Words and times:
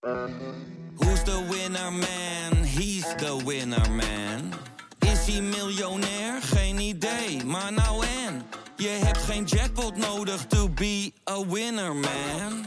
Who's 0.00 1.22
the 1.24 1.46
winner 1.50 1.92
man? 1.92 2.64
He's 2.64 3.14
the 3.16 3.42
winner 3.44 3.90
man. 3.90 4.52
Is 4.98 5.26
hij 5.26 5.40
miljonair? 5.42 6.42
Geen 6.42 6.78
idee, 6.78 7.44
maar 7.44 7.72
nou 7.72 8.04
en. 8.26 8.42
Je 8.76 8.88
hebt 8.88 9.18
geen 9.18 9.44
jackpot 9.44 9.96
nodig 9.96 10.46
to 10.46 10.68
be 10.68 11.12
a 11.30 11.46
winner 11.46 11.94
man. 11.94 12.66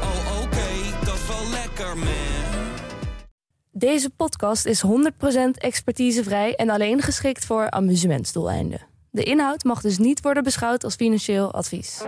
Oh 0.00 0.42
oké, 0.42 1.04
dat 1.04 1.14
is 1.14 1.26
wel 1.26 1.50
lekker 1.50 1.96
man. 1.98 2.74
Deze 3.70 4.10
podcast 4.10 4.66
is 4.66 4.82
100% 4.86 4.88
expertisevrij 5.52 6.54
en 6.54 6.70
alleen 6.70 7.02
geschikt 7.02 7.44
voor 7.44 7.70
amusementsdoeleinden. 7.70 8.80
De 9.10 9.22
inhoud 9.22 9.64
mag 9.64 9.80
dus 9.80 9.98
niet 9.98 10.20
worden 10.20 10.42
beschouwd 10.42 10.84
als 10.84 10.94
financieel 10.94 11.52
advies. 11.52 12.02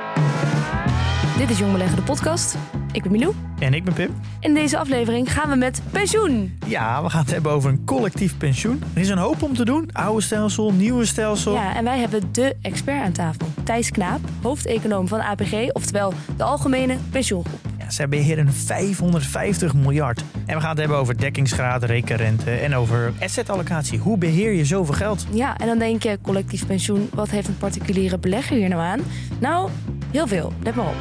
Dit 1.37 1.51
is 1.51 1.59
Jong 1.59 1.73
Beleggen, 1.73 1.97
de 1.97 2.03
podcast. 2.03 2.57
Ik 2.93 3.03
ben 3.03 3.13
Milou. 3.13 3.35
En 3.59 3.75
ik 3.75 3.85
ben 3.85 3.95
Pim. 3.95 4.11
In 4.41 4.55
deze 4.55 4.79
aflevering 4.79 5.33
gaan 5.33 5.51
we 5.51 5.57
met 5.57 5.83
pensioen. 5.91 6.59
Ja, 6.67 7.03
we 7.03 7.11
gaan 7.11 7.21
het 7.21 7.31
hebben 7.31 7.53
over 7.53 7.71
een 7.71 7.85
collectief 7.85 8.37
pensioen. 8.37 8.83
Er 8.95 9.01
is 9.01 9.09
een 9.09 9.19
hoop 9.19 9.43
om 9.43 9.55
te 9.55 9.65
doen. 9.65 9.89
Oude 9.93 10.23
stelsel, 10.23 10.73
nieuwe 10.73 11.05
stelsel. 11.05 11.55
Ja, 11.55 11.75
en 11.75 11.85
wij 11.85 11.99
hebben 11.99 12.33
de 12.33 12.57
expert 12.63 13.03
aan 13.03 13.13
tafel. 13.13 13.47
Thijs 13.63 13.91
Knaap, 13.91 14.21
hoofdeconoom 14.43 15.09
van 15.09 15.21
APG, 15.21 15.73
oftewel 15.73 16.13
de 16.37 16.43
Algemene 16.43 16.97
Pensioengroep. 17.11 17.61
Ja, 17.79 17.91
zij 17.91 18.09
beheren 18.09 18.53
550 18.53 19.75
miljard. 19.75 20.25
En 20.47 20.55
we 20.55 20.61
gaan 20.61 20.71
het 20.71 20.79
hebben 20.79 20.97
over 20.97 21.19
dekkingsgraad, 21.19 21.83
rekenrente 21.83 22.51
en 22.51 22.75
over 22.75 23.13
assetallocatie. 23.21 23.99
Hoe 23.99 24.19
beheer 24.19 24.53
je 24.53 24.65
zoveel 24.65 24.95
geld? 24.95 25.27
Ja, 25.31 25.57
en 25.57 25.67
dan 25.67 25.79
denk 25.79 26.03
je, 26.03 26.19
collectief 26.23 26.67
pensioen, 26.67 27.11
wat 27.15 27.31
heeft 27.31 27.49
een 27.49 27.59
particuliere 27.59 28.19
belegger 28.19 28.57
hier 28.57 28.69
nou 28.69 28.83
aan? 28.83 29.01
Nou, 29.41 29.71
heel 30.13 30.27
veel. 30.27 30.53
Let 30.63 30.75
maar 30.75 30.87
op. 30.87 30.95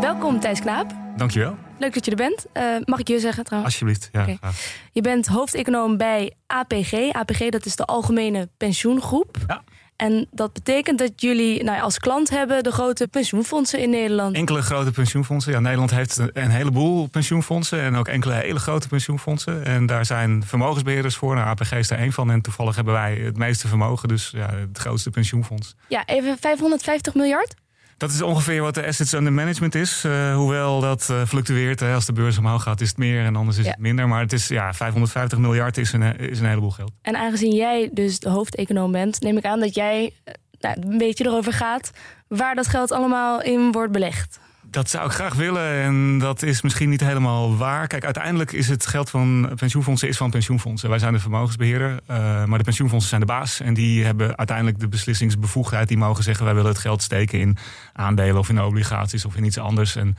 Welkom 0.00 0.40
Thijs 0.40 0.60
Knaap. 0.60 0.92
Dankjewel. 1.16 1.56
Leuk 1.78 1.94
dat 1.94 2.04
je 2.04 2.10
er 2.10 2.16
bent. 2.16 2.46
Eh, 2.52 2.64
mag 2.84 2.98
ik 2.98 3.08
je 3.08 3.18
zeggen 3.18 3.44
trouwens? 3.44 3.72
Alsjeblieft. 3.72 4.08
Ja. 4.12 4.52
Je 4.92 5.00
bent 5.00 5.26
hoofdeconoom 5.26 5.96
bij 5.96 6.34
APG. 6.46 7.12
APG, 7.12 7.48
dat 7.48 7.66
is 7.66 7.76
de 7.76 7.84
Algemene 7.84 8.48
Pensioengroep. 8.56 9.36
Ja. 9.46 9.62
En 9.98 10.26
dat 10.30 10.52
betekent 10.52 10.98
dat 10.98 11.12
jullie 11.16 11.64
nou 11.64 11.76
ja, 11.76 11.82
als 11.82 11.98
klant 11.98 12.30
hebben 12.30 12.62
de 12.62 12.72
grote 12.72 13.08
pensioenfondsen 13.08 13.78
in 13.80 13.90
Nederland. 13.90 14.36
Enkele 14.36 14.62
grote 14.62 14.90
pensioenfondsen. 14.90 15.52
Ja, 15.52 15.58
Nederland 15.60 15.90
heeft 15.90 16.18
een- 16.32 16.50
heleboel 16.50 17.06
pensioenfondsen 17.06 17.80
en 17.80 17.94
ook 17.96 18.08
enkele 18.08 18.34
hele 18.34 18.58
grote 18.58 18.88
pensioenfondsen. 18.88 19.64
En 19.64 19.86
daar 19.86 20.04
zijn 20.04 20.42
vermogensbeheerders 20.46 21.16
voor. 21.16 21.34
Nou, 21.34 21.46
APG 21.46 21.72
is 21.72 21.88
daar 21.88 21.98
één 21.98 22.12
van. 22.12 22.30
En 22.30 22.40
toevallig 22.40 22.74
hebben 22.74 22.94
wij 22.94 23.14
het 23.14 23.36
meeste 23.36 23.68
vermogen, 23.68 24.08
dus 24.08 24.30
ja, 24.36 24.50
het 24.54 24.78
grootste 24.78 25.10
pensioenfonds. 25.10 25.74
Ja, 25.88 26.06
even 26.06 26.36
550 26.40 27.14
miljard? 27.14 27.54
Dat 27.98 28.10
is 28.10 28.22
ongeveer 28.22 28.62
wat 28.62 28.74
de 28.74 28.86
assets 28.86 29.12
under 29.12 29.32
management 29.32 29.74
is. 29.74 30.04
Eh, 30.04 30.34
hoewel 30.34 30.80
dat 30.80 31.08
eh, 31.10 31.22
fluctueert. 31.26 31.80
Hè. 31.80 31.94
Als 31.94 32.06
de 32.06 32.12
beurs 32.12 32.38
omhoog 32.38 32.62
gaat, 32.62 32.80
is 32.80 32.88
het 32.88 32.98
meer 32.98 33.24
en 33.24 33.36
anders 33.36 33.58
is 33.58 33.64
Ja. 33.64 33.70
het 33.70 33.80
minder. 33.80 34.08
Maar 34.08 34.20
het 34.20 34.32
is 34.32 34.48
ja, 34.48 34.72
550 34.74 35.38
miljard 35.38 35.76
is 35.78 35.92
een, 35.92 36.02
is 36.18 36.40
een 36.40 36.46
heleboel 36.48 36.70
geld. 36.70 36.92
En 37.02 37.16
aangezien 37.16 37.54
jij 37.54 37.90
dus 37.92 38.18
de 38.18 38.28
hoofdeconoom 38.28 38.92
bent, 38.92 39.20
neem 39.20 39.36
ik 39.36 39.44
aan 39.44 39.60
dat 39.60 39.74
jij 39.74 40.12
eh, 40.24 40.34
nou, 40.60 40.76
een 40.80 40.98
beetje 40.98 41.24
erover 41.26 41.52
gaat 41.52 41.90
waar 42.28 42.54
dat 42.54 42.66
geld 42.66 42.92
allemaal 42.92 43.42
in 43.42 43.72
wordt 43.72 43.92
belegd. 43.92 44.38
Dat 44.70 44.90
zou 44.90 45.06
ik 45.06 45.12
graag 45.12 45.34
willen 45.34 45.82
en 45.82 46.18
dat 46.18 46.42
is 46.42 46.62
misschien 46.62 46.88
niet 46.88 47.00
helemaal 47.00 47.56
waar. 47.56 47.86
Kijk, 47.86 48.04
uiteindelijk 48.04 48.52
is 48.52 48.68
het 48.68 48.86
geld 48.86 49.10
van 49.10 49.52
pensioenfondsen 49.54 50.08
is 50.08 50.16
van 50.16 50.30
pensioenfondsen. 50.30 50.88
Wij 50.88 50.98
zijn 50.98 51.12
de 51.12 51.18
vermogensbeheerder, 51.18 52.00
eh, 52.06 52.44
maar 52.44 52.58
de 52.58 52.64
pensioenfondsen 52.64 53.08
zijn 53.08 53.20
de 53.20 53.26
baas. 53.26 53.60
En 53.60 53.74
die 53.74 54.04
hebben 54.04 54.36
uiteindelijk 54.36 54.78
de 54.78 54.88
beslissingsbevoegdheid. 54.88 55.88
Die 55.88 55.96
mogen 55.96 56.24
zeggen, 56.24 56.44
wij 56.44 56.54
willen 56.54 56.70
het 56.70 56.80
geld 56.80 57.02
steken 57.02 57.40
in 57.40 57.56
aandelen 57.92 58.38
of 58.38 58.48
in 58.48 58.62
obligaties 58.62 59.24
of 59.24 59.36
in 59.36 59.44
iets 59.44 59.58
anders. 59.58 59.96
En 59.96 60.16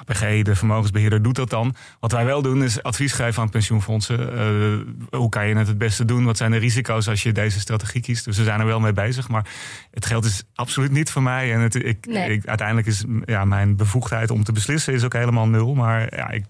APG, 0.00 0.42
de 0.42 0.54
vermogensbeheerder, 0.54 1.22
doet 1.22 1.36
dat 1.36 1.50
dan. 1.50 1.74
Wat 2.00 2.12
wij 2.12 2.24
wel 2.24 2.42
doen 2.42 2.62
is 2.62 2.82
advies 2.82 3.12
geven 3.12 3.42
aan 3.42 3.50
pensioenfondsen. 3.50 4.38
Eh, 4.38 5.18
hoe 5.18 5.28
kan 5.28 5.48
je 5.48 5.56
het 5.56 5.66
het 5.66 5.78
beste 5.78 6.04
doen? 6.04 6.24
Wat 6.24 6.36
zijn 6.36 6.50
de 6.50 6.56
risico's 6.56 7.08
als 7.08 7.22
je 7.22 7.32
deze 7.32 7.60
strategie 7.60 8.00
kiest? 8.00 8.24
Dus 8.24 8.36
we 8.36 8.44
zijn 8.44 8.60
er 8.60 8.66
wel 8.66 8.80
mee 8.80 8.92
bezig. 8.92 9.28
Maar 9.28 9.46
het 9.90 10.06
geld 10.06 10.24
is 10.24 10.42
absoluut 10.54 10.90
niet 10.90 11.10
van 11.10 11.22
mij. 11.22 11.52
En 11.52 11.60
het, 11.60 11.74
ik, 11.74 12.06
Nee. 12.06 12.32
ik, 12.32 12.46
uiteindelijk 12.46 12.86
is 12.86 13.04
ja, 13.24 13.44
mijn 13.44 13.76
bevoegdheid 13.76 14.30
om 14.30 14.44
te 14.44 14.52
beslissen 14.52 14.94
is 14.94 15.04
ook 15.04 15.12
helemaal 15.12 15.48
nul. 15.48 15.74
Maar 15.74 16.16
ja, 16.16 16.30
ik, 16.30 16.44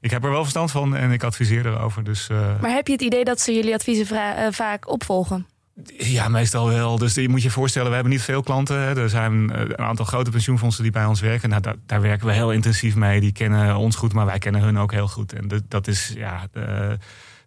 ik 0.00 0.10
heb 0.10 0.24
er 0.24 0.30
wel 0.30 0.42
verstand 0.42 0.70
van 0.70 0.96
en 0.96 1.10
ik 1.12 1.22
adviseer 1.22 1.66
erover. 1.66 2.04
Dus 2.04 2.28
eh, 2.28 2.60
Maar 2.60 2.70
heb 2.70 2.86
je 2.86 2.92
het 2.92 3.02
idee 3.02 3.24
dat 3.24 3.40
ze 3.40 3.52
jullie 3.54 3.74
adviezen 3.74 4.36
eh, 4.36 4.46
vaak 4.50 4.88
opvolgen? 4.88 5.46
Ja, 5.96 6.28
meestal 6.28 6.68
wel. 6.68 6.98
Dus 6.98 7.14
je 7.14 7.28
moet 7.28 7.42
je 7.42 7.50
voorstellen, 7.50 7.88
we 7.88 7.94
hebben 7.94 8.12
niet 8.12 8.22
veel 8.22 8.42
klanten. 8.42 8.76
Er 8.76 9.08
zijn 9.08 9.50
eh, 9.52 9.60
een 9.60 9.78
aantal 9.78 10.04
grote 10.04 10.30
pensioenfondsen 10.30 10.82
die 10.82 10.92
bij 10.92 11.04
ons 11.04 11.20
werken. 11.20 11.48
Nou, 11.48 11.62
daar, 11.62 11.74
daar 11.86 12.00
werken 12.00 12.26
we 12.26 12.32
heel 12.32 12.52
intensief 12.52 12.94
mee. 12.94 13.20
Die 13.20 13.32
kennen 13.32 13.76
ons 13.76 13.96
goed, 13.96 14.12
maar 14.12 14.26
wij 14.26 14.38
kennen 14.38 14.60
hun 14.62 14.78
ook 14.78 14.92
heel 14.92 15.08
goed. 15.08 15.32
En 15.32 15.62
dat, 15.68 15.86
is, 15.86 16.12
ja, 16.16 16.46
de- 16.52 16.98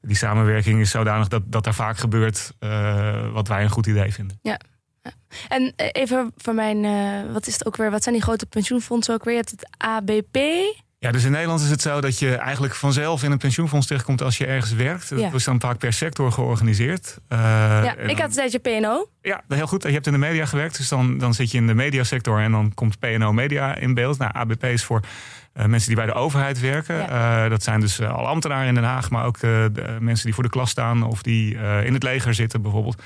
die 0.02 0.16
samenwerking 0.16 0.80
is 0.80 0.90
zodanig 0.90 1.28
dat, 1.28 1.42
dat 1.46 1.66
er 1.66 1.74
vaak 1.74 1.98
gebeurt 1.98 2.54
eh, 2.60 3.32
wat 3.32 3.48
wij 3.48 3.64
een 3.64 3.70
goed 3.70 3.88
idee 3.88 4.14
vinden. 4.14 4.40
En 5.50 5.74
eh, 5.76 5.88
even 5.92 6.32
voor 6.38 6.54
mijn, 6.54 6.82
wat 7.34 7.48
is 7.48 7.54
het 7.54 7.66
ook 7.66 7.78
weer? 7.78 7.92
Wat 7.92 8.04
zijn 8.04 8.16
die 8.16 8.24
grote 8.24 8.46
pensioenfondsen 8.46 9.14
ook 9.14 9.24
weer? 9.24 9.34
Je 9.34 9.40
hebt 9.40 9.52
het 9.52 9.68
ABP. 9.78 10.38
Ja, 11.04 11.12
dus 11.12 11.24
in 11.24 11.32
Nederland 11.32 11.62
is 11.62 11.70
het 11.70 11.82
zo 11.82 12.02
dat 12.02 12.20
je 12.20 12.36
eigenlijk 12.36 12.76
vanzelf 12.76 13.24
in 13.24 13.32
een 13.32 13.38
pensioenfonds 13.38 13.88
terechtkomt 13.88 14.22
als 14.22 14.38
je 14.38 14.46
ergens 14.46 14.74
werkt. 14.74 15.10
Ja. 15.10 15.16
Dat 15.16 15.34
is 15.34 15.44
dan 15.44 15.60
vaak 15.60 15.78
per 15.78 15.94
sector 15.94 16.32
georganiseerd. 16.32 17.18
Eh, 17.28 17.40
ja, 17.40 17.96
ik 17.98 18.18
had 18.20 18.30
een 18.30 18.36
tijdje 18.36 18.60
PNO. 18.60 19.08
Ja, 19.22 19.44
heel 19.48 19.68
goed. 19.68 19.84
Je 19.84 19.90
hebt 19.90 20.06
in 20.06 20.12
de 20.12 20.18
media 20.18 20.46
gewerkt, 20.46 20.78
dus 20.78 20.90
dan, 20.90 21.18
dan 21.18 21.34
zit 21.34 21.52
je 21.52 21.58
in 21.58 21.68
de 21.68 21.74
mediasector 21.74 22.40
en 22.40 22.52
dan 22.52 22.74
komt 22.74 23.00
PNO 23.00 23.34
Media 23.34 23.76
in 23.76 23.94
beeld. 23.94 24.18
Nou, 24.18 24.32
ABP 24.34 24.64
is 24.64 24.84
voor 24.84 25.00
eh, 25.54 25.66
mensen 25.66 25.88
die 25.88 25.98
bij 25.98 26.06
de 26.06 26.14
overheid 26.14 26.60
werken. 26.60 27.10
Eh, 27.10 27.50
dat 27.50 27.64
zijn 27.64 27.80
dus 27.80 28.02
alle 28.02 28.28
ambtenaren 28.28 28.68
in 28.68 28.74
Den 28.74 28.84
Haag, 28.84 29.10
maar 29.10 29.26
ook 29.26 29.40
de 29.40 29.98
mensen 30.00 30.26
die 30.26 30.34
voor 30.34 30.44
de 30.44 30.50
klas 30.50 30.70
staan 30.70 31.04
of 31.04 31.22
die 31.22 31.58
in 31.84 31.94
het 31.94 32.04
leger 32.04 32.34
zitten 32.34 32.62
bijvoorbeeld. 32.62 33.02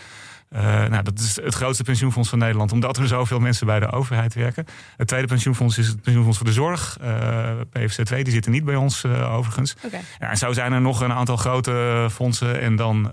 Uh, 0.55 0.61
nou, 0.85 1.03
dat 1.03 1.19
is 1.19 1.35
het 1.35 1.53
grootste 1.53 1.83
pensioenfonds 1.83 2.29
van 2.29 2.39
Nederland, 2.39 2.71
omdat 2.71 2.97
er 2.97 3.07
zoveel 3.07 3.39
mensen 3.39 3.65
bij 3.65 3.79
de 3.79 3.91
overheid 3.91 4.33
werken. 4.33 4.65
Het 4.97 5.07
tweede 5.07 5.27
pensioenfonds 5.27 5.77
is 5.77 5.87
het 5.87 6.01
pensioenfonds 6.01 6.37
voor 6.37 6.47
de 6.47 6.53
zorg, 6.53 6.97
uh, 7.01 7.49
PFC 7.71 8.01
2, 8.01 8.23
die 8.23 8.33
zitten 8.33 8.51
niet 8.51 8.65
bij 8.65 8.75
ons 8.75 9.03
uh, 9.03 9.33
overigens. 9.33 9.75
Okay. 9.85 10.01
Ja, 10.19 10.29
en 10.29 10.37
zo 10.37 10.53
zijn 10.53 10.73
er 10.73 10.81
nog 10.81 11.01
een 11.01 11.13
aantal 11.13 11.37
grote 11.37 12.07
fondsen. 12.11 12.61
En 12.61 12.75
dan 12.75 13.11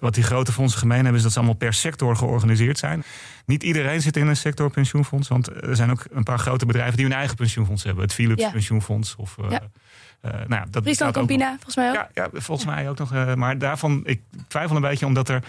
wat 0.00 0.14
die 0.14 0.24
grote 0.24 0.52
fondsen 0.52 0.78
gemeen 0.78 0.98
hebben, 0.98 1.16
is 1.16 1.22
dat 1.22 1.32
ze 1.32 1.38
allemaal 1.38 1.56
per 1.56 1.74
sector 1.74 2.16
georganiseerd 2.16 2.78
zijn. 2.78 3.02
Niet 3.46 3.62
iedereen 3.62 4.00
zit 4.00 4.16
in 4.16 4.26
een 4.26 4.36
sector 4.36 4.70
pensioenfonds, 4.70 5.28
want 5.28 5.62
er 5.62 5.76
zijn 5.76 5.90
ook 5.90 6.04
een 6.10 6.22
paar 6.22 6.38
grote 6.38 6.66
bedrijven 6.66 6.96
die 6.96 7.06
hun 7.06 7.14
eigen 7.14 7.36
pensioenfonds 7.36 7.82
hebben. 7.82 8.02
Het 8.02 8.12
Philips 8.12 8.42
ja. 8.42 8.50
pensioenfonds 8.50 9.16
of. 9.16 9.36
Ja. 9.48 9.60
Uh, 10.22 10.32
nou 10.32 10.48
ja, 10.48 10.66
dat 10.70 10.82
Friesland 10.82 11.14
Campina, 11.14 11.48
volgens 11.48 11.76
mij 11.76 11.88
ook. 11.88 11.94
Ja, 11.94 12.08
ja 12.14 12.28
volgens 12.32 12.66
mij 12.66 12.88
ook 12.88 12.98
nog. 12.98 13.12
Uh, 13.12 13.34
maar 13.34 13.58
daarvan, 13.58 14.00
ik 14.04 14.20
twijfel 14.48 14.76
een 14.76 14.82
beetje, 14.82 15.06
omdat 15.06 15.28
er. 15.28 15.42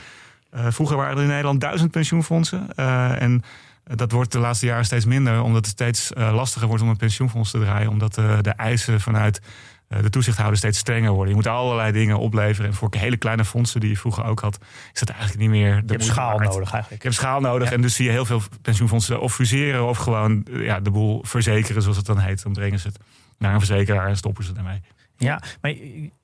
Uh, 0.56 0.66
vroeger 0.70 0.98
waren 0.98 1.18
er 1.18 1.24
in 1.24 1.30
Nederland 1.30 1.62
duizend 1.62 1.92
pensioenfondsen. 1.92 2.68
Uh, 2.76 3.22
en 3.22 3.44
dat 3.84 4.12
wordt 4.12 4.32
de 4.32 4.40
laatste 4.40 4.66
jaren 4.66 4.86
steeds 4.86 5.06
minder, 5.06 5.42
omdat 5.42 5.66
het 5.66 5.74
steeds 5.74 6.12
uh, 6.18 6.34
lastiger 6.34 6.68
wordt 6.68 6.84
om 6.84 6.90
een 6.90 6.98
pensioenfonds 6.98 7.52
te 7.52 7.60
draaien. 7.60 7.90
Omdat 7.90 8.14
de 8.14 8.54
eisen 8.56 9.02
vanuit 9.02 9.42
de 9.88 10.10
toezichthouder 10.10 10.58
steeds 10.58 10.78
strenger 10.78 11.12
worden. 11.12 11.30
Je 11.30 11.36
moet 11.36 11.48
allerlei 11.48 11.92
dingen 11.92 12.20
opleveren. 12.20 12.70
En 12.70 12.76
voor 12.76 12.90
hele 12.98 13.18
kleine 13.18 13.46
fondsen 13.46 13.80
die 13.80 13.90
je 13.90 13.98
vroeger 13.98 14.24
ook 14.24 14.40
had, 14.40 14.60
is 14.94 15.00
dat 15.00 15.10
eigenlijk 15.10 15.40
niet 15.40 15.50
meer. 15.50 15.76
Je 15.76 15.84
hebt 15.86 16.04
schaal 16.04 16.38
waard. 16.38 16.54
nodig 16.54 16.72
eigenlijk. 16.72 17.02
Je 17.04 17.08
hebt 17.08 17.20
schaal 17.20 17.40
nodig. 17.40 17.68
Ja. 17.68 17.74
En 17.74 17.82
dus 17.82 17.96
zie 17.96 18.06
je 18.06 18.12
heel 18.12 18.26
veel 18.26 18.42
pensioenfondsen 18.62 19.20
of 19.20 19.34
fuseren 19.34 19.88
of 19.88 19.98
gewoon 19.98 20.46
ja, 20.52 20.80
de 20.80 20.92
boel 20.92 21.24
verzekeren, 21.26 21.82
zoals 21.82 21.98
het 21.98 22.06
dan 22.06 22.20
heet. 22.20 22.44
Dan 22.44 22.54
brengen 22.54 22.80
ze 22.80 22.88
het 22.88 23.00
naar 23.38 23.54
een 23.54 23.60
verzekeraar 23.60 24.08
en 24.08 24.18
stoppen 24.18 24.44
ze 24.44 24.54
ermee. 24.58 24.82
Ja, 25.18 25.42
maar 25.62 25.72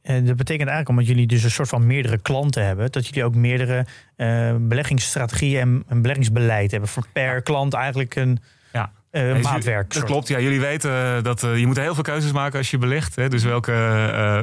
eh, 0.02 0.26
dat 0.26 0.36
betekent 0.36 0.70
eigenlijk 0.70 0.90
omdat 0.90 1.08
jullie 1.08 1.28
dus 1.28 1.44
een 1.44 1.52
soort 1.52 1.70
van 1.70 1.88
meerdere 1.88 2.18
klanten 2.18 2.66
hebben, 2.66 2.92
dat 2.92 3.08
jullie 3.08 3.24
ook 3.24 3.36
meerdere 3.36 3.86
uh, 4.18 4.56
beleggingsstrategieën 4.60 5.62
en 5.62 5.84
een 5.88 6.02
beleggingsbeleid 6.02 6.72
hebben 6.72 6.90
voor 6.90 7.06
per 7.14 7.42
klant 7.42 7.74
eigenlijk 7.74 8.16
een 8.16 8.40
ja. 8.74 8.92
uh, 9.12 9.42
maatwerk. 9.42 9.94
Dat 9.94 10.04
klopt, 10.04 10.28
ja. 10.28 10.40
Jullie 10.40 10.60
weten 10.60 11.24
dat 11.24 11.44
uh, 11.44 11.58
je 11.58 11.68
moet 11.68 11.78
heel 11.78 11.94
veel 11.94 12.04
keuzes 12.04 12.32
maken 12.32 12.58
als 12.58 12.72
je 12.72 12.78
belegt. 12.78 13.16
Hè. 13.16 13.30
Dus 13.30 13.44
welke, 13.44 13.72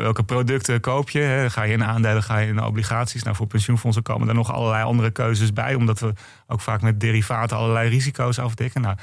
welke 0.00 0.22
producten 0.22 0.80
koop 0.80 1.10
je? 1.10 1.20
Hè. 1.20 1.50
Ga 1.50 1.62
je 1.62 1.72
in 1.72 1.84
aandelen, 1.84 2.22
ga 2.22 2.38
je 2.38 2.48
in 2.48 2.62
obligaties? 2.62 3.22
Nou, 3.22 3.36
voor 3.36 3.46
pensioenfondsen 3.46 4.02
komen 4.02 4.28
er 4.28 4.34
nog 4.34 4.52
allerlei 4.52 4.84
andere 4.84 5.10
keuzes 5.10 5.52
bij, 5.52 5.74
omdat 5.74 6.00
we 6.00 6.12
ook 6.46 6.60
vaak 6.60 6.82
met 6.82 7.00
derivaten 7.00 7.56
allerlei 7.56 7.88
risico's 7.88 8.38
afdekken. 8.38 8.80
Nou, 8.80 8.96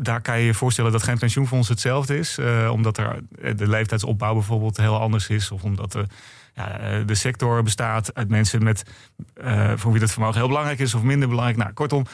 daar 0.00 0.20
kan 0.20 0.38
je 0.38 0.46
je 0.46 0.54
voorstellen 0.54 0.92
dat 0.92 1.02
geen 1.02 1.18
pensioenfonds 1.18 1.68
hetzelfde 1.68 2.18
is. 2.18 2.38
omdat 2.70 2.98
er 2.98 3.18
de 3.56 3.68
leeftijdsopbouw 3.68 4.34
bijvoorbeeld 4.34 4.76
heel 4.76 5.00
anders 5.00 5.28
is. 5.28 5.50
Of 5.50 5.62
omdat 5.62 5.92
de, 5.92 6.06
ja, 6.54 6.78
de 7.06 7.14
sector 7.14 7.62
bestaat 7.62 8.14
uit 8.14 8.28
mensen 8.28 8.62
met, 8.62 8.82
voor 9.74 9.90
wie 9.90 10.00
dat 10.00 10.10
vermogen 10.10 10.38
heel 10.38 10.48
belangrijk 10.48 10.78
is 10.78 10.94
of 10.94 11.02
minder 11.02 11.28
belangrijk. 11.28 11.58
Nou, 11.58 11.72
kortom, 11.72 12.06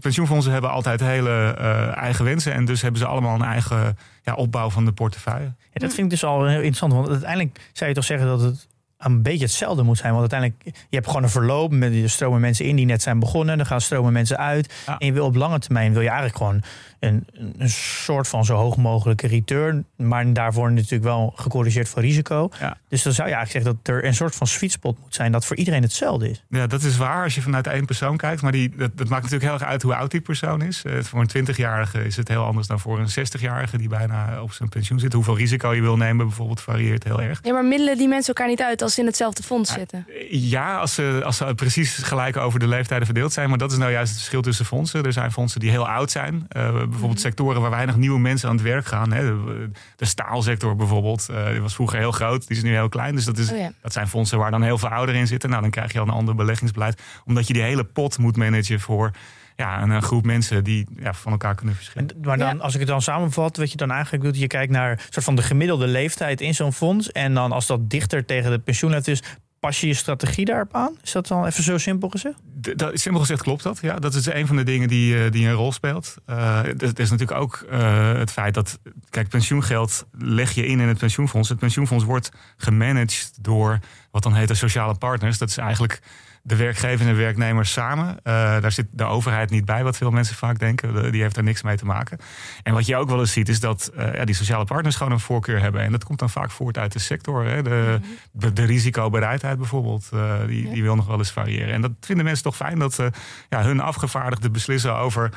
pensioenfondsen 0.00 0.52
hebben 0.52 0.70
altijd 0.70 1.00
hele 1.00 1.50
eigen 1.94 2.24
wensen. 2.24 2.52
En 2.52 2.64
dus 2.64 2.82
hebben 2.82 3.00
ze 3.00 3.06
allemaal 3.06 3.34
een 3.34 3.42
eigen 3.42 3.98
ja, 4.22 4.34
opbouw 4.34 4.70
van 4.70 4.84
de 4.84 4.92
portefeuille. 4.92 5.54
Ja, 5.72 5.80
dat 5.80 5.94
vind 5.94 5.98
ik 6.06 6.10
dus 6.10 6.24
al 6.24 6.46
heel 6.46 6.56
interessant. 6.56 6.92
Want 6.92 7.08
uiteindelijk 7.08 7.70
zou 7.72 7.88
je 7.88 7.96
toch 7.96 8.04
zeggen 8.04 8.26
dat 8.26 8.40
het 8.40 8.66
een 8.96 9.22
beetje 9.22 9.44
hetzelfde 9.44 9.82
moet 9.82 9.98
zijn. 9.98 10.14
Want 10.14 10.32
uiteindelijk, 10.32 10.76
je 10.88 10.96
hebt 10.96 11.06
gewoon 11.06 11.22
een 11.22 11.28
verloop. 11.28 11.72
Met, 11.72 11.94
je 11.94 12.08
stromen 12.08 12.40
mensen 12.40 12.64
in 12.64 12.76
die 12.76 12.86
net 12.86 13.02
zijn 13.02 13.18
begonnen. 13.18 13.56
Dan 13.56 13.66
gaan 13.66 13.80
stromen 13.80 14.12
mensen 14.12 14.38
uit. 14.38 14.74
En 14.98 15.06
je 15.06 15.12
wil 15.12 15.24
op 15.26 15.34
lange 15.34 15.58
termijn 15.58 15.92
wil 15.92 16.00
je 16.02 16.08
eigenlijk 16.08 16.36
gewoon 16.36 16.62
een, 17.06 17.26
een 17.58 17.70
soort 17.70 18.28
van 18.28 18.44
zo 18.44 18.56
hoog 18.56 18.76
mogelijke 18.76 19.26
return. 19.26 19.86
Maar 19.96 20.32
daarvoor 20.32 20.72
natuurlijk 20.72 21.04
wel 21.04 21.32
gecorrigeerd 21.36 21.88
voor 21.88 22.02
risico. 22.02 22.50
Ja. 22.60 22.78
Dus 22.88 23.02
dan 23.02 23.12
zou 23.12 23.28
je 23.28 23.34
eigenlijk 23.34 23.64
zeggen 23.64 23.82
dat 23.84 23.94
er 23.94 24.04
een 24.04 24.14
soort 24.14 24.34
van 24.34 24.46
sweet 24.46 24.72
spot 24.72 24.98
moet 24.98 25.14
zijn. 25.14 25.32
Dat 25.32 25.44
voor 25.44 25.56
iedereen 25.56 25.82
hetzelfde 25.82 26.30
is. 26.30 26.44
Ja, 26.48 26.66
dat 26.66 26.82
is 26.82 26.96
waar 26.96 27.22
als 27.22 27.34
je 27.34 27.42
vanuit 27.42 27.66
één 27.66 27.84
persoon 27.84 28.16
kijkt. 28.16 28.42
Maar 28.42 28.52
die, 28.52 28.68
dat, 28.76 28.90
dat 28.96 29.08
maakt 29.08 29.22
natuurlijk 29.22 29.50
heel 29.50 29.60
erg 29.60 29.70
uit 29.70 29.82
hoe 29.82 29.94
oud 29.94 30.10
die 30.10 30.20
persoon 30.20 30.62
is. 30.62 30.82
Uh, 30.86 31.02
voor 31.02 31.20
een 31.20 31.46
20-jarige 31.46 32.04
is 32.04 32.16
het 32.16 32.28
heel 32.28 32.44
anders 32.44 32.66
dan 32.66 32.80
voor 32.80 32.98
een 32.98 33.08
60-jarige 33.08 33.78
die 33.78 33.88
bijna 33.88 34.42
op 34.42 34.52
zijn 34.52 34.68
pensioen 34.68 34.98
zit. 34.98 35.12
Hoeveel 35.12 35.36
risico 35.36 35.74
je 35.74 35.80
wil 35.80 35.96
nemen 35.96 36.26
bijvoorbeeld 36.26 36.60
varieert 36.60 37.04
heel 37.04 37.20
erg. 37.22 37.40
Ja, 37.42 37.52
maar 37.52 37.64
middelen 37.64 37.96
die 37.96 38.08
mensen 38.08 38.34
elkaar 38.34 38.48
niet 38.50 38.62
uit 38.62 38.82
als 38.82 38.94
ze 38.94 39.00
in 39.00 39.06
hetzelfde 39.06 39.42
fonds 39.42 39.72
zitten. 39.72 40.06
Ja, 40.30 40.78
als 40.78 40.94
ze, 40.94 41.20
als 41.24 41.36
ze 41.36 41.54
precies 41.54 41.94
gelijk 41.94 42.36
over 42.36 42.58
de 42.58 42.68
leeftijden 42.68 43.06
verdeeld 43.06 43.32
zijn. 43.32 43.48
Maar 43.48 43.58
dat 43.58 43.72
is 43.72 43.78
nou 43.78 43.90
juist 43.90 44.08
het 44.08 44.18
verschil 44.18 44.42
tussen 44.42 44.64
fondsen. 44.64 45.02
Er 45.02 45.12
zijn 45.12 45.32
fondsen 45.32 45.60
die 45.60 45.70
heel 45.70 45.88
oud 45.88 46.10
zijn. 46.10 46.46
Uh, 46.56 46.82
bijvoorbeeld 46.96 47.20
sectoren 47.20 47.60
waar 47.60 47.70
weinig 47.70 47.96
nieuwe 47.96 48.18
mensen 48.18 48.48
aan 48.48 48.54
het 48.54 48.64
werk 48.64 48.86
gaan. 48.86 49.12
Hè. 49.12 49.22
De, 49.22 49.70
de 49.96 50.04
staalsector 50.04 50.76
bijvoorbeeld, 50.76 51.28
uh, 51.30 51.50
die 51.50 51.60
was 51.60 51.74
vroeger 51.74 51.98
heel 51.98 52.12
groot, 52.12 52.46
die 52.48 52.56
is 52.56 52.62
nu 52.62 52.70
heel 52.70 52.88
klein. 52.88 53.14
Dus 53.14 53.24
dat, 53.24 53.38
is, 53.38 53.52
oh 53.52 53.66
dat 53.82 53.92
zijn 53.92 54.08
fondsen 54.08 54.38
waar 54.38 54.50
dan 54.50 54.62
heel 54.62 54.78
veel 54.78 54.88
ouderen 54.88 55.20
in 55.20 55.26
zitten. 55.26 55.50
Nou, 55.50 55.62
dan 55.62 55.70
krijg 55.70 55.92
je 55.92 55.98
al 55.98 56.06
een 56.06 56.12
ander 56.12 56.34
beleggingsbeleid. 56.34 57.02
Omdat 57.24 57.46
je 57.46 57.52
die 57.52 57.62
hele 57.62 57.84
pot 57.84 58.18
moet 58.18 58.36
managen 58.36 58.80
voor 58.80 59.10
ja, 59.56 59.82
een, 59.82 60.02
groep 60.02 60.24
mensen 60.24 60.64
die 60.64 60.86
ja, 60.98 61.14
van 61.14 61.32
elkaar 61.32 61.54
kunnen 61.54 61.74
verschillen. 61.74 62.10
Maar 62.22 62.38
dan, 62.38 62.60
als 62.60 62.74
ik 62.74 62.80
het 62.80 62.88
dan 62.88 63.02
samenvat, 63.02 63.56
wat 63.56 63.70
je 63.70 63.76
dan 63.76 63.90
eigenlijk 63.90 64.24
doet, 64.24 64.38
je 64.38 64.46
kijkt 64.46 64.72
naar 64.72 65.06
soort 65.10 65.24
van 65.24 65.36
de 65.36 65.42
gemiddelde 65.42 65.86
leeftijd 65.86 66.40
in 66.40 66.54
zo'n 66.54 66.72
fonds. 66.72 67.12
En 67.12 67.34
dan 67.34 67.52
als 67.52 67.66
dat 67.66 67.90
dichter 67.90 68.24
tegen 68.24 68.50
de 68.50 68.58
pensioenleeftijd 68.58 69.20
is, 69.22 69.28
pas 69.66 69.80
je 69.80 69.86
je 69.86 69.94
strategie 69.94 70.44
daarop 70.44 70.74
aan? 70.74 70.96
Is 71.02 71.12
dat 71.12 71.26
dan 71.26 71.46
even 71.46 71.62
zo 71.62 71.78
simpel 71.78 72.08
gezegd? 72.08 72.36
dat, 72.74 73.00
simpel 73.00 73.20
gezegd 73.20 73.42
klopt 73.42 73.62
dat. 73.62 73.78
Ja, 73.82 73.98
dat 73.98 74.14
is 74.14 74.26
een 74.26 74.46
van 74.46 74.56
de 74.56 74.62
dingen 74.62 74.88
die, 74.88 75.24
eh, 75.24 75.30
die 75.30 75.46
een 75.46 75.54
rol 75.54 75.72
speelt. 75.72 76.14
Uh, 76.30 76.62
het 76.62 76.98
is 76.98 77.10
natuurlijk 77.10 77.40
ook 77.40 77.66
uh, 77.70 78.12
het 78.12 78.30
feit 78.30 78.54
dat, 78.54 78.78
kijk, 79.10 79.28
pensioengeld 79.28 80.06
leg 80.18 80.52
je 80.52 80.66
in 80.66 80.80
in 80.80 80.88
het 80.88 80.98
pensioenfonds. 80.98 81.48
Het 81.48 81.58
pensioenfonds 81.58 82.04
wordt 82.04 82.30
gemanaged 82.56 83.32
door 83.40 83.78
wat 84.10 84.22
dan 84.22 84.34
heet 84.34 84.48
de 84.48 84.54
sociale 84.54 84.94
partners. 84.94 85.38
Dat 85.38 85.48
is 85.48 85.56
eigenlijk 85.56 86.00
de 86.46 86.56
werkgever 86.56 87.06
en 87.06 87.16
werknemers 87.16 87.72
samen. 87.72 88.08
Uh, 88.08 88.14
daar 88.60 88.72
zit 88.72 88.86
de 88.90 89.04
overheid 89.04 89.50
niet 89.50 89.64
bij, 89.64 89.84
wat 89.84 89.96
veel 89.96 90.10
mensen 90.10 90.36
vaak 90.36 90.58
denken. 90.58 91.12
Die 91.12 91.22
heeft 91.22 91.34
daar 91.34 91.44
niks 91.44 91.62
mee 91.62 91.76
te 91.76 91.84
maken. 91.84 92.18
En 92.62 92.74
wat 92.74 92.86
je 92.86 92.96
ook 92.96 93.08
wel 93.08 93.18
eens 93.18 93.32
ziet, 93.32 93.48
is 93.48 93.60
dat 93.60 93.90
uh, 93.96 94.14
ja, 94.14 94.24
die 94.24 94.34
sociale 94.34 94.64
partners 94.64 94.96
gewoon 94.96 95.12
een 95.12 95.20
voorkeur 95.20 95.60
hebben. 95.60 95.80
En 95.80 95.92
dat 95.92 96.04
komt 96.04 96.18
dan 96.18 96.30
vaak 96.30 96.50
voort 96.50 96.78
uit 96.78 96.92
de 96.92 96.98
sector. 96.98 97.44
Hè. 97.44 97.62
De, 97.62 98.00
de, 98.32 98.52
de, 98.52 98.64
risicobereidheid 98.64 99.58
bijvoorbeeld, 99.58 100.10
uh, 100.14 100.34
die, 100.46 100.70
die 100.70 100.82
wil 100.82 100.96
nog 100.96 101.06
wel 101.06 101.18
eens 101.18 101.30
variëren. 101.30 101.74
En 101.74 101.80
dat 101.80 101.92
vinden 102.00 102.24
mensen 102.24 102.44
toch 102.44 102.56
fijn 102.56 102.78
dat 102.78 103.02
ja, 103.48 103.62
hun 103.62 103.80
afgevaardigden 103.80 104.52
beslissen 104.52 104.96
over 104.96 105.30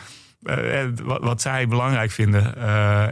wat, 1.03 1.21
wat, 1.21 1.41
zij 1.41 1.67
belangrijk 1.67 2.11
vinden. 2.11 2.56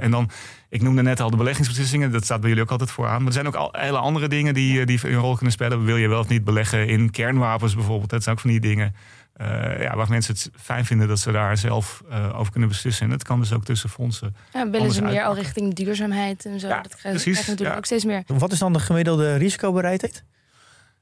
en 0.02 0.12
dan 0.12 0.30
ik 0.70 0.82
noemde 0.82 1.02
net 1.02 1.20
al 1.20 1.30
de 1.30 1.38
beleggingsbeslissingen. 1.38 2.12
Dat 2.12 2.24
staat 2.24 2.40
bij 2.40 2.50
jullie 2.50 2.64
ook 2.64 2.72
altijd 2.72 2.92
vooraan. 2.92 3.18
Maar 3.18 3.28
er 3.28 3.34
zijn 3.34 3.48
ook 3.48 3.56
al 3.56 3.70
hele 3.72 3.98
andere 3.98 4.28
dingen 4.28 4.54
die, 4.54 4.80
eh, 4.80 4.86
die 4.86 5.00
een 5.08 5.16
rol 5.16 5.36
kunnen 5.36 5.52
spelen. 5.52 5.86
Wil 5.86 5.98
je 5.98 6.08
wel 6.08 6.20
of 6.20 6.28
niet 6.28 6.44
beleggen 6.44 6.88
in 6.88 7.12
kernwapens 7.12 7.76
bijvoorbeeld? 7.76 8.10
Dat 8.10 8.24
zijn 8.24 8.36
ook 8.36 8.42
van 8.42 8.50
die 8.50 8.60
dingen 8.60 8.96
uh, 9.42 9.82
ja, 9.82 9.96
waar 9.96 10.10
mensen 10.10 10.34
het 10.34 10.50
fijn 10.56 10.86
vinden 10.86 11.08
dat 11.08 11.20
ze 11.20 11.32
daar 11.32 11.58
zelf 11.58 12.04
uh, 12.10 12.40
over 12.40 12.52
kunnen 12.52 12.70
beslissen. 12.70 13.06
En 13.06 13.12
dat 13.12 13.24
kan 13.24 13.40
dus 13.40 13.54
ook 13.54 13.66
tussen 13.66 13.90
fondsen. 13.90 14.36
Ja, 14.54 14.70
willen 14.70 14.92
ze 14.92 15.02
meer 15.02 15.24
al 15.24 15.36
richting 15.36 15.74
duurzaamheid 15.74 16.46
en 16.46 16.60
zo? 16.60 16.68
Ja, 16.68 16.82
dat 16.82 16.96
krijgt, 16.96 17.24
precies, 17.24 17.48
natuurlijk 17.48 17.78
ook 17.78 17.86
steeds 17.86 18.06
meer. 18.06 18.24
Wat 18.28 18.52
is 18.52 18.60
dan 18.60 18.74
de 18.74 18.80
gemiddelde 18.80 19.36
risicobereidheid? 19.36 20.24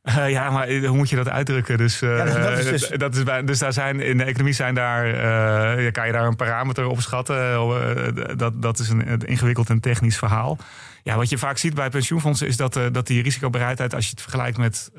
Uh, 0.06 0.30
ja, 0.30 0.50
maar 0.50 0.68
hoe 0.68 0.98
moet 0.98 1.10
je 1.10 1.16
dat 1.16 1.30
uitdrukken? 1.30 1.78
Dus, 1.78 2.02
uh, 2.02 2.18
ja, 2.18 2.25
dat 2.25 2.57
is 2.57 2.66
dus... 2.66 2.90
Dat 2.90 3.16
is 3.16 3.24
bij, 3.24 3.44
dus 3.44 3.60
daar 3.60 3.74
zijn, 3.74 4.00
in 4.00 4.18
de 4.18 4.24
economie 4.24 4.54
zijn 4.54 4.75
daar, 4.75 5.07
uh, 5.07 5.92
kan 5.92 6.06
je 6.06 6.12
daar 6.12 6.28
een 6.28 6.36
parameter 6.36 6.88
op 6.88 7.02
schatten. 7.02 8.38
dat, 8.38 8.62
dat 8.62 8.80
is 8.80 8.90
een, 8.90 9.18
ingewikkeld 9.25 9.69
en 9.69 9.80
technisch 9.80 10.18
verhaal. 10.18 10.57
Ja, 11.04 11.16
wat 11.16 11.30
je 11.30 11.38
vaak 11.38 11.57
ziet 11.57 11.74
bij 11.74 11.90
pensioenfondsen 11.90 12.48
is 12.48 12.57
dat, 12.57 12.80
dat 12.92 13.07
die 13.07 13.24
risicobereidheid, 13.24 13.96
als 13.96 14.06
je 14.06 14.10
het 14.10 14.22
vergelijkt 14.22 14.57
met 14.57 14.92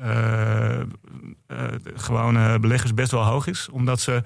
gewone 1.95 2.59
beleggers, 2.59 2.93
best 2.93 3.11
wel 3.11 3.23
hoog 3.23 3.47
is. 3.47 3.69
Omdat 3.71 3.99
ze 3.99 4.23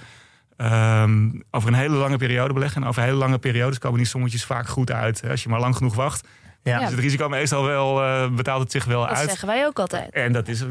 um, 0.57 1.43
over 1.51 1.69
een 1.69 1.75
hele 1.75 1.95
lange 1.95 2.17
periode 2.17 2.53
beleggen. 2.53 2.81
En 2.81 2.87
over 2.87 3.01
hele 3.01 3.15
lange 3.15 3.37
periodes 3.37 3.77
komen 3.77 3.97
die 3.97 4.07
sommetjes 4.07 4.45
vaak 4.45 4.67
goed 4.67 4.91
uit. 4.91 5.21
Als 5.29 5.43
je 5.43 5.49
maar 5.49 5.59
lang 5.59 5.75
genoeg 5.75 5.95
wacht, 5.95 6.27
ja. 6.63 6.79
Dus 6.79 6.89
het 6.89 6.99
risico 6.99 7.29
meestal 7.29 7.63
wel, 7.63 8.03
uh, 8.03 8.29
betaalt 8.29 8.61
het 8.61 8.71
zich 8.71 8.85
wel 8.85 9.07
uit. 9.07 9.17
Dat 9.17 9.27
zeggen 9.27 9.47
wij 9.47 9.65
ook 9.65 9.79
altijd. 9.79 10.09
En 10.13 10.31
dat 10.31 10.47
is 10.47 10.63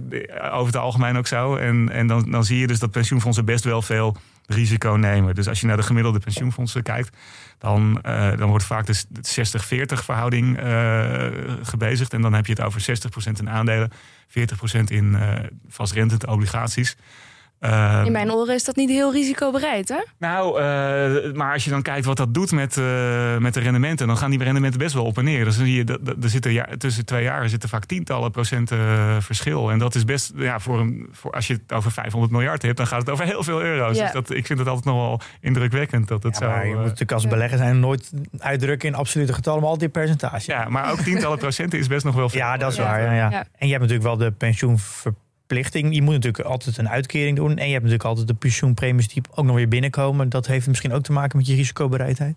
over 0.52 0.66
het 0.66 0.76
algemeen 0.76 1.16
ook 1.16 1.26
zo. 1.26 1.56
En, 1.56 1.90
en 1.92 2.06
dan, 2.06 2.30
dan 2.30 2.44
zie 2.44 2.58
je 2.58 2.66
dus 2.66 2.78
dat 2.78 2.90
pensioenfondsen 2.90 3.44
best 3.44 3.64
wel 3.64 3.82
veel 3.82 4.16
risico 4.46 4.92
nemen. 4.92 5.34
Dus 5.34 5.48
als 5.48 5.60
je 5.60 5.66
naar 5.66 5.76
de 5.76 5.82
gemiddelde 5.82 6.18
pensioenfondsen 6.18 6.82
kijkt, 6.82 7.16
dan, 7.58 8.02
uh, 8.06 8.36
dan 8.36 8.48
wordt 8.48 8.64
vaak 8.64 8.86
de 8.86 8.96
60-40 8.96 10.04
verhouding 10.04 10.62
uh, 10.62 11.26
gebezigd. 11.62 12.12
En 12.12 12.22
dan 12.22 12.32
heb 12.32 12.46
je 12.46 12.52
het 12.52 12.62
over 12.62 12.80
60% 13.28 13.30
in 13.38 13.50
aandelen, 13.50 13.90
40% 14.28 14.32
in 14.86 15.16
vastrentende 15.68 16.26
obligaties. 16.26 16.96
Uh, 17.60 18.02
in 18.04 18.12
mijn 18.12 18.32
oren 18.32 18.54
is 18.54 18.64
dat 18.64 18.76
niet 18.76 18.90
heel 18.90 19.12
risicobereid, 19.12 19.88
hè? 19.88 20.02
Nou, 20.18 20.60
uh, 20.60 21.32
maar 21.32 21.52
als 21.52 21.64
je 21.64 21.70
dan 21.70 21.82
kijkt 21.82 22.06
wat 22.06 22.16
dat 22.16 22.34
doet 22.34 22.52
met, 22.52 22.76
uh, 22.76 23.36
met 23.36 23.54
de 23.54 23.60
rendementen, 23.60 24.06
dan 24.06 24.16
gaan 24.16 24.30
die 24.30 24.42
rendementen 24.42 24.78
best 24.78 24.94
wel 24.94 25.04
op 25.04 25.18
en 25.18 25.24
neer. 25.24 25.44
Dus 25.44 25.56
dan 25.56 25.66
zie 25.66 25.74
je, 25.74 25.98
er 26.22 26.28
zitten 26.28 26.52
ja, 26.52 26.68
tussen 26.78 27.04
twee 27.04 27.22
jaar 27.22 27.48
zitten 27.48 27.68
vaak 27.68 27.84
tientallen 27.84 28.30
procenten 28.30 28.78
verschil. 29.22 29.70
En 29.70 29.78
dat 29.78 29.94
is 29.94 30.04
best, 30.04 30.32
ja, 30.36 30.58
voor 30.58 30.80
een, 30.80 31.08
voor, 31.12 31.32
als 31.32 31.46
je 31.46 31.52
het 31.52 31.72
over 31.72 31.92
500 31.92 32.32
miljard 32.32 32.62
hebt, 32.62 32.76
dan 32.76 32.86
gaat 32.86 33.00
het 33.00 33.10
over 33.10 33.24
heel 33.24 33.42
veel 33.42 33.62
euro's. 33.62 33.96
Ja. 33.96 34.02
Dus 34.02 34.12
dat, 34.12 34.30
ik 34.30 34.46
vind 34.46 34.58
het 34.58 34.68
altijd 34.68 34.86
nog 34.86 34.96
wel 34.96 35.20
indrukwekkend 35.40 36.08
dat 36.08 36.22
het 36.22 36.38
ja, 36.38 36.60
zo. 36.60 36.66
je 36.66 36.74
moet 36.74 36.82
natuurlijk 36.82 37.12
als 37.12 37.26
belegger 37.26 37.58
zijn 37.58 37.80
nooit 37.80 38.12
uitdrukken 38.38 38.88
in 38.88 38.94
absolute 38.94 39.32
getallen, 39.32 39.60
maar 39.60 39.70
altijd 39.70 39.92
percentage. 39.92 40.50
Ja, 40.50 40.68
maar 40.68 40.90
ook 40.90 41.00
tientallen 41.00 41.38
procenten 41.38 41.78
is 41.78 41.86
best 41.86 42.04
nog 42.04 42.14
wel 42.14 42.28
veel. 42.28 42.40
Ja, 42.40 42.56
dat 42.56 42.72
is 42.72 42.78
waar. 42.78 43.02
Ja, 43.02 43.12
ja. 43.12 43.30
En 43.30 43.66
je 43.66 43.72
hebt 43.72 43.80
natuurlijk 43.80 44.02
wel 44.02 44.16
de 44.16 44.30
pensioenverplichting 44.30 45.28
verplichting. 45.50 45.94
Je 45.94 46.02
moet 46.02 46.14
natuurlijk 46.14 46.44
altijd 46.44 46.78
een 46.78 46.88
uitkering 46.88 47.36
doen. 47.36 47.50
En 47.50 47.66
je 47.66 47.72
hebt 47.72 47.84
natuurlijk 47.84 48.04
altijd 48.04 48.26
de 48.26 48.34
pensioenpremies 48.34 49.08
die 49.08 49.22
ook 49.34 49.44
nog 49.44 49.56
weer 49.56 49.68
binnenkomen. 49.68 50.28
Dat 50.28 50.46
heeft 50.46 50.66
misschien 50.66 50.92
ook 50.92 51.02
te 51.02 51.12
maken 51.12 51.36
met 51.36 51.46
je 51.46 51.54
risicobereidheid. 51.54 52.36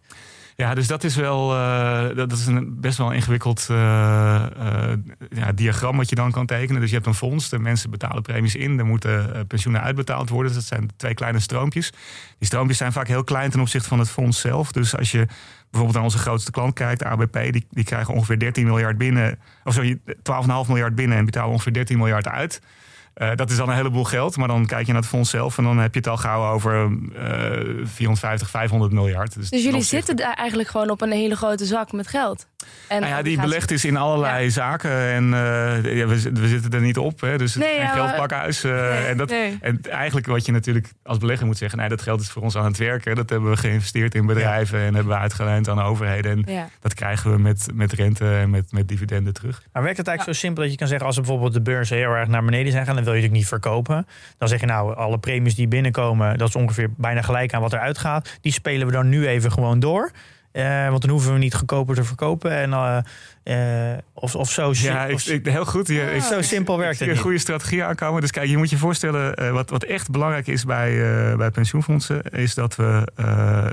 Ja, 0.55 0.73
dus 0.73 0.87
dat 0.87 1.03
is 1.03 1.15
wel 1.15 1.55
uh, 1.55 2.15
dat 2.15 2.31
is 2.31 2.45
een 2.45 2.79
best 2.79 2.97
wel 2.97 3.11
ingewikkeld 3.11 3.67
uh, 3.71 3.77
uh, 3.77 4.93
ja, 5.29 5.51
diagram 5.51 5.97
wat 5.97 6.09
je 6.09 6.15
dan 6.15 6.31
kan 6.31 6.45
tekenen. 6.45 6.81
Dus 6.81 6.89
je 6.89 6.95
hebt 6.95 7.07
een 7.07 7.13
fonds, 7.13 7.49
de 7.49 7.59
mensen 7.59 7.89
betalen 7.89 8.21
premies 8.21 8.55
in, 8.55 8.79
er 8.79 8.85
moeten 8.85 9.45
pensioenen 9.47 9.81
uitbetaald 9.81 10.29
worden. 10.29 10.53
Dus 10.53 10.67
dat 10.67 10.77
zijn 10.77 10.89
twee 10.97 11.13
kleine 11.13 11.39
stroompjes. 11.39 11.89
Die 12.37 12.47
stroompjes 12.47 12.77
zijn 12.77 12.91
vaak 12.91 13.07
heel 13.07 13.23
klein 13.23 13.49
ten 13.49 13.59
opzichte 13.59 13.87
van 13.87 13.99
het 13.99 14.09
fonds 14.09 14.39
zelf. 14.39 14.71
Dus 14.71 14.97
als 14.97 15.11
je 15.11 15.25
bijvoorbeeld 15.63 15.93
naar 15.93 16.03
onze 16.03 16.17
grootste 16.17 16.51
klant 16.51 16.73
kijkt, 16.73 17.03
ABP, 17.03 17.51
die, 17.51 17.65
die 17.69 17.83
krijgen 17.83 18.13
ongeveer 18.13 18.39
13 18.39 18.65
miljard 18.65 18.97
binnen, 18.97 19.39
of 19.63 19.73
sorry, 19.73 19.99
12,5 20.07 20.13
miljard 20.67 20.95
binnen 20.95 21.17
en 21.17 21.25
betalen 21.25 21.51
ongeveer 21.51 21.73
13 21.73 21.97
miljard 21.97 22.27
uit. 22.27 22.61
Uh, 23.17 23.35
dat 23.35 23.49
is 23.49 23.57
dan 23.57 23.69
een 23.69 23.75
heleboel 23.75 24.03
geld. 24.03 24.37
Maar 24.37 24.47
dan 24.47 24.65
kijk 24.65 24.85
je 24.85 24.91
naar 24.91 25.01
het 25.01 25.09
fonds 25.09 25.29
zelf 25.29 25.57
en 25.57 25.63
dan 25.63 25.77
heb 25.77 25.93
je 25.93 25.99
het 25.99 26.09
al 26.09 26.17
gauw 26.17 26.53
over 26.53 26.89
uh, 26.89 27.85
450, 27.85 28.47
500erd 28.47 28.93
miljard. 28.93 29.35
Dus, 29.35 29.49
dus 29.49 29.63
jullie 29.63 29.81
zitten 29.81 30.15
daar 30.15 30.33
eigenlijk 30.33 30.69
gewoon 30.69 30.89
op 30.89 31.01
een 31.01 31.11
hele 31.11 31.35
grote 31.35 31.65
zak 31.65 31.91
met 31.91 32.07
geld? 32.07 32.47
En 32.87 33.01
nou 33.01 33.13
ja, 33.13 33.21
die 33.21 33.41
belegd 33.41 33.71
is 33.71 33.85
in 33.85 33.97
allerlei 33.97 34.51
zaken. 34.51 34.91
En 34.91 35.23
uh, 35.23 35.95
ja, 35.97 36.07
we, 36.07 36.31
we, 36.33 36.47
zitten 36.47 36.71
er 36.71 36.81
niet 36.81 36.97
op. 36.97 37.21
Hè, 37.21 37.37
dus 37.37 37.53
het 37.53 37.63
nee. 37.63 37.79
Uh, 37.79 38.63
nee, 38.63 39.05
en, 39.05 39.17
dat, 39.17 39.29
nee. 39.29 39.57
en 39.61 39.79
eigenlijk 39.89 40.27
wat 40.27 40.45
je 40.45 40.51
natuurlijk 40.51 40.89
als 41.03 41.17
belegger 41.17 41.45
moet 41.45 41.57
zeggen... 41.57 41.79
Nee, 41.79 41.89
dat 41.89 42.01
geld 42.01 42.21
is 42.21 42.29
voor 42.29 42.41
ons 42.41 42.57
aan 42.57 42.65
het 42.65 42.77
werken. 42.77 43.15
Dat 43.15 43.29
hebben 43.29 43.49
we 43.49 43.57
geïnvesteerd 43.57 44.15
in 44.15 44.25
bedrijven... 44.25 44.79
en 44.79 44.93
hebben 44.93 45.13
we 45.13 45.19
uitgeleend 45.19 45.69
aan 45.69 45.81
overheden. 45.81 46.45
En 46.45 46.69
dat 46.79 46.93
krijgen 46.93 47.31
we 47.31 47.37
met, 47.37 47.67
met 47.73 47.93
rente 47.93 48.35
en 48.35 48.49
met, 48.49 48.71
met 48.71 48.87
dividenden 48.87 49.33
terug. 49.33 49.63
Maar 49.73 49.83
werkt 49.83 49.97
het 49.97 50.07
eigenlijk 50.07 50.37
zo 50.37 50.45
simpel 50.45 50.63
dat 50.63 50.71
je 50.71 50.77
kan 50.77 50.87
zeggen... 50.87 51.07
als 51.07 51.15
bijvoorbeeld 51.15 51.53
de 51.53 51.61
beurzen 51.61 51.97
heel 51.97 52.11
erg 52.11 52.27
naar 52.27 52.43
beneden 52.43 52.71
zijn 52.71 52.85
gaan... 52.85 52.95
dan 52.95 53.03
wil 53.03 53.13
je 53.13 53.21
het 53.21 53.31
niet 53.31 53.47
verkopen. 53.47 54.07
Dan 54.37 54.47
zeg 54.47 54.59
je 54.59 54.65
nou, 54.65 54.95
alle 54.95 55.17
premies 55.17 55.55
die 55.55 55.67
binnenkomen... 55.67 56.37
dat 56.37 56.47
is 56.47 56.55
ongeveer 56.55 56.89
bijna 56.97 57.21
gelijk 57.21 57.53
aan 57.53 57.61
wat 57.61 57.73
er 57.73 57.79
uitgaat. 57.79 58.37
Die 58.41 58.51
spelen 58.51 58.87
we 58.87 58.93
dan 58.93 59.09
nu 59.09 59.27
even 59.27 59.51
gewoon 59.51 59.79
door... 59.79 60.11
Uh, 60.53 60.89
want 60.89 61.01
dan 61.01 61.11
hoeven 61.11 61.33
we 61.33 61.39
niet 61.39 61.53
goedkoper 61.53 61.95
te 61.95 62.03
verkopen. 62.03 62.51
En, 62.51 62.69
uh, 62.69 62.97
uh, 63.43 63.97
of, 64.13 64.35
of 64.35 64.51
zo. 64.51 64.71
Ja, 64.73 65.05
ik, 65.05 65.21
ik, 65.21 65.45
heel 65.45 65.65
goed. 65.65 65.87
Je, 65.87 66.11
ik, 66.15 66.21
zo 66.21 66.41
simpel 66.41 66.77
werkt 66.77 66.99
het. 66.99 67.09
Een 67.09 67.17
goede 67.17 67.37
strategie 67.37 67.83
aankomen. 67.83 68.21
Dus 68.21 68.31
kijk, 68.31 68.49
je 68.49 68.57
moet 68.57 68.69
je 68.69 68.77
voorstellen. 68.77 69.53
wat, 69.53 69.69
wat 69.69 69.83
echt 69.83 70.11
belangrijk 70.11 70.47
is 70.47 70.65
bij, 70.65 70.95
bij 71.37 71.51
pensioenfondsen. 71.51 72.21
Is 72.21 72.53
dat 72.53 72.75
we, 72.75 73.07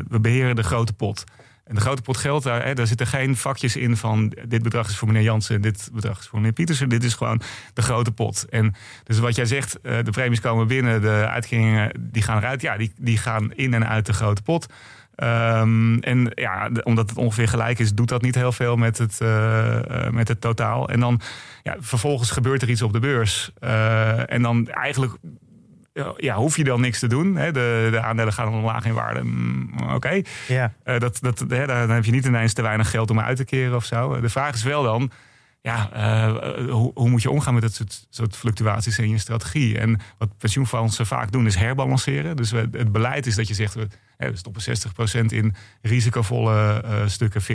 we 0.09 0.21
beheren 0.21 0.57
de 0.57 0.63
grote 0.63 0.93
pot. 0.93 1.25
En 1.65 1.75
de 1.75 1.81
grote 1.81 2.03
pot 2.03 2.17
geld, 2.17 2.43
daar, 2.43 2.65
hè, 2.65 2.75
daar 2.75 2.87
zitten 2.87 3.07
geen 3.07 3.37
vakjes 3.37 3.77
in 3.77 3.97
van 3.97 4.37
dit 4.49 4.63
bedrag 4.63 4.89
is 4.89 4.97
voor 4.97 5.09
meneer 5.09 5.23
Jansen, 5.23 5.61
dit 5.61 5.89
bedrag 5.93 6.19
is 6.19 6.27
voor 6.27 6.39
meneer 6.39 6.53
Pietersen. 6.53 6.89
Dit 6.89 7.05
is 7.05 7.15
gewoon 7.15 7.41
de 7.75 7.83
grote 7.83 8.13
pot. 8.13 8.47
En 8.49 8.75
dus 9.05 9.19
wat 9.19 9.37
jij 9.37 9.45
zegt, 9.45 9.79
de 9.83 10.11
premies 10.11 10.41
komen 10.41 10.67
binnen, 10.67 11.01
de 11.01 11.27
uitkeringen 11.29 11.93
die 11.99 12.23
gaan 12.23 12.37
eruit. 12.39 12.61
Ja, 12.61 12.77
die, 12.77 12.93
die 12.97 13.19
gaan 13.19 13.53
in 13.53 13.75
en 13.75 13.89
uit 13.89 14.07
de 14.07 14.13
grote 14.13 14.43
pot. 14.43 14.67
Um, 15.23 16.01
en 16.01 16.33
ja, 16.35 16.71
omdat 16.83 17.09
het 17.09 17.19
ongeveer 17.19 17.49
gelijk 17.49 17.79
is, 17.79 17.95
doet 17.95 18.09
dat 18.09 18.23
niet 18.23 18.35
heel 18.35 18.53
veel 18.53 18.77
met 18.77 18.99
het, 18.99 19.19
uh, 19.23 20.09
met 20.11 20.29
het 20.29 20.41
totaal. 20.41 20.89
En 20.89 21.01
dan 21.01 21.21
ja, 21.63 21.77
vervolgens 21.79 22.31
gebeurt 22.31 22.63
er 22.63 22.71
iets 22.71 22.83
op 22.83 22.93
de 22.93 22.99
beurs. 22.99 23.53
Uh, 23.65 24.33
en 24.33 24.43
dan 24.43 24.69
eigenlijk 24.69 25.13
ja, 26.17 26.35
hoef 26.35 26.57
je 26.57 26.65
dan 26.65 26.81
niks 26.81 26.99
te 26.99 27.07
doen. 27.07 27.37
Hè? 27.37 27.53
De, 27.53 27.89
de 27.91 28.01
aandelen 28.01 28.33
gaan 28.33 28.49
omlaag 28.49 28.85
in 28.85 28.95
waarde. 28.95 29.23
Mm, 29.23 29.71
oké. 29.95 30.23
Ja. 30.49 30.73
Uh, 30.85 30.99
dat, 30.99 31.19
dat, 31.21 31.45
hè, 31.49 31.67
dan 31.67 31.91
heb 31.91 32.05
je 32.05 32.13
niet 32.13 32.27
ineens 32.27 32.53
te 32.53 32.63
weinig 32.63 32.91
geld 32.91 33.11
om 33.11 33.21
uit 33.21 33.37
te 33.37 33.45
keren 33.45 33.77
of 33.77 33.85
zo. 33.85 34.21
De 34.21 34.29
vraag 34.29 34.55
is 34.55 34.63
wel 34.63 34.83
dan 34.83 35.11
ja, 35.63 35.91
uh, 35.95 36.71
hoe, 36.71 36.91
hoe, 36.95 37.09
moet 37.09 37.23
je 37.23 37.31
omgaan 37.31 37.55
met 37.55 37.63
dat 37.63 37.75
soort, 37.75 38.07
soort, 38.11 38.37
fluctuaties 38.37 38.99
in 38.99 39.11
je 39.11 39.19
strategie? 39.19 39.79
En 39.79 40.01
wat 40.19 40.39
pensioenfondsen 40.39 41.07
vaak 41.07 41.33
doen 41.33 41.47
is 41.47 41.55
herbalanceren. 41.55 42.37
Dus 42.37 42.51
het 42.51 42.93
beleid 42.93 43.27
is 43.27 43.35
dat 43.35 43.49
je 43.49 43.55
zegt, 43.55 43.75
we, 43.75 43.89
we 44.17 44.37
stoppen 44.37 44.63
60% 45.23 45.25
in 45.27 45.55
risicovolle 45.83 46.85
uh, 46.85 47.07
stukken, 47.07 47.43
40% 47.43 47.47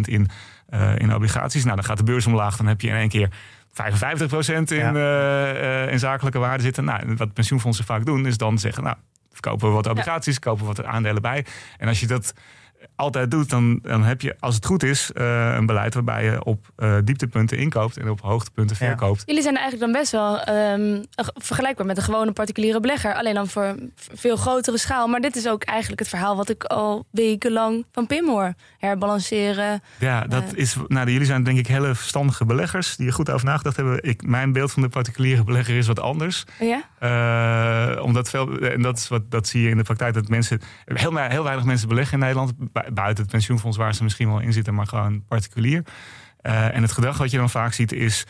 in, 0.00 0.28
uh, 0.70 0.98
in 0.98 1.14
obligaties. 1.14 1.64
Nou, 1.64 1.76
dan 1.76 1.84
gaat 1.84 1.96
de 1.96 2.04
beurs 2.04 2.26
omlaag, 2.26 2.56
dan 2.56 2.66
heb 2.66 2.80
je 2.80 2.88
in 2.88 2.94
één 2.94 3.08
keer 3.08 3.30
55% 3.68 3.74
in, 4.66 4.76
ja. 4.76 5.86
in 5.86 5.98
zakelijke 5.98 6.38
waarde 6.38 6.62
zitten. 6.62 6.84
Nou, 6.84 7.14
wat 7.16 7.32
pensioenfondsen 7.32 7.84
vaak 7.84 8.04
doen 8.04 8.26
is 8.26 8.36
dan 8.36 8.58
zeggen, 8.58 8.82
nou, 8.82 8.96
kopen 9.40 9.68
we 9.68 9.74
wat 9.74 9.86
obligaties, 9.86 10.34
ja. 10.34 10.40
kopen 10.40 10.66
we 10.66 10.72
wat 10.74 10.84
aandelen 10.84 11.22
bij. 11.22 11.46
En 11.76 11.88
als 11.88 12.00
je 12.00 12.06
dat 12.06 12.34
altijd 12.98 13.30
doet, 13.30 13.50
dan, 13.50 13.78
dan 13.82 14.02
heb 14.02 14.20
je, 14.20 14.36
als 14.40 14.54
het 14.54 14.66
goed 14.66 14.82
is, 14.82 15.10
uh, 15.14 15.54
een 15.54 15.66
beleid 15.66 15.94
waarbij 15.94 16.24
je 16.24 16.44
op 16.44 16.66
uh, 16.78 16.96
dieptepunten 17.04 17.58
inkoopt 17.58 17.96
en 17.96 18.10
op 18.10 18.20
hoogtepunten 18.20 18.76
ja. 18.80 18.86
verkoopt. 18.86 19.22
Jullie 19.26 19.42
zijn 19.42 19.56
eigenlijk 19.56 19.92
dan 19.92 20.00
best 20.00 20.12
wel 20.12 20.48
um, 20.48 21.04
vergelijkbaar 21.34 21.86
met 21.86 21.96
een 21.96 22.02
gewone 22.02 22.32
particuliere 22.32 22.80
belegger. 22.80 23.14
Alleen 23.14 23.34
dan 23.34 23.48
voor 23.48 23.74
veel 24.14 24.36
grotere 24.36 24.78
schaal. 24.78 25.08
Maar 25.08 25.20
dit 25.20 25.36
is 25.36 25.48
ook 25.48 25.62
eigenlijk 25.62 26.00
het 26.00 26.08
verhaal 26.08 26.36
wat 26.36 26.48
ik 26.48 26.64
al 26.64 27.06
wekenlang 27.10 27.86
van 27.92 28.06
Pim 28.06 28.28
hoor. 28.28 28.54
Herbalanceren. 28.78 29.82
Ja, 29.98 30.24
dat 30.26 30.42
uh, 30.42 30.58
is. 30.58 30.76
Nou, 30.88 31.10
jullie 31.10 31.26
zijn 31.26 31.42
denk 31.42 31.58
ik 31.58 31.66
hele 31.66 31.94
verstandige 31.94 32.44
beleggers 32.44 32.96
die 32.96 33.06
er 33.06 33.12
goed 33.12 33.30
over 33.30 33.46
nagedacht 33.46 33.76
hebben. 33.76 34.02
Ik, 34.02 34.26
mijn 34.26 34.52
beeld 34.52 34.72
van 34.72 34.82
de 34.82 34.88
particuliere 34.88 35.44
belegger 35.44 35.76
is 35.76 35.86
wat 35.86 36.00
anders. 36.00 36.44
Ja? 36.60 36.86
omdat 38.00 38.30
veel, 38.30 38.58
en 38.58 38.82
dat, 38.82 38.98
is 38.98 39.08
wat, 39.08 39.30
dat 39.30 39.46
zie 39.46 39.62
je 39.62 39.70
in 39.70 39.76
de 39.76 39.82
praktijk, 39.82 40.14
dat 40.14 40.28
mensen, 40.28 40.60
heel, 40.84 41.16
heel 41.16 41.42
weinig 41.42 41.64
mensen 41.64 41.88
beleggen 41.88 42.12
in 42.12 42.18
Nederland 42.18 42.52
buiten 42.92 43.22
het 43.22 43.32
pensioenfonds 43.32 43.76
waar 43.76 43.94
ze 43.94 44.02
misschien 44.02 44.28
wel 44.28 44.40
in 44.40 44.52
zitten, 44.52 44.74
maar 44.74 44.86
gewoon 44.86 45.24
particulier. 45.28 45.82
Uh, 46.42 46.74
en 46.74 46.82
het 46.82 46.92
gedrag 46.92 47.18
wat 47.18 47.30
je 47.30 47.36
dan 47.36 47.50
vaak 47.50 47.72
ziet 47.72 47.92
is 47.92 48.26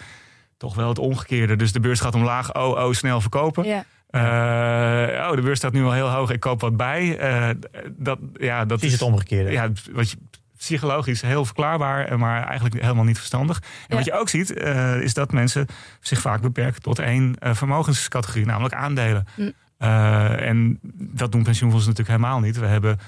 toch 0.57 0.75
wel 0.75 0.89
het 0.89 0.99
omgekeerde. 0.99 1.57
Dus 1.57 1.73
de 1.73 1.81
beurs 1.81 2.01
gaat 2.01 2.15
omlaag, 2.15 2.55
oh, 2.55 2.69
oh, 2.69 2.93
snel 2.93 3.21
verkopen. 3.21 3.65
Ja. 3.65 3.85
Uh, 4.11 5.29
oh, 5.29 5.37
de 5.37 5.43
beurs 5.43 5.59
staat 5.59 5.73
nu 5.73 5.85
al 5.85 5.93
heel 5.93 6.11
hoog, 6.11 6.31
ik 6.31 6.41
koop 6.41 6.61
wat 6.61 6.77
bij. 6.77 7.31
Uh, 7.33 7.55
dat, 7.91 8.19
ja, 8.35 8.65
dat 8.65 8.83
is 8.83 8.93
het 8.93 9.03
omgekeerde. 9.03 9.51
Ja, 9.51 9.71
wat 9.93 10.11
je, 10.11 10.17
psychologisch 10.57 11.23
heel 11.23 11.45
verklaarbaar, 11.45 12.19
maar 12.19 12.47
eigenlijk 12.47 12.81
helemaal 12.81 13.05
niet 13.05 13.17
verstandig. 13.17 13.59
En 13.59 13.65
ja. 13.89 13.97
wat 13.97 14.05
je 14.05 14.13
ook 14.13 14.29
ziet, 14.29 14.51
uh, 14.51 15.01
is 15.01 15.15
dat 15.15 15.33
mensen 15.33 15.67
zich 16.01 16.21
vaak 16.21 16.41
beperken 16.41 16.83
tot 16.83 16.99
één 16.99 17.37
vermogenscategorie, 17.41 18.47
namelijk 18.47 18.75
aandelen. 18.75 19.27
Mm. 19.37 19.53
en 19.79 20.79
dat 20.93 21.33
doen 21.33 21.43
pensioenfondsen 21.43 21.91
natuurlijk 21.91 22.19
helemaal 22.19 22.41
niet. 22.41 22.59
We 22.59 22.67
hebben 22.67 22.99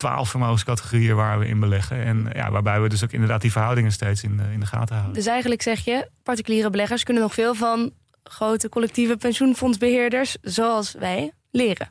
twaalf 0.00 0.30
vermogenscategorieën 0.30 1.16
waar 1.16 1.38
we 1.38 1.46
in 1.46 1.60
beleggen. 1.60 2.04
En 2.04 2.30
ja, 2.34 2.50
waarbij 2.50 2.80
we 2.80 2.88
dus 2.88 3.04
ook 3.04 3.12
inderdaad 3.12 3.40
die 3.40 3.52
verhoudingen 3.52 3.92
steeds 3.92 4.22
in 4.22 4.36
de, 4.36 4.42
in 4.52 4.60
de 4.60 4.66
gaten 4.66 4.94
houden. 4.94 5.14
Dus 5.14 5.26
eigenlijk 5.26 5.62
zeg 5.62 5.84
je, 5.84 6.08
particuliere 6.22 6.70
beleggers 6.70 7.02
kunnen 7.02 7.22
nog 7.22 7.34
veel 7.34 7.54
van 7.54 7.92
grote 8.24 8.68
collectieve 8.68 9.16
pensioenfondsbeheerders 9.16 10.36
zoals 10.42 10.94
wij 10.98 11.32
leren. 11.50 11.88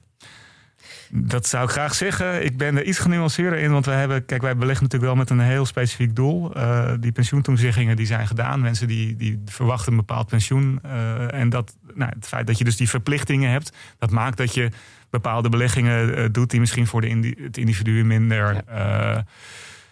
Dat 1.11 1.47
zou 1.47 1.63
ik 1.63 1.69
graag 1.69 1.95
zeggen. 1.95 2.45
Ik 2.45 2.57
ben 2.57 2.77
er 2.77 2.83
iets 2.83 2.99
genuanceerder 2.99 3.59
in, 3.59 3.71
want 3.71 3.85
wij 3.85 3.99
hebben, 3.99 4.25
kijk, 4.25 4.41
wij 4.41 4.57
beleggen 4.57 4.83
natuurlijk 4.83 5.11
wel 5.11 5.21
met 5.21 5.29
een 5.29 5.39
heel 5.39 5.65
specifiek 5.65 6.15
doel. 6.15 6.57
Uh, 6.57 6.93
die 6.99 7.11
pensioentoezeggingen 7.11 7.95
die 7.95 8.05
zijn 8.05 8.27
gedaan. 8.27 8.61
Mensen 8.61 8.87
die, 8.87 9.15
die 9.15 9.41
verwachten 9.45 9.91
een 9.91 9.97
bepaald 9.97 10.27
pensioen. 10.27 10.79
Uh, 10.85 11.33
en 11.33 11.49
dat, 11.49 11.75
nou, 11.93 12.11
het 12.15 12.27
feit 12.27 12.47
dat 12.47 12.57
je 12.57 12.63
dus 12.63 12.77
die 12.77 12.89
verplichtingen 12.89 13.51
hebt, 13.51 13.71
dat 13.97 14.11
maakt 14.11 14.37
dat 14.37 14.53
je 14.53 14.69
bepaalde 15.09 15.49
beleggingen 15.49 16.19
uh, 16.19 16.25
doet 16.31 16.49
die 16.49 16.59
misschien 16.59 16.87
voor 16.87 17.01
de 17.01 17.07
indi 17.07 17.35
het 17.37 17.57
individu 17.57 18.05
minder 18.05 18.63
ja. 18.67 19.25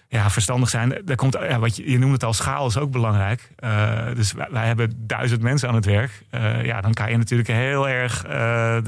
ja. 0.08 0.30
verstandig 0.30 0.70
zijn. 0.70 1.02
Daar 1.06 1.16
komt, 1.16 1.34
ja, 1.34 1.60
wat 1.60 1.76
je, 1.76 1.92
je 1.92 1.98
noemt 1.98 2.14
het 2.14 2.24
al, 2.24 2.34
schaal 2.34 2.68
is 2.68 2.78
ook 2.78 2.92
belangrijk. 2.92 3.50
dus 4.16 4.32
wij, 4.32 4.48
wij, 4.52 4.68
hebben 4.68 4.94
duizend 4.98 5.42
mensen 5.42 5.70
aan 5.70 5.76
het 5.76 5.86
werk. 5.86 6.24
ja, 6.64 6.82
dan 6.82 6.94
kan 6.94 7.12
je 7.12 7.18
natuurlijk 7.18 7.50
heel 7.50 7.90
erg 7.90 8.26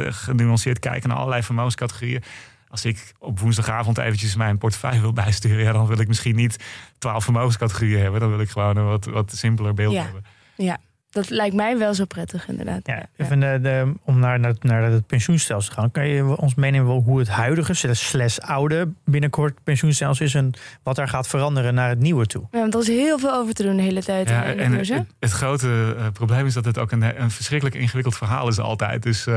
genuanceerd 0.09 0.79
kijken 0.79 1.09
naar 1.09 1.17
allerlei 1.17 1.43
vermogenscategorieën 1.43 2.23
als 2.69 2.85
ik 2.85 3.13
op 3.19 3.39
woensdagavond 3.39 3.97
eventjes 3.97 4.35
mijn 4.35 4.57
portefeuille 4.57 5.01
wil 5.01 5.13
bijsturen, 5.13 5.63
ja, 5.63 5.71
dan 5.71 5.87
wil 5.87 5.99
ik 5.99 6.07
misschien 6.07 6.35
niet 6.35 6.63
twaalf 6.97 7.23
vermogenscategorieën 7.23 8.01
hebben. 8.01 8.19
Dan 8.19 8.29
wil 8.29 8.39
ik 8.39 8.49
gewoon 8.49 8.77
een 8.77 8.85
wat, 8.85 9.05
wat 9.05 9.31
simpeler 9.35 9.73
beeld 9.73 9.93
ja. 9.93 10.03
hebben. 10.03 10.25
Ja, 10.55 10.77
dat 11.09 11.29
lijkt 11.29 11.55
mij 11.55 11.77
wel 11.77 11.93
zo 11.93 12.05
prettig, 12.05 12.47
inderdaad. 12.47 12.79
Ja, 12.83 13.05
even 13.17 13.39
de, 13.39 13.59
de, 13.61 13.93
om 14.03 14.19
naar, 14.19 14.39
naar, 14.39 14.53
naar 14.59 14.83
het 14.83 15.07
pensioenstelsel 15.07 15.73
te 15.73 15.79
gaan. 15.79 15.91
Kan 15.91 16.07
je 16.07 16.37
ons 16.37 16.55
meenemen 16.55 16.91
hoe 16.91 17.19
het 17.19 17.27
huidige, 17.27 17.73
slash 17.93 18.37
oude, 18.37 18.89
binnenkort 19.05 19.63
pensioenstelsel 19.63 20.25
is 20.25 20.33
en 20.33 20.51
wat 20.83 20.95
daar 20.95 21.07
gaat 21.07 21.27
veranderen 21.27 21.73
naar 21.73 21.89
het 21.89 21.99
nieuwe 21.99 22.25
toe? 22.25 22.47
Ja, 22.51 22.59
want 22.59 22.73
er 22.73 22.79
is 22.79 22.87
heel 22.87 23.19
veel 23.19 23.33
over 23.33 23.53
te 23.53 23.63
doen 23.63 23.75
de 23.75 23.81
hele 23.81 24.03
tijd. 24.03 24.29
Ja, 24.29 24.43
en 24.43 24.71
het, 24.71 24.89
het, 24.89 25.05
het, 25.19 25.31
grote 25.31 25.95
uh, 25.97 26.05
probleem 26.13 26.45
is 26.45 26.53
dat 26.53 26.65
het 26.65 26.77
ook 26.77 26.91
een, 26.91 27.21
een 27.21 27.31
verschrikkelijk 27.31 27.77
ingewikkeld 27.77 28.17
verhaal 28.17 28.47
is 28.47 28.59
altijd. 28.59 29.03
Dus 29.03 29.27
uh, 29.27 29.33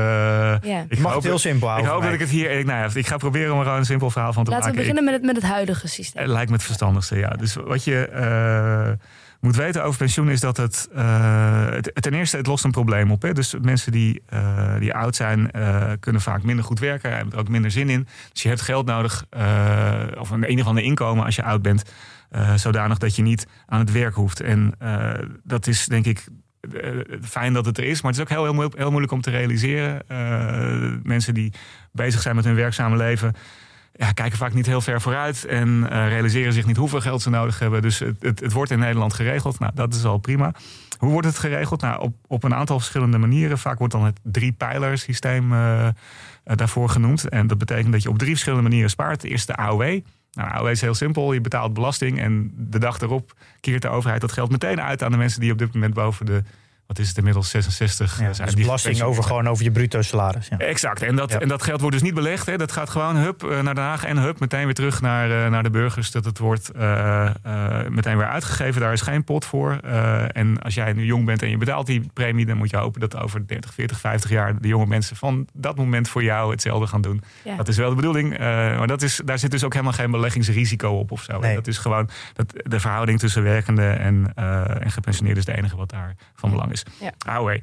ja. 0.61 0.85
ik 0.87 0.99
mag 0.99 1.11
hoop, 1.11 1.21
het 1.21 1.23
heel 1.23 1.39
simpel 1.39 1.67
houden. 1.67 1.87
Ik 1.87 1.93
hoop 1.93 2.03
dat 2.03 2.13
ik 2.13 2.19
het 2.19 2.29
hier. 2.29 2.51
Ik, 2.51 2.65
nou 2.65 2.79
ja, 2.79 2.99
ik 2.99 3.07
ga 3.07 3.17
proberen 3.17 3.51
om 3.51 3.57
er 3.57 3.63
gewoon 3.63 3.79
een 3.79 3.85
simpel 3.85 4.09
verhaal 4.09 4.33
van 4.33 4.43
te 4.43 4.49
Laten 4.49 4.65
maken. 4.65 4.85
Laten 4.85 4.95
we 4.95 5.01
beginnen 5.01 5.21
met 5.21 5.35
het, 5.35 5.43
met 5.43 5.43
het 5.43 5.53
huidige 5.53 5.87
systeem. 5.87 6.21
Het 6.21 6.31
lijkt 6.31 6.49
me 6.49 6.55
het 6.55 6.65
verstandigste, 6.65 7.17
ja. 7.17 7.29
Dus 7.29 7.53
wat 7.53 7.83
je. 7.83 8.09
Uh, 8.13 9.05
moet 9.43 9.55
weten 9.55 9.83
over 9.83 9.97
pensioen 9.97 10.29
is 10.29 10.39
dat 10.39 10.57
het, 10.57 10.89
uh, 10.95 11.69
het, 11.69 11.91
ten 11.93 12.13
eerste 12.13 12.37
het 12.37 12.47
lost 12.47 12.63
een 12.63 12.71
probleem 12.71 13.11
op. 13.11 13.21
Hè? 13.21 13.33
Dus 13.33 13.55
mensen 13.61 13.91
die, 13.91 14.21
uh, 14.33 14.79
die 14.79 14.93
oud 14.93 15.15
zijn 15.15 15.49
uh, 15.55 15.91
kunnen 15.99 16.21
vaak 16.21 16.43
minder 16.43 16.65
goed 16.65 16.79
werken, 16.79 17.15
hebben 17.15 17.33
er 17.33 17.39
ook 17.39 17.49
minder 17.49 17.71
zin 17.71 17.89
in. 17.89 18.07
Dus 18.31 18.41
je 18.41 18.47
hebt 18.49 18.61
geld 18.61 18.85
nodig 18.85 19.25
of 20.17 20.29
een 20.29 20.51
een 20.51 20.59
of 20.59 20.67
ander 20.67 20.83
inkomen 20.83 21.25
als 21.25 21.35
je 21.35 21.43
oud 21.43 21.61
bent, 21.61 21.83
zodanig 22.55 22.97
dat 22.97 23.15
je 23.15 23.21
niet 23.21 23.47
aan 23.65 23.79
het 23.79 23.91
werk 23.91 24.15
hoeft. 24.15 24.39
En 24.39 24.73
dat 25.43 25.67
is 25.67 25.85
denk 25.85 26.05
ik 26.05 26.27
fijn 27.21 27.53
dat 27.53 27.65
het 27.65 27.77
er 27.77 27.83
is, 27.83 28.01
maar 28.01 28.11
het 28.11 28.19
is 28.19 28.25
ook 28.25 28.43
heel, 28.43 28.53
heel, 28.53 28.71
heel 28.75 28.89
moeilijk 28.89 29.13
om 29.13 29.21
te 29.21 29.29
realiseren. 29.29 30.01
mensen 31.03 31.33
die 31.33 31.53
bezig 31.91 32.21
zijn 32.21 32.35
met 32.35 32.45
hun 32.45 32.55
werkzame 32.55 32.97
leven 32.97 33.33
ja, 33.93 34.11
kijken 34.11 34.37
vaak 34.37 34.53
niet 34.53 34.65
heel 34.65 34.81
ver 34.81 35.01
vooruit 35.01 35.45
en 35.45 35.67
uh, 35.67 36.07
realiseren 36.07 36.53
zich 36.53 36.65
niet 36.65 36.77
hoeveel 36.77 37.01
geld 37.01 37.21
ze 37.21 37.29
nodig 37.29 37.59
hebben. 37.59 37.81
Dus 37.81 37.99
het, 37.99 38.15
het, 38.19 38.39
het, 38.39 38.53
wordt 38.53 38.71
in 38.71 38.79
Nederland 38.79 39.13
geregeld. 39.13 39.59
Nou, 39.59 39.71
dat 39.75 39.93
is 39.93 40.05
al 40.05 40.17
prima. 40.17 40.53
Hoe 40.97 41.11
wordt 41.11 41.27
het 41.27 41.37
geregeld? 41.37 41.81
Nou, 41.81 42.01
op, 42.01 42.15
op 42.27 42.43
een 42.43 42.53
aantal 42.53 42.79
verschillende 42.79 43.17
manieren. 43.17 43.57
Vaak 43.57 43.77
wordt 43.77 43.93
dan 43.93 44.05
het 44.05 44.19
drie-pijler-systeem 44.23 45.53
uh, 45.53 45.87
daarvoor 46.43 46.89
genoemd. 46.89 47.29
En 47.29 47.47
dat 47.47 47.57
betekent 47.57 47.91
dat 47.91 48.03
je 48.03 48.09
op 48.09 48.17
drie 48.17 48.29
verschillende 48.29 48.63
manieren 48.63 48.89
spaart. 48.89 49.21
De 49.21 49.29
eerste 49.29 49.55
AOW. 49.55 49.99
Nou, 50.31 50.51
AOW 50.51 50.67
is 50.67 50.81
heel 50.81 50.93
simpel. 50.93 51.33
Je 51.33 51.41
betaalt 51.41 51.73
belasting 51.73 52.19
en 52.19 52.51
de 52.55 52.79
dag 52.79 52.99
erop 52.99 53.33
keert 53.59 53.81
de 53.81 53.89
overheid 53.89 54.21
dat 54.21 54.31
geld 54.31 54.51
meteen 54.51 54.81
uit 54.81 55.03
aan 55.03 55.11
de 55.11 55.17
mensen 55.17 55.39
die 55.39 55.51
op 55.51 55.57
dit 55.57 55.73
moment 55.73 55.93
boven 55.93 56.25
de 56.25 56.43
wat 56.87 56.99
is 56.99 57.07
het 57.07 57.17
inmiddels 57.17 57.49
66 57.49 58.19
ja. 58.19 58.45
Dus 58.45 58.53
belasting 58.53 59.01
over 59.01 59.23
gewoon 59.23 59.47
over 59.47 59.63
je 59.63 59.71
bruto 59.71 60.01
salaris. 60.01 60.47
Ja. 60.47 60.57
Exact. 60.57 61.01
En 61.01 61.15
dat, 61.15 61.31
ja. 61.31 61.39
en 61.39 61.47
dat 61.47 61.63
geld 61.63 61.79
wordt 61.79 61.95
dus 61.95 62.05
niet 62.05 62.13
belegd. 62.13 62.45
Hè. 62.45 62.57
Dat 62.57 62.71
gaat 62.71 62.89
gewoon 62.89 63.15
hup 63.15 63.43
eh, 63.43 63.59
naar 63.59 63.75
Den 63.75 63.83
Haag 63.83 64.03
en 64.03 64.17
hup 64.17 64.39
meteen 64.39 64.65
weer 64.65 64.73
terug 64.73 65.01
naar, 65.01 65.29
uh, 65.29 65.49
naar 65.49 65.63
de 65.63 65.69
burgers. 65.69 66.11
Dat 66.11 66.25
het 66.25 66.37
wordt 66.37 66.71
uh, 66.75 67.29
meteen 67.89 68.17
weer 68.17 68.27
uitgegeven. 68.27 68.81
Daar 68.81 68.93
is 68.93 69.01
geen 69.01 69.23
pot 69.23 69.45
voor. 69.45 69.77
en 70.27 70.61
als 70.61 70.73
jij 70.73 70.93
nu 70.93 71.05
jong 71.05 71.25
bent 71.25 71.41
en 71.41 71.49
je 71.49 71.57
betaalt 71.57 71.85
die 71.85 72.09
premie, 72.13 72.45
dan 72.45 72.57
moet 72.57 72.69
je 72.69 72.77
hopen 72.77 72.99
dat 72.99 73.17
over 73.17 73.47
30, 73.47 73.73
40, 73.73 73.99
50 73.99 74.29
jaar 74.29 74.61
de 74.61 74.67
jonge 74.67 74.85
mensen 74.85 75.15
van 75.15 75.47
dat 75.53 75.75
moment 75.75 76.09
voor 76.09 76.23
jou 76.23 76.51
hetzelfde 76.51 76.87
gaan 76.87 77.01
doen. 77.01 77.23
Dat 77.57 77.67
is 77.67 77.77
wel 77.77 77.89
de 77.89 77.95
bedoeling. 77.95 78.37
maar 78.37 78.87
dat 78.87 79.01
is, 79.01 79.21
daar 79.25 79.39
zit 79.39 79.51
dus 79.51 79.63
ook 79.63 79.73
helemaal 79.73 79.93
geen 79.93 80.11
beleggingsrisico 80.11 80.89
op 80.89 81.11
of 81.11 81.23
zo. 81.23 81.39
Nee. 81.39 81.55
Dat 81.55 81.67
is 81.67 81.77
gewoon 81.77 82.09
dat 82.33 82.53
de 82.63 82.79
verhouding 82.79 83.19
tussen 83.19 83.43
werkende 83.43 83.87
en, 83.87 84.33
en 84.35 84.91
gepensioneerden 84.91 85.43
is 85.43 85.49
het 85.49 85.57
enige 85.57 85.75
wat 85.75 85.89
daar 85.89 86.15
van 86.35 86.49
belang 86.49 86.71
is. 86.71 86.82
Ja. 86.99 87.13
AOW. 87.25 87.57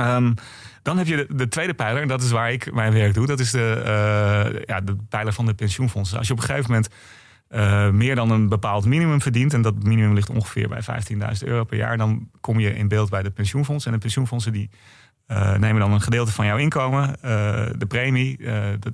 Um, 0.00 0.34
dan 0.82 0.98
heb 0.98 1.06
je 1.06 1.16
de, 1.16 1.34
de, 1.34 1.48
tweede 1.48 1.74
pijler, 1.74 2.02
en 2.02 2.08
dat 2.08 2.22
is 2.22 2.30
waar 2.30 2.52
ik 2.52 2.72
mijn 2.72 2.92
werk 2.92 3.14
doe. 3.14 3.26
Dat 3.26 3.40
is 3.40 3.50
de, 3.50 3.76
uh, 3.78 4.62
ja, 4.64 4.80
de 4.80 4.96
pijler 5.08 5.32
van 5.32 5.46
de 5.46 5.54
pensioenfondsen. 5.54 6.18
Als 6.18 6.26
je 6.26 6.32
op 6.32 6.38
een 6.38 6.44
gegeven 6.44 6.70
moment 6.70 6.88
uh, 7.50 7.90
meer 7.90 8.14
dan 8.14 8.30
een 8.30 8.48
bepaald 8.48 8.84
minimum 8.84 9.20
verdient... 9.20 9.54
en 9.54 9.62
dat 9.62 9.82
minimum 9.82 10.14
ligt 10.14 10.30
ongeveer 10.30 10.68
bij 10.68 10.82
15.000 10.82 11.18
euro 11.40 11.64
per 11.64 11.76
jaar... 11.76 11.96
dan 11.96 12.28
kom 12.40 12.60
je 12.60 12.74
in 12.74 12.88
beeld 12.88 13.10
bij 13.10 13.22
de 13.22 13.30
pensioenfondsen. 13.30 13.90
En 13.90 13.96
de 13.96 14.02
pensioenfondsen 14.02 14.52
die 14.52 14.70
uh, 15.28 15.54
nemen 15.54 15.80
dan 15.80 15.92
een 15.92 16.00
gedeelte 16.00 16.32
van 16.32 16.46
jouw 16.46 16.56
inkomen, 16.56 17.16
de 17.78 17.86
premie... 17.88 18.36
De, 18.36 18.92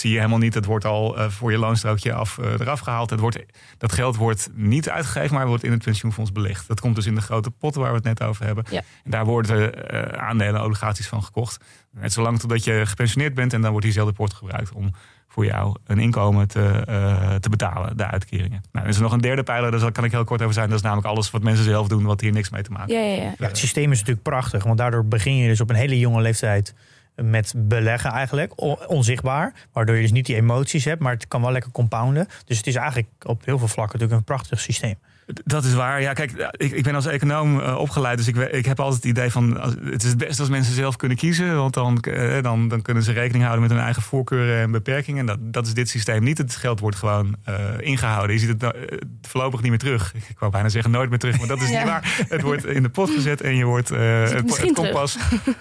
zie 0.00 0.10
je 0.10 0.16
helemaal 0.16 0.38
niet. 0.38 0.54
Het 0.54 0.64
wordt 0.64 0.84
al 0.84 1.30
voor 1.30 1.50
je 1.50 1.58
loonstrookje 1.58 2.12
af, 2.12 2.38
eraf 2.38 2.80
gehaald. 2.80 3.10
Het 3.10 3.20
wordt, 3.20 3.38
dat 3.78 3.92
geld 3.92 4.16
wordt 4.16 4.48
niet 4.54 4.88
uitgegeven, 4.88 5.34
maar 5.36 5.46
wordt 5.46 5.64
in 5.64 5.70
het 5.70 5.84
pensioenfonds 5.84 6.32
belegd. 6.32 6.68
Dat 6.68 6.80
komt 6.80 6.94
dus 6.94 7.06
in 7.06 7.14
de 7.14 7.20
grote 7.20 7.50
potten 7.50 7.80
waar 7.80 7.90
we 7.90 7.96
het 7.96 8.06
net 8.06 8.22
over 8.22 8.44
hebben. 8.44 8.64
En 9.04 9.10
daar 9.10 9.24
worden 9.24 10.20
aandelen, 10.20 10.64
obligaties 10.64 11.08
van 11.08 11.22
gekocht. 11.22 11.64
Net 11.90 12.12
zolang 12.12 12.38
totdat 12.38 12.64
je 12.64 12.82
gepensioneerd 12.86 13.34
bent 13.34 13.52
en 13.52 13.60
dan 13.60 13.70
wordt 13.70 13.86
diezelfde 13.86 14.14
pot 14.14 14.34
gebruikt 14.34 14.72
om 14.72 14.90
voor 15.28 15.44
jou 15.44 15.76
een 15.86 15.98
inkomen 15.98 16.48
te, 16.48 16.84
uh, 16.88 17.34
te 17.34 17.48
betalen, 17.48 17.96
de 17.96 18.06
uitkeringen. 18.06 18.62
Nou, 18.72 18.84
er 18.84 18.90
is 18.90 18.96
er 18.96 19.02
nog 19.02 19.12
een 19.12 19.20
derde 19.20 19.42
pijler, 19.42 19.70
daar 19.70 19.92
kan 19.92 20.04
ik 20.04 20.10
heel 20.10 20.24
kort 20.24 20.42
over 20.42 20.54
zijn. 20.54 20.68
Dat 20.68 20.76
is 20.76 20.84
namelijk 20.84 21.08
alles 21.08 21.30
wat 21.30 21.42
mensen 21.42 21.64
zelf 21.64 21.88
doen, 21.88 22.04
wat 22.04 22.20
hier 22.20 22.32
niks 22.32 22.50
mee 22.50 22.62
te 22.62 22.70
maken 22.70 22.96
heeft. 22.96 23.18
Ja, 23.18 23.24
ja, 23.24 23.34
ja. 23.38 23.46
het 23.46 23.58
systeem 23.58 23.90
is 23.92 23.98
natuurlijk 23.98 24.26
prachtig, 24.26 24.64
want 24.64 24.78
daardoor 24.78 25.04
begin 25.04 25.36
je 25.36 25.48
dus 25.48 25.60
op 25.60 25.70
een 25.70 25.76
hele 25.76 25.98
jonge 25.98 26.20
leeftijd 26.20 26.74
met 27.22 27.52
beleggen 27.56 28.10
eigenlijk, 28.10 28.60
onzichtbaar. 28.90 29.52
Waardoor 29.72 29.96
je 29.96 30.02
dus 30.02 30.12
niet 30.12 30.26
die 30.26 30.36
emoties 30.36 30.84
hebt, 30.84 31.00
maar 31.00 31.12
het 31.12 31.28
kan 31.28 31.40
wel 31.40 31.52
lekker 31.52 31.70
compounden. 31.70 32.28
Dus 32.44 32.56
het 32.56 32.66
is 32.66 32.74
eigenlijk 32.74 33.08
op 33.22 33.44
heel 33.44 33.58
veel 33.58 33.68
vlakken 33.68 33.98
natuurlijk 33.98 34.28
een 34.28 34.34
prachtig 34.36 34.60
systeem. 34.60 34.94
Dat 35.26 35.64
is 35.64 35.74
waar. 35.74 36.00
Ja, 36.00 36.12
kijk, 36.12 36.52
ik, 36.56 36.72
ik 36.72 36.82
ben 36.82 36.94
als 36.94 37.06
econoom 37.06 37.58
uh, 37.58 37.78
opgeleid, 37.78 38.18
dus 38.18 38.28
ik, 38.28 38.36
ik 38.36 38.66
heb 38.66 38.80
altijd 38.80 39.02
het 39.02 39.10
idee 39.10 39.30
van 39.30 39.60
het 39.84 40.02
is 40.02 40.08
het 40.08 40.18
beste 40.18 40.40
als 40.40 40.50
mensen 40.50 40.74
zelf 40.74 40.96
kunnen 40.96 41.16
kiezen, 41.16 41.56
want 41.56 41.74
dan, 41.74 42.04
uh, 42.08 42.42
dan, 42.42 42.68
dan 42.68 42.82
kunnen 42.82 43.02
ze 43.02 43.12
rekening 43.12 43.42
houden 43.42 43.62
met 43.62 43.70
hun 43.70 43.84
eigen 43.84 44.02
voorkeuren 44.02 44.62
en 44.62 44.70
beperkingen. 44.70 45.26
Dat, 45.26 45.38
dat 45.40 45.66
is 45.66 45.74
dit 45.74 45.88
systeem 45.88 46.22
niet. 46.22 46.38
Het 46.38 46.56
geld 46.56 46.80
wordt 46.80 46.96
gewoon 46.96 47.36
uh, 47.48 47.54
ingehouden. 47.78 48.34
Je 48.34 48.40
ziet 48.40 48.62
het 48.62 48.74
voorlopig 49.22 49.60
niet 49.60 49.70
meer 49.70 49.78
terug. 49.78 50.14
Ik 50.28 50.38
wou 50.38 50.52
bijna 50.52 50.68
zeggen 50.68 50.90
nooit 50.90 51.10
meer 51.10 51.18
terug, 51.18 51.38
maar 51.38 51.48
dat 51.48 51.60
is 51.60 51.68
niet 51.76 51.84
waar. 51.84 52.24
Het 52.28 52.42
wordt 52.42 52.66
in 52.66 52.82
de 52.82 52.88
pot 52.88 53.10
gezet 53.10 53.40
en 53.40 53.56
je 53.56 53.64
wordt 53.64 53.88
het, 53.88 54.32
het 54.32 54.72
komt 54.72 54.90
pas 54.90 55.18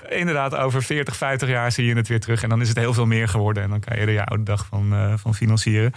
inderdaad 0.10 0.56
over 0.56 0.84
40, 0.84 1.16
50 1.16 1.50
jaar 1.50 1.72
zie 1.72 1.86
je 1.86 1.96
het 1.96 2.08
weer 2.08 2.20
terug 2.20 2.44
en 2.44 2.50
dan 2.50 2.62
is 2.62 2.68
het 2.68 2.78
heel 2.78 2.94
veel 2.94 3.06
meer 3.06 3.28
geworden 3.28 3.64
en 3.64 3.70
dan 3.70 3.80
kan 3.80 3.96
je 3.96 4.02
er 4.02 4.12
je 4.12 4.26
oude 4.26 4.44
dag 4.44 4.66
van, 4.66 5.18
van 5.20 5.36
financieren. 5.36 5.94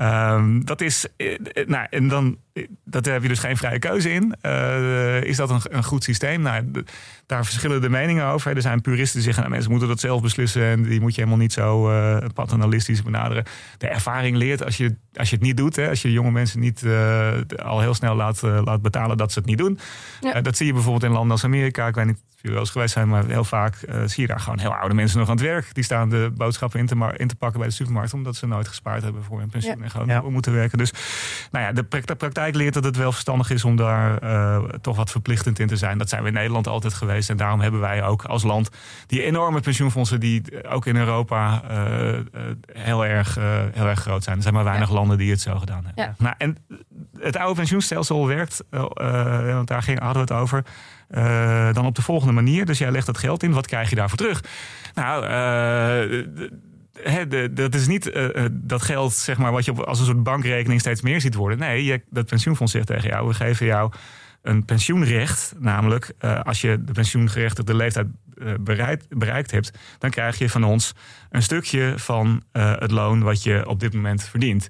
Um, 0.00 0.64
dat 0.64 0.80
is, 0.80 1.06
nou, 1.66 1.86
en 1.90 2.08
dan, 2.08 2.38
dat 2.84 3.04
heb 3.04 3.22
je 3.22 3.28
dus 3.28 3.38
geen 3.38 3.56
vrije 3.56 3.78
keuze 3.78 4.10
in. 4.10 4.34
Is 5.22 5.36
dat 5.36 5.50
een, 5.50 5.60
een, 5.70 5.84
goed 5.84 6.04
systeem? 6.04 6.40
Nou, 6.40 6.70
daar 7.26 7.44
verschillen 7.44 7.80
de 7.80 7.88
meningen 7.88 8.26
over. 8.26 8.56
Er 8.56 8.62
zijn 8.62 8.80
puristen 8.80 9.14
die 9.14 9.22
zeggen, 9.22 9.42
nou, 9.42 9.54
mensen 9.54 9.70
moeten 9.70 9.88
dat 9.88 10.00
zelf 10.00 10.22
beslissen 10.22 10.62
en 10.62 10.82
die 10.82 11.00
moet 11.00 11.14
je 11.14 11.20
helemaal 11.20 11.42
niet 11.42 11.52
zo 11.52 11.90
paternalistisch 12.34 13.02
benaderen. 13.02 13.44
De 13.78 13.88
ervaring 13.88 14.36
leert 14.36 14.64
als 14.64 14.76
je, 14.76 14.96
als 15.18 15.30
je 15.30 15.36
het 15.36 15.44
niet 15.44 15.56
doet, 15.56 15.76
hè, 15.76 15.88
als 15.88 16.02
je 16.02 16.12
jonge 16.12 16.30
mensen 16.30 16.60
niet 16.60 16.82
uh, 16.82 17.28
al 17.56 17.80
heel 17.80 17.94
snel 17.94 18.14
laat, 18.14 18.42
laat 18.42 18.82
betalen 18.82 19.16
dat 19.16 19.32
ze 19.32 19.38
het 19.38 19.48
niet 19.48 19.58
doen. 19.58 19.78
Ja. 20.20 20.40
dat 20.40 20.56
zie 20.56 20.66
je 20.66 20.72
bijvoorbeeld 20.72 21.04
in 21.04 21.10
landen 21.10 21.30
als 21.30 21.44
Amerika. 21.44 21.86
Ik 21.86 21.94
weet 21.94 22.06
niet 22.06 22.16
of 22.16 22.34
jullie 22.34 22.50
wel 22.50 22.60
eens 22.60 22.70
geweest 22.70 22.92
zijn, 22.92 23.08
maar 23.08 23.26
heel 23.26 23.44
vaak 23.44 23.74
zie 24.04 24.22
je 24.22 24.26
daar 24.26 24.40
gewoon 24.40 24.58
heel 24.58 24.74
oude 24.74 24.94
mensen 24.94 25.18
nog 25.18 25.28
aan 25.28 25.36
het 25.36 25.44
werk. 25.44 25.74
Die 25.74 25.84
staan 25.84 26.08
de 26.08 26.32
boodschappen 26.36 26.80
in 26.80 26.86
te, 26.86 27.14
in 27.16 27.28
te 27.28 27.36
pakken 27.36 27.58
bij 27.58 27.68
de 27.68 27.74
supermarkt, 27.74 28.14
omdat 28.14 28.36
ze 28.36 28.46
nooit 28.46 28.68
gespaard 28.68 29.02
hebben 29.02 29.22
voor 29.22 29.38
hun 29.38 29.48
pensioen. 29.48 29.82
Ja 29.82 29.88
gewoon 29.88 30.06
ja. 30.06 30.20
moeten 30.20 30.52
werken. 30.52 30.78
Dus 30.78 30.92
nou 31.50 31.64
ja, 31.64 31.72
de 31.72 32.14
praktijk 32.14 32.54
leert 32.54 32.74
dat 32.74 32.84
het 32.84 32.96
wel 32.96 33.12
verstandig 33.12 33.50
is 33.50 33.64
om 33.64 33.76
daar 33.76 34.22
uh, 34.22 34.64
toch 34.80 34.96
wat 34.96 35.10
verplichtend 35.10 35.58
in 35.58 35.66
te 35.66 35.76
zijn. 35.76 35.98
Dat 35.98 36.08
zijn 36.08 36.22
we 36.22 36.28
in 36.28 36.34
Nederland 36.34 36.66
altijd 36.66 36.94
geweest. 36.94 37.30
En 37.30 37.36
daarom 37.36 37.60
hebben 37.60 37.80
wij 37.80 38.04
ook 38.04 38.24
als 38.24 38.42
land 38.42 38.70
die 39.06 39.22
enorme 39.22 39.60
pensioenfondsen 39.60 40.20
die 40.20 40.68
ook 40.68 40.86
in 40.86 40.96
Europa 40.96 41.62
uh, 41.70 42.18
heel, 42.72 43.06
erg, 43.06 43.34
heel 43.72 43.86
erg 43.86 44.00
groot 44.00 44.24
zijn. 44.24 44.36
Er 44.36 44.42
zijn 44.42 44.54
maar 44.54 44.64
weinig 44.64 44.90
landen 44.90 45.07
die 45.16 45.30
het 45.30 45.40
zo 45.40 45.58
gedaan 45.58 45.84
hebben. 45.84 46.04
Ja. 46.04 46.14
Nou, 46.18 46.34
en 46.38 46.56
het 47.18 47.36
oude 47.36 47.54
pensioenstelsel 47.54 48.26
werkt, 48.26 48.64
want 48.70 49.68
daar 49.68 49.82
ging, 49.82 49.98
hadden 49.98 50.26
we 50.26 50.32
het 50.34 50.42
over. 50.42 50.64
Uh, 51.10 51.72
dan 51.72 51.86
op 51.86 51.94
de 51.94 52.02
volgende 52.02 52.32
manier. 52.32 52.66
Dus 52.66 52.78
jij 52.78 52.90
legt 52.90 53.06
dat 53.06 53.18
geld 53.18 53.42
in. 53.42 53.52
Wat 53.52 53.66
krijg 53.66 53.90
je 53.90 53.96
daarvoor 53.96 54.18
terug? 54.18 54.44
Nou, 54.94 55.22
dat 57.50 57.74
is 57.74 57.86
niet 57.86 58.06
uh, 58.06 58.44
dat 58.50 58.82
geld 58.82 59.12
zeg 59.12 59.38
maar, 59.38 59.52
wat 59.52 59.64
je 59.64 59.72
als 59.72 59.98
een 59.98 60.06
soort 60.06 60.22
bankrekening 60.22 60.80
steeds 60.80 61.02
meer 61.02 61.20
ziet 61.20 61.34
worden. 61.34 61.58
Nee, 61.58 61.84
je, 61.84 62.02
dat 62.10 62.26
pensioenfonds 62.26 62.72
zegt 62.72 62.86
tegen 62.86 63.08
jou: 63.08 63.28
we 63.28 63.34
geven 63.34 63.66
jou 63.66 63.92
een 64.42 64.64
pensioenrecht. 64.64 65.54
Namelijk, 65.58 66.12
uh, 66.20 66.40
als 66.40 66.60
je 66.60 66.84
de 66.84 66.92
pensioengerechtigde 66.92 67.74
leeftijd 67.74 68.06
bereikt, 68.60 69.18
bereikt 69.18 69.50
hebt, 69.50 69.78
dan 69.98 70.10
krijg 70.10 70.38
je 70.38 70.50
van 70.50 70.64
ons 70.64 70.94
een 71.30 71.42
stukje 71.42 71.92
van 71.96 72.42
het 72.52 72.90
loon 72.90 73.22
wat 73.22 73.42
je 73.42 73.68
op 73.68 73.80
dit 73.80 73.94
moment 73.94 74.22
verdient. 74.22 74.68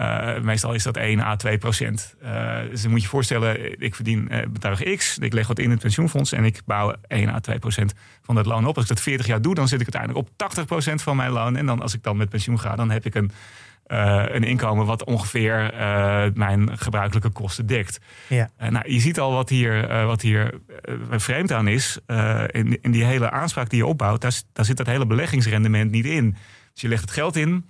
Uh, 0.00 0.38
meestal 0.40 0.74
is 0.74 0.82
dat 0.82 0.96
1 0.96 1.20
à 1.20 1.36
2 1.36 1.58
procent. 1.58 2.14
Uh, 2.22 2.58
dus 2.70 2.82
dan 2.82 2.90
moet 2.90 3.00
je 3.00 3.04
je 3.04 3.10
voorstellen, 3.12 3.80
ik 3.80 3.94
verdien 3.94 4.28
uh, 4.30 4.38
bedrag 4.50 4.82
X, 4.82 5.18
ik 5.18 5.32
leg 5.32 5.46
wat 5.46 5.58
in 5.58 5.70
het 5.70 5.80
pensioenfonds 5.80 6.32
en 6.32 6.44
ik 6.44 6.60
bouw 6.64 6.94
1 7.06 7.28
à 7.28 7.40
2 7.40 7.58
procent 7.58 7.94
van 8.22 8.34
dat 8.34 8.46
loon 8.46 8.66
op. 8.66 8.74
Als 8.74 8.84
ik 8.84 8.90
dat 8.90 9.00
40 9.00 9.26
jaar 9.26 9.42
doe, 9.42 9.54
dan 9.54 9.68
zit 9.68 9.80
ik 9.80 9.94
uiteindelijk 9.94 10.28
op 10.28 10.36
80 10.36 10.64
procent 10.64 11.02
van 11.02 11.16
mijn 11.16 11.30
loon. 11.30 11.56
En 11.56 11.66
dan 11.66 11.82
als 11.82 11.94
ik 11.94 12.02
dan 12.02 12.16
met 12.16 12.28
pensioen 12.28 12.60
ga, 12.60 12.76
dan 12.76 12.90
heb 12.90 13.06
ik 13.06 13.14
een, 13.14 13.30
een 14.34 14.44
inkomen 14.44 14.86
wat 14.86 15.04
ongeveer 15.04 15.72
mijn 16.34 16.78
gebruikelijke 16.78 17.30
kosten 17.30 17.66
dekt. 17.66 18.00
Ja. 18.26 18.50
nou, 18.58 18.92
je 18.92 19.00
ziet 19.00 19.20
al 19.20 19.32
wat 19.32 19.48
hier, 19.48 20.06
wat 20.06 20.20
hier 20.20 20.60
vreemd 21.10 21.52
aan 21.52 21.68
is. 21.68 21.98
in, 22.46 22.78
in 22.82 22.90
die 22.90 23.04
hele 23.04 23.30
aanspraak 23.30 23.70
die 23.70 23.78
je 23.78 23.86
opbouwt, 23.86 24.20
daar, 24.20 24.40
daar 24.52 24.64
zit 24.64 24.76
dat 24.76 24.86
hele 24.86 25.06
beleggingsrendement 25.06 25.90
niet 25.90 26.06
in. 26.06 26.36
Dus 26.72 26.82
je 26.82 26.88
legt 26.88 27.02
het 27.02 27.10
geld 27.10 27.36
in, 27.36 27.64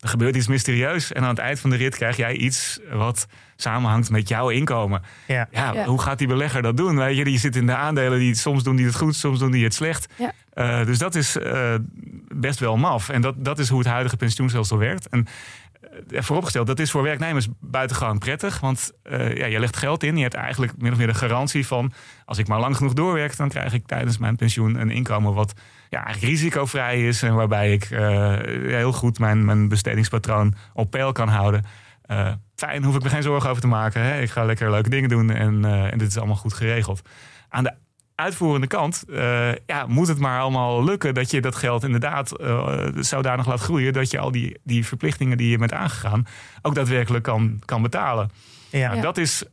er 0.00 0.08
gebeurt 0.08 0.36
iets 0.36 0.46
mysterieus. 0.46 1.12
En 1.12 1.22
aan 1.22 1.28
het 1.28 1.38
eind 1.38 1.60
van 1.60 1.70
de 1.70 1.76
rit 1.76 1.96
krijg 1.96 2.16
jij 2.16 2.34
iets 2.34 2.80
wat 2.92 3.26
samenhangt 3.56 4.10
met 4.10 4.28
jouw 4.28 4.48
inkomen. 4.48 5.02
Ja. 5.26 5.48
ja, 5.50 5.84
Hoe 5.84 6.00
gaat 6.00 6.18
die 6.18 6.26
belegger 6.26 6.62
dat 6.62 6.76
doen? 6.76 6.96
Weet 6.96 7.16
je, 7.16 7.30
je 7.30 7.38
zit 7.38 7.56
in 7.56 7.66
de 7.66 7.74
aandelen 7.74 8.18
die 8.18 8.34
soms 8.34 8.62
doen 8.62 8.76
die 8.76 8.86
het 8.86 8.96
goed, 8.96 9.16
soms 9.16 9.38
doen 9.38 9.50
die 9.50 9.64
het 9.64 9.74
slecht. 9.74 10.12
Ja. 10.16 10.32
Uh, 10.54 10.86
dus 10.86 10.98
dat 10.98 11.14
is 11.14 11.36
uh, 11.36 11.74
best 12.34 12.58
wel 12.58 12.76
maf. 12.76 13.08
En 13.08 13.20
dat, 13.20 13.34
dat 13.44 13.58
is 13.58 13.68
hoe 13.68 13.78
het 13.78 13.88
huidige 13.88 14.16
pensioenstelsel 14.16 14.78
werkt. 14.78 15.08
En 15.08 15.26
uh, 16.08 16.20
vooropgesteld, 16.22 16.66
dat 16.66 16.78
is 16.78 16.90
voor 16.90 17.02
werknemers 17.02 17.48
buitengewoon 17.60 18.18
prettig. 18.18 18.60
Want 18.60 18.92
ja, 19.34 19.46
je 19.46 19.60
legt 19.60 19.76
geld 19.76 20.02
in. 20.02 20.16
Je 20.16 20.22
hebt 20.22 20.34
eigenlijk 20.34 20.72
min 20.78 20.92
of 20.92 20.98
meer 20.98 21.06
de 21.06 21.14
garantie 21.14 21.66
van... 21.66 21.92
als 22.24 22.38
ik 22.38 22.48
maar 22.48 22.60
lang 22.60 22.76
genoeg 22.76 22.92
doorwerk... 22.92 23.36
dan 23.36 23.48
krijg 23.48 23.72
ik 23.72 23.86
tijdens 23.86 24.18
mijn 24.18 24.36
pensioen 24.36 24.80
een 24.80 24.90
inkomen 24.90 25.34
wat 25.34 25.52
ja, 25.90 26.02
risicovrij 26.20 27.06
is. 27.06 27.22
En 27.22 27.34
waarbij 27.34 27.72
ik 27.72 27.90
uh, 27.90 27.98
heel 28.66 28.92
goed 28.92 29.18
mijn, 29.18 29.44
mijn 29.44 29.68
bestedingspatroon 29.68 30.54
op 30.74 30.90
peil 30.90 31.12
kan 31.12 31.28
houden. 31.28 31.64
Uh, 32.10 32.32
fijn, 32.54 32.84
hoef 32.84 32.96
ik 32.96 33.02
me 33.02 33.08
geen 33.08 33.22
zorgen 33.22 33.50
over 33.50 33.62
te 33.62 33.68
maken. 33.68 34.02
Hè? 34.02 34.20
Ik 34.20 34.30
ga 34.30 34.44
lekker 34.44 34.70
leuke 34.70 34.90
dingen 34.90 35.08
doen 35.08 35.30
en, 35.30 35.62
uh, 35.64 35.92
en 35.92 35.98
dit 35.98 36.08
is 36.08 36.16
allemaal 36.18 36.36
goed 36.36 36.52
geregeld. 36.52 37.02
Aan 37.48 37.64
de 37.64 37.72
uitvoerende 38.14 38.66
kant 38.66 39.04
ja, 39.66 39.86
moet 39.86 40.08
het 40.08 40.18
maar 40.18 40.40
allemaal 40.40 40.84
lukken 40.84 41.14
dat 41.14 41.30
je 41.30 41.40
dat 41.40 41.56
geld 41.56 41.84
inderdaad 41.84 42.32
zodanig 42.94 43.46
laat 43.46 43.60
groeien 43.60 43.92
dat 43.92 44.10
je 44.10 44.18
al 44.18 44.30
die, 44.30 44.58
die 44.64 44.86
verplichtingen 44.86 45.36
die 45.36 45.50
je 45.50 45.58
bent 45.58 45.72
aangegaan 45.72 46.26
ook 46.62 46.74
daadwerkelijk 46.74 47.24
kan, 47.24 47.60
kan 47.64 47.82
betalen. 47.82 48.30
Ja. 48.70 48.88
Nou, 48.90 49.00
dat 49.00 49.16
is 49.18 49.44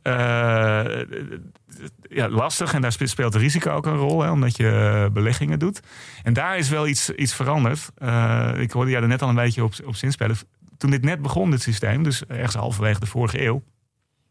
ja, 2.08 2.28
lastig 2.28 2.72
en 2.72 2.80
daar 2.80 2.92
speelt 2.92 3.34
risico 3.34 3.70
ook 3.70 3.86
een 3.86 3.96
rol, 3.96 4.22
hè, 4.22 4.30
omdat 4.30 4.56
je 4.56 4.68
eh, 4.68 5.12
beleggingen 5.12 5.58
doet. 5.58 5.80
En 6.22 6.32
daar 6.32 6.58
is 6.58 6.68
wel 6.68 6.86
iets, 6.86 7.10
iets 7.10 7.34
veranderd. 7.34 7.90
Uh, 8.02 8.50
ik 8.56 8.70
hoorde 8.70 8.90
jij 8.90 9.00
er 9.00 9.08
net 9.08 9.22
al 9.22 9.28
een 9.28 9.34
beetje 9.34 9.64
op, 9.64 9.72
op 9.84 9.96
zinspelen. 9.96 10.36
Toen 10.78 10.90
dit 10.90 11.04
net 11.04 11.22
begon, 11.22 11.50
dit 11.50 11.62
systeem, 11.62 12.02
dus 12.02 12.26
ergens 12.26 12.54
halverwege 12.54 13.00
de 13.00 13.06
vorige 13.06 13.44
eeuw, 13.44 13.62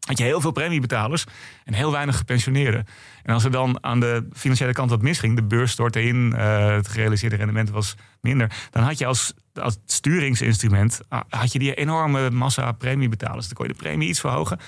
had 0.08 0.18
je 0.18 0.24
heel 0.24 0.40
veel 0.40 0.50
premiebetalers 0.50 1.24
en 1.64 1.74
heel 1.74 1.92
weinig 1.92 2.16
gepensioneerden. 2.16 2.86
En 3.22 3.34
als 3.34 3.44
er 3.44 3.50
dan 3.50 3.78
aan 3.80 4.00
de 4.00 4.28
financiële 4.32 4.72
kant 4.72 4.90
wat 4.90 5.02
misging, 5.02 5.36
de 5.36 5.42
beurs 5.42 5.70
stortte 5.70 6.02
in, 6.02 6.32
uh, 6.36 6.66
het 6.66 6.88
gerealiseerde 6.88 7.36
rendement 7.36 7.70
was 7.70 7.96
minder, 8.20 8.52
dan 8.70 8.82
had 8.82 8.98
je 8.98 9.06
als, 9.06 9.32
als 9.54 9.78
sturingsinstrument 9.86 11.00
ah, 11.08 11.20
had 11.28 11.52
je 11.52 11.58
die 11.58 11.74
enorme 11.74 12.30
massa 12.30 12.72
premiebetalers. 12.72 13.46
Dan 13.46 13.56
kon 13.56 13.66
je 13.66 13.72
de 13.72 13.78
premie 13.78 14.08
iets 14.08 14.20
verhogen 14.20 14.58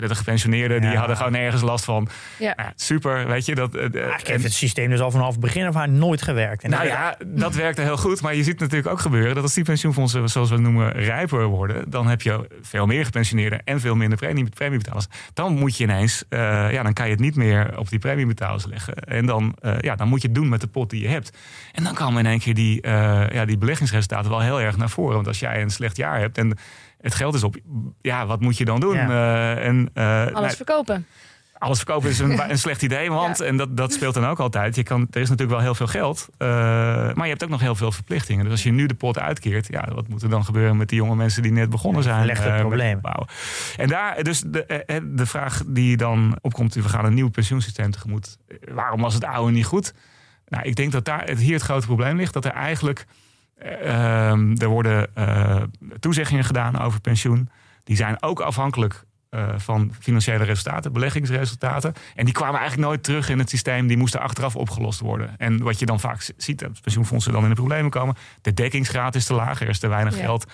de 0.00 0.14
gepensioneerden, 0.14 0.80
die 0.80 0.96
hadden 0.96 1.16
gewoon 1.16 1.32
nergens 1.32 1.62
last 1.62 1.84
van. 1.84 2.08
Ja. 2.38 2.52
Nou, 2.56 2.70
super, 2.76 3.26
weet 3.26 3.46
je. 3.46 3.54
Dat, 3.54 3.76
uh, 3.76 3.82
heeft 4.24 4.42
het 4.42 4.52
systeem 4.52 4.90
dus 4.90 5.00
al 5.00 5.10
vanaf 5.10 5.30
het 5.30 5.40
begin 5.40 5.66
af 5.66 5.76
aan 5.76 5.98
nooit 5.98 6.22
gewerkt. 6.22 6.62
En 6.62 6.70
nou 6.70 6.86
ja, 6.86 7.16
dat 7.26 7.54
werkte 7.54 7.82
heel 7.82 7.96
goed. 7.96 8.22
Maar 8.22 8.34
je 8.34 8.42
ziet 8.42 8.60
natuurlijk 8.60 8.88
ook 8.88 9.00
gebeuren 9.00 9.34
dat 9.34 9.42
als 9.42 9.54
die 9.54 9.64
pensioenfondsen, 9.64 10.28
zoals 10.28 10.48
we 10.48 10.54
het 10.54 10.64
noemen, 10.64 10.92
rijper 10.92 11.44
worden, 11.44 11.90
dan 11.90 12.06
heb 12.06 12.22
je 12.22 12.46
veel 12.62 12.86
meer 12.86 13.04
gepensioneerden 13.04 13.60
en 13.64 13.80
veel 13.80 13.94
minder 13.94 14.18
premie, 14.18 14.48
premiebetalers. 14.48 15.06
Dan 15.34 15.52
moet 15.52 15.76
je 15.76 15.84
ineens, 15.84 16.24
uh, 16.30 16.38
ja, 16.72 16.82
dan 16.82 16.92
kan 16.92 17.04
je 17.04 17.12
het 17.12 17.20
niet 17.20 17.36
meer 17.36 17.78
op 17.78 17.88
die 17.88 17.98
premiebetalers 17.98 18.66
leggen. 18.66 18.94
En 18.94 19.26
dan, 19.26 19.56
uh, 19.62 19.78
ja, 19.80 19.96
dan 19.96 20.08
moet 20.08 20.22
je 20.22 20.26
het 20.26 20.36
doen 20.36 20.48
met 20.48 20.60
de 20.60 20.66
pot 20.66 20.90
die 20.90 21.02
je 21.02 21.08
hebt. 21.08 21.36
En 21.72 21.84
dan 21.84 21.94
komen 21.94 22.24
in 22.24 22.30
één 22.30 22.38
keer 22.38 22.54
die, 22.54 22.86
ja, 23.32 23.44
die 23.44 23.58
beleggingsresultaten 23.58 24.30
wel 24.30 24.40
heel 24.40 24.60
erg 24.60 24.76
naar 24.76 24.90
voren. 24.90 25.14
Want 25.14 25.26
als 25.26 25.38
jij 25.38 25.62
een 25.62 25.70
slecht 25.70 25.96
jaar 25.96 26.18
hebt 26.18 26.38
en 26.38 26.58
het 27.00 27.14
geld 27.14 27.34
is 27.34 27.42
op. 27.42 27.56
Ja, 28.00 28.26
wat 28.26 28.40
moet 28.40 28.56
je 28.56 28.64
dan 28.64 28.80
doen? 28.80 28.96
Uh, 28.96 29.64
en, 29.64 29.90
uh, 29.94 30.26
alles 30.26 30.54
verkopen. 30.54 31.06
Alles 31.58 31.78
verkopen 31.78 32.10
is 32.10 32.18
een, 32.18 32.40
een 32.50 32.58
slecht 32.58 32.82
idee, 32.82 33.10
want, 33.10 33.40
en 33.40 33.56
dat, 33.56 33.76
dat 33.76 33.92
speelt 33.92 34.14
dan 34.14 34.26
ook 34.26 34.38
altijd. 34.40 34.76
Je 34.76 34.82
kan, 34.82 35.00
er 35.10 35.20
is 35.20 35.28
natuurlijk 35.28 35.56
wel 35.56 35.66
heel 35.66 35.74
veel 35.74 35.86
geld, 35.86 36.28
uh, 36.38 36.48
maar 36.48 37.24
je 37.24 37.30
hebt 37.30 37.44
ook 37.44 37.48
nog 37.48 37.60
heel 37.60 37.74
veel 37.74 37.92
verplichtingen. 37.92 38.42
Dus 38.42 38.52
als 38.52 38.62
je 38.62 38.72
nu 38.72 38.86
de 38.86 38.94
pot 38.94 39.18
uitkeert, 39.18 39.66
ja, 39.70 39.88
wat 39.94 40.08
moet 40.08 40.22
er 40.22 40.30
dan 40.30 40.44
gebeuren 40.44 40.76
met 40.76 40.88
die 40.88 40.98
jonge 40.98 41.16
mensen 41.16 41.42
die 41.42 41.52
net 41.52 41.70
begonnen 41.70 42.02
zijn? 42.02 42.26
Legt 42.26 42.44
het 42.44 42.60
probleem. 42.60 43.00
Bouwen. 43.00 43.28
En 43.76 43.88
daar, 43.88 44.22
dus 44.22 44.40
de, 44.46 44.84
de 45.12 45.26
vraag 45.26 45.62
die 45.66 45.96
dan 45.96 46.38
opkomt, 46.40 46.74
we 46.74 46.88
gaan 46.88 47.04
een 47.04 47.14
nieuw 47.14 47.30
pensioensysteem 47.30 47.90
tegemoet. 47.90 48.38
Waarom 48.72 49.00
was 49.00 49.14
het 49.14 49.24
oude 49.24 49.52
niet 49.52 49.66
goed? 49.66 49.94
Nou, 50.48 50.64
ik 50.64 50.76
denk 50.76 50.92
dat 50.92 51.04
daar 51.04 51.30
hier 51.36 51.54
het 51.54 51.62
grote 51.62 51.86
probleem 51.86 52.16
ligt, 52.16 52.32
dat 52.32 52.44
er 52.44 52.52
eigenlijk 52.52 53.06
er 54.58 54.68
worden 54.68 55.10
uh, 55.18 55.62
toezeggingen 56.00 56.44
gedaan 56.44 56.78
over 56.78 57.00
pensioen. 57.00 57.48
Die 57.84 57.96
zijn 57.96 58.22
ook 58.22 58.40
afhankelijk 58.40 59.04
uh, 59.30 59.48
van 59.56 59.92
financiële 60.00 60.44
resultaten, 60.44 60.92
beleggingsresultaten. 60.92 61.92
En 62.14 62.24
die 62.24 62.34
kwamen 62.34 62.60
eigenlijk 62.60 62.88
nooit 62.88 63.02
terug 63.02 63.28
in 63.28 63.38
het 63.38 63.48
systeem. 63.50 63.86
Die 63.86 63.96
moesten 63.96 64.20
achteraf 64.20 64.56
opgelost 64.56 65.00
worden. 65.00 65.38
En 65.38 65.62
wat 65.62 65.78
je 65.78 65.86
dan 65.86 66.00
vaak 66.00 66.30
ziet, 66.36 66.58
dat 66.58 66.80
pensioenfondsen 66.80 67.32
dan 67.32 67.42
in 67.42 67.48
de 67.48 67.54
problemen 67.54 67.90
komen. 67.90 68.14
De 68.42 68.54
dekkingsgraad 68.54 69.14
is 69.14 69.26
te 69.26 69.34
laag, 69.34 69.60
er 69.60 69.68
is 69.68 69.78
te 69.78 69.88
weinig 69.88 70.16
geld. 70.16 70.44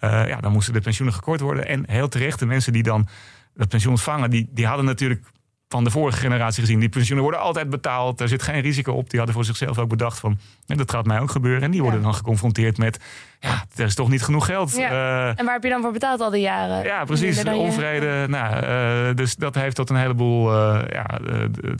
Uh, 0.00 0.28
ja, 0.28 0.40
dan 0.40 0.52
moesten 0.52 0.72
de 0.72 0.80
pensioenen 0.80 1.16
gekort 1.16 1.40
worden. 1.40 1.66
En 1.66 1.90
heel 1.90 2.08
terecht, 2.08 2.38
de 2.38 2.46
mensen 2.46 2.72
die 2.72 2.82
dan 2.82 3.08
dat 3.54 3.68
pensioen 3.68 3.92
ontvangen, 3.92 4.30
die, 4.30 4.48
die 4.50 4.66
hadden 4.66 4.84
natuurlijk 4.84 5.26
van 5.68 5.84
de 5.84 5.90
vorige 5.90 6.18
generatie 6.18 6.62
gezien. 6.62 6.80
Die 6.80 6.88
pensioenen 6.88 7.22
worden 7.22 7.42
altijd 7.42 7.70
betaald. 7.70 8.20
Er 8.20 8.28
zit 8.28 8.42
geen 8.42 8.60
risico 8.60 8.92
op. 8.92 9.10
Die 9.10 9.18
hadden 9.18 9.34
voor 9.36 9.44
zichzelf 9.44 9.78
ook 9.78 9.88
bedacht 9.88 10.18
van... 10.18 10.38
dat 10.66 10.90
gaat 10.90 11.06
mij 11.06 11.20
ook 11.20 11.30
gebeuren. 11.30 11.62
En 11.62 11.70
die 11.70 11.82
worden 11.82 12.02
dan 12.02 12.14
geconfronteerd 12.14 12.78
met... 12.78 12.98
ja, 13.40 13.64
er 13.76 13.84
is 13.84 13.94
toch 13.94 14.08
niet 14.08 14.22
genoeg 14.22 14.46
geld. 14.46 14.76
Ja. 14.76 14.90
Uh, 14.90 15.38
en 15.38 15.44
waar 15.44 15.54
heb 15.54 15.62
je 15.62 15.68
dan 15.68 15.82
voor 15.82 15.92
betaald 15.92 16.20
al 16.20 16.30
die 16.30 16.40
jaren? 16.40 16.84
Ja, 16.84 17.04
precies. 17.04 17.42
De 17.42 17.54
onvrede. 17.54 18.26
Nou, 18.28 18.64
uh, 18.64 19.14
dus 19.14 19.36
dat 19.36 19.54
heeft 19.54 19.76
tot 19.76 19.90
een 19.90 19.96
heleboel 19.96 20.52
uh, 20.52 20.82
ja, 20.88 21.18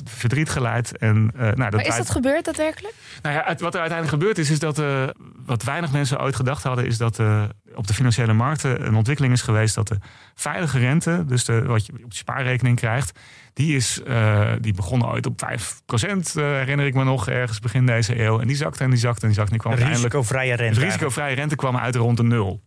verdriet 0.05 0.51
geleid. 0.51 0.99
En, 0.99 1.33
nou, 1.35 1.57
dat 1.57 1.73
maar 1.73 1.87
is 1.87 1.97
dat 1.97 2.11
gebeurd 2.11 2.45
daadwerkelijk? 2.45 2.95
Nou 3.23 3.35
ja, 3.35 3.43
het, 3.45 3.61
wat 3.61 3.75
er 3.75 3.81
uiteindelijk 3.81 4.21
gebeurd 4.21 4.39
is... 4.39 4.51
is 4.51 4.59
dat 4.59 4.83
wat 5.47 5.63
weinig 5.63 5.93
mensen 5.93 6.21
ooit 6.21 6.37
gedacht 6.37 6.63
hadden... 6.63 6.87
is 6.87 6.99
dat 6.99 7.21
op 7.75 7.87
de 7.87 7.95
financiële 7.95 8.33
markten 8.33 8.87
een 8.87 8.95
ontwikkeling 8.95 9.35
is 9.35 9.43
geweest... 9.43 9.75
dat 9.75 9.89
de 9.89 9.99
veilige 10.35 10.79
rente, 10.79 11.25
dus 11.27 11.45
de, 11.45 11.63
wat 11.63 11.87
je 11.87 11.93
op 11.93 12.13
je 12.13 12.19
spaarrekening 12.19 12.77
krijgt 12.77 13.19
die, 13.57 13.77
is, 13.77 14.01
uh, 14.07 14.53
die 14.61 14.73
begon 14.73 15.07
ooit 15.07 15.27
op 15.27 15.41
5 15.41 15.83
procent, 15.87 16.35
uh, 16.37 16.45
herinner 16.45 16.87
ik 16.87 16.95
me 16.95 17.05
nog, 17.05 17.29
ergens 17.29 17.59
begin 17.61 17.87
deze 17.87 18.23
eeuw. 18.23 18.41
En 18.41 18.47
die 18.47 18.57
zakte 18.57 18.85
en 18.85 18.91
die 18.91 18.99
zakte 18.99 19.21
en 19.21 19.27
die 19.27 19.37
zakte. 19.37 19.57
En 19.57 19.59
die 19.59 19.69
kwam 19.69 19.91
risicovrije 19.93 20.55
rente. 20.55 21.35
Rente 21.35 21.57
kwam 21.57 21.77
uit 21.77 21.95
rond 21.95 22.17
de 22.17 22.23
nul. 22.23 22.63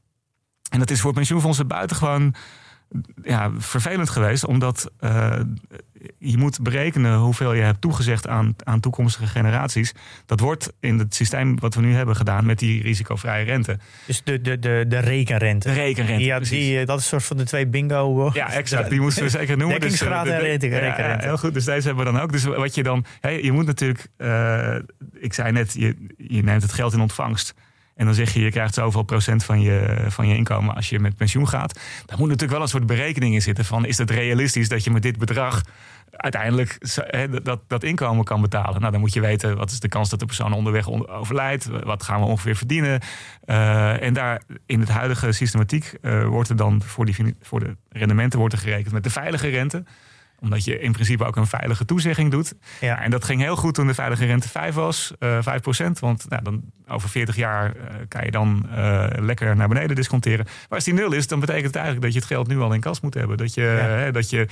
En 0.70 0.80
dat 0.80 0.90
is 0.90 1.02
voor 1.02 1.14
pensioenfondsen 1.14 1.68
buitengewoon 1.68 2.36
ja, 3.24 3.52
vervelend 3.58 4.10
geweest, 4.10 4.46
omdat 4.46 4.92
uh, 5.02 5.40
je 6.18 6.38
moet 6.38 6.62
berekenen 6.62 7.18
hoeveel 7.18 7.54
je 7.54 7.62
hebt 7.62 7.82
toegezegd 7.82 8.28
aan, 8.28 8.56
aan 8.64 8.80
toekomstige 8.80 9.28
generaties. 9.28 9.94
Dat 10.26 10.40
wordt 10.40 10.74
in 10.80 11.00
het 11.00 11.16
systeem 11.16 11.60
wat 11.60 11.76
we 11.76 11.82
nu 11.82 11.94
hebben 11.94 12.16
gedaan 12.16 12.46
met 12.46 12.60
die 12.60 12.82
risicovrije 12.82 13.46
rente. 13.46 13.78
Dus 14.06 14.24
de, 14.24 14.42
de, 14.42 14.60
de, 14.60 14.86
de 14.88 15.00
rekenrente. 15.00 15.68
De 15.68 15.74
rekenrente. 15.74 16.24
Ja, 16.24 16.40
die, 16.40 16.80
eh, 16.80 16.86
dat 16.86 16.98
is 16.98 17.04
een 17.04 17.10
soort 17.10 17.24
van 17.24 17.38
de 17.38 17.44
twee 17.44 17.68
bingo. 17.68 18.30
Ja, 18.34 18.52
exact. 18.52 18.90
Die 18.90 19.00
moesten 19.00 19.24
we 19.24 19.30
zeker 19.40 19.58
noemen. 19.58 19.80
Dus, 19.80 19.90
Dekkingsgraad 19.90 20.26
dus, 20.26 20.34
en 20.34 20.40
rekenrente. 20.40 21.02
Ja, 21.02 21.18
heel 21.20 21.38
goed. 21.38 21.54
Dus 21.54 21.66
deze 21.66 21.88
hebben 21.88 22.06
we 22.06 22.12
dan 22.12 22.22
ook. 22.22 22.32
Dus 22.32 22.44
wat 22.44 22.76
je 22.76 22.84
dan. 22.84 23.06
Hey, 23.20 23.44
je 23.44 23.52
moet 23.52 23.66
natuurlijk. 23.66 24.08
Uh, 24.18 24.76
ik 25.14 25.34
zei 25.34 25.52
net, 25.52 25.74
je, 25.74 25.96
je 26.18 26.44
neemt 26.44 26.62
het 26.62 26.74
geld 26.74 26.94
in 26.94 27.02
ontvangst. 27.02 27.54
En 28.00 28.06
dan 28.06 28.14
zeg 28.14 28.34
je, 28.34 28.40
je 28.42 28.52
krijgt 28.52 28.74
zoveel 28.74 29.04
procent 29.04 29.44
van 29.44 29.62
je, 29.62 30.06
van 30.08 30.28
je 30.28 30.36
inkomen 30.36 30.76
als 30.76 30.90
je 30.90 31.00
met 31.00 31.16
pensioen 31.16 31.48
gaat. 31.48 31.74
Daar 32.06 32.18
moet 32.18 32.28
natuurlijk 32.28 32.52
wel 32.52 32.62
een 32.62 32.68
soort 32.68 32.86
berekening 32.86 33.34
in 33.34 33.42
zitten 33.42 33.66
van 33.66 33.86
is 33.86 33.98
het 33.98 34.12
realistisch 34.12 34.70
dat 34.70 34.84
je 34.84 34.92
met 34.92 35.02
dit 35.02 35.18
bedrag 35.18 35.62
uiteindelijk 36.12 36.78
dat, 37.44 37.62
dat 37.68 37.84
inkomen 37.84 38.24
kan 38.24 38.42
betalen. 38.42 38.80
Nou, 38.80 38.92
dan 38.92 39.02
moet 39.02 39.14
je 39.14 39.22
weten 39.22 39.58
wat 39.58 39.72
is 39.72 39.80
de 39.80 39.88
kans 39.88 40.10
dat 40.10 40.20
de 40.20 40.26
persoon 40.26 40.54
onderweg 40.54 40.90
overlijdt. 41.10 41.66
Wat 41.84 42.04
gaan 42.04 42.20
we 42.20 42.26
ongeveer 42.26 42.56
verdienen. 42.56 43.00
Uh, 43.46 44.02
en 44.02 44.14
daar 44.14 44.42
in 44.66 44.80
het 44.80 44.90
huidige 44.90 45.32
systematiek 45.32 45.94
uh, 46.02 46.28
wordt 46.28 46.50
er 46.50 46.56
dan 46.56 46.82
voor, 46.82 47.06
die, 47.06 47.36
voor 47.42 47.60
de 47.60 47.76
rendementen 47.90 48.40
wordt 48.40 48.54
er 48.54 48.60
gerekend 48.60 48.94
met 48.94 49.04
de 49.04 49.10
veilige 49.10 49.48
rente 49.48 49.84
omdat 50.40 50.64
je 50.64 50.80
in 50.80 50.92
principe 50.92 51.26
ook 51.26 51.36
een 51.36 51.48
veilige 51.48 51.86
toezegging 51.86 52.32
doet. 52.32 52.54
Ja. 52.80 53.02
En 53.02 53.12
dat 53.12 53.24
ging 53.24 53.42
heel 53.42 53.56
goed 53.56 53.74
toen 53.74 53.88
de 53.88 53.94
veilige 53.94 54.26
rente 54.26 54.50
5 54.50 54.76
was, 54.76 55.14
uh, 55.20 55.38
eh, 55.38 55.44
5 55.44 55.62
procent. 55.62 56.00
Want 56.00 56.30
nou, 56.30 56.44
dan, 56.44 56.62
over 56.88 57.10
40 57.10 57.36
jaar 57.36 57.76
uh, 57.76 57.84
kan 58.08 58.26
je 58.26 58.32
dan 58.32 58.66
uh, 58.70 59.06
lekker 59.16 59.56
naar 59.56 59.68
beneden 59.68 59.96
disconteren. 59.96 60.46
Maar 60.46 60.66
als 60.70 60.84
die 60.84 60.94
nul 60.94 61.12
is, 61.12 61.28
dan 61.28 61.40
betekent 61.40 61.66
het 61.66 61.76
eigenlijk 61.76 62.06
dat 62.06 62.14
je 62.14 62.20
het 62.20 62.28
geld 62.28 62.48
nu 62.48 62.60
al 62.60 62.74
in 62.74 62.80
kas 62.80 63.02
moet 63.02 63.14
hebben. 63.14 63.38
Dat 63.38 63.54
je, 63.54 63.62
hè, 63.62 64.12
dat 64.12 64.30
je 64.30 64.48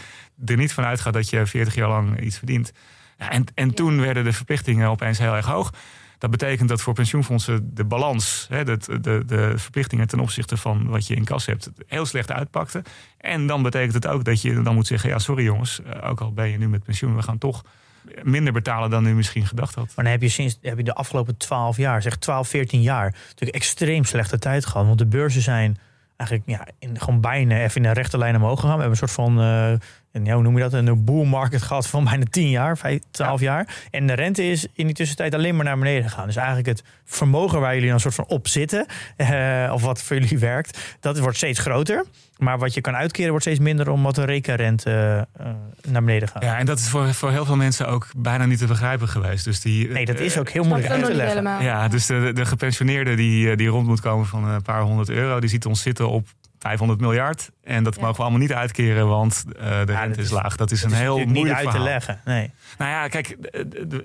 er 0.45 0.57
niet 0.57 0.73
van 0.73 0.83
uitgaat 0.83 1.13
dat 1.13 1.29
je 1.29 1.45
40 1.45 1.75
jaar 1.75 1.89
lang 1.89 2.19
iets 2.19 2.37
verdient. 2.37 2.71
Ja, 3.17 3.29
en 3.31 3.45
en 3.53 3.73
toen 3.73 4.01
werden 4.01 4.23
de 4.23 4.33
verplichtingen 4.33 4.89
opeens 4.89 5.17
heel 5.17 5.35
erg 5.35 5.45
hoog. 5.45 5.73
Dat 6.17 6.31
betekent 6.31 6.69
dat 6.69 6.81
voor 6.81 6.93
pensioenfondsen 6.93 7.69
de 7.73 7.85
balans, 7.85 8.45
hè, 8.49 8.63
de, 8.63 8.77
de, 9.01 9.23
de 9.25 9.53
verplichtingen 9.55 10.07
ten 10.07 10.19
opzichte 10.19 10.57
van 10.57 10.87
wat 10.87 11.07
je 11.07 11.15
in 11.15 11.23
kas 11.23 11.45
hebt, 11.45 11.71
heel 11.87 12.05
slecht 12.05 12.31
uitpakte. 12.31 12.81
En 13.17 13.47
dan 13.47 13.61
betekent 13.63 13.93
het 13.93 14.07
ook 14.07 14.23
dat 14.23 14.41
je 14.41 14.61
dan 14.61 14.75
moet 14.75 14.87
zeggen: 14.87 15.09
ja, 15.09 15.19
sorry 15.19 15.43
jongens, 15.43 15.81
eh, 15.83 16.09
ook 16.09 16.21
al 16.21 16.33
ben 16.33 16.49
je 16.49 16.57
nu 16.57 16.69
met 16.69 16.83
pensioen, 16.83 17.15
we 17.15 17.21
gaan 17.21 17.37
toch 17.37 17.63
minder 18.23 18.53
betalen 18.53 18.89
dan 18.89 19.07
u 19.07 19.13
misschien 19.13 19.45
gedacht 19.45 19.75
had. 19.75 19.85
Maar 19.95 20.03
dan 20.03 20.13
heb 20.13 20.21
je 20.21 20.29
sinds 20.29 20.57
heb 20.61 20.77
je 20.77 20.83
de 20.83 20.93
afgelopen 20.93 21.37
12 21.37 21.77
jaar, 21.77 22.01
zeg 22.01 22.17
12, 22.17 22.47
14 22.47 22.81
jaar, 22.81 23.15
natuurlijk 23.27 23.55
extreem 23.57 24.03
slechte 24.03 24.39
tijd 24.39 24.65
gehad. 24.65 24.85
Want 24.85 24.97
de 24.97 25.05
beurzen 25.05 25.41
zijn 25.41 25.77
eigenlijk 26.17 26.49
ja, 26.49 26.67
in, 26.79 26.99
gewoon 26.99 27.21
bijna 27.21 27.59
even 27.61 27.81
in 27.81 27.87
een 27.87 27.93
rechte 27.93 28.17
lijn 28.17 28.35
omhoog 28.35 28.59
gegaan. 28.59 28.75
We 28.75 28.81
hebben 28.81 29.01
een 29.01 29.07
soort 29.07 29.27
van 29.27 29.41
uh, 29.41 29.73
en 30.17 30.25
ja, 30.25 30.33
hoe 30.33 30.43
noem 30.43 30.57
je 30.57 30.69
dat? 30.69 30.73
Een 30.73 31.05
bull 31.05 31.25
market 31.25 31.61
gehad 31.61 31.87
van 31.87 32.03
bijna 32.03 32.23
10 32.29 32.49
jaar, 32.49 32.77
5, 32.77 33.01
12 33.11 33.39
jaar. 33.39 33.75
En 33.91 34.07
de 34.07 34.13
rente 34.13 34.49
is 34.49 34.67
in 34.73 34.85
die 34.85 34.95
tussentijd 34.95 35.33
alleen 35.33 35.55
maar 35.55 35.65
naar 35.65 35.77
beneden 35.77 36.09
gegaan. 36.09 36.25
Dus 36.25 36.35
eigenlijk 36.35 36.67
het 36.67 36.83
vermogen 37.05 37.59
waar 37.59 37.73
jullie 37.73 37.85
dan 37.85 37.95
een 37.95 38.01
soort 38.01 38.15
van 38.15 38.25
op 38.27 38.47
zitten, 38.47 38.85
uh, 39.17 39.71
of 39.73 39.81
wat 39.81 40.01
voor 40.01 40.17
jullie 40.17 40.39
werkt, 40.53 40.97
dat 40.99 41.19
wordt 41.19 41.37
steeds 41.37 41.59
groter. 41.59 42.05
Maar 42.37 42.57
wat 42.57 42.73
je 42.73 42.81
kan 42.81 42.95
uitkeren 42.95 43.29
wordt 43.29 43.45
steeds 43.45 43.59
minder 43.59 43.89
omdat 43.89 44.15
de 44.15 44.25
rekenrente 44.25 45.27
uh, 45.41 45.45
naar 45.87 46.03
beneden 46.03 46.27
gaat. 46.27 46.43
Ja, 46.43 46.57
en 46.57 46.65
dat 46.65 46.79
is 46.79 46.87
voor, 46.87 47.13
voor 47.13 47.31
heel 47.31 47.45
veel 47.45 47.55
mensen 47.55 47.87
ook 47.87 48.07
bijna 48.17 48.45
niet 48.45 48.59
te 48.59 48.65
begrijpen 48.67 49.07
geweest. 49.07 49.45
Dus 49.45 49.61
die, 49.61 49.89
nee, 49.89 50.05
dat 50.05 50.19
is 50.19 50.37
ook 50.37 50.49
heel 50.49 50.63
moeilijk 50.63 50.91
uit 50.91 51.05
te 51.05 51.13
leggen. 51.13 51.63
Ja, 51.63 51.87
dus 51.87 52.05
de, 52.05 52.31
de 52.33 52.45
gepensioneerde 52.45 53.15
die, 53.15 53.55
die 53.55 53.67
rond 53.67 53.87
moet 53.87 54.01
komen 54.01 54.25
van 54.25 54.47
een 54.47 54.61
paar 54.61 54.81
honderd 54.81 55.09
euro, 55.09 55.39
die 55.39 55.49
ziet 55.49 55.65
ons 55.65 55.81
zitten 55.81 56.09
op 56.09 56.27
500 56.59 56.99
miljard. 56.99 57.51
En 57.63 57.83
dat 57.83 57.99
mogen 57.99 58.15
we 58.15 58.21
allemaal 58.21 58.39
niet 58.39 58.53
uitkeren, 58.53 59.07
want 59.07 59.43
uh, 59.47 59.85
de 59.85 59.91
ja, 59.91 60.03
rente 60.03 60.21
is, 60.21 60.29
laag. 60.29 60.55
Dat 60.55 60.71
is 60.71 60.83
een 60.83 60.91
is 60.91 60.97
heel 60.97 61.17
moeilijk 61.17 61.33
niet 61.33 61.51
uit 61.51 61.59
verhaal. 61.59 61.79
te 61.79 61.83
leggen. 61.83 62.21
Nee. 62.25 62.51
Nou 62.77 62.91
ja, 62.91 63.07
kijk, 63.07 63.37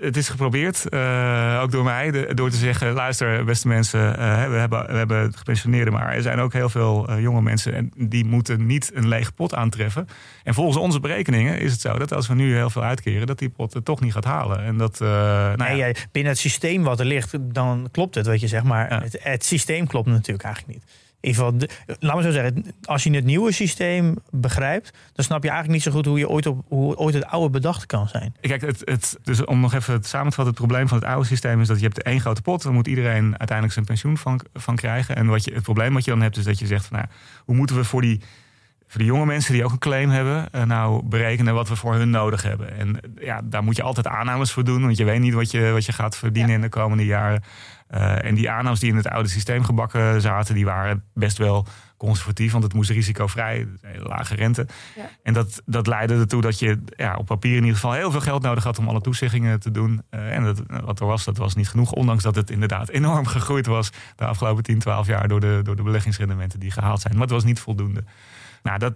het 0.01 0.17
is 0.17 0.29
geprobeerd, 0.29 0.87
uh, 0.91 1.59
ook 1.63 1.71
door 1.71 1.85
mij, 1.85 2.11
de, 2.11 2.35
door 2.35 2.51
te 2.51 2.57
zeggen: 2.57 2.93
luister, 2.93 3.45
beste 3.45 3.69
mensen, 3.69 4.01
uh, 4.01 4.15
we, 4.49 4.57
hebben, 4.57 4.87
we 4.87 4.97
hebben 4.97 5.35
gepensioneerden, 5.35 5.93
maar 5.93 6.15
er 6.15 6.23
zijn 6.23 6.39
ook 6.39 6.53
heel 6.53 6.69
veel 6.69 7.19
jonge 7.19 7.43
mensen 7.43 7.75
en 7.75 7.93
die 7.97 8.25
moeten 8.25 8.67
niet 8.67 8.91
een 8.95 9.09
lege 9.09 9.33
pot 9.33 9.55
aantreffen. 9.55 10.09
En 10.45 10.55
volgens 10.55 10.77
onze 10.77 11.01
berekeningen 11.01 11.59
is 11.59 11.73
het 11.73 11.81
zo 11.81 11.99
dat 11.99 12.13
als 12.13 12.29
we 12.29 12.35
nu 12.35 12.55
heel 12.55 12.71
veel 12.71 12.83
uitkeren, 12.83 13.27
dat 13.27 13.39
die 13.39 13.49
pot 13.49 13.75
het 13.75 13.85
toch 13.85 14.01
niet 14.01 14.13
gaat 14.13 14.25
halen. 14.25 14.65
En 14.65 14.77
dat, 14.77 14.99
nou 14.99 15.57
nee, 15.57 15.77
ja. 15.77 15.93
binnen 16.13 16.33
het 16.33 16.41
systeem 16.41 16.83
wat 16.83 17.01
er 17.01 17.07
ligt, 17.07 17.37
dan 17.41 17.89
klopt 17.91 18.15
het, 18.15 18.27
wat 18.27 18.41
je 18.41 18.49
zegt, 18.49 18.65
maar 18.65 18.91
ja. 18.93 19.01
het, 19.01 19.17
het 19.21 19.45
systeem 19.45 19.87
klopt 19.87 20.07
natuurlijk 20.07 20.45
eigenlijk 20.45 20.79
niet 20.79 21.02
ieder 21.29 21.45
geval, 21.45 21.69
laat 22.01 22.17
me 22.17 22.23
zo 22.23 22.31
zeggen, 22.31 22.65
als 22.85 23.03
je 23.03 23.11
het 23.11 23.25
nieuwe 23.25 23.53
systeem 23.53 24.17
begrijpt, 24.31 24.91
dan 25.13 25.25
snap 25.25 25.43
je 25.43 25.49
eigenlijk 25.49 25.79
niet 25.79 25.93
zo 25.93 25.99
goed 25.99 26.07
hoe 26.07 26.19
je 26.19 26.29
ooit, 26.29 26.47
op, 26.47 26.65
hoe 26.69 26.97
ooit 26.97 27.15
het 27.15 27.27
oude 27.27 27.51
bedacht 27.51 27.87
kan 27.87 28.09
zijn. 28.09 28.35
Kijk, 28.41 28.61
het, 28.61 28.83
het, 28.85 29.19
dus 29.23 29.45
om 29.45 29.61
nog 29.61 29.75
even 29.75 30.03
samen 30.05 30.29
te 30.29 30.35
vatten, 30.35 30.55
het 30.55 30.65
probleem 30.65 30.89
van 30.89 30.99
het 30.99 31.07
oude 31.07 31.27
systeem 31.27 31.61
is 31.61 31.69
dat 31.69 31.79
je 31.79 31.85
hebt 31.85 32.03
één 32.03 32.21
grote 32.21 32.43
pot, 32.43 32.63
daar 32.63 32.73
moet 32.73 32.87
iedereen 32.87 33.25
uiteindelijk 33.25 33.73
zijn 33.73 33.85
pensioen 33.85 34.19
van, 34.19 34.41
van 34.55 34.77
krijgen. 34.77 35.17
En 35.17 35.27
wat 35.27 35.45
je, 35.45 35.55
het 35.55 35.63
probleem 35.63 35.95
wat 35.95 36.05
je 36.05 36.11
dan 36.11 36.21
hebt, 36.21 36.37
is 36.37 36.45
dat 36.45 36.59
je 36.59 36.67
zegt 36.67 36.87
van 36.87 36.97
nou, 36.97 37.09
hoe 37.45 37.57
moeten 37.57 37.77
we 37.77 37.85
voor 37.85 38.01
die 38.01 38.21
voor 38.93 39.01
de 39.01 39.07
jonge 39.07 39.27
mensen 39.27 39.53
die 39.53 39.65
ook 39.65 39.71
een 39.71 39.79
claim 39.79 40.11
hebben, 40.11 40.49
uh, 40.55 40.63
nou 40.63 41.05
berekenen 41.05 41.55
wat 41.55 41.69
we 41.69 41.77
voor 41.77 41.95
hun 41.95 42.11
nodig 42.11 42.43
hebben. 42.43 42.79
En 42.79 43.01
ja, 43.21 43.41
daar 43.45 43.63
moet 43.63 43.77
je 43.77 43.83
altijd 43.83 44.07
aannames 44.07 44.53
voor 44.53 44.65
doen, 44.65 44.83
want 44.83 44.97
je 44.97 45.05
weet 45.05 45.21
niet 45.21 45.35
wat 45.35 45.51
je, 45.51 45.71
wat 45.71 45.85
je 45.85 45.93
gaat 45.93 46.17
verdienen 46.17 46.51
ja. 46.51 46.57
in 46.57 46.63
de 46.63 46.69
komende 46.69 47.05
jaren. 47.05 47.43
Uh, 47.95 48.25
en 48.25 48.35
die 48.35 48.51
aannames 48.51 48.81
die 48.81 48.91
in 48.91 48.97
het 48.97 49.09
oude 49.09 49.29
systeem 49.29 49.65
gebakken 49.65 50.21
zaten, 50.21 50.55
die 50.55 50.65
waren 50.65 51.05
best 51.15 51.39
wel 51.39 51.67
conservatief, 51.97 52.53
want 52.53 52.65
het 52.65 52.75
moest 52.75 52.91
risicovrij, 52.91 53.67
hele 53.81 54.09
lage 54.09 54.35
rente. 54.35 54.67
Ja. 54.97 55.11
En 55.23 55.33
dat, 55.33 55.63
dat 55.67 55.87
leidde 55.87 56.15
ertoe 56.15 56.43
dat 56.43 56.59
je 56.59 56.83
ja, 56.97 57.17
op 57.17 57.27
papier 57.27 57.57
in 57.57 57.61
ieder 57.61 57.75
geval 57.75 57.93
heel 57.93 58.11
veel 58.11 58.21
geld 58.21 58.43
nodig 58.43 58.65
had 58.65 58.79
om 58.79 58.89
alle 58.89 59.01
toezeggingen 59.01 59.61
te 59.61 59.71
doen. 59.71 60.03
Uh, 60.11 60.37
en 60.37 60.45
dat, 60.45 60.63
wat 60.85 61.01
er 61.01 61.07
was, 61.07 61.25
dat 61.25 61.37
was 61.37 61.55
niet 61.55 61.69
genoeg, 61.69 61.93
ondanks 61.93 62.23
dat 62.23 62.35
het 62.35 62.51
inderdaad 62.51 62.89
enorm 62.99 63.27
gegroeid 63.27 63.67
was 63.67 63.91
de 64.17 64.25
afgelopen 64.25 64.63
10, 64.63 64.79
12 64.79 65.07
jaar 65.07 65.29
door 65.29 65.41
de, 65.41 65.61
door 65.63 65.77
de 65.77 65.83
beleggingsrendementen 65.83 66.61
die 66.61 66.71
gehaald 66.71 67.01
zijn. 67.01 67.13
Maar 67.13 67.23
het 67.23 67.31
was 67.31 67.45
niet 67.45 67.61
voldoende. 67.61 68.05
Nou, 68.63 68.79
dat, 68.79 68.95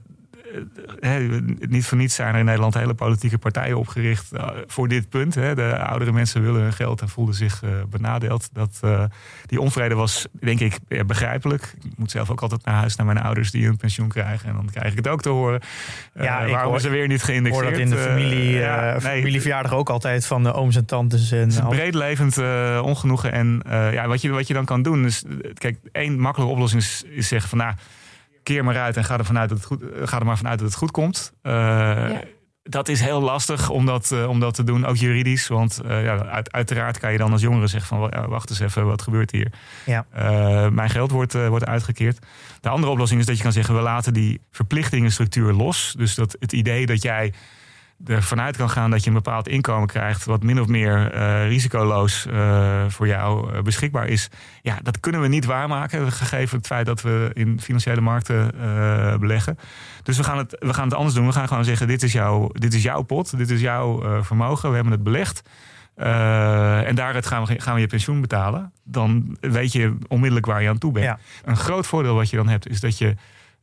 He, 1.01 1.41
niet 1.59 1.87
voor 1.87 1.99
niets 1.99 2.15
zijn 2.15 2.33
er 2.33 2.39
in 2.39 2.45
Nederland 2.45 2.75
hele 2.75 2.95
politieke 2.95 3.39
partijen 3.39 3.79
opgericht 3.79 4.33
uh, 4.33 4.49
voor 4.67 4.89
dit 4.89 5.09
punt. 5.09 5.35
He. 5.35 5.55
De 5.55 5.79
oudere 5.79 6.13
mensen 6.13 6.43
willen 6.43 6.61
hun 6.61 6.73
geld 6.73 7.01
en 7.01 7.09
voelden 7.09 7.35
zich 7.35 7.63
uh, 7.63 7.71
benadeeld. 7.91 8.49
Dat, 8.53 8.81
uh, 8.85 9.05
die 9.47 9.61
onvrede 9.61 9.95
was, 9.95 10.27
denk 10.33 10.61
ik, 10.61 10.79
begrijpelijk. 11.07 11.75
Ik 11.85 11.93
moet 11.97 12.11
zelf 12.11 12.31
ook 12.31 12.41
altijd 12.41 12.65
naar 12.65 12.75
huis 12.75 12.97
naar 12.97 13.07
mijn 13.07 13.19
ouders 13.19 13.51
die 13.51 13.67
een 13.67 13.77
pensioen 13.77 14.09
krijgen. 14.09 14.49
En 14.49 14.55
dan 14.55 14.71
krijg 14.71 14.91
ik 14.91 14.97
het 14.97 15.09
ook 15.09 15.23
te 15.23 15.29
horen. 15.29 15.61
Ja, 16.15 16.49
waarom 16.49 16.71
hoor, 16.71 16.81
ze 16.81 16.89
weer 16.89 17.07
niet 17.07 17.23
geïndexeerd? 17.23 17.67
Ik 17.67 17.75
hoor 17.75 17.87
dat 17.87 17.93
in 17.93 17.97
de 17.97 18.11
familie, 18.11 18.51
ja, 18.51 18.91
nee, 18.91 19.01
familieverjaardag 19.01 19.73
ook 19.73 19.91
altijd 19.91 20.27
van 20.27 20.43
de 20.43 20.53
ooms 20.53 20.77
en 20.77 20.85
tantes. 20.85 21.33
En 21.33 21.39
het 21.39 21.49
is 21.49 21.57
een 21.57 21.69
breedlevend 21.69 22.39
ongenoegen. 22.83 23.33
En 23.33 23.63
ja, 23.69 24.07
wat, 24.07 24.23
je, 24.23 24.31
wat 24.31 24.47
je 24.47 24.55
dan 24.55 24.65
kan 24.65 24.83
doen 24.83 25.05
is... 25.05 25.25
Kijk, 25.55 25.79
één 25.93 26.21
makkelijke 26.21 26.53
oplossing 26.53 26.83
is, 26.83 27.05
is 27.09 27.29
zeggen 27.29 27.49
van... 27.49 27.59
nou 27.59 27.75
keer 28.47 28.65
maar 28.65 28.79
uit 28.79 28.97
en 28.97 29.05
ga 29.05 29.19
er, 29.19 29.25
vanuit 29.25 29.49
dat 29.49 29.59
het 29.59 29.67
goed, 29.67 29.83
ga 30.03 30.19
er 30.19 30.27
maar 30.27 30.37
vanuit 30.37 30.59
dat 30.59 30.69
het 30.69 30.77
goed 30.77 30.91
komt. 30.91 31.33
Uh, 31.43 31.53
ja. 31.53 32.21
dat 32.63 32.89
is 32.89 33.01
heel 33.01 33.21
lastig 33.21 33.71
om 33.71 33.87
dat, 33.87 34.11
uh, 34.13 34.29
om 34.29 34.41
dat 34.41 34.55
te 34.55 34.65
doen, 34.65 34.85
ook 34.85 34.97
juridisch. 34.97 35.49
Want 35.49 35.81
uh, 35.85 36.05
ja, 36.05 36.25
uit, 36.25 36.53
uiteraard 36.53 36.99
kan 36.99 37.13
je 37.13 37.19
dan 37.19 37.33
als 37.33 37.41
jongere 37.41 37.67
zeggen 37.67 37.89
van... 37.89 38.29
Wacht 38.29 38.51
eens 38.51 38.61
even, 38.61 38.87
wat 38.87 39.03
gebeurt 39.03 39.31
hier? 39.31 39.53
Ja. 39.87 40.07
Uh, 40.17 40.69
mijn 40.69 40.91
geld 40.91 41.11
wordt, 41.11 41.33
wordt 41.33 41.67
uitgekeerd. 41.67 42.19
De 42.61 42.69
andere 42.69 42.93
oplossing 42.93 43.21
is 43.21 43.27
dat 43.27 43.37
je 43.37 43.43
kan 43.43 43.53
zeggen... 43.53 43.75
we 43.75 43.81
laten 43.81 44.13
die 44.13 44.41
verplichtingenstructuur 44.51 45.53
los. 45.53 45.95
Dus 45.99 46.15
dat 46.15 46.37
het 46.41 46.53
idee 46.53 46.87
dat 46.87 47.03
jij 47.03 47.33
ervan 48.05 48.41
uit 48.41 48.57
kan 48.57 48.71
gaan 48.71 48.91
dat 48.91 49.03
je 49.03 49.09
een 49.09 49.15
bepaald 49.15 49.49
inkomen 49.49 49.89
krijgt, 49.89 50.25
wat 50.25 50.43
min 50.43 50.61
of 50.61 50.67
meer 50.67 51.15
uh, 51.15 51.49
risicoloos 51.49 52.27
uh, 52.27 52.85
voor 52.89 53.07
jou 53.07 53.53
uh, 53.53 53.63
beschikbaar 53.63 54.07
is. 54.09 54.31
Ja, 54.63 54.79
dat 54.83 55.01
kunnen 55.01 55.21
we 55.21 55.29
niet 55.29 55.45
waarmaken, 55.45 56.13
gegeven 56.13 56.57
het 56.57 56.67
feit 56.67 56.87
dat 56.87 57.03
we 57.03 57.31
in 57.33 57.61
financiële 57.61 58.01
markten 58.01 58.51
beleggen. 59.21 59.59
Dus 60.03 60.17
we 60.17 60.25
gaan, 60.25 60.39
het, 60.39 60.57
we 60.59 60.75
gaan 60.75 60.85
het 60.85 60.95
anders 60.95 61.15
doen. 61.15 61.27
We 61.27 61.33
gaan 61.33 61.49
gewoon 61.49 61.65
zeggen: 61.65 61.87
dit 61.87 62.03
is, 62.03 62.13
jouw, 62.13 62.49
dit 62.53 62.75
is 62.75 62.83
jouw 62.83 63.03
pot, 63.03 63.39
dit 63.39 63.51
is 63.51 63.61
jouw 63.61 64.23
vermogen, 64.23 64.69
we 64.69 64.75
hebben 64.75 64.93
het 64.93 65.03
belegd. 65.03 65.43
en 65.95 66.95
daaruit 66.95 67.27
gaan 67.27 67.45
we, 67.45 67.61
gaan 67.61 67.75
we 67.75 67.81
je 67.81 67.87
pensioen 67.87 68.21
betalen. 68.21 68.73
Dan 68.85 69.37
weet 69.41 69.73
je 69.73 69.97
onmiddellijk 70.09 70.47
waar 70.47 70.63
je 70.63 70.69
aan 70.69 70.79
toe 70.79 70.93
bent. 70.93 71.05
Ja. 71.05 71.19
Een 71.45 71.57
groot 71.57 71.87
voordeel 71.87 72.15
wat 72.15 72.31
je 72.31 72.37
dan 72.37 72.49
hebt, 72.49 72.69
is 72.69 72.81
dat 72.81 72.99
je 72.99 73.15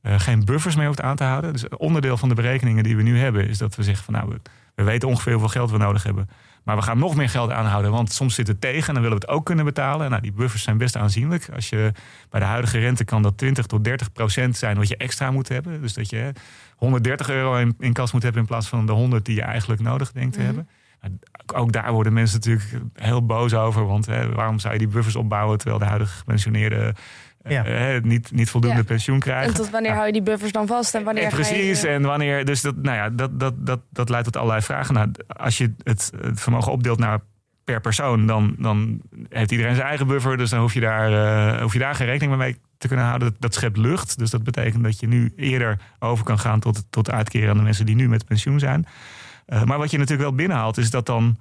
uh, 0.04 0.20
geen 0.20 0.46
buffers 0.46 0.76
meer 0.76 0.86
hoeft 0.86 1.02
aan 1.02 1.16
te 1.16 1.24
houden. 1.24 1.52
Dus 1.52 1.68
onderdeel 1.70 2.18
van 2.18 2.30
de 2.30 2.36
berekeningen 2.36 2.84
die 2.84 2.96
we 2.96 3.04
nu 3.04 3.20
hebben, 3.20 3.48
is 3.48 3.58
dat 3.58 3.76
we 3.76 3.84
zeggen 3.84 4.04
van 4.04 4.14
nou, 4.14 4.30
we, 4.30 4.40
we, 4.76 4.84
weten 4.84 5.08
ongeveer 5.08 5.32
hoeveel 5.32 5.50
geld 5.50 5.72
we 5.72 5.78
nodig 5.78 6.04
hebben. 6.04 6.30
Maar 6.64 6.76
we 6.76 6.82
gaan 6.82 6.98
nog 6.98 7.16
meer 7.16 7.30
geld 7.30 7.52
aanhouden, 7.52 7.92
want 7.92 8.12
soms 8.12 8.36
zit 8.36 8.48
het 8.48 8.62
tegen 8.62 8.88
en 8.88 8.94
dan 8.94 9.04
willen 9.04 9.20
we 9.20 9.26
het 9.26 9.36
ook 9.36 9.46
kunnen 9.46 9.66
betalen. 9.66 10.10
Nou, 10.10 10.22
die 10.22 10.32
buffers 10.32 10.64
zijn 10.64 10.78
best 10.78 10.96
aanzienlijk. 10.96 11.50
Als 11.54 11.70
je 11.70 11.92
bij 12.30 12.40
de 12.40 12.46
huidige 12.46 12.80
rente 12.80 13.06
kan 13.06 13.22
dat 13.22 13.38
20 13.38 13.66
tot 13.66 13.84
30 13.84 14.12
procent 14.12 14.58
zijn 14.58 14.78
wat 14.78 14.88
je 14.88 14.98
extra 14.98 15.32
moet 15.32 15.50
hebben. 15.50 15.82
Dus 15.82 15.94
dat 15.94 16.10
je 16.10 16.32
130 16.76 17.30
euro 17.30 17.56
in, 17.56 17.76
in 17.80 17.94
kas 17.94 18.12
moet 18.12 18.24
hebben 18.24 18.42
in 18.42 18.48
plaats 18.48 18.68
van 18.68 18.86
de 18.86 18.92
100 18.92 19.26
die 19.26 19.36
je 19.36 19.42
eigenlijk 19.42 19.82
nodig 19.82 20.12
denkt 20.12 20.34
te 20.34 20.40
mm 20.40 20.46
-hmm. 20.46 20.56
hebben. 20.56 20.74
Ook 21.54 21.72
daar 21.72 21.92
worden 21.92 22.14
mensen 22.14 22.40
natuurlijk 22.40 22.84
heel 22.94 23.26
boos 23.26 23.54
over. 23.54 23.86
Want 23.86 24.06
hè, 24.06 24.30
waarom 24.30 24.60
zou 24.60 24.74
je 24.74 24.80
die 24.80 24.88
buffers 24.88 25.16
opbouwen 25.16 25.58
terwijl 25.58 25.80
de 25.80 25.86
huidige 25.86 26.18
gepensioneerden 26.18 26.96
ja. 27.44 27.96
uh, 27.96 28.02
niet, 28.02 28.32
niet 28.32 28.50
voldoende 28.50 28.78
Ja. 28.78 28.84
pensioen 28.84 29.20
krijgen? 29.20 29.48
En 29.48 29.54
tot 29.54 29.70
wanneer 29.70 29.82
Nou, 29.82 29.94
hou 29.96 30.06
je 30.08 30.14
die 30.14 30.22
buffers 30.32 30.52
dan 30.52 30.68
vast? 30.68 30.96
En 30.96 31.04
wanneer 31.04 31.24
eh, 31.24 31.30
ga 31.30 31.38
je- 31.38 31.44
precies, 31.44 31.84
en 31.84 32.02
wanneer. 32.02 32.46
Dus 32.46 32.62
dat, 32.62 32.76
nou 32.76 32.98
ja, 32.98 33.10
dat, 33.10 33.40
dat, 33.40 33.54
dat, 33.66 33.80
dat 33.90 34.10
leidt 34.10 34.26
tot 34.26 34.36
allerlei 34.38 34.62
vragen. 34.62 34.94
Nou, 34.94 35.12
als 35.28 35.58
je 35.58 35.74
het, 35.84 36.12
het 36.22 36.40
vermogen 36.42 36.72
opdeelt 36.72 37.00
naar 37.00 37.20
per 37.64 37.82
persoon, 37.82 38.26
dan, 38.28 38.56
dan 38.60 39.02
heeft 39.30 39.52
iedereen 39.52 39.76
zijn 39.76 39.88
eigen 39.88 40.08
buffer. 40.08 40.38
Dus 40.38 40.50
dan 40.50 40.60
hoef 40.60 40.74
je 40.74 40.80
daar, 40.80 41.12
eh, 41.54 41.62
hoef 41.62 41.74
je 41.74 41.80
daar 41.80 41.96
geen 41.96 42.08
rekening 42.08 42.38
mee 42.38 42.58
te 42.78 42.88
kunnen 42.88 43.06
houden. 43.06 43.32
Dat, 43.32 43.42
dat 43.42 43.54
schept 43.54 43.78
lucht. 43.78 44.18
Dus 44.18 44.30
dat 44.30 44.44
betekent 44.44 44.84
dat 44.84 45.00
je 45.00 45.08
nu 45.08 45.34
eerder 45.36 45.80
over 46.00 46.26
kan 46.26 46.40
gaan 46.40 46.60
tot, 46.60 46.84
tot 46.90 47.12
uitkeren 47.12 47.50
aan 47.50 47.58
de 47.58 47.64
mensen 47.64 47.86
die 47.86 47.96
nu 47.96 48.10
met 48.10 48.26
pensioen 48.26 48.60
zijn. 48.60 48.86
Eh, 49.46 49.64
maar 49.64 49.78
wat 49.78 49.92
je 49.92 49.98
natuurlijk 49.98 50.28
wel 50.30 50.38
binnenhaalt, 50.38 50.78
is 50.78 50.90
dat 50.90 51.06
dan. 51.06 51.38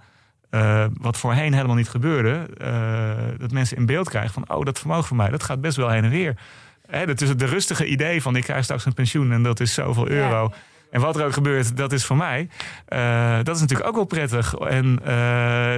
Eh, 0.52 0.84
wat 1.00 1.16
voorheen 1.16 1.52
helemaal 1.52 1.76
niet 1.76 1.88
gebeurde, 1.88 2.46
eh, 2.58 3.38
dat 3.38 3.52
mensen 3.52 3.76
in 3.76 3.86
beeld 3.86 4.08
krijgen 4.08 4.32
van, 4.32 4.56
oh, 4.56 4.64
dat 4.64 4.78
vermogen 4.78 5.04
van 5.04 5.16
mij, 5.16 5.30
dat 5.30 5.42
gaat 5.42 5.60
best 5.60 5.76
wel 5.76 5.88
heen 5.88 6.04
en 6.04 6.10
weer. 6.10 6.36
Hè, 6.86 7.06
dat 7.06 7.20
is 7.20 7.28
het 7.28 7.38
de 7.38 7.46
rustige 7.46 7.86
idee 7.86 8.22
van, 8.22 8.36
ik 8.36 8.42
krijg 8.42 8.64
straks 8.64 8.84
een 8.84 8.94
pensioen 8.94 9.32
en 9.32 9.42
dat 9.42 9.60
is 9.60 9.74
zoveel 9.74 10.12
Ja. 10.12 10.50
En 10.92 11.00
wat 11.00 11.16
er 11.16 11.24
ook 11.24 11.32
gebeurt, 11.32 11.76
dat 11.76 11.92
is 11.92 12.04
voor 12.04 12.16
mij. 12.16 12.48
Eh, 12.86 13.36
dat 13.42 13.54
is 13.54 13.60
natuurlijk 13.60 13.88
ook 13.88 13.94
wel 13.94 14.04
prettig. 14.04 14.54
En 14.54 14.98
eh, 15.04 15.12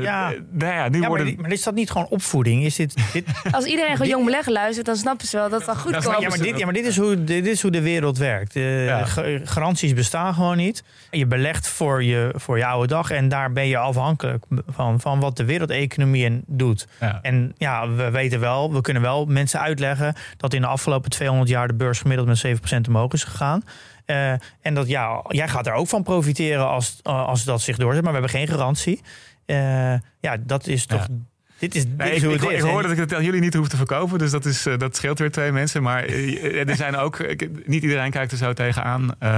Ja. 0.03 0.33
nou 0.50 0.72
ja, 0.72 0.88
nu 0.88 1.00
Ja, 1.00 1.09
worden... 1.09 1.37
maar 1.40 1.53
is 1.53 1.62
dat 1.62 1.74
niet 1.74 1.90
gewoon 1.90 2.07
opvoeding? 2.09 2.64
Is 2.64 2.77
dit, 2.77 2.94
dit, 3.12 3.24
Als 3.50 3.64
iedereen 3.64 3.92
gewoon 3.92 4.09
jong 4.09 4.24
beleggen 4.24 4.53
luistert, 4.53 4.87
dan 4.87 4.96
snappen 4.96 5.27
ze 5.27 5.37
wel 5.37 5.48
dat 5.48 5.59
het 5.59 5.66
wel 5.66 5.77
goed 5.77 5.92
Dat 5.92 6.05
komt. 6.05 6.20
ja, 6.20 6.29
maar 6.29 6.38
dit, 6.38 6.59
ja, 6.59 6.64
maar 6.64 6.74
dit 6.74 6.87
is 6.87 6.96
hoe, 6.96 7.24
dit 7.24 7.46
is 7.46 7.62
hoe 7.62 7.70
de 7.70 7.83
wereld 7.83 8.18
werkt. 8.18 8.57
Eh, 8.57 9.03
garanties 9.44 9.92
bestaan 9.94 10.35
gewoon 10.35 10.57
niet. 10.57 10.85
Je 11.11 11.27
belegt 11.27 11.68
voor 11.68 12.03
je, 12.03 12.33
voor 12.37 12.59
je 12.59 12.66
oude 12.66 12.87
dag 12.87 13.11
en 13.11 13.29
daar 13.29 13.53
ben 13.53 13.66
je 13.66 13.79
afhankelijk 13.79 14.44
van, 14.68 15.00
van 15.00 15.20
wat 15.20 15.37
de 15.37 15.44
wereldeconomie 15.44 16.24
en 16.24 16.42
doet. 16.46 16.87
Ja. 17.00 17.18
En 17.22 17.55
ja, 17.57 17.88
we 17.90 18.11
weten 18.11 18.40
wel, 18.40 18.72
we 18.72 18.81
kunnen 18.81 19.03
wel 19.03 19.24
mensen 19.27 19.61
uitleggen 19.61 20.14
dat 20.37 20.55
in 20.55 20.61
de 20.61 20.66
afgelopen 20.66 21.11
200 21.11 21.48
jaar 21.48 21.66
de 21.66 21.74
beurs 21.74 22.00
gemiddeld 22.00 22.29
met 22.29 22.59
7% 22.77 22.88
omhoog 22.88 23.12
is 23.12 23.24
gegaan. 23.24 23.62
Eh, 24.05 24.31
en 24.61 24.75
dat 24.75 24.88
ja, 24.88 25.25
jij 25.29 25.49
gaat 25.49 25.67
er 25.67 25.73
ook 25.73 25.88
van 25.88 26.03
profiteren 26.03 26.69
als, 26.69 27.01
als 27.03 27.45
dat 27.45 27.61
zich 27.61 27.77
doorzet, 27.77 28.03
maar 28.05 28.12
we 28.12 28.19
hebben 28.21 28.38
geen 28.38 28.49
garantie. 28.49 29.01
Eh, 29.47 29.93
ja, 30.21 30.37
dat 30.40 30.67
is 30.67 30.87
toch. 30.87 31.01
Ja. 31.09 31.14
Dit 31.59 31.75
is, 31.75 31.83
dit 31.87 31.97
Nee, 31.97 32.11
is 32.11 32.17
ik, 32.17 32.23
hoe 32.25 32.35
ik, 32.35 32.40
het 32.40 32.51
ik 32.51 32.57
is. 32.57 32.62
hoor 32.62 32.77
En- 32.77 32.83
dat 32.83 32.90
ik 32.93 32.99
het 32.99 33.14
aan 33.14 33.25
jullie 33.25 33.40
niet 33.40 33.55
hoef 33.55 33.69
te 33.69 33.77
verkopen. 33.77 34.19
Dus 34.19 34.31
dat, 34.31 34.45
is, 34.45 34.67
eh, 34.67 34.79
dat 34.79 34.97
scheelt 34.97 35.19
weer 35.19 35.31
twee 35.31 35.53
mensen. 35.53 35.83
Maar 35.83 36.05
eh, 36.05 36.69
er 36.69 36.77
zijn 36.77 36.97
ook... 36.97 37.19
ik- 37.19 37.67
niet 37.67 37.83
iedereen 37.83 38.11
kijkt 38.11 38.33
er 38.33 38.38
zo 38.38 38.53
tegenaan. 38.53 39.14
Eh, 39.19 39.29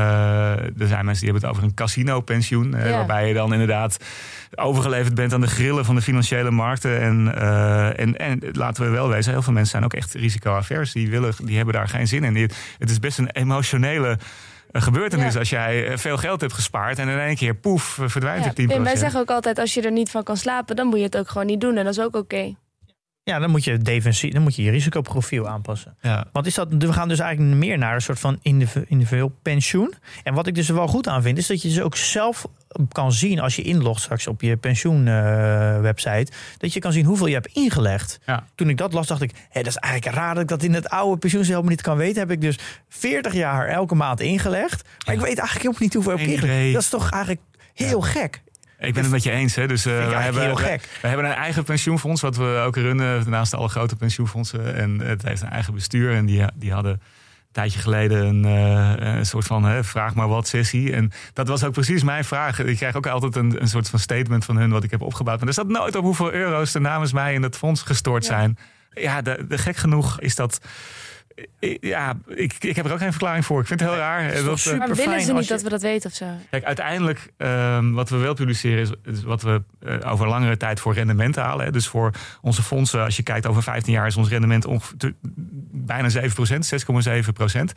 er 0.58 0.86
zijn 0.86 1.04
mensen 1.04 1.24
die 1.24 1.32
hebben 1.32 1.42
het 1.42 1.44
over 1.50 1.62
een 1.62 1.74
casino-pensioen. 1.74 2.74
eh, 2.74 2.88
Ja. 2.90 2.96
Waarbij 2.96 3.28
je 3.28 3.34
dan 3.34 3.52
inderdaad 3.52 3.96
overgeleverd 4.54 5.14
bent 5.14 5.32
aan 5.32 5.40
de 5.40 5.46
grillen 5.46 5.84
van 5.84 5.94
de 5.94 6.02
financiële 6.02 6.50
markten. 6.50 7.00
En, 7.00 7.34
eh, 7.38 7.98
en, 8.00 8.16
en 8.16 8.40
laten 8.52 8.84
we 8.84 8.90
wel 8.90 9.08
wezen, 9.08 9.32
heel 9.32 9.42
veel 9.42 9.52
mensen 9.52 9.70
zijn 9.70 9.84
ook 9.84 9.94
echt 9.94 10.14
risicoavers. 10.14 10.92
Die, 10.92 11.10
willen, 11.10 11.32
die 11.44 11.56
hebben 11.56 11.74
daar 11.74 11.88
geen 11.88 12.08
zin 12.08 12.24
in. 12.24 12.34
Die- 12.34 12.50
Het 12.78 12.90
is 12.90 12.98
best 12.98 13.18
een 13.18 13.30
emotionele 13.30 14.08
eh, 14.08 14.16
gebeurtenis 14.82 15.32
Ja. 15.32 15.38
als 15.38 15.50
jij 15.50 15.86
eh, 15.88 15.96
veel 15.96 16.16
geld 16.16 16.40
hebt 16.40 16.52
gespaard 16.52 16.98
en 16.98 17.08
in 17.08 17.18
één 17.18 17.36
keer 17.36 17.54
poef 17.54 17.98
eh, 17.98 18.08
verdwijnt 18.08 18.44
Ja, 18.44 18.48
er 18.48 18.54
10%. 18.54 18.76
en 18.76 18.82
wij 18.82 18.96
zeggen 18.96 19.20
ook 19.20 19.30
altijd, 19.30 19.58
als 19.58 19.74
je 19.74 19.82
er 19.82 19.92
niet 19.92 20.10
van 20.10 20.22
kan 20.22 20.36
slapen, 20.36 20.76
dan 20.76 20.86
moet 20.86 20.98
je 20.98 21.04
het 21.04 21.16
ook 21.16 21.28
gewoon 21.28 21.46
niet 21.46 21.60
doen. 21.60 21.76
En 21.76 21.84
dat 21.84 21.92
is 21.92 22.00
ook 22.04 22.16
oké. 22.16 22.54
Ja, 23.28 23.38
dan 23.38 23.50
moet 23.50 23.64
je 23.64 23.78
defensie, 23.78 24.32
dan 24.32 24.42
moet 24.42 24.56
je 24.56 24.62
je 24.62 24.70
risicoprofiel 24.70 25.48
aanpassen. 25.48 25.96
ja. 26.00 26.26
Want 26.32 26.46
is 26.46 26.54
dat, 26.54 26.68
we 26.78 26.92
gaan 26.92 27.08
dus 27.08 27.18
eigenlijk 27.18 27.56
meer 27.58 27.78
naar 27.78 27.94
een 27.94 28.00
soort 28.00 28.18
van 28.20 28.38
indiv- 28.42 28.76
individueel 28.86 29.32
pensioen. 29.42 29.94
En 30.22 30.34
wat 30.34 30.46
ik 30.46 30.54
dus 30.54 30.68
er 30.68 30.74
wel 30.74 30.86
goed 30.86 31.08
aan 31.08 31.22
vind, 31.22 31.38
is 31.38 31.46
dat 31.46 31.62
je 31.62 31.68
dus 31.68 31.80
ook 31.80 31.96
zelf 31.96 32.46
kan 32.92 33.12
zien 33.12 33.40
als 33.40 33.56
je 33.56 33.62
inlogt 33.62 34.00
straks 34.02 34.26
op 34.26 34.40
je 34.40 34.56
pensioenwebsite, 34.56 36.32
dat 36.58 36.72
je 36.72 36.80
kan 36.80 36.92
zien 36.92 37.04
hoeveel 37.04 37.26
je 37.26 37.34
hebt 37.34 37.46
ingelegd. 37.46 38.18
Ja. 38.26 38.46
Toen 38.54 38.68
ik 38.68 38.76
dat 38.76 38.92
las, 38.92 39.06
dacht 39.06 39.22
ik, 39.22 39.30
hé, 39.50 39.62
dat 39.62 39.66
is 39.72 39.76
eigenlijk 39.76 40.16
raar 40.16 40.34
dat 40.34 40.42
ik 40.42 40.48
dat 40.48 40.62
in 40.62 40.74
het 40.74 40.88
oude 40.88 41.18
pensioenstelsel 41.18 41.68
niet 41.68 41.82
kan 41.82 41.96
weten. 41.96 42.18
Heb 42.20 42.30
ik 42.30 42.40
dus 42.40 42.58
40 42.88 43.32
jaar 43.34 43.66
elke 43.68 43.94
maand 43.94 44.20
ingelegd. 44.20 44.88
Maar 45.06 45.14
ik 45.14 45.20
weet 45.20 45.38
eigenlijk 45.38 45.56
helemaal 45.58 45.80
niet 45.82 45.94
hoeveel 45.94 46.12
ik 46.12 46.18
heb 46.20 46.28
ingelegd. 46.28 46.72
Dat 46.72 46.82
is 46.82 46.88
toch 46.88 47.10
eigenlijk 47.10 47.42
heel 47.74 48.00
gek. 48.00 48.42
Ik 48.78 48.94
ben 48.94 49.02
het 49.02 49.12
met 49.12 49.22
je 49.22 49.30
eens. 49.30 49.54
Hè? 49.54 49.66
Dus, 49.66 49.86
eh, 49.86 49.92
Vind 49.92 50.04
ik 50.10 50.16
we, 50.16 50.22
hebben, 50.22 50.42
heel 50.42 50.56
we, 50.56 50.62
gek. 50.62 50.88
we 51.02 51.08
hebben 51.08 51.26
een 51.26 51.32
eigen 51.32 51.64
pensioenfonds, 51.64 52.20
wat 52.20 52.36
we 52.36 52.62
ook 52.66 52.76
runnen 52.76 53.30
naast 53.30 53.54
alle 53.54 53.68
grote 53.68 53.96
pensioenfondsen. 53.96 54.74
En 54.74 54.98
het 55.00 55.22
heeft 55.22 55.42
een 55.42 55.48
eigen 55.50 55.74
bestuur. 55.74 56.14
En 56.14 56.26
die, 56.26 56.44
die 56.54 56.72
hadden 56.72 56.92
een 56.92 57.00
tijdje 57.52 57.78
geleden 57.80 58.26
een, 58.26 58.44
eh, 58.44 59.14
een 59.16 59.26
soort 59.26 59.46
van 59.46 59.64
hè, 59.64 59.84
vraag 59.84 60.14
maar 60.14 60.28
wat 60.28 60.48
sessie. 60.48 60.92
En 60.92 61.12
dat 61.32 61.48
was 61.48 61.64
ook 61.64 61.72
precies 61.72 62.02
mijn 62.02 62.24
vraag. 62.24 62.58
Ik 62.58 62.76
krijg 62.76 62.94
ook 62.94 63.06
altijd 63.06 63.36
een, 63.36 63.60
een 63.60 63.68
soort 63.68 63.88
van 63.88 63.98
statement 63.98 64.44
van 64.44 64.56
hun 64.56 64.70
wat 64.70 64.84
ik 64.84 64.90
heb 64.90 65.02
opgebouwd. 65.02 65.38
Maar 65.38 65.46
er 65.48 65.52
staat 65.54 65.68
nooit 65.68 65.96
op 65.96 66.04
hoeveel 66.04 66.32
euro's 66.32 66.74
er 66.74 66.80
namens 66.80 67.12
mij 67.12 67.34
in 67.34 67.42
het 67.42 67.56
fonds 67.56 67.82
gestort 67.82 68.24
Ja. 68.26 68.30
zijn. 68.30 68.58
Ja, 68.90 69.22
de, 69.22 69.44
de 69.48 69.58
gek 69.58 69.76
genoeg 69.76 70.20
is 70.20 70.34
dat. 70.34 70.60
Ja, 71.80 72.16
ik, 72.26 72.54
ik 72.60 72.76
heb 72.76 72.84
er 72.86 72.92
ook 72.92 72.98
geen 72.98 73.10
verklaring 73.10 73.44
voor. 73.44 73.60
Ik 73.60 73.66
vind 73.66 73.80
het 73.80 73.88
heel 73.88 73.98
raar. 73.98 74.24
is 74.24 74.34
toch 74.34 74.44
Dat, 74.44 74.56
eh, 74.56 74.62
super 74.62 74.78
Maar 74.78 74.96
willen 74.96 75.20
ze 75.20 75.32
niet 75.32 75.42
je- 75.42 75.48
dat 75.52 75.62
we 75.62 75.68
dat 75.68 75.82
weten 75.82 76.10
of 76.10 76.16
zo? 76.16 76.26
Kijk, 76.50 76.64
uiteindelijk, 76.64 77.32
ehm, 77.36 77.92
wat 77.92 78.08
we 78.08 78.16
wel 78.16 78.34
publiceren, 78.34 78.78
is, 78.80 78.90
is 79.04 79.22
wat 79.22 79.42
we 79.42 79.62
eh, 79.80 80.12
over 80.12 80.28
langere 80.28 80.56
tijd 80.56 80.80
voor 80.80 80.94
rendement 80.94 81.36
halen. 81.36 81.64
Hè. 81.64 81.72
Dus 81.72 81.86
voor 81.86 82.10
onze 82.40 82.62
fondsen, 82.62 83.04
als 83.04 83.16
je 83.16 83.22
kijkt 83.22 83.46
over 83.46 83.62
15 83.62 83.92
jaar, 83.92 84.06
is 84.06 84.16
ons 84.16 84.28
rendement 84.28 84.64
ongeveer 84.64 85.12
bijna 85.72 86.08
7% 86.08 86.66
6,7% 86.66 87.72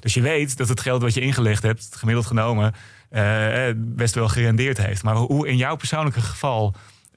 Dus 0.00 0.14
je 0.14 0.20
weet 0.20 0.56
dat 0.56 0.68
het 0.68 0.80
geld 0.80 1.02
wat 1.02 1.14
je 1.14 1.20
ingelegd 1.20 1.62
hebt, 1.62 1.88
gemiddeld 1.96 2.26
genomen, 2.26 2.72
eh, 3.10 3.68
eh, 3.68 3.74
best 3.78 4.14
wel 4.14 4.28
gerendeerd 4.28 4.78
heeft. 4.78 5.02
Maar 5.02 5.14
hoe 5.14 5.48
in 5.48 5.56
jouw 5.56 5.76
persoonlijke 5.76 6.20
geval 6.20 6.74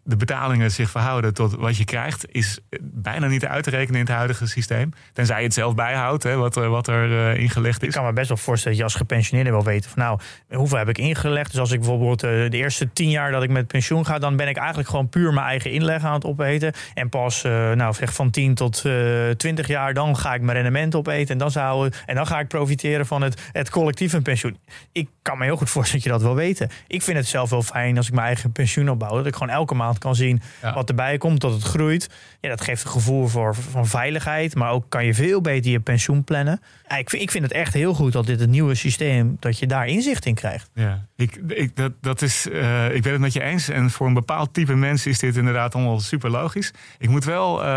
de 0.07 0.15
betalingen 0.15 0.71
zich 0.71 0.89
verhouden 0.89 1.33
tot 1.33 1.55
wat 1.55 1.77
je 1.77 1.85
krijgt, 1.85 2.25
is 2.31 2.59
bijna 2.81 3.27
niet 3.27 3.45
uit 3.45 3.63
te 3.63 3.69
rekenen 3.69 3.99
in 3.99 4.05
het 4.05 4.15
huidige 4.15 4.47
systeem. 4.47 4.93
Tenzij 5.13 5.37
je 5.37 5.43
het 5.43 5.53
zelf 5.53 5.75
bijhoudt, 5.75 6.23
hè, 6.23 6.35
wat, 6.35 6.55
wat 6.55 6.87
er 6.87 7.31
eh, 7.31 7.41
ingelegd 7.41 7.81
Ik 7.81 7.87
is. 7.87 7.93
kan 7.93 8.05
me 8.05 8.13
best 8.13 8.27
wel 8.27 8.37
voorstellen 8.37 8.77
dat 8.77 8.87
je 8.87 8.93
als 8.93 9.01
gepensioneerde 9.01 9.51
wil 9.51 9.63
weten 9.63 9.89
van 9.89 10.03
nou, 10.03 10.19
hoeveel 10.49 10.77
heb 10.77 10.89
ik 10.89 10.97
ingelegd. 10.97 11.51
Dus 11.51 11.59
als 11.59 11.71
ik 11.71 11.79
bijvoorbeeld 11.79 12.23
eh, 12.23 12.29
de 12.29 12.57
eerste 12.57 12.93
tien 12.93 13.09
jaar 13.09 13.31
dat 13.31 13.43
ik 13.43 13.49
met 13.49 13.67
pensioen 13.67 14.05
ga, 14.05 14.19
dan 14.19 14.35
ben 14.35 14.47
ik 14.47 14.57
eigenlijk 14.57 14.89
gewoon 14.89 15.09
puur 15.09 15.33
mijn 15.33 15.45
eigen 15.45 15.71
inleg 15.71 16.03
aan 16.03 16.13
het 16.13 16.25
opeten. 16.25 16.73
En 16.93 17.09
pas 17.09 17.43
eh, 17.43 17.71
nou, 17.71 17.93
zeg 17.93 18.13
van 18.13 18.29
10 18.29 18.53
tot 18.53 18.85
eh 18.85 19.29
20 19.29 19.67
jaar, 19.67 19.93
dan 19.93 20.17
ga 20.17 20.33
ik 20.33 20.41
mijn 20.41 20.57
rendement 20.57 20.95
opeten. 20.95 21.29
En 21.33 21.37
dan, 21.37 21.51
zou, 21.51 21.91
en 22.05 22.15
dan 22.15 22.27
ga 22.27 22.39
ik 22.39 22.47
profiteren 22.47 23.05
van 23.05 23.21
het, 23.21 23.41
het 23.51 23.69
collectieve 23.69 24.21
pensioen. 24.21 24.57
Ik 24.91 25.09
kan 25.21 25.37
me 25.37 25.43
heel 25.43 25.57
goed 25.57 25.69
voorstellen 25.69 26.03
dat 26.03 26.13
je 26.13 26.19
dat 26.19 26.27
wil 26.27 26.45
weten. 26.45 26.69
Ik 26.87 27.01
vind 27.01 27.17
het 27.17 27.27
zelf 27.27 27.49
wel 27.49 27.61
fijn 27.61 27.97
als 27.97 28.07
ik 28.07 28.13
mijn 28.13 28.27
eigen 28.27 28.51
pensioen 28.51 28.89
opbouw. 28.89 29.15
Dat 29.15 29.25
ik 29.25 29.33
gewoon 29.33 29.49
elke 29.49 29.75
maand 29.75 29.96
kan 29.97 30.15
zien 30.15 30.41
Ja. 30.61 30.73
wat 30.73 30.89
erbij 30.89 31.17
komt, 31.17 31.41
dat 31.41 31.53
het 31.53 31.63
groeit. 31.63 32.09
Ja, 32.41 32.49
dat 32.49 32.61
geeft 32.61 32.83
een 32.83 32.89
gevoel 32.89 33.27
voor, 33.27 33.55
van 33.55 33.87
veiligheid. 33.87 34.55
Maar 34.55 34.71
ook 34.71 34.85
kan 34.89 35.05
je 35.05 35.13
veel 35.13 35.41
beter 35.41 35.71
je 35.71 35.79
pensioen 35.79 36.23
plannen. 36.23 36.61
Ja, 36.87 36.97
ik, 36.97 37.09
vind, 37.09 37.21
ik 37.21 37.31
vind 37.31 37.43
het 37.43 37.53
echt 37.53 37.73
heel 37.73 37.93
goed 37.93 38.11
dat 38.11 38.25
dit 38.25 38.39
het 38.39 38.49
nieuwe 38.49 38.75
systeem, 38.75 39.37
dat 39.39 39.59
je 39.59 39.67
daar 39.67 39.87
inzicht 39.87 40.25
in 40.25 40.35
krijgt. 40.35 40.69
Ja, 40.73 41.05
ik, 41.15 41.35
ik, 41.47 41.75
dat, 41.75 41.91
dat 42.01 42.21
is, 42.21 42.49
eh, 42.49 42.95
ik 42.95 43.01
ben 43.01 43.11
het 43.11 43.21
met 43.21 43.33
je 43.33 43.41
eens. 43.41 43.69
En 43.69 43.89
voor 43.89 44.07
een 44.07 44.13
bepaald 44.13 44.53
type 44.53 44.75
mensen 44.75 45.11
is 45.11 45.19
dit 45.19 45.35
inderdaad 45.35 45.75
allemaal 45.75 45.99
super 45.99 46.29
logisch. 46.29 46.73
Ik 46.97 47.09
moet 47.09 47.25
wel 47.25 47.61
eh, 47.61 47.67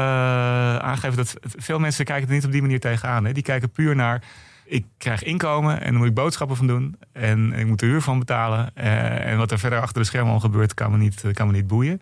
aangeven 0.77 1.17
dat 1.17 1.35
veel 1.43 1.79
mensen 1.79 2.05
kijken 2.05 2.29
er 2.29 2.35
niet 2.35 2.45
op 2.45 2.53
die 2.53 2.63
manier 2.63 2.81
tegenaan. 2.81 3.25
Hè. 3.25 3.33
Die 3.33 3.43
kijken 3.43 3.71
puur 3.71 3.97
naar 3.97 4.23
ik 4.71 4.85
krijg 4.99 5.23
inkomen 5.23 5.81
en 5.81 5.87
dan 5.87 5.97
moet 5.97 6.09
ik 6.09 6.15
boodschappen 6.15 6.57
van 6.57 6.67
doen. 6.67 6.97
En 7.13 7.53
ik 7.53 7.67
moet 7.67 7.79
de 7.79 7.87
huur 7.87 8.03
van 8.03 8.19
betalen. 8.19 8.71
Eh, 8.75 9.27
en 9.27 9.39
wat 9.39 9.51
er 9.51 9.59
verder 9.59 9.81
achter 9.81 10.01
de 10.01 10.07
schermen 10.07 10.33
al 10.33 10.41
gebeurt, 10.41 10.75
kan 10.75 10.91
me 10.91 10.97
niet, 10.97 11.25
kan 11.33 11.47
me 11.47 11.53
niet 11.53 11.67
boeien. 11.67 12.01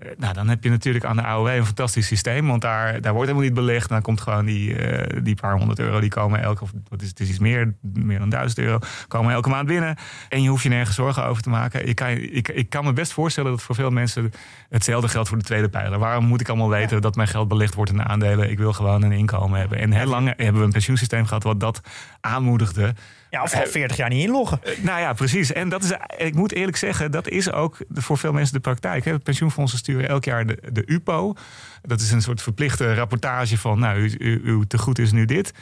Eh, 0.00 0.08
nou, 0.16 0.34
dan 0.34 0.48
heb 0.48 0.64
je 0.64 0.70
natuurlijk 0.70 1.04
aan 1.04 1.16
de 1.16 1.22
AOW 1.22 1.46
een 1.46 1.66
fantastisch 1.66 2.06
systeem. 2.06 2.46
Want 2.46 2.62
daar, 2.62 3.00
daar 3.00 3.12
wordt 3.12 3.28
helemaal 3.28 3.48
niet 3.48 3.58
belegd. 3.58 3.88
Dan 3.88 4.02
komt 4.02 4.20
gewoon 4.20 4.44
die, 4.44 4.90
uh, 4.90 5.22
die 5.22 5.34
paar 5.34 5.56
honderd 5.56 5.78
euro, 5.78 6.00
die 6.00 6.10
komen 6.10 6.42
elke, 6.42 6.62
of 6.62 6.72
wat 6.88 7.02
is, 7.02 7.08
het 7.08 7.20
is 7.20 7.28
iets 7.28 7.38
meer, 7.38 7.74
meer 7.80 8.18
dan 8.18 8.28
duizend 8.28 8.58
euro, 8.58 8.78
komen 9.08 9.32
elke 9.32 9.48
maand 9.48 9.66
binnen. 9.66 9.96
En 10.28 10.42
je 10.42 10.48
hoeft 10.48 10.62
je 10.62 10.68
nergens 10.68 10.96
zorgen 10.96 11.24
over 11.24 11.42
te 11.42 11.50
maken. 11.50 11.88
Ik 11.88 11.94
kan, 11.94 12.08
ik, 12.08 12.48
ik 12.48 12.70
kan 12.70 12.84
me 12.84 12.92
best 12.92 13.12
voorstellen 13.12 13.50
dat 13.50 13.62
voor 13.62 13.74
veel 13.74 13.90
mensen 13.90 14.32
hetzelfde 14.68 15.08
geldt 15.08 15.28
voor 15.28 15.38
de 15.38 15.44
tweede 15.44 15.68
pijler. 15.68 15.98
Waarom 15.98 16.24
moet 16.24 16.40
ik 16.40 16.48
allemaal 16.48 16.68
weten 16.68 17.02
dat 17.02 17.16
mijn 17.16 17.28
geld 17.28 17.48
belegd 17.48 17.74
wordt 17.74 17.90
in 17.90 18.02
aandelen? 18.02 18.50
Ik 18.50 18.58
wil 18.58 18.72
gewoon 18.72 19.02
een 19.02 19.12
inkomen 19.12 19.58
hebben. 19.58 19.78
En 19.78 19.92
heel 19.92 20.06
lang 20.06 20.32
hebben 20.36 20.60
we 20.60 20.66
een 20.66 20.72
pensioensysteem 20.72 21.26
gehad 21.26 21.42
wat 21.42 21.60
dat 21.60 21.80
aanmoedigde. 22.20 22.94
Ja, 23.30 23.42
of 23.42 23.54
al 23.54 23.66
40 23.66 23.96
jaar 23.96 24.08
niet 24.08 24.24
inloggen. 24.24 24.60
Uh, 24.64 24.84
nou 24.84 25.00
ja, 25.00 25.12
precies. 25.12 25.52
En 25.52 25.68
dat 25.68 25.82
is, 25.84 25.92
ik 26.16 26.34
moet 26.34 26.52
eerlijk 26.52 26.76
zeggen, 26.76 27.10
dat 27.10 27.28
is 27.28 27.52
ook 27.52 27.76
voor 27.92 28.18
veel 28.18 28.32
mensen 28.32 28.54
de 28.54 28.60
praktijk. 28.60 29.04
Hè. 29.04 29.18
Pensioenfondsen 29.18 29.78
sturen 29.78 30.08
elk 30.08 30.24
jaar 30.24 30.46
de, 30.46 30.58
de 30.72 30.82
UPO. 30.86 31.34
Dat 31.82 32.00
is 32.00 32.10
een 32.10 32.22
soort 32.22 32.42
verplichte 32.42 32.94
rapportage 32.94 33.58
van, 33.58 33.78
nou, 33.78 34.16
uw 34.44 34.62
tegoed 34.62 34.98
is 34.98 35.12
nu 35.12 35.24
dit. 35.24 35.52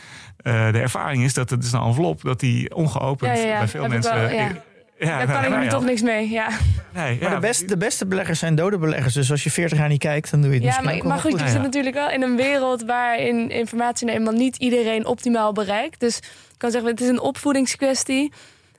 Uh, 0.43 0.73
de 0.73 0.79
ervaring 0.79 1.25
is 1.25 1.35
dat 1.35 1.51
het 1.51 1.65
is 1.65 1.73
een 1.73 1.81
envelop 1.81 2.23
dat 2.23 2.41
die 2.41 2.75
ongeopend 2.75 3.37
ja, 3.37 3.43
ja, 3.43 3.49
ja. 3.49 3.59
bij 3.59 3.69
veel 3.69 3.83
Heb 3.83 3.91
mensen. 3.91 4.15
Wel, 4.15 4.31
ja. 4.31 4.51
Daar 4.99 5.27
kan 5.27 5.53
ik 5.53 5.59
nu 5.59 5.69
toch 5.69 5.85
niks 5.85 6.03
mee. 6.03 6.31
Ja, 6.31 6.49
nee, 6.95 7.19
maar 7.21 7.31
de, 7.31 7.39
best, 7.39 7.69
de 7.69 7.77
beste 7.77 8.07
beleggers 8.07 8.39
zijn 8.39 8.55
dode 8.55 8.79
beleggers. 8.79 9.15
Dus 9.15 9.31
als 9.31 9.45
je 9.45 9.51
40 9.51 9.79
jaar 9.79 9.89
niet 9.89 9.99
kijkt, 9.99 10.31
dan 10.31 10.41
doe 10.41 10.51
je 10.51 10.57
het 10.57 10.75
ja, 10.75 10.81
maar, 10.83 10.95
ook 10.95 11.03
maar 11.03 11.19
goed, 11.19 11.41
je 11.41 11.49
zit 11.49 11.63
natuurlijk 11.63 11.95
wel 11.95 12.11
in 12.11 12.23
een 12.23 12.37
wereld 12.37 12.85
waarin 12.85 13.51
informatie 13.51 14.07
nou 14.07 14.19
eenmaal 14.19 14.33
niet 14.33 14.57
iedereen 14.57 15.07
optimaal 15.07 15.53
bereikt. 15.53 16.01
Dus 16.01 16.17
ik 16.19 16.25
kan 16.57 16.71
zeggen, 16.71 16.91
het 16.91 17.01
is 17.01 17.09
een 17.09 17.21
opvoedingskwestie. 17.21 18.33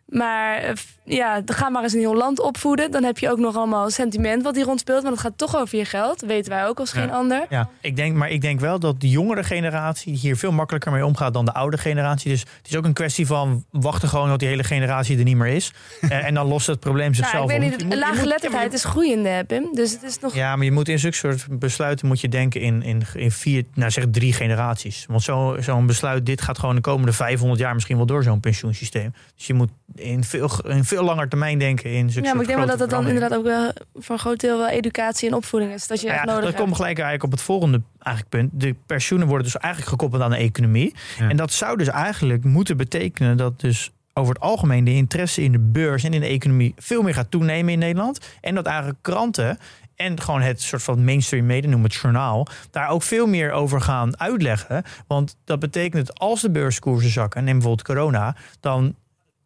Maar 0.05 0.73
ja, 1.09 1.41
ga 1.45 1.69
maar 1.69 1.83
eens 1.83 1.93
een 1.93 1.99
heel 1.99 2.15
land 2.15 2.39
opvoeden. 2.39 2.91
Dan 2.91 3.03
heb 3.03 3.17
je 3.17 3.29
ook 3.31 3.37
nog 3.37 3.55
allemaal 3.55 3.89
sentiment 3.89 4.43
wat 4.43 4.55
hier 4.55 4.65
rondspeelt. 4.65 5.01
Want 5.03 5.13
het 5.15 5.23
gaat 5.25 5.37
toch 5.37 5.57
over 5.57 5.77
je 5.77 5.85
geld. 5.85 6.19
Dat 6.19 6.29
weten 6.29 6.51
wij 6.51 6.67
ook 6.67 6.79
als 6.79 6.91
Ja. 6.91 6.99
geen 7.01 7.11
ander. 7.11 7.45
Ja, 7.49 7.69
ik 7.81 7.95
denk, 7.95 8.15
maar 8.15 8.29
ik 8.29 8.41
denk 8.41 8.59
wel 8.59 8.79
dat 8.79 9.01
de 9.01 9.09
jongere 9.09 9.43
generatie 9.43 10.13
hier 10.15 10.37
veel 10.37 10.51
makkelijker 10.51 10.91
mee 10.91 11.05
omgaat 11.05 11.33
dan 11.33 11.45
de 11.45 11.53
oude 11.53 11.77
generatie. 11.77 12.31
Dus 12.31 12.39
het 12.39 12.67
is 12.69 12.75
ook 12.75 12.85
een 12.85 12.93
kwestie 12.93 13.25
van 13.27 13.63
wachten 13.71 14.09
gewoon 14.09 14.29
tot 14.29 14.39
die 14.39 14.47
hele 14.47 14.63
generatie 14.63 15.17
er 15.17 15.23
niet 15.23 15.35
meer 15.37 15.53
is. 15.55 15.73
en, 16.01 16.09
en 16.11 16.33
dan 16.33 16.47
lost 16.47 16.67
het 16.67 16.79
probleem 16.79 17.11
Nou, 17.11 17.15
zichzelf 17.15 17.43
ik 17.43 17.49
weet 17.49 17.59
niet, 17.59 17.69
Je 17.69 17.75
het- 17.75 17.83
moet- 17.85 17.93
je 17.93 17.99
lage 17.99 18.11
moet- 18.11 18.21
geletterdheid 18.21 18.73
is 18.73 18.83
groeiende, 18.83 19.43
Pim. 19.47 19.69
Dus 19.73 19.91
het 19.91 20.03
is 20.03 20.19
nog... 20.19 20.33
Ja, 20.35 20.55
maar 20.55 20.65
je 20.65 20.71
moet 20.71 20.87
in 20.87 20.99
zulke 20.99 21.15
soort 21.15 21.45
besluiten 21.59 22.07
moet 22.07 22.21
je 22.21 22.29
denken 22.29 22.61
in, 22.61 22.83
in, 22.83 23.01
in 23.13 23.31
vier, 23.31 23.63
nou 23.73 23.91
zeg 23.91 24.05
drie 24.11 24.33
generaties. 24.33 25.05
Want 25.09 25.23
zo- 25.23 25.55
zo'n 25.59 25.85
besluit, 25.85 26.25
dit 26.25 26.41
gaat 26.41 26.59
gewoon 26.59 26.75
de 26.75 26.81
komende 26.81 27.13
500 27.13 27.59
jaar 27.61 27.73
misschien 27.73 27.97
wel 27.97 28.05
door 28.05 28.23
zo'n 28.23 28.39
pensioensysteem. 28.39 29.13
Dus 29.35 29.47
je 29.47 29.53
moet 29.53 29.69
in 29.95 30.23
veel, 30.23 30.49
in 30.67 30.83
veel 30.85 30.98
langer 31.03 31.29
termijn 31.29 31.59
denken 31.59 31.91
in 31.91 32.09
zulke 32.09 32.27
Ja, 32.27 32.33
maar 32.33 32.41
ik 32.41 32.47
denk 32.47 32.59
wel 32.59 32.69
dat 32.69 32.79
het 32.79 32.89
dan 32.89 33.07
inderdaad 33.07 33.37
ook 33.37 33.43
wel 33.43 33.71
voor 33.95 34.15
een 34.15 34.21
groot 34.21 34.39
deel 34.39 34.57
wel 34.57 34.67
educatie 34.67 35.29
en 35.29 35.35
opvoeding 35.35 35.73
is. 35.73 35.87
Dat 35.87 36.01
je 36.01 36.07
Nou 36.07 36.17
echt 36.19 36.27
ja, 36.27 36.33
nodig 36.33 36.49
dat 36.49 36.53
hebt. 36.53 36.63
komt 36.65 36.75
gelijk 36.75 36.97
eigenlijk 36.97 37.23
op 37.23 37.31
het 37.31 37.41
volgende 37.41 37.81
eigenlijk 37.99 38.35
punt. 38.35 38.61
De 38.61 38.75
pensioenen 38.85 39.27
worden 39.27 39.45
dus 39.45 39.57
eigenlijk 39.57 39.91
gekoppeld 39.91 40.21
aan 40.21 40.29
de 40.31 40.37
economie. 40.37 40.95
Ja. 41.19 41.29
En 41.29 41.37
dat 41.37 41.51
zou 41.51 41.77
dus 41.77 41.87
eigenlijk 41.87 42.43
moeten 42.43 42.77
betekenen 42.77 43.37
dat 43.37 43.59
dus 43.59 43.91
over 44.13 44.33
het 44.33 44.43
algemeen 44.43 44.83
de 44.83 44.93
interesse 44.93 45.41
in 45.41 45.51
de 45.51 45.59
beurs 45.59 46.03
en 46.03 46.13
in 46.13 46.21
de 46.21 46.27
economie 46.27 46.73
veel 46.77 47.01
meer 47.01 47.13
gaat 47.13 47.31
toenemen 47.31 47.73
in 47.73 47.79
Nederland. 47.79 48.19
En 48.41 48.55
dat 48.55 48.65
eigenlijk 48.65 48.97
kranten 49.01 49.57
en 49.95 50.21
gewoon 50.21 50.41
het 50.41 50.61
soort 50.61 50.83
van 50.83 51.03
mainstream 51.03 51.45
media, 51.45 51.69
noem 51.69 51.83
het 51.83 51.93
journaal, 51.93 52.47
daar 52.71 52.89
ook 52.89 53.03
veel 53.03 53.27
meer 53.27 53.51
over 53.51 53.81
gaan 53.81 54.19
uitleggen. 54.19 54.83
Want 55.07 55.35
dat 55.43 55.59
betekent 55.59 56.07
dat 56.07 56.19
als 56.19 56.41
de 56.41 56.51
beurskoersen 56.51 57.11
zakken, 57.11 57.43
neem 57.43 57.53
bijvoorbeeld 57.53 57.87
corona, 57.87 58.35
dan 58.59 58.95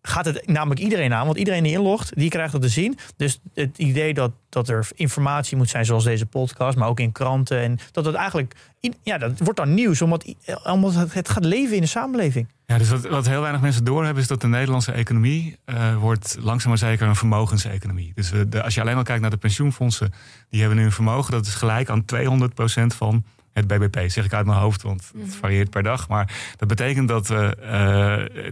gaat 0.06 0.26
het 0.26 0.48
namelijk 0.48 0.80
iedereen 0.82 1.14
aan. 1.14 1.26
Want 1.26 1.38
iedereen 1.38 1.64
die 1.64 1.72
inlogt, 1.72 2.12
die 2.16 2.30
krijgt 2.30 2.52
dat 2.52 2.62
te 2.62 2.68
zien. 2.70 2.98
Dus 3.18 3.40
het 3.54 3.78
idee 3.78 4.14
dat, 4.14 4.32
dat 4.50 4.70
er 4.70 4.88
informatie 4.96 5.58
moet 5.58 5.70
zijn, 5.70 5.86
zoals 5.86 6.04
deze 6.04 6.26
podcast, 6.26 6.78
maar 6.78 6.88
ook 6.88 7.00
in 7.00 7.12
kranten. 7.12 7.60
En 7.60 7.80
dat 7.92 8.06
het 8.06 8.16
eigenlijk, 8.16 8.56
ja, 9.04 9.18
dat 9.18 9.32
wordt 9.40 9.60
dan 9.60 9.74
nieuws, 9.74 10.02
omdat, 10.02 10.36
omdat 10.64 11.14
het, 11.14 11.30
gaat 11.30 11.46
leven 11.46 11.76
in 11.76 11.82
de 11.82 11.88
samenleving. 11.88 12.48
Ja, 12.66 12.78
dus 12.78 12.90
wat, 12.90 13.08
wat 13.08 13.28
heel 13.28 13.42
weinig 13.42 13.62
mensen 13.62 13.84
doorhebben 13.84 14.22
is 14.22 14.28
dat 14.28 14.42
de 14.42 14.48
Nederlandse 14.48 14.92
economie 14.92 15.58
eh, 15.66 15.98
wordt 15.98 16.38
langzaam 16.40 16.70
maar 16.70 16.78
zeker 16.78 17.08
een 17.08 17.16
vermogenseconomie. 17.16 18.12
Dus 18.16 18.30
we- 18.30 18.64
als 18.64 18.74
je 18.74 18.82
alleen 18.82 18.96
al 18.98 19.04
kijkt 19.04 19.22
naar 19.22 19.30
de 19.30 19.38
pensioenfondsen, 19.38 20.14
die 20.50 20.60
hebben 20.60 20.78
nu 20.78 20.84
een 20.86 20.92
vermogen 20.92 21.32
dat 21.32 21.46
is 21.46 21.54
gelijk 21.56 21.90
aan 21.90 22.06
200% 22.06 22.96
van 22.96 23.24
het 23.54 23.68
BBP. 23.68 24.10
Zeg 24.10 24.26
ik 24.26 24.34
uit 24.34 24.46
mijn 24.46 24.58
hoofd, 24.60 24.82
want 24.82 25.12
het 25.18 25.36
varieert 25.36 25.70
per 25.70 25.84
dag. 25.84 26.08
Maar 26.08 26.34
dat 26.58 26.68
betekent 26.68 27.08
dat 27.08 27.28
we, 27.28 27.56
eh, 27.62 27.72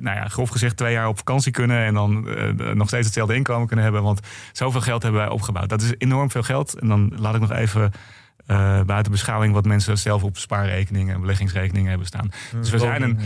nou 0.01 0.17
ja, 0.17 0.27
grof 0.27 0.49
gezegd, 0.49 0.77
twee 0.77 0.93
jaar 0.93 1.07
op 1.07 1.17
vakantie 1.17 1.51
kunnen 1.51 1.85
en 1.85 1.93
dan 1.93 2.27
eh, 2.29 2.71
nog 2.73 2.87
steeds 2.87 3.05
hetzelfde 3.05 3.35
inkomen 3.35 3.67
kunnen 3.67 3.85
hebben. 3.85 4.03
Want 4.03 4.19
zoveel 4.51 4.81
geld 4.81 5.03
hebben 5.03 5.21
wij 5.21 5.29
opgebouwd. 5.29 5.69
Dat 5.69 5.81
is 5.81 5.93
enorm 5.97 6.31
veel 6.31 6.43
geld. 6.43 6.79
En 6.79 6.87
dan 6.87 7.13
laat 7.15 7.35
ik 7.35 7.41
nog 7.41 7.51
even. 7.51 7.91
eh, 8.45 8.81
buiten 8.81 9.11
beschouwing 9.11 9.53
wat 9.53 9.65
mensen 9.65 9.97
zelf 9.97 10.23
op 10.23 10.37
spaarrekeningen 10.37 11.13
en 11.15 11.21
beleggingsrekeningen 11.21 11.89
hebben 11.89 12.07
staan. 12.07 12.31
Dus 12.59 12.69
we 12.69 12.77
zijn 12.79 13.01
een, 13.01 13.17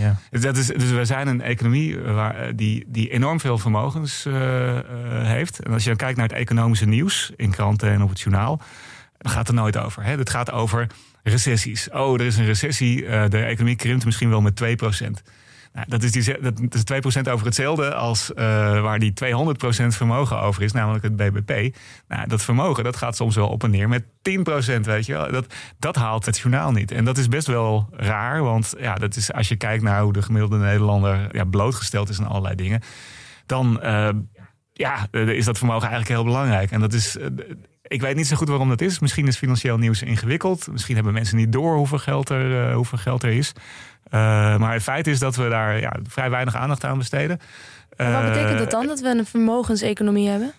Dat 0.41 0.57
is, 0.57 0.67
dus 0.67 0.91
we 0.91 1.05
zijn 1.05 1.27
een 1.27 1.41
economie 1.41 1.99
waar, 1.99 2.55
die, 2.55 2.85
die 2.87 3.09
enorm 3.09 3.39
veel 3.39 3.57
vermogens 3.57 4.27
heeft. 5.23 5.59
En 5.63 5.73
als 5.73 5.81
je 5.83 5.89
dan 5.89 5.97
kijkt 5.97 6.17
naar 6.17 6.27
het 6.27 6.37
economische 6.37 6.85
nieuws 6.85 7.31
in 7.35 7.51
kranten 7.51 7.89
en 7.91 8.01
op 8.03 8.09
het 8.09 8.19
journaal, 8.19 8.61
dan 9.17 9.31
gaat 9.31 9.47
er 9.47 9.53
nooit 9.53 9.77
over. 9.77 10.03
Hè? 10.03 10.17
Het 10.17 10.29
gaat 10.29 10.51
over 10.51 10.87
recessies. 11.23 11.89
Oh, 11.89 12.13
er 12.13 12.25
is 12.25 12.37
een 12.37 12.45
recessie. 12.45 13.05
eh, 13.05 13.29
de 13.29 13.43
economie 13.43 13.75
krimpt 13.75 14.05
misschien 14.05 14.29
wel 14.29 14.41
met 14.41 14.55
2%. 14.55 15.21
Nou, 15.75 15.87
dat, 15.87 16.03
is 16.03 16.11
die, 16.11 16.39
dat 16.41 16.59
is 16.73 16.83
2% 17.27 17.31
over 17.31 17.45
hetzelfde 17.45 17.93
als 17.93 18.33
eh, 18.33 18.45
waar 18.81 18.99
die 18.99 19.13
200% 19.25 19.87
vermogen 19.87 20.41
over 20.41 20.63
is, 20.63 20.71
namelijk 20.71 21.03
het 21.03 21.15
BBP. 21.15 21.75
Nou, 22.07 22.27
dat 22.27 22.43
vermogen 22.43 22.83
dat 22.83 22.95
gaat 22.95 23.15
soms 23.15 23.35
wel 23.35 23.47
op 23.47 23.63
en 23.63 23.69
neer 23.69 23.89
met 23.89 24.03
10%, 24.03 24.05
weet 24.81 25.05
je 25.05 25.13
wel. 25.13 25.31
Dat, 25.31 25.53
dat 25.79 25.95
haalt 25.95 26.25
het 26.25 26.37
journaal 26.37 26.71
niet. 26.71 26.91
En 26.91 27.05
dat 27.05 27.17
is 27.17 27.27
best 27.27 27.47
wel 27.47 27.87
raar, 27.91 28.43
want 28.43 28.73
ja, 28.77 28.95
dat 28.95 29.15
is, 29.15 29.33
als 29.33 29.47
je 29.47 29.55
kijkt 29.55 29.83
naar 29.83 30.01
hoe 30.01 30.13
de 30.13 30.21
gemiddelde 30.21 30.57
Nederlander 30.57 31.35
ja, 31.35 31.43
blootgesteld 31.43 32.09
is 32.09 32.19
aan 32.19 32.27
allerlei 32.27 32.55
dingen, 32.55 32.81
dan 33.45 33.81
eh, 33.81 34.09
ja, 34.73 35.07
is 35.11 35.45
dat 35.45 35.57
vermogen 35.57 35.87
eigenlijk 35.87 36.11
heel 36.11 36.23
belangrijk. 36.23 36.71
En 36.71 36.79
dat 36.79 36.93
is. 36.93 37.17
Ik 37.87 38.01
weet 38.01 38.15
niet 38.15 38.27
zo 38.27 38.35
goed 38.35 38.47
waarom 38.47 38.69
dat 38.69 38.81
is. 38.81 38.99
Misschien 38.99 39.27
is 39.27 39.37
financieel 39.37 39.77
nieuws 39.77 40.01
ingewikkeld. 40.01 40.67
Misschien 40.71 40.95
hebben 40.95 41.13
mensen 41.13 41.37
niet 41.37 41.51
door 41.51 41.75
hoeveel 41.75 41.97
geld 41.97 42.29
er, 42.29 42.67
eh, 42.69 42.75
hoeveel 42.75 42.97
geld 42.97 43.23
er 43.23 43.29
is. 43.31 43.51
Eh, 44.09 44.19
maar 44.57 44.73
het 44.73 44.83
feit 44.83 45.07
is 45.07 45.19
dat 45.19 45.35
we 45.35 45.49
daar 45.49 45.79
ja, 45.79 45.93
vrij 46.07 46.29
weinig 46.29 46.55
aandacht 46.55 46.83
aan 46.83 46.97
besteden. 46.97 47.39
Maar 47.97 48.11
wat 48.11 48.21
Eh, 48.21 48.27
betekent 48.33 48.57
dat 48.59 48.71
dan, 48.71 48.87
dat 48.87 48.99
we 48.99 49.07
een 49.07 49.25
vermogenseconomie 49.25 50.27
hebben? 50.29 50.51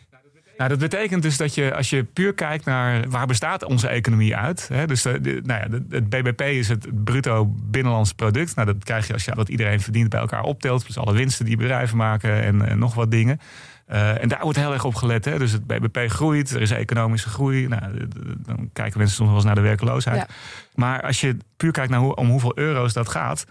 nou, 0.56 0.68
dat 0.70 0.78
betekent 0.78 1.22
dus 1.22 1.36
dat 1.36 1.54
je, 1.54 1.74
als 1.74 1.90
je 1.90 2.04
puur 2.04 2.34
kijkt 2.34 2.64
naar 2.64 3.08
waar 3.08 3.26
bestaat 3.26 3.64
onze 3.64 3.88
economie 3.88 4.36
uit. 4.36 4.68
Hè, 4.72 4.86
dus 4.86 5.02
de, 5.02 5.20
de- 5.20 5.40
nou 5.44 5.60
ja, 5.70 5.78
het 5.90 6.08
BBP 6.08 6.40
is 6.40 6.68
het 6.68 7.04
bruto 7.04 7.46
binnenlands 7.62 8.12
product. 8.12 8.54
Nou, 8.54 8.66
dat 8.66 8.84
krijg 8.84 9.06
je 9.06 9.12
als 9.12 9.24
je 9.24 9.34
wat 9.34 9.48
iedereen 9.48 9.80
verdient 9.80 10.08
bij 10.08 10.20
elkaar 10.20 10.42
optelt. 10.42 10.82
Plus 10.84 10.98
alle 10.98 11.12
winsten 11.12 11.44
die 11.44 11.56
bedrijven 11.56 11.96
maken 11.96 12.42
en, 12.42 12.68
en 12.68 12.78
nog 12.78 12.94
wat 12.94 13.10
dingen. 13.10 13.40
Eh, 13.86 14.22
en 14.22 14.28
daar 14.28 14.40
wordt 14.42 14.58
heel 14.58 14.72
erg 14.72 14.84
op 14.84 14.94
gelet. 14.94 15.24
Hè. 15.24 15.38
Dus 15.38 15.52
het 15.52 15.66
BBP 15.66 16.10
groeit, 16.10 16.50
er 16.50 16.60
is 16.60 16.70
economische 16.70 17.28
groei. 17.28 17.68
Nou, 17.68 18.08
dan 18.38 18.70
kijken 18.72 18.98
mensen 18.98 19.16
soms 19.16 19.28
wel 19.28 19.36
eens 19.36 19.46
naar 19.46 19.54
de 19.54 19.60
werkloosheid. 19.60 20.16
Ja. 20.16 20.26
Maar 20.74 21.02
als 21.02 21.20
je 21.20 21.36
puur 21.56 21.72
kijkt 21.72 21.90
naar 21.90 22.00
hoe, 22.00 22.14
om 22.14 22.28
hoeveel 22.28 22.52
euro's 22.58 22.92
dat 22.92 23.08
gaat. 23.08 23.46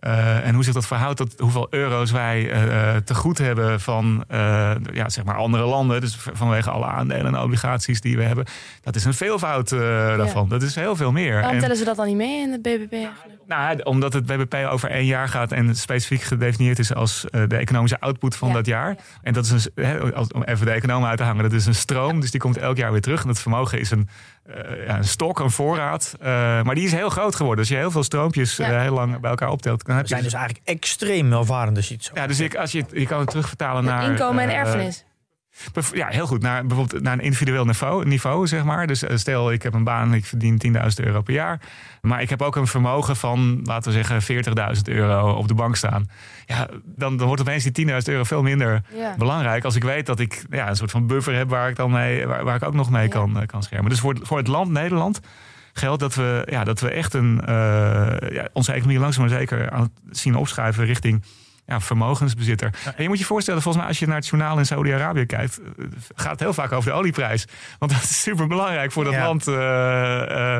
Eh, 0.00 0.46
en 0.46 0.54
hoe 0.54 0.64
zich 0.64 0.74
dat 0.74 0.86
verhoudt 0.86 1.16
tot 1.16 1.34
hoeveel 1.38 1.66
euro's 1.70 2.10
wij 2.10 2.50
eh, 2.50 2.96
te 2.96 3.14
goed 3.14 3.38
hebben 3.38 3.80
van 3.80 4.24
eh, 4.28 4.70
ja, 4.92 5.08
zeg 5.08 5.24
maar 5.24 5.36
andere 5.36 5.64
landen. 5.64 6.00
Dus 6.00 6.16
vanwege 6.32 6.70
alle 6.70 6.86
aandelen 6.86 7.26
en 7.26 7.40
obligaties 7.40 8.00
die 8.00 8.16
we 8.16 8.22
hebben. 8.22 8.44
Dat 8.82 8.94
is 8.96 9.04
een 9.04 9.14
veelvoud 9.14 9.72
eh, 9.72 9.78
daarvan. 10.16 10.48
Dat 10.48 10.62
is 10.62 10.74
heel 10.74 10.96
veel 10.96 11.12
meer. 11.12 11.32
Waarom 11.34 11.52
En- 11.52 11.58
tellen 11.60 11.76
ze 11.76 11.84
dat 11.84 11.96
dan 11.96 12.06
niet 12.06 12.16
mee 12.16 12.40
in 12.40 12.52
het 12.52 12.62
BBP 12.62 12.92
eigenlijk? 12.92 13.40
nou, 13.46 13.82
omdat 13.82 14.12
het 14.12 14.26
BBP 14.26 14.54
over 14.70 14.90
één 14.90 15.04
jaar 15.06 15.28
gaat 15.28 15.52
en 15.52 15.76
specifiek 15.76 16.22
gedefinieerd 16.22 16.78
is 16.78 16.94
als 16.94 17.24
eh, 17.30 17.42
de 17.48 17.56
economische 17.56 18.00
output 18.00 18.36
van 18.36 18.48
Ja. 18.48 18.54
dat 18.54 18.66
jaar. 18.66 18.96
En 19.22 19.32
dat 19.32 19.44
is 19.44 19.68
een, 19.74 20.14
als- 20.14 20.32
om 20.32 20.42
even 20.42 20.66
de 20.66 20.72
economen 20.72 21.08
uit 21.08 21.18
te 21.18 21.24
hangen, 21.24 21.42
dat 21.42 21.52
is 21.52 21.66
een 21.66 21.74
stroom, 21.74 22.20
dus 22.20 22.30
die 22.30 22.40
komt 22.40 22.56
elk 22.56 22.76
jaar 22.76 22.92
weer 22.92 23.00
terug. 23.00 23.20
En 23.20 23.26
dat 23.26 23.40
vermogen 23.40 23.80
is 23.80 23.90
een, 23.90 24.08
eh, 24.46 24.86
ja, 24.86 24.96
een 24.96 25.04
stok, 25.04 25.38
een 25.38 25.50
voorraad. 25.50 26.14
Eh, 26.20 26.26
maar 26.62 26.74
die 26.74 26.84
is 26.84 26.92
heel 26.92 27.08
groot 27.10 27.34
geworden. 27.34 27.58
Als 27.58 27.68
je 27.68 27.76
heel 27.76 27.90
veel 27.90 28.02
stroompjes 28.02 28.56
Ja. 28.56 28.70
eh, 28.70 28.80
heel 28.80 28.94
lang 28.94 29.20
bij 29.20 29.30
elkaar 29.30 29.50
optelt, 29.50 29.86
dan 29.86 29.96
heb 29.96 30.04
We 30.04 30.08
je. 30.08 30.14
zijn 30.20 30.30
dus 30.30 30.38
eigenlijk 30.40 30.68
extreem 30.68 31.30
welvarend 31.30 31.76
als 31.76 31.88
je 31.88 31.94
het 31.94 32.04
zo 32.04 32.12
ja, 32.14 32.26
dus 32.26 32.40
ik, 32.40 32.54
als 32.54 32.72
je, 32.72 32.84
je 32.92 33.06
kan 33.06 33.18
het 33.20 33.28
terugvertalen 33.28 33.84
naar. 33.84 34.10
Inkomen 34.10 34.42
en 34.44 34.50
erfenis. 34.54 35.04
Ja, 35.92 36.06
heel 36.08 36.26
goed. 36.26 36.42
Naar, 36.42 36.66
bijvoorbeeld 36.66 37.02
naar 37.02 37.12
een 37.12 37.20
individueel 37.20 37.64
niveau, 37.64 38.04
niveau, 38.06 38.46
zeg 38.46 38.64
maar. 38.64 38.86
Dus 38.86 39.02
eh, 39.02 39.16
stel, 39.16 39.52
ik 39.52 39.62
heb 39.62 39.74
een 39.74 39.84
baan 39.84 40.08
en 40.08 40.14
ik 40.14 40.24
verdien 40.24 40.60
10.000 40.76 40.80
euro 41.04 41.20
per 41.22 41.34
jaar. 41.34 41.60
Maar 42.02 42.22
ik 42.22 42.30
heb 42.30 42.42
ook 42.42 42.56
een 42.56 42.66
vermogen 42.66 43.16
van, 43.16 43.60
laten 43.64 43.92
we 43.92 44.02
zeggen, 44.04 44.44
40.000 44.76 44.82
euro 44.84 45.32
op 45.32 45.48
de 45.48 45.54
bank 45.54 45.76
staan. 45.76 46.08
Ja, 46.46 46.68
dan, 46.84 47.16
dan 47.16 47.26
wordt 47.26 47.40
opeens 47.42 47.64
die 47.64 47.86
10.000 47.86 47.94
euro 48.04 48.24
veel 48.24 48.42
minder 48.42 48.82
Ja. 48.94 49.14
belangrijk. 49.18 49.64
Als 49.64 49.76
ik 49.76 49.82
weet 49.84 50.06
dat 50.06 50.20
ik 50.20 50.44
ja, 50.50 50.68
een 50.68 50.76
soort 50.76 50.90
van 50.90 51.06
buffer 51.06 51.34
heb 51.34 51.48
waar 51.48 51.68
ik, 51.68 51.76
dan 51.76 51.90
mee, 51.90 52.26
waar, 52.26 52.44
waar 52.44 52.56
ik 52.56 52.62
ook 52.64 52.74
nog 52.74 52.90
mee 52.90 53.02
Ja. 53.02 53.08
kan, 53.08 53.40
eh, 53.40 53.46
kan 53.46 53.62
schermen. 53.62 53.90
Dus 53.90 54.00
voor, 54.00 54.14
het- 54.14 54.26
voor 54.26 54.38
het 54.38 54.46
land 54.46 54.70
Nederland 54.70 55.20
geldt 55.72 56.00
dat 56.00 56.14
we, 56.14 56.46
ja, 56.50 56.64
dat 56.64 56.80
we 56.80 56.90
echt 56.90 57.14
een, 57.14 57.40
eh, 57.40 57.54
ja, 58.32 58.48
onze 58.52 58.72
economie 58.72 58.98
langzaam 59.00 59.24
maar 59.28 59.38
zeker 59.38 59.70
aan 59.70 59.80
het 59.82 60.18
zien 60.18 60.34
opschuiven 60.36 60.84
richting 60.84 61.22
ja, 61.70 61.80
vermogensbezitter. 61.80 62.74
En 62.84 63.02
je 63.02 63.08
moet 63.08 63.18
je 63.18 63.24
voorstellen, 63.24 63.62
volgens 63.62 63.82
mij 63.82 63.92
als 63.92 64.00
je 64.00 64.06
naar 64.06 64.16
het 64.16 64.26
journaal 64.26 64.58
in 64.58 64.66
Saudi-Arabië 64.66 65.26
kijkt, 65.26 65.60
eh, 65.60 65.84
gaat 66.14 66.30
het 66.30 66.40
heel 66.40 66.52
vaak 66.52 66.72
over 66.72 66.90
de 66.90 66.96
olieprijs. 66.96 67.44
Want 67.78 67.92
dat 67.92 68.02
is 68.02 68.22
super 68.22 68.46
belangrijk 68.46 68.92
voor 68.92 69.04
dat 69.04 69.16
land. 69.16 69.48
Uh, 69.48 70.56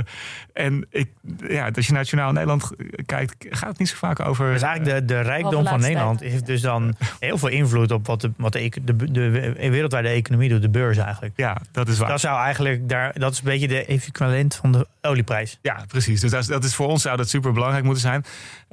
en 0.52 0.86
ik, 0.90 1.08
ja, 1.48 1.70
als 1.74 1.86
je 1.86 1.92
naar 1.92 2.00
het 2.00 2.10
journaal 2.10 2.28
in 2.28 2.34
Nederland 2.34 2.70
kijkt, 3.06 3.34
gaat 3.50 3.68
het 3.68 3.78
niet 3.78 3.88
zo 3.88 3.96
vaak 3.96 4.20
over. 4.20 4.52
Dus 4.52 4.62
eigenlijk 4.62 4.98
de, 4.98 5.14
de 5.14 5.20
rijkdom 5.20 5.66
van 5.66 5.80
Nederland 5.80 6.20
heeft 6.20 6.46
dus 6.46 6.60
dan 6.60 6.94
heel 7.20 7.38
veel 7.38 7.48
invloed 7.48 7.90
op 7.90 8.06
wat 8.06 8.20
de, 8.20 8.32
wat 8.36 8.52
de, 8.52 8.70
de, 8.82 9.10
de, 9.12 9.30
wereldwijde 9.70 10.08
economie 10.08 10.48
doet, 10.48 10.62
de 10.62 10.68
beurs 10.68 10.96
eigenlijk. 10.96 11.32
Ja, 11.36 11.56
dat 11.72 11.88
is 11.88 11.98
waar. 11.98 12.08
Dat 12.08 12.20
zou 12.20 12.40
eigenlijk 12.40 12.88
daar, 12.88 13.18
dat 13.18 13.32
is 13.32 13.38
een 13.38 13.44
beetje 13.44 13.68
de 13.68 13.84
equivalent 13.84 14.54
van 14.54 14.72
de 14.72 14.86
olieprijs. 15.02 15.58
Ja, 15.62 15.84
precies. 15.88 16.20
Dus 16.20 16.30
dat 16.30 16.40
is, 16.40 16.46
dat 16.46 16.64
is 16.64 16.74
voor 16.74 16.88
ons 16.88 17.02
zou 17.02 17.16
dat 17.16 17.28
super 17.28 17.52
belangrijk 17.52 17.84
moeten 17.84 18.02
zijn. 18.02 18.24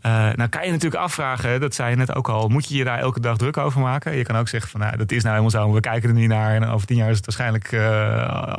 Uh, 0.06 0.12
nou 0.12 0.50
kan 0.50 0.66
je 0.66 0.72
natuurlijk 0.72 1.02
afvragen, 1.02 1.60
dat 1.60 1.76
zei 1.76 1.90
je 1.90 1.96
net 1.96 2.16
ook 2.16 2.30
al, 2.30 2.48
moet 2.48 2.70
je 2.70 2.78
je 2.78 2.84
daar 2.84 3.00
elke 3.00 3.20
dag 3.20 3.38
druk 3.38 3.58
over 3.58 3.82
maken? 3.82 4.18
Je 4.18 4.24
kan 4.24 4.36
ook 4.36 4.48
zeggen 4.48 4.70
van 4.70 4.80
nou, 4.80 4.98
dat 4.98 5.12
is 5.12 5.24
nou 5.24 5.36
helemaal 5.36 5.62
zo, 5.62 5.74
we 5.74 5.80
kijken 5.80 6.10
er 6.10 6.16
niet 6.16 6.30
naar 6.30 6.56
en 6.56 6.66
over 6.66 6.88
tien 6.88 6.98
jaar 6.98 7.10
is 7.10 7.16
het 7.16 7.26
waarschijnlijk 7.26 7.72
uh, 7.72 8.58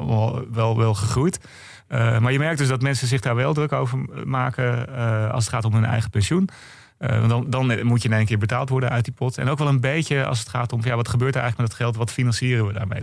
wel, 0.53 0.77
wel 0.77 0.95
gegroeid. 0.95 1.41
Uh, 1.89 2.19
maar 2.19 2.33
je 2.33 2.39
merkt 2.39 2.59
dus 2.59 2.69
dat 2.69 2.83
mensen 2.83 3.09
zich 3.09 3.21
daar 3.21 3.35
wel 3.35 3.55
druk 3.55 3.73
over 3.73 3.99
maken 4.25 4.89
als 5.33 5.45
het 5.45 5.55
gaat 5.55 5.65
om 5.65 5.75
hun 5.75 5.85
eigen 5.85 6.11
pensioen. 6.11 6.49
want 6.99 7.29
dan, 7.29 7.51
dan, 7.51 7.87
moet 7.87 8.03
je 8.03 8.09
in 8.09 8.15
één 8.15 8.27
keer 8.27 8.39
betaald 8.39 8.69
worden 8.69 8.91
uit 8.91 9.05
die 9.05 9.15
pot. 9.15 9.39
En 9.39 9.49
ook 9.49 9.59
wel 9.59 9.69
een 9.69 9.81
beetje 9.81 10.25
als 10.25 10.39
het 10.39 10.49
gaat 10.49 10.73
om 10.73 10.81
ja, 10.85 10.97
wat 10.97 11.09
gebeurt 11.09 11.35
er 11.35 11.41
eigenlijk 11.41 11.71
met 11.71 11.79
het 11.79 11.87
geld, 11.87 11.97
wat 11.97 12.13
financieren 12.13 12.67
we 12.67 12.73
daarmee? 12.73 13.01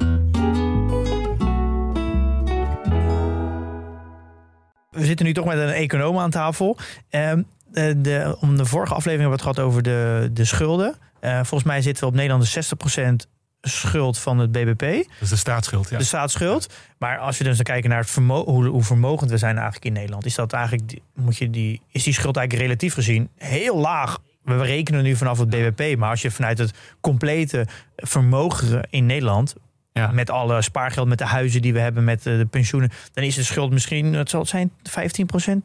We 4.95 5.05
zitten 5.05 5.25
nu 5.25 5.33
toch 5.33 5.45
met 5.45 5.57
een 5.57 5.69
econoom 5.69 6.17
aan 6.17 6.29
tafel. 6.29 6.77
Uh, 7.11 7.31
eh, 7.31 7.37
de, 7.75 8.37
om 8.39 8.57
de 8.57 8.65
vorige 8.65 8.93
aflevering 8.93 9.29
hebben 9.29 9.39
we 9.39 9.49
het 9.49 9.55
gehad 9.55 9.59
over 9.59 9.83
de, 9.83 10.29
de 10.33 10.45
schulden. 10.45 10.95
Uh, 11.21 11.35
volgens 11.35 11.63
mij 11.63 11.81
zitten 11.81 12.03
we 12.03 12.09
op 12.09 12.15
Nederland 12.15 12.53
de 12.53 13.25
60% 13.25 13.29
schuld 13.61 14.17
van 14.17 14.39
het 14.39 14.51
BBP. 14.51 14.81
Is 15.21 15.29
de 15.29 15.35
staatsschuld, 15.35 15.89
ja. 15.89 15.97
De 15.97 16.03
staatsschuld. 16.03 16.73
Maar 16.97 17.17
als 17.17 17.37
we 17.37 17.43
dus 17.43 17.55
dan 17.55 17.65
kijken 17.65 17.89
naar 17.89 17.99
het 17.99 18.13
hoe, 18.13 18.65
hoe 18.65 18.83
vermogend 18.83 19.29
we 19.29 19.37
zijn 19.37 19.55
eigenlijk 19.55 19.85
in 19.85 19.93
Nederland, 19.93 20.25
is 20.25 20.35
dat 20.35 20.53
eigenlijk 20.53 20.99
moet 21.13 21.37
je 21.37 21.49
die, 21.49 21.81
is 21.91 22.03
die 22.03 22.13
schuld 22.13 22.37
eigenlijk 22.37 22.67
relatief 22.67 22.93
gezien 22.93 23.29
heel 23.37 23.77
laag. 23.77 24.17
We 24.43 24.63
rekenen 24.63 25.03
nu 25.03 25.15
vanaf 25.15 25.39
het 25.39 25.49
BBP, 25.49 25.97
maar 25.97 26.09
als 26.09 26.21
je 26.21 26.31
vanuit 26.31 26.57
het 26.57 26.73
complete 27.01 27.67
vermogen 27.95 28.87
in 28.89 29.05
Nederland 29.05 29.55
ja. 29.99 30.11
Met 30.11 30.29
alle 30.29 30.61
spaargeld, 30.61 31.07
met 31.07 31.17
de 31.17 31.25
huizen 31.25 31.61
die 31.61 31.73
we 31.73 31.79
hebben, 31.79 32.03
met 32.03 32.23
de 32.23 32.47
pensioenen. 32.49 32.89
Dan 33.13 33.23
is 33.23 33.35
de 33.35 33.43
schuld 33.43 33.71
misschien, 33.71 34.13
het 34.13 34.29
zal 34.29 34.39
het 34.39 34.49
zijn, 34.49 34.71
15% 34.71 34.71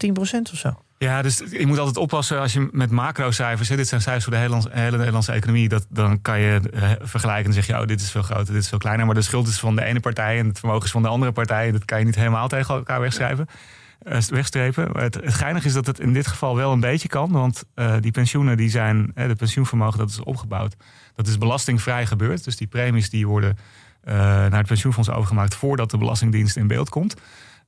10% 0.06 0.52
of 0.52 0.58
zo. 0.58 0.82
Ja, 1.04 1.22
dus 1.22 1.42
je 1.50 1.66
moet 1.66 1.78
altijd 1.78 1.96
oppassen 1.96 2.40
als 2.40 2.52
je 2.52 2.68
met 2.72 2.90
macrocijfers, 2.90 3.68
dit 3.68 3.88
zijn 3.88 4.00
cijfers 4.00 4.24
voor 4.24 4.32
de 4.32 4.38
hele, 4.38 4.62
hele 4.70 4.96
Nederlandse 4.96 5.32
economie, 5.32 5.68
dat, 5.68 5.86
dan 5.88 6.22
kan 6.22 6.40
je 6.40 6.60
uh, 6.74 6.90
vergelijken 7.00 7.44
en 7.44 7.52
zeg 7.52 7.66
je, 7.66 7.80
oh, 7.80 7.86
dit 7.86 8.00
is 8.00 8.10
veel 8.10 8.22
groter, 8.22 8.52
dit 8.52 8.62
is 8.62 8.68
veel 8.68 8.78
kleiner. 8.78 9.06
Maar 9.06 9.14
de 9.14 9.22
schuld 9.22 9.48
is 9.48 9.58
van 9.58 9.76
de 9.76 9.84
ene 9.84 10.00
partij 10.00 10.38
en 10.38 10.46
het 10.46 10.58
vermogen 10.58 10.84
is 10.84 10.90
van 10.90 11.02
de 11.02 11.08
andere 11.08 11.32
partij. 11.32 11.72
Dat 11.72 11.84
kan 11.84 11.98
je 11.98 12.04
niet 12.04 12.14
helemaal 12.14 12.48
tegen 12.48 12.74
elkaar 12.74 13.00
wegschrijven. 13.00 13.46
Uh, 14.02 14.18
wegstrepen. 14.18 14.98
Het, 14.98 15.14
het 15.14 15.34
geinige 15.34 15.66
is 15.66 15.72
dat 15.72 15.86
het 15.86 16.00
in 16.00 16.12
dit 16.12 16.26
geval 16.26 16.56
wel 16.56 16.72
een 16.72 16.80
beetje 16.80 17.08
kan. 17.08 17.32
Want 17.32 17.64
uh, 17.74 17.94
die 18.00 18.12
pensioenen, 18.12 18.56
die 18.56 18.70
zijn, 18.70 19.12
de 19.14 19.34
pensioenvermogen 19.34 19.98
dat 19.98 20.10
is 20.10 20.20
opgebouwd. 20.20 20.76
Dat 21.14 21.26
is 21.26 21.38
belastingvrij 21.38 22.06
gebeurd. 22.06 22.44
Dus 22.44 22.56
die 22.56 22.66
premies 22.66 23.10
die 23.10 23.26
worden 23.26 23.56
naar 24.04 24.50
het 24.50 24.66
pensioenfonds 24.66 25.10
overgemaakt 25.10 25.54
voordat 25.54 25.90
de 25.90 25.98
Belastingdienst 25.98 26.56
in 26.56 26.66
beeld 26.66 26.88
komt. 26.88 27.14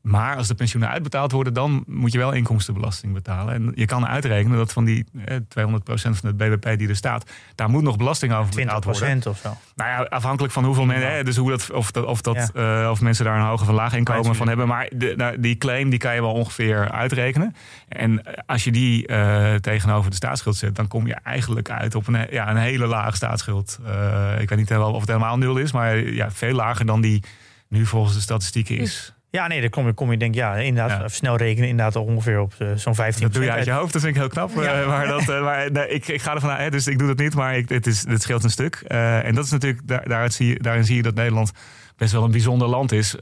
Maar 0.03 0.37
als 0.37 0.49
de 0.49 0.55
pensioenen 0.55 0.91
uitbetaald 0.91 1.33
worden, 1.33 1.55
dan 1.55 1.85
moet 1.87 2.13
je 2.13 2.19
wel 2.19 2.33
inkomstenbelasting 2.33 3.13
betalen. 3.13 3.55
En 3.55 3.73
je 3.75 3.87
kan 3.87 4.07
uitrekenen 4.07 4.57
dat 4.57 4.73
van 4.73 4.85
die 4.85 5.05
eh, 5.25 5.37
200% 5.37 5.41
van 5.85 6.17
het 6.21 6.37
BBP 6.37 6.79
die 6.79 6.89
er 6.89 6.97
staat, 6.97 7.31
daar 7.55 7.71
moet 7.71 7.83
nog 7.83 7.97
belasting 7.97 8.33
over 8.33 8.55
betaald 8.55 8.85
worden. 8.85 9.23
20% 9.23 9.27
of 9.27 9.39
zo. 9.39 9.57
Nou 9.75 9.91
ja, 9.91 10.03
afhankelijk 10.03 10.53
van 10.53 10.65
hoeveel 10.65 10.85
mensen, 10.85 11.25
dus 11.25 11.37
hoe 11.37 11.51
dat, 11.51 11.71
of, 11.71 11.91
dat, 11.91 12.05
of, 12.05 12.21
dat, 12.21 12.51
uh, 12.55 12.89
of 12.91 13.01
mensen 13.01 13.25
daar 13.25 13.39
een 13.39 13.47
hoge 13.47 13.65
of 13.65 13.71
laag 13.71 13.95
inkomen 13.95 14.35
van 14.35 14.49
hebben. 14.49 14.67
Maar 14.67 14.89
de, 14.95 15.15
nou, 15.17 15.41
die 15.41 15.57
claim 15.57 15.91
die 15.91 15.99
kan 15.99 16.15
je 16.15 16.21
wel 16.21 16.33
ongeveer 16.33 16.91
uitrekenen. 16.91 17.55
En 17.89 18.23
als 18.47 18.65
je 18.65 18.73
die 18.73 19.09
uh, 19.09 19.55
tegenover 19.55 20.11
de 20.11 20.17
staatsschuld 20.17 20.57
zet, 20.57 20.75
dan 20.75 20.89
kom 20.89 21.07
je 21.07 21.15
eigenlijk 21.15 21.71
uit 21.71 21.95
op 21.95 22.07
een, 22.07 22.27
ja, 22.31 22.51
een 22.51 22.57
hele 22.57 22.87
lage 22.87 23.17
staatsschuld. 23.17 23.79
Uh, 23.87 24.41
ik 24.41 24.49
weet 24.49 24.59
niet 24.59 24.77
of 24.77 25.01
het 25.01 25.09
helemaal 25.09 25.39
nul 25.39 25.57
is, 25.57 25.73
maar 25.73 25.97
ja, 25.97 26.31
veel 26.31 26.55
lager 26.55 26.87
dan 26.87 27.01
die 27.01 27.23
nu 27.69 27.87
volgens 27.87 28.15
de 28.15 28.21
statistieken 28.21 28.79
is. 28.79 29.15
Ja, 29.33 29.47
nee, 29.47 29.61
dan 29.61 29.71
kom 29.71 29.87
je, 29.87 29.93
kom 29.93 30.11
je 30.11 30.17
denk 30.17 30.35
ja, 30.35 30.55
inderdaad, 30.55 31.01
ja. 31.01 31.09
snel 31.09 31.37
rekenen, 31.37 31.69
inderdaad 31.69 31.97
ongeveer 31.97 32.41
op 32.41 32.55
uh, 32.59 32.69
zo'n 32.75 32.95
15 32.95 33.23
Dat 33.23 33.33
doe 33.33 33.45
je 33.45 33.51
uit 33.51 33.65
je 33.65 33.71
hoofd, 33.71 33.93
dat 33.93 34.03
vind 34.03 34.15
ik 34.15 34.21
heel 34.21 34.31
knap. 34.31 34.51
Ja. 34.55 34.81
Uh, 34.81 34.87
maar 34.93 35.07
dat, 35.07 35.21
uh, 35.21 35.43
maar, 35.43 35.71
nee, 35.71 35.89
ik, 35.89 36.09
ik 36.09 36.23
ga 36.23 36.35
ervan 36.35 36.51
uit, 36.51 36.73
dus 36.73 36.87
ik 36.87 36.99
doe 36.99 37.09
dat 37.09 37.19
niet, 37.19 37.35
maar 37.35 37.57
ik, 37.57 37.69
het, 37.69 37.87
is, 37.87 38.07
het 38.09 38.23
scheelt 38.23 38.45
een 38.45 38.51
stuk. 38.51 38.75
en 38.75 39.35
dat 39.35 39.45
is 39.45 39.51
natuurlijk, 39.51 39.89
daar, 39.89 40.09
daaruit 40.09 40.33
zie 40.33 40.47
je, 40.49 40.59
daarin 40.59 40.85
zie 40.85 40.97
je 40.97 41.03
dat 41.03 41.15
Nederland 41.15 41.53
best 41.97 42.13
wel 42.13 42.25
een 42.25 42.31
bijzonder 42.31 42.69
land 42.69 42.93
is. 42.93 43.15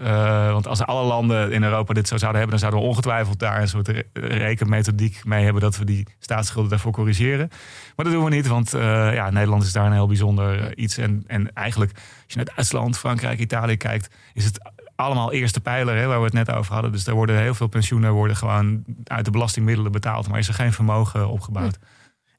want 0.51 0.67
als 0.67 0.83
alle 0.83 1.07
landen 1.07 1.53
in 1.53 1.63
Europa 1.63 1.95
dit 1.95 2.09
zo 2.09 2.17
zouden 2.17 2.41
hebben, 2.41 2.61
dan 2.61 2.69
zouden 2.69 2.81
we 2.81 2.95
ongetwijfeld 2.95 3.39
daar 3.39 3.61
een 3.61 3.69
soort 3.69 3.89
re 3.89 4.05
rekenmethodiek 4.13 5.25
mee 5.25 5.45
hebben 5.45 5.63
dat 5.63 5.79
we 5.79 5.85
die 5.85 6.07
staatsschulden 6.19 6.71
daarvoor 6.71 6.93
corrigeren. 6.93 7.49
Maar 7.97 8.05
dat 8.05 8.15
doen 8.15 8.25
we 8.25 8.31
niet, 8.31 8.47
want 8.47 8.71
ja, 8.71 9.31
Nederland 9.31 9.63
is 9.63 9.73
daar 9.73 9.87
een 9.87 9.93
heel 9.93 10.07
bijzonder 10.07 10.77
iets. 10.77 10.99
En, 10.99 11.25
en 11.27 11.53
eigenlijk, 11.53 11.93
als 11.95 12.25
je 12.27 12.37
naar 12.37 12.45
Duitsland, 12.55 12.99
Frankrijk, 12.99 13.39
Italië 13.39 13.77
kijkt, 13.77 14.15
is 14.33 14.45
het 14.45 14.61
allemaal 15.01 15.33
eerste 15.33 15.61
pijler, 15.61 15.97
hè, 15.97 16.07
waar 16.07 16.19
we 16.19 16.25
het 16.25 16.33
net 16.33 16.53
over 16.53 16.73
hadden. 16.73 16.93
Dus 16.93 17.07
er 17.07 17.15
worden 17.15 17.41
heel 17.41 17.55
veel 17.55 17.67
pensioenen 17.67 18.13
worden 18.13 18.37
gewoon 18.37 18.85
uit 19.05 19.25
de 19.25 19.31
belastingmiddelen 19.31 19.93
betaald, 19.93 20.29
maar 20.29 20.39
is 20.39 20.49
er 20.49 20.55
geen 20.55 20.73
vermogen 20.73 21.29
opgebouwd. 21.29 21.79
Hm. 21.81 21.85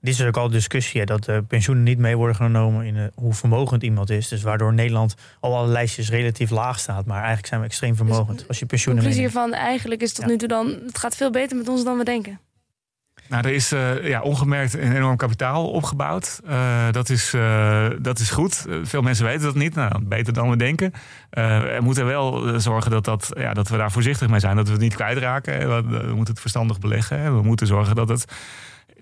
Dit 0.01 0.13
is 0.13 0.23
ook 0.23 0.37
al 0.37 0.49
discussie, 0.49 0.99
hè, 0.99 1.05
dat 1.05 1.23
de 1.23 1.43
pensioenen 1.47 1.83
niet 1.83 1.97
mee 1.97 2.17
worden 2.17 2.35
genomen 2.35 2.85
in 2.85 2.95
uh, 2.95 3.03
hoe 3.15 3.33
vermogend 3.33 3.83
iemand 3.83 4.09
is. 4.09 4.27
Dus 4.27 4.41
waardoor 4.41 4.73
Nederland 4.73 5.15
al 5.39 5.55
alle 5.55 5.67
lijstjes 5.67 6.09
relatief 6.09 6.49
laag 6.49 6.79
staat. 6.79 7.05
Maar 7.05 7.17
eigenlijk 7.17 7.47
zijn 7.47 7.59
we 7.59 7.65
extreem 7.65 7.95
vermogend 7.95 8.37
dus, 8.37 8.47
als 8.47 8.59
je 8.59 8.65
pensioenen. 8.65 9.03
De 9.03 9.09
hiervan 9.09 9.53
eigenlijk 9.53 10.01
is 10.01 10.13
tot 10.13 10.25
nu 10.25 10.37
toe 10.37 10.47
dan, 10.47 10.67
het 10.85 10.97
gaat 10.97 11.15
veel 11.15 11.31
beter 11.31 11.57
met 11.57 11.67
ons 11.67 11.83
dan 11.83 11.97
we 11.97 12.03
denken. 12.03 12.39
Nou, 13.31 13.47
er 13.47 13.53
is 13.53 13.73
uh, 13.73 14.07
ja, 14.07 14.21
ongemerkt 14.21 14.73
een 14.73 14.95
enorm 14.95 15.17
kapitaal 15.17 15.69
opgebouwd. 15.69 16.41
Uh, 16.49 16.91
dat, 16.91 17.09
is, 17.09 17.33
uh, 17.33 17.87
dat 17.99 18.19
is 18.19 18.29
goed. 18.29 18.65
veel 18.83 19.01
mensen 19.01 19.25
weten 19.25 19.41
dat 19.41 19.55
niet. 19.55 19.75
Nou, 19.75 20.03
beter 20.03 20.33
dan 20.33 20.49
we 20.49 20.55
denken. 20.55 20.93
we 21.29 21.79
moeten 21.81 22.05
wel 22.05 22.59
zorgen 22.59 22.91
dat, 22.91 23.05
dat, 23.05 23.31
ja, 23.37 23.53
dat 23.53 23.69
we 23.69 23.77
daar 23.77 23.91
voorzichtig 23.91 24.29
mee 24.29 24.39
zijn. 24.39 24.55
Dat 24.55 24.65
we 24.65 24.71
het 24.71 24.81
niet 24.81 24.95
kwijtraken. 24.95 25.59
We, 25.59 25.97
we 25.97 26.13
moeten 26.13 26.33
het 26.33 26.39
verstandig 26.39 26.79
beleggen. 26.79 27.35
We 27.35 27.41
moeten 27.41 27.67
zorgen 27.67 27.95
dat 27.95 28.09
het 28.09 28.25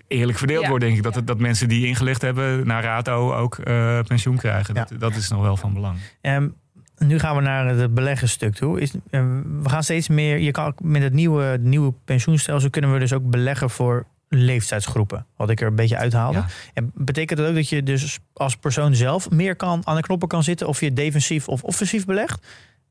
eerlijk 0.08 0.38
verdeeld 0.38 0.66
wordt, 0.66 0.84
denk 0.84 0.96
ik. 0.96 1.02
Dat, 1.02 1.22
dat 1.24 1.38
mensen 1.38 1.68
die 1.68 1.86
ingelegd 1.86 2.22
hebben 2.22 2.66
naar 2.66 2.82
RATO 2.82 3.34
ook 3.34 3.58
pensioen 4.06 4.36
krijgen. 4.36 4.74
Dat, 4.74 4.92
dat 4.98 5.14
is 5.14 5.28
nog 5.28 5.42
wel 5.42 5.56
van 5.56 5.72
belang. 5.74 5.96
Um, 6.22 6.54
nu 6.98 7.18
gaan 7.18 7.36
we 7.36 7.42
naar 7.42 7.66
het 7.66 7.94
beleggingsstuk 7.94 8.54
toe. 8.54 8.80
Is, 8.80 8.94
we 9.10 9.68
gaan 9.68 9.82
steeds 9.82 10.08
meer. 10.08 10.38
Je 10.38 10.50
kan 10.50 10.74
met 10.82 11.02
het 11.02 11.12
nieuwe, 11.12 11.58
nieuwe 11.60 11.92
pensioenstelsel 12.04 12.70
kunnen 12.70 12.92
we 12.92 12.98
dus 12.98 13.12
ook 13.12 13.30
beleggen 13.30 13.70
voor 13.70 14.06
leeftijdsgroepen. 14.32 15.26
Wat 15.36 15.50
ik 15.50 15.60
er 15.60 15.66
een 15.66 15.74
beetje 15.74 15.96
uithaalde. 15.96 16.44
En 16.74 16.90
betekent 16.94 17.38
dat 17.38 17.48
ook 17.48 17.54
dat 17.54 17.68
je 17.68 17.82
dus 17.82 18.18
als 18.32 18.56
persoon 18.56 18.94
zelf 18.94 19.30
meer 19.30 19.56
kan 19.56 19.86
aan 19.86 19.96
de 19.96 20.02
knoppen 20.02 20.28
kan 20.28 20.42
zitten 20.42 20.66
of 20.66 20.80
je 20.80 20.92
defensief 20.92 21.48
of 21.48 21.62
offensief 21.62 22.04
belegt? 22.04 22.46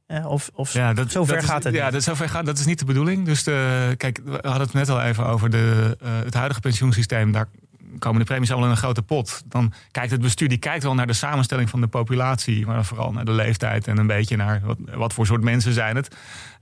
Uh, 0.07 0.25
of, 0.25 0.49
of 0.53 0.73
ja, 0.73 0.93
dat, 0.93 1.11
zover 1.11 1.35
dat 1.35 1.45
gaat 1.45 1.63
het. 1.63 1.73
Ja, 1.73 1.91
dat, 1.91 2.03
zover 2.03 2.29
gaat, 2.29 2.45
dat 2.45 2.59
is 2.59 2.65
niet 2.65 2.79
de 2.79 2.85
bedoeling. 2.85 3.25
Dus 3.25 3.43
de, 3.43 3.93
kijk, 3.97 4.19
we 4.25 4.39
hadden 4.41 4.61
het 4.61 4.73
net 4.73 4.89
al 4.89 5.01
even 5.01 5.25
over 5.25 5.49
de, 5.49 5.97
uh, 6.03 6.09
het 6.23 6.33
huidige 6.33 6.59
pensioensysteem. 6.59 7.31
Daar 7.31 7.49
komen 7.99 8.19
de 8.19 8.25
premies 8.25 8.49
allemaal 8.49 8.67
in 8.67 8.75
een 8.75 8.81
grote 8.81 9.01
pot. 9.01 9.43
Dan 9.45 9.73
kijkt 9.91 10.11
het 10.11 10.21
bestuur 10.21 10.49
die 10.49 10.57
kijkt 10.57 10.83
wel 10.83 10.93
naar 10.93 11.07
de 11.07 11.13
samenstelling 11.13 11.69
van 11.69 11.81
de 11.81 11.87
populatie, 11.87 12.65
maar 12.65 12.85
vooral 12.85 13.11
naar 13.11 13.25
de 13.25 13.31
leeftijd 13.31 13.87
en 13.87 13.97
een 13.97 14.07
beetje 14.07 14.35
naar 14.35 14.61
wat, 14.63 14.77
wat 14.93 15.13
voor 15.13 15.25
soort 15.25 15.43
mensen 15.43 15.73
zijn 15.73 15.95
het. 15.95 16.15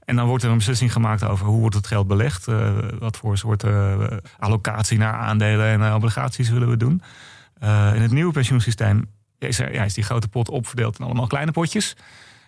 En 0.08 0.16
dan 0.16 0.28
wordt 0.28 0.43
er 0.43 0.49
een 0.49 0.58
beslissing 0.58 0.91
gemaakt 0.91 1.24
over 1.24 1.45
hoe 1.45 1.60
wordt 1.60 1.76
het 1.76 1.88
geld 1.88 2.08
belegd. 2.08 2.47
Uh, 2.47 2.70
wat 2.99 3.18
voor 3.18 3.38
soort 3.38 3.64
uh, 3.64 4.08
allocatie 4.39 4.97
naar 4.97 5.14
aandelen 5.14 5.68
en 5.68 5.93
obligaties 5.93 6.49
willen 6.49 6.70
we 6.70 6.78
doen. 6.78 7.01
In 7.95 8.01
het 8.01 8.12
nieuwe 8.12 8.32
pensioensysteem 8.32 9.05
is, 9.39 9.60
is 9.60 9.93
die 9.93 10.03
grote 10.03 10.28
pot 10.28 10.49
opverdeeld 10.49 10.99
in 10.99 11.05
allemaal 11.05 11.28
kleine 11.28 11.51
potjes. 11.51 11.95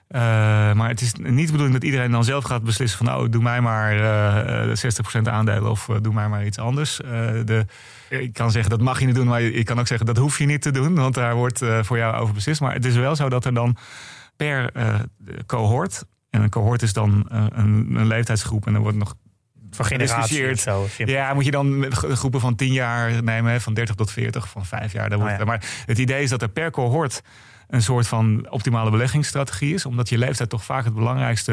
maar 0.10 0.88
het 0.88 1.02
is 1.02 1.14
niet 1.14 1.46
de 1.46 1.52
bedoeling 1.52 1.74
dat 1.74 1.84
iedereen 1.84 2.12
dan 2.12 2.24
zelf 2.24 2.44
gaat 2.44 2.64
beslissen 2.64 3.06
van... 3.06 3.16
oh, 3.16 3.30
doe 3.30 3.42
mij 3.42 3.62
maar 3.62 3.96
60% 4.68 5.22
aandelen 5.24 5.70
of 5.70 5.90
doe 6.02 6.14
mij 6.14 6.28
maar 6.28 6.46
iets 6.46 6.58
anders. 6.58 6.96
de, 7.46 7.66
ik 8.10 8.34
kan 8.34 8.52
zeggen 8.52 8.70
dat 8.70 8.82
mag 8.82 9.00
je 9.00 9.06
niet 9.06 9.16
doen, 9.16 9.28
maar 9.28 9.42
ik 9.42 9.66
kan 9.66 9.80
ook 9.80 9.88
zeggen 9.88 10.06
dat 10.06 10.18
hoef 10.18 10.38
je 10.38 10.46
niet 10.46 10.62
te 10.62 10.72
doen. 10.72 10.96
Want 10.96 11.14
daar 11.14 11.36
wordt 11.36 11.62
voor 11.82 11.98
jou 11.98 12.16
over 12.16 12.34
beslist. 12.34 12.62
Maar 12.62 12.74
het 12.74 12.86
is 12.86 12.96
wel 12.96 13.16
zo 13.16 13.30
dat 13.30 13.46
er 13.46 13.54
dan 13.54 13.78
per 14.36 14.72
cohort 15.46 16.04
en 16.30 16.42
een 16.42 16.50
cohort 16.50 16.82
is 16.82 16.94
dan 16.94 17.26
eh, 17.32 17.46
een, 17.50 17.96
een 17.96 18.08
leeftijdsgroep 18.08 18.68
en 18.68 18.74
dan 18.74 18.82
wordt 18.82 18.98
nog 18.98 19.16
van 19.72 19.86
generatie 19.86 20.56
zo. 20.56 20.88
Ja, 20.98 21.34
moet 21.34 21.46
je 21.46 21.52
dan 21.52 21.86
groepen 21.92 22.40
van 22.40 22.56
10 22.56 22.74
jaar 22.74 23.24
nemen, 23.24 23.62
van 23.62 23.74
30 23.74 23.96
tot 23.96 24.12
40, 24.12 24.50
van 24.50 24.66
5 24.66 24.94
jaar. 24.94 25.18
Wordt, 25.18 25.40
oh 25.40 25.46
Maar 25.46 25.66
het 25.86 25.98
idee 25.98 26.24
is 26.24 26.30
dat 26.30 26.42
er 26.42 26.50
per 26.50 26.72
cohort 26.72 27.22
een 27.68 27.82
soort 27.82 28.08
van 28.08 28.48
optimale 28.50 28.92
beleggingsstrategie 28.92 29.74
is. 29.74 29.86
Omdat 29.86 30.10
je 30.10 30.18
leeftijd 30.18 30.50
toch 30.50 30.64
vaak 30.64 30.84
het 30.84 30.94
belangrijkste, 30.94 31.52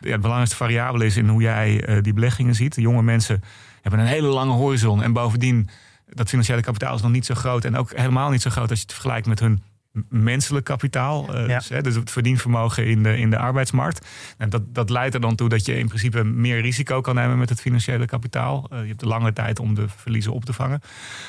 ja, 0.00 0.10
het 0.10 0.20
belangrijkste 0.20 0.56
variabele 0.56 1.04
is 1.04 1.16
in 1.16 1.28
hoe 1.28 1.42
jij 1.42 1.88
uh, 1.88 2.02
die 2.02 2.12
beleggingen 2.12 2.54
ziet. 2.54 2.74
De 2.74 2.80
jonge 2.80 3.02
mensen 3.02 3.42
hebben 3.82 4.00
een 4.00 4.06
hele 4.06 4.28
lange 4.28 4.52
horizon. 4.52 5.02
En 5.02 5.12
bovendien 5.12 5.68
dat 6.08 6.28
financiële 6.28 6.60
kapitaal 6.60 6.94
is 6.94 7.02
nog 7.02 7.10
niet 7.10 7.26
zo 7.26 7.34
groot. 7.34 7.64
En 7.64 7.76
ook 7.76 7.90
helemaal 7.94 8.30
niet 8.30 8.42
zo 8.42 8.50
groot 8.50 8.70
als 8.70 8.78
je 8.78 8.84
het 8.84 8.94
vergelijkt 8.94 9.26
met 9.26 9.40
hun 9.40 9.62
menselijk 10.08 10.64
kapitaal. 10.64 11.36
Uh, 11.36 11.46
dus, 11.46 11.68
hè, 11.68 11.82
dus, 11.82 11.94
het 11.94 12.10
verdienvermogen 12.10 12.86
in 12.86 13.02
de, 13.02 13.18
in 13.18 13.30
de 13.30 13.38
arbeidsmarkt. 13.38 14.06
En 14.38 14.50
dat, 14.50 14.62
dat 14.74 14.90
leidt 14.90 15.14
er 15.14 15.20
dan 15.20 15.34
toe 15.34 15.48
dat 15.48 15.66
je 15.66 15.78
in 15.78 15.86
principe 15.86 16.24
meer 16.24 16.60
risico 16.60 17.00
kan 17.00 17.14
nemen 17.14 17.38
met 17.38 17.48
het 17.48 17.60
financiële 17.60 18.06
kapitaal. 18.06 18.70
Uh, 18.72 18.80
je 18.80 18.86
hebt 18.86 19.00
de 19.00 19.06
lange 19.06 19.32
tijd 19.32 19.58
om 19.58 19.74
de 19.74 19.84
verliezen 19.88 20.32
op 20.32 20.44
te 20.44 20.52
vangen. 20.52 20.80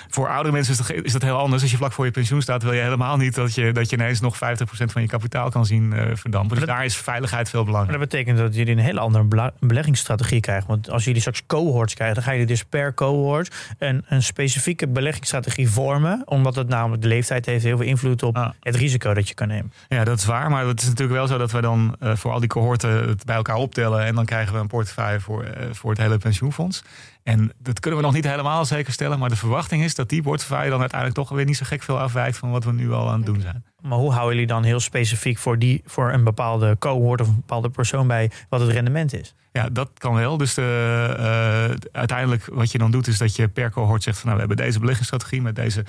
Voor 0.10 0.30
oudere 0.30 0.54
mensen 0.54 0.74
is 0.74 0.80
dat, 0.80 1.06
is 1.06 1.12
dat 1.12 1.22
heel 1.22 1.38
anders. 1.38 1.62
Als 1.62 1.72
je 1.72 1.78
vlak 1.78 1.92
voor 1.92 2.06
je 2.06 2.12
pensioen 2.12 2.42
staat, 2.42 2.64
wil 2.64 2.74
je 2.74 2.82
helemaal 2.82 3.18
niet 3.18 3.36
dat 3.36 3.56
je, 3.56 3.72
dat 3.72 3.90
je 3.90 3.96
ineens 3.96 4.20
nog 4.20 4.36
50% 4.36 4.38
van 4.68 5.02
je 5.02 5.08
kapitaal 5.08 5.50
kan 5.50 5.66
zien 5.66 5.94
uh, 5.94 6.02
verdampen. 6.14 6.58
Dus 6.58 6.66
daar 6.66 6.86
is 6.86 6.98
veiligheid 6.98 7.50
veel 7.50 7.64
belangrijker. 7.64 8.00
dat 8.00 8.10
betekent 8.10 8.38
dat 8.38 8.56
jullie 8.56 8.74
een 8.74 8.80
hele 8.80 9.00
andere 9.00 9.52
beleggingsstrategie 9.60 10.40
krijgen. 10.40 10.68
Want 10.68 10.90
als 10.90 11.04
jullie 11.04 11.20
straks 11.20 11.46
cohorts 11.46 11.94
krijgen, 11.94 12.16
dan 12.16 12.24
ga 12.24 12.32
je 12.32 12.46
dus 12.46 12.64
per 12.64 12.94
cohort 12.94 13.76
een, 13.78 14.06
een 14.08 14.24
specifieke 14.24 14.88
beleggingsstrategie 14.88 15.70
vormen. 15.70 16.22
Omdat 16.26 16.56
het 16.56 16.68
namelijk 16.68 17.02
de 17.02 17.08
leeftijd 17.08 17.46
heeft 17.46 17.64
heel 17.64 17.78
veel 17.78 17.86
invloed 17.86 18.24
op. 18.24 18.36
Ah 18.36 18.50
het 18.60 18.76
risico 18.76 19.14
dat 19.14 19.28
je 19.28 19.34
kan 19.34 19.48
nemen. 19.48 19.72
Ja, 19.88 20.04
dat 20.04 20.18
is 20.18 20.26
waar. 20.26 20.50
Maar 20.50 20.66
het 20.66 20.82
is 20.82 20.88
natuurlijk 20.88 21.18
wel 21.18 21.28
zo 21.28 21.38
dat 21.38 21.52
we 21.52 21.62
dan 21.62 21.96
uh, 22.00 22.16
voor 22.16 22.32
al 22.32 22.40
die 22.40 22.50
cohorten 22.50 23.08
het 23.08 23.26
bij 23.26 23.36
elkaar 23.36 23.56
optellen. 23.56 24.06
En 24.06 24.16
dan 24.16 24.26
krijgen 24.26 24.54
we 24.54 24.60
een 24.60 24.68
portefeuille 24.68 25.20
voor, 25.20 25.44
uh, 25.44 25.50
voor 25.72 25.90
het 25.90 26.00
hele 26.00 26.18
pensioenfonds. 26.18 26.84
En 27.24 27.52
dat 27.58 27.80
kunnen 27.80 28.00
we 28.00 28.06
nog 28.06 28.16
niet 28.16 28.28
helemaal 28.28 28.66
zeker 28.66 28.94
stellen. 28.94 29.20
Maar 29.20 29.30
de 29.30 29.36
verwachting 29.36 29.84
is 29.84 29.96
dat 29.96 30.10
die 30.10 30.22
portefeuille 30.22 30.70
dan 30.70 30.80
uiteindelijk 30.80 31.20
toch 31.20 31.30
weer 31.30 31.46
niet 31.46 31.58
zo 31.58 31.66
gek 31.66 31.84
veel 31.84 32.00
afwijkt 32.00 32.38
van 32.38 32.52
wat 32.52 32.64
we 32.64 32.72
nu 32.72 32.92
al 32.92 33.10
aan 33.10 33.18
het 33.18 33.26
doen 33.26 33.42
zijn. 33.42 33.64
Maar 33.82 33.98
hoe 33.98 34.12
houden 34.12 34.34
jullie 34.34 34.48
dan 34.48 34.64
heel 34.64 34.80
specifiek 34.80 35.38
voor, 35.38 35.60
die, 35.60 35.82
voor 35.86 36.12
een 36.12 36.24
bepaalde 36.24 36.76
cohort 36.80 37.22
of 37.22 37.28
een 37.28 37.36
bepaalde 37.36 37.70
persoon 37.70 38.08
bij 38.08 38.32
wat 38.50 38.60
het 38.60 38.70
rendement 38.70 39.14
is? 39.14 39.36
Ja, 39.52 39.70
dat 39.70 39.90
kan 39.98 40.14
wel. 40.14 40.38
Dus 40.38 40.54
de, 40.54 41.16
uh, 41.20 41.88
uiteindelijk 41.92 42.46
wat 42.52 42.72
je 42.72 42.78
dan 42.78 42.92
doet 42.92 43.08
is 43.08 43.18
dat 43.18 43.36
je 43.36 43.48
per 43.48 43.72
cohort 43.72 44.04
zegt 44.04 44.18
van 44.18 44.26
nou 44.30 44.42
we 44.42 44.48
hebben 44.48 44.66
deze 44.66 44.80
beleggingsstrategie 44.80 45.42
met 45.42 45.56
deze 45.56 45.86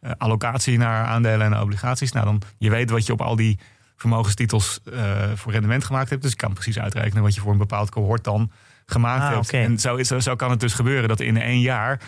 uh, 0.00 0.10
allocatie 0.18 0.78
naar 0.78 1.06
aandelen 1.06 1.46
en 1.52 1.60
obligaties. 1.60 2.12
Nou, 2.12 2.24
dan 2.26 2.42
je 2.58 2.70
weet 2.70 2.90
wat 2.90 3.06
je 3.06 3.12
op 3.12 3.20
al 3.20 3.36
die 3.36 3.58
vermogenstitels 3.96 4.80
uh, 4.84 5.32
voor 5.34 5.52
rendement 5.52 5.84
gemaakt 5.84 6.10
hebt. 6.10 6.22
Dus 6.22 6.30
je 6.30 6.36
kan 6.36 6.52
precies 6.52 6.78
uitrekenen 6.78 7.22
wat 7.22 7.34
je 7.34 7.40
voor 7.40 7.52
een 7.52 7.58
bepaald 7.58 7.90
cohort 7.90 8.24
dan 8.24 8.50
gemaakt 8.86 9.22
ah, 9.22 9.28
hebt. 9.28 9.46
Okay. 9.46 9.64
En 9.64 9.78
zo, 9.78 9.96
is, 9.96 10.08
zo 10.08 10.36
kan 10.36 10.50
het 10.50 10.60
dus 10.60 10.74
gebeuren 10.74 11.08
dat 11.08 11.20
in 11.20 11.36
één 11.36 11.60
jaar 11.60 12.00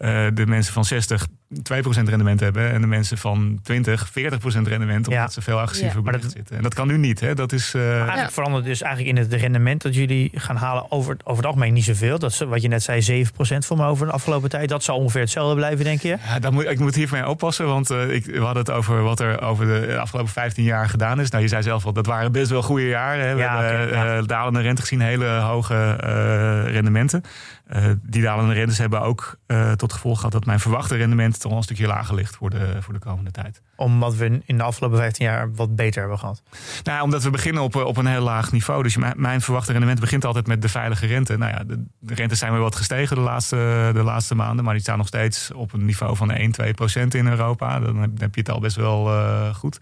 uh, 0.00 0.26
de 0.34 0.46
mensen 0.46 0.72
van 0.72 0.84
60 0.84 1.26
2% 1.50 1.52
rendement 2.04 2.40
hebben 2.40 2.70
en 2.70 2.80
de 2.80 2.86
mensen 2.86 3.18
van 3.18 3.58
20 3.62 4.08
40% 4.08 4.12
rendement 4.42 5.08
omdat 5.08 5.22
ja. 5.22 5.28
ze 5.28 5.42
veel 5.42 5.60
agressiever 5.60 6.02
ja. 6.04 6.10
dat, 6.10 6.30
zitten. 6.30 6.56
En 6.56 6.62
dat 6.62 6.74
kan 6.74 6.86
nu 6.86 6.98
niet. 6.98 7.20
Hè? 7.20 7.34
Dat 7.34 7.52
is, 7.52 7.74
uh... 7.74 7.92
Eigenlijk 7.92 8.16
ja. 8.16 8.30
verandert 8.30 8.64
dus 8.64 8.82
eigenlijk 8.82 9.16
in 9.16 9.22
het 9.22 9.32
rendement 9.32 9.82
dat 9.82 9.94
jullie 9.94 10.30
gaan 10.34 10.56
halen 10.56 10.90
over, 10.90 11.16
over 11.24 11.36
het 11.36 11.46
algemeen 11.46 11.72
niet 11.72 11.84
zoveel. 11.84 12.18
Dat 12.18 12.30
is 12.30 12.38
wat 12.38 12.62
je 12.62 12.68
net 12.68 12.82
zei, 12.82 13.24
7% 13.26 13.28
voor 13.38 13.76
me 13.76 13.84
over 13.84 14.06
de 14.06 14.12
afgelopen 14.12 14.50
tijd. 14.50 14.68
Dat 14.68 14.84
zal 14.84 14.96
ongeveer 14.96 15.20
hetzelfde 15.20 15.54
blijven, 15.54 15.84
denk 15.84 16.00
je? 16.00 16.16
Ja, 16.26 16.38
dan 16.38 16.52
moet, 16.52 16.64
ik 16.64 16.78
moet 16.78 16.94
hiermee 16.94 17.28
oppassen, 17.28 17.66
want 17.66 17.90
uh, 17.90 18.14
ik, 18.14 18.24
we 18.24 18.38
hadden 18.38 18.62
het 18.62 18.70
over 18.70 19.02
wat 19.02 19.20
er 19.20 19.40
over 19.42 19.66
de 19.66 19.98
afgelopen 19.98 20.32
15 20.32 20.64
jaar 20.64 20.88
gedaan 20.88 21.20
is. 21.20 21.30
Nou, 21.30 21.42
je 21.42 21.48
zei 21.48 21.62
zelf 21.62 21.86
al, 21.86 21.92
dat 21.92 22.06
waren 22.06 22.32
best 22.32 22.50
wel 22.50 22.62
goede 22.62 22.88
jaren. 22.88 23.26
Hè? 23.26 23.34
We 23.34 23.40
ja, 23.40 23.62
hebben 23.62 23.88
okay, 23.88 24.18
uh, 24.18 24.26
dalende 24.26 24.60
rente 24.60 24.80
gezien, 24.80 25.00
hele 25.00 25.26
hoge 25.26 25.92
rendementen. 26.70 27.22
Die 28.02 28.22
dalende 28.22 28.52
rentes 28.52 28.78
hebben 28.78 29.00
ook 29.00 29.38
tot 29.76 29.92
gevolg 29.92 30.16
gehad 30.16 30.32
dat 30.32 30.44
mijn 30.44 30.60
verwachte 30.60 30.96
rendement 30.96 31.40
toch 31.40 31.52
een 31.52 31.62
stukje 31.62 31.86
lager 31.86 32.14
ligt 32.14 32.36
voor 32.36 32.50
de, 32.50 32.76
voor 32.80 32.92
de 32.92 33.00
komende 33.00 33.30
tijd. 33.30 33.62
Omdat 33.76 34.14
we 34.14 34.40
in 34.44 34.56
de 34.56 34.62
afgelopen 34.62 34.98
15 34.98 35.24
jaar 35.24 35.54
wat 35.54 35.76
beter 35.76 36.00
hebben 36.00 36.18
gehad? 36.18 36.42
Nou, 36.82 37.02
omdat 37.02 37.22
we 37.22 37.30
beginnen 37.30 37.62
op, 37.62 37.74
op 37.74 37.96
een 37.96 38.06
heel 38.06 38.22
laag 38.22 38.52
niveau. 38.52 38.82
Dus 38.82 38.96
mijn, 38.96 39.14
mijn 39.16 39.40
verwachte 39.40 39.72
rendement 39.72 40.00
begint 40.00 40.24
altijd 40.24 40.46
met 40.46 40.62
de 40.62 40.68
veilige 40.68 41.06
rente. 41.06 41.36
Nou 41.36 41.52
ja, 41.52 41.64
de, 41.64 41.84
de 41.98 42.14
rentes 42.14 42.38
zijn 42.38 42.52
weer 42.52 42.60
wat 42.60 42.76
gestegen 42.76 43.16
de 43.16 43.22
laatste, 43.22 43.90
de 43.94 44.02
laatste 44.02 44.34
maanden. 44.34 44.64
Maar 44.64 44.74
die 44.74 44.82
staan 44.82 44.98
nog 44.98 45.06
steeds 45.06 45.52
op 45.52 45.72
een 45.72 45.84
niveau 45.84 46.16
van 46.16 46.30
1, 46.30 46.50
2 46.50 46.74
procent 46.74 47.14
in 47.14 47.26
Europa. 47.26 47.80
Dan 47.80 47.96
heb, 47.96 48.20
heb 48.20 48.34
je 48.34 48.40
het 48.40 48.50
al 48.50 48.60
best 48.60 48.76
wel 48.76 49.12
uh, 49.12 49.54
goed. 49.54 49.80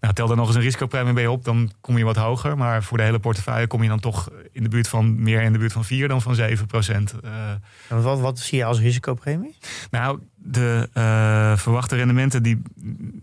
Nou, 0.00 0.14
tel 0.14 0.30
er 0.30 0.36
nog 0.36 0.46
eens 0.46 0.56
een 0.56 0.62
risicopremie 0.62 1.12
bij 1.12 1.26
op, 1.26 1.44
dan 1.44 1.70
kom 1.80 1.98
je 1.98 2.04
wat 2.04 2.16
hoger. 2.16 2.56
Maar 2.56 2.82
voor 2.82 2.96
de 2.96 3.02
hele 3.02 3.18
portefeuille 3.18 3.66
kom 3.66 3.82
je 3.82 3.88
dan 3.88 4.00
toch 4.00 4.30
in 4.52 4.62
de 4.62 4.68
buurt 4.68 4.88
van 4.88 5.22
meer 5.22 5.42
in 5.42 5.52
de 5.52 5.58
buurt 5.58 5.72
van 5.72 5.84
4 5.84 6.08
dan 6.08 6.22
van 6.22 6.34
7 6.34 6.66
procent. 6.66 7.14
Uh, 7.24 8.02
wat, 8.02 8.20
wat 8.20 8.38
zie 8.38 8.58
je 8.58 8.64
als 8.64 8.80
risicopremie? 8.80 9.56
Nou, 9.90 10.18
de 10.34 10.88
uh, 10.94 11.56
verwachte 11.56 11.96
rendementen 11.96 12.42
die 12.42 12.62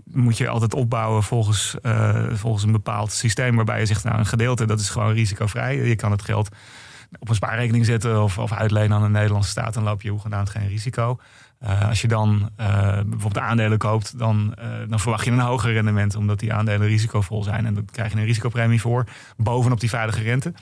moet 0.04 0.38
je 0.38 0.48
altijd 0.48 0.74
opbouwen 0.74 1.24
volgens, 1.24 1.76
uh, 1.82 2.26
volgens 2.34 2.64
een 2.64 2.72
bepaald 2.72 3.12
systeem. 3.12 3.56
Waarbij 3.56 3.80
je 3.80 3.86
zegt, 3.86 4.04
nou 4.04 4.18
een 4.18 4.26
gedeelte 4.26 4.66
dat 4.66 4.80
is 4.80 4.90
gewoon 4.90 5.14
risicovrij. 5.14 5.76
Je 5.76 5.96
kan 5.96 6.12
het 6.12 6.22
geld 6.22 6.50
op 7.20 7.30
een 7.30 7.36
spaarrekening 7.36 7.86
zetten 7.86 8.24
of, 8.24 8.38
of 8.38 8.52
uitlenen 8.52 8.98
aan 8.98 9.04
een 9.04 9.12
Nederlandse 9.12 9.50
staat. 9.50 9.74
Dan 9.74 9.84
loop 9.84 10.02
je 10.02 10.10
hoegenaamd 10.10 10.50
geen 10.50 10.68
risico. 10.68 11.20
Uh, 11.64 11.88
als 11.88 12.02
je 12.02 12.08
dan 12.08 12.50
uh, 12.60 12.68
bijvoorbeeld 13.06 13.38
aandelen 13.38 13.78
koopt, 13.78 14.20
dan, 14.20 14.56
uh, 14.60 14.66
dan 14.90 15.00
verwacht 15.00 15.26
je 15.26 15.32
een 15.32 15.40
hoger 15.40 15.74
rendement. 15.74 16.16
Omdat 16.16 16.40
die 16.40 16.54
aandelen 16.54 16.88
risicovol 16.88 17.44
zijn. 17.44 17.66
En 17.66 17.74
dan 17.74 17.86
krijg 17.92 18.12
je 18.12 18.18
een 18.18 18.26
risicopremie 18.26 18.82
voor. 18.82 19.06
Bovenop 19.38 19.80
die 19.80 19.90
veilige 19.90 20.22
rente. 20.22 20.54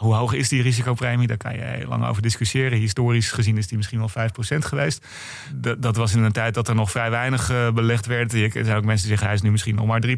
Hoe 0.00 0.14
hoog 0.14 0.32
is 0.32 0.48
die 0.48 0.62
risicopremie? 0.62 1.26
Daar 1.26 1.36
kan 1.36 1.54
je 1.54 1.60
heel 1.60 1.88
lang 1.88 2.06
over 2.06 2.22
discussiëren. 2.22 2.78
Historisch 2.78 3.32
gezien 3.32 3.56
is 3.56 3.66
die 3.66 3.76
misschien 3.76 3.98
wel 3.98 4.10
5% 4.10 4.58
geweest. 4.58 5.06
Dat, 5.78 5.96
was 5.96 6.14
in 6.14 6.22
een 6.22 6.32
tijd 6.32 6.54
dat 6.54 6.68
er 6.68 6.74
nog 6.74 6.90
vrij 6.90 7.10
weinig 7.10 7.50
uh, 7.50 7.70
belegd 7.70 8.06
werd. 8.06 8.32
Er 8.34 8.50
zijn 8.64 8.76
ook 8.76 8.84
mensen 8.84 9.08
die 9.08 9.08
zeggen 9.08 9.26
hij 9.26 9.34
is 9.34 9.42
nu 9.42 9.50
misschien 9.50 9.74
nog 9.74 9.86
maar 9.86 10.02
3%. 10.06 10.10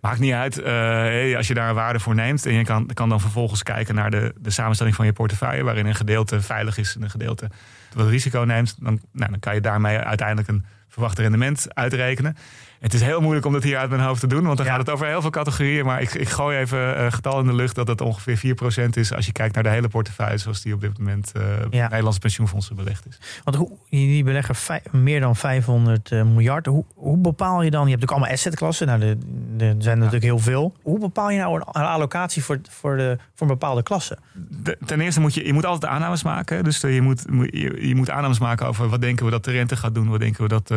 Maakt 0.00 0.18
niet 0.18 0.32
uit. 0.32 0.54
Hey, 0.54 1.36
als 1.36 1.48
je 1.48 1.54
daar 1.54 1.68
een 1.68 1.74
waarde 1.74 2.00
voor 2.00 2.14
neemt 2.14 2.46
en 2.46 2.52
je 2.52 2.64
kan, 2.64 2.86
kan 2.94 3.08
dan 3.08 3.20
vervolgens 3.20 3.62
kijken 3.62 3.94
naar 3.94 4.10
de, 4.10 4.34
de 4.40 4.50
samenstelling 4.50 4.96
van 4.96 5.06
je 5.06 5.12
portefeuille, 5.12 5.62
waarin 5.62 5.86
een 5.86 5.94
gedeelte 5.94 6.40
veilig 6.40 6.78
is 6.78 6.94
en 6.94 7.02
een 7.02 7.10
gedeelte 7.10 7.50
wat 7.94 8.08
risico 8.08 8.40
neemt, 8.40 8.76
dan, 8.80 9.00
nou, 9.12 9.30
dan 9.30 9.40
kan 9.40 9.54
je 9.54 9.60
daarmee 9.60 9.98
uiteindelijk 9.98 10.48
een 10.48 10.64
verwachte 10.88 11.22
rendement 11.22 11.74
uitrekenen. 11.74 12.36
Het 12.82 12.94
is 12.94 13.00
heel 13.00 13.20
moeilijk 13.20 13.46
om 13.46 13.52
dat 13.52 13.62
hier 13.62 13.78
uit 13.78 13.90
mijn 13.90 14.02
hoofd 14.02 14.20
te 14.20 14.26
doen, 14.26 14.42
want 14.44 14.56
dan 14.56 14.66
ja. 14.66 14.72
gaat 14.72 14.80
het 14.80 14.90
over 14.90 15.06
heel 15.06 15.20
veel 15.20 15.30
categorieën. 15.30 15.84
Maar 15.84 16.00
ik, 16.00 16.14
ik 16.14 16.28
gooi 16.28 16.58
even 16.58 16.98
een 16.98 17.04
uh, 17.04 17.12
getal 17.12 17.40
in 17.40 17.46
de 17.46 17.54
lucht 17.54 17.74
dat 17.74 17.88
het 17.88 18.00
ongeveer 18.00 18.56
4% 18.86 18.88
is 18.90 19.14
als 19.14 19.26
je 19.26 19.32
kijkt 19.32 19.54
naar 19.54 19.62
de 19.62 19.68
hele 19.68 19.88
portefeuille 19.88 20.38
zoals 20.38 20.62
die 20.62 20.74
op 20.74 20.80
dit 20.80 20.98
moment 20.98 21.32
uh, 21.36 21.42
ja. 21.70 21.82
Nederlandse 21.82 22.20
pensioenfondsen 22.20 22.76
belegd 22.76 23.06
is. 23.06 23.18
Want 23.44 23.56
hoe, 23.56 23.70
die 23.90 24.24
beleggen 24.24 24.80
meer 24.90 25.20
dan 25.20 25.36
500 25.36 26.10
uh, 26.10 26.22
miljard. 26.22 26.66
Hoe, 26.66 26.84
hoe, 26.94 27.18
bepaal 27.18 27.62
je 27.62 27.70
dan? 27.70 27.84
Je 27.84 27.90
hebt 27.90 28.00
natuurlijk 28.00 28.10
allemaal 28.10 28.30
assetklassen, 28.30 28.86
nou, 28.86 29.02
er 29.02 29.16
zijn 29.58 29.78
er 29.80 29.96
natuurlijk 29.96 30.22
heel 30.22 30.38
veel. 30.38 30.76
Hoe 30.82 30.98
bepaal 30.98 31.30
je 31.30 31.38
nou 31.38 31.62
een 31.72 31.84
allocatie 31.84 32.44
voor, 32.44 32.60
voor, 32.70 32.96
de, 32.96 33.18
voor 33.34 33.46
een 33.46 33.52
bepaalde 33.52 33.82
klasse? 33.82 34.18
De, 34.32 34.78
ten 34.84 35.00
eerste 35.00 35.20
moet 35.20 35.34
je, 35.34 35.46
je 35.46 35.52
moet 35.52 35.66
altijd 35.66 35.92
aannames 35.92 36.22
maken. 36.22 36.64
Dus 36.64 36.80
je 36.80 37.02
moet, 37.02 37.24
je, 37.50 37.88
je 37.88 37.94
moet 37.94 38.10
aannames 38.10 38.38
maken 38.38 38.66
over 38.66 38.88
wat 38.88 39.00
denken 39.00 39.24
we 39.24 39.30
dat 39.30 39.44
de 39.44 39.50
rente 39.50 39.76
gaat 39.76 39.94
doen, 39.94 40.08
wat 40.08 40.20
denken 40.20 40.42
we 40.42 40.48
dat, 40.48 40.68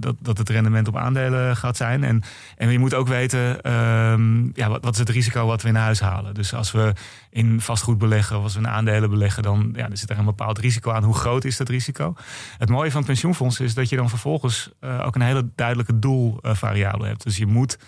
dat, 0.00 0.14
dat 0.20 0.38
het 0.38 0.48
rendement 0.48 0.88
op 0.88 0.96
aandelen 0.96 1.43
gaat 1.52 1.76
zijn. 1.76 2.04
En, 2.04 2.22
en 2.56 2.70
je 2.70 2.78
moet 2.78 2.94
ook 2.94 3.08
weten, 3.08 3.72
um, 3.72 4.50
ja, 4.54 4.68
wat, 4.68 4.84
wat, 4.84 4.92
is 4.92 4.98
het 4.98 5.08
risico 5.08 5.46
wat 5.46 5.62
we 5.62 5.68
in 5.68 5.74
huis 5.74 6.00
halen. 6.00 6.34
Dus 6.34 6.54
als 6.54 6.72
we 6.72 6.92
in 7.30 7.60
vastgoed 7.60 7.98
beleggen 7.98 8.36
of 8.36 8.42
als 8.42 8.54
we 8.54 8.60
in 8.60 8.68
aandelen 8.68 9.10
beleggen, 9.10 9.42
dan 9.42 9.72
ja, 9.76 9.90
er 9.90 9.96
zit 9.96 10.10
er 10.10 10.18
een 10.18 10.24
bepaald 10.24 10.58
risico 10.58 10.90
aan. 10.90 11.04
Hoe 11.04 11.14
groot 11.14 11.44
is 11.44 11.56
dat 11.56 11.68
risico? 11.68 12.14
Het 12.58 12.68
mooie 12.68 12.90
van 12.90 13.04
pensioenfondsen 13.04 13.64
is 13.64 13.74
dat 13.74 13.88
je 13.88 13.96
dan 13.96 14.08
vervolgens 14.08 14.70
uh, 14.80 15.06
ook 15.06 15.14
een 15.14 15.20
hele 15.20 15.48
duidelijke 15.54 15.98
doelvariabele 15.98 17.06
hebt. 17.06 17.22
Dus 17.22 17.36
je 17.36 17.46
moet 17.46 17.78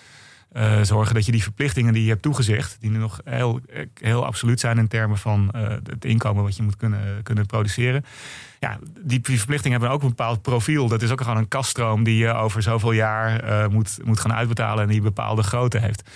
uh, 0.53 0.83
zorgen 0.83 1.15
dat 1.15 1.27
je 1.27 1.33
die 1.33 1.43
verplichtingen 1.43 1.93
die 1.93 2.03
je 2.03 2.09
hebt 2.09 2.23
toegezegd, 2.23 2.77
die 2.81 2.91
nu 2.91 2.99
nog 2.99 3.21
heel, 3.25 3.61
heel 3.95 4.25
absoluut 4.25 4.61
zijn 4.61 4.79
in 4.79 4.89
termen 4.89 5.19
van 5.19 5.55
het 5.85 6.05
inkomen 6.05 6.43
wat 6.43 6.57
je 6.57 6.63
moet 6.63 6.77
kunnen, 6.77 7.23
kunnen 7.23 7.47
produceren. 7.47 8.05
Ja, 8.61 8.79
die 9.01 9.21
verplichtingen 9.23 9.79
hebben 9.79 9.97
ook 9.97 10.03
een 10.03 10.09
bepaald 10.09 10.43
profiel. 10.43 10.89
Dat 10.89 11.03
is 11.03 11.11
ook 11.11 11.21
gewoon 11.21 11.37
een 11.37 11.49
kaststroom 11.49 12.05
die 12.05 12.17
je 12.17 12.33
over 12.33 12.63
zoveel 12.63 12.93
jaar 12.93 13.45
uh, 13.45 13.67
moet, 13.67 13.99
moet 14.05 14.21
gaan 14.21 14.33
uitbetalen 14.33 14.85
en 14.85 14.91
die 14.91 15.01
bepaalde 15.01 15.43
grootte 15.43 15.79
heeft. 15.79 16.11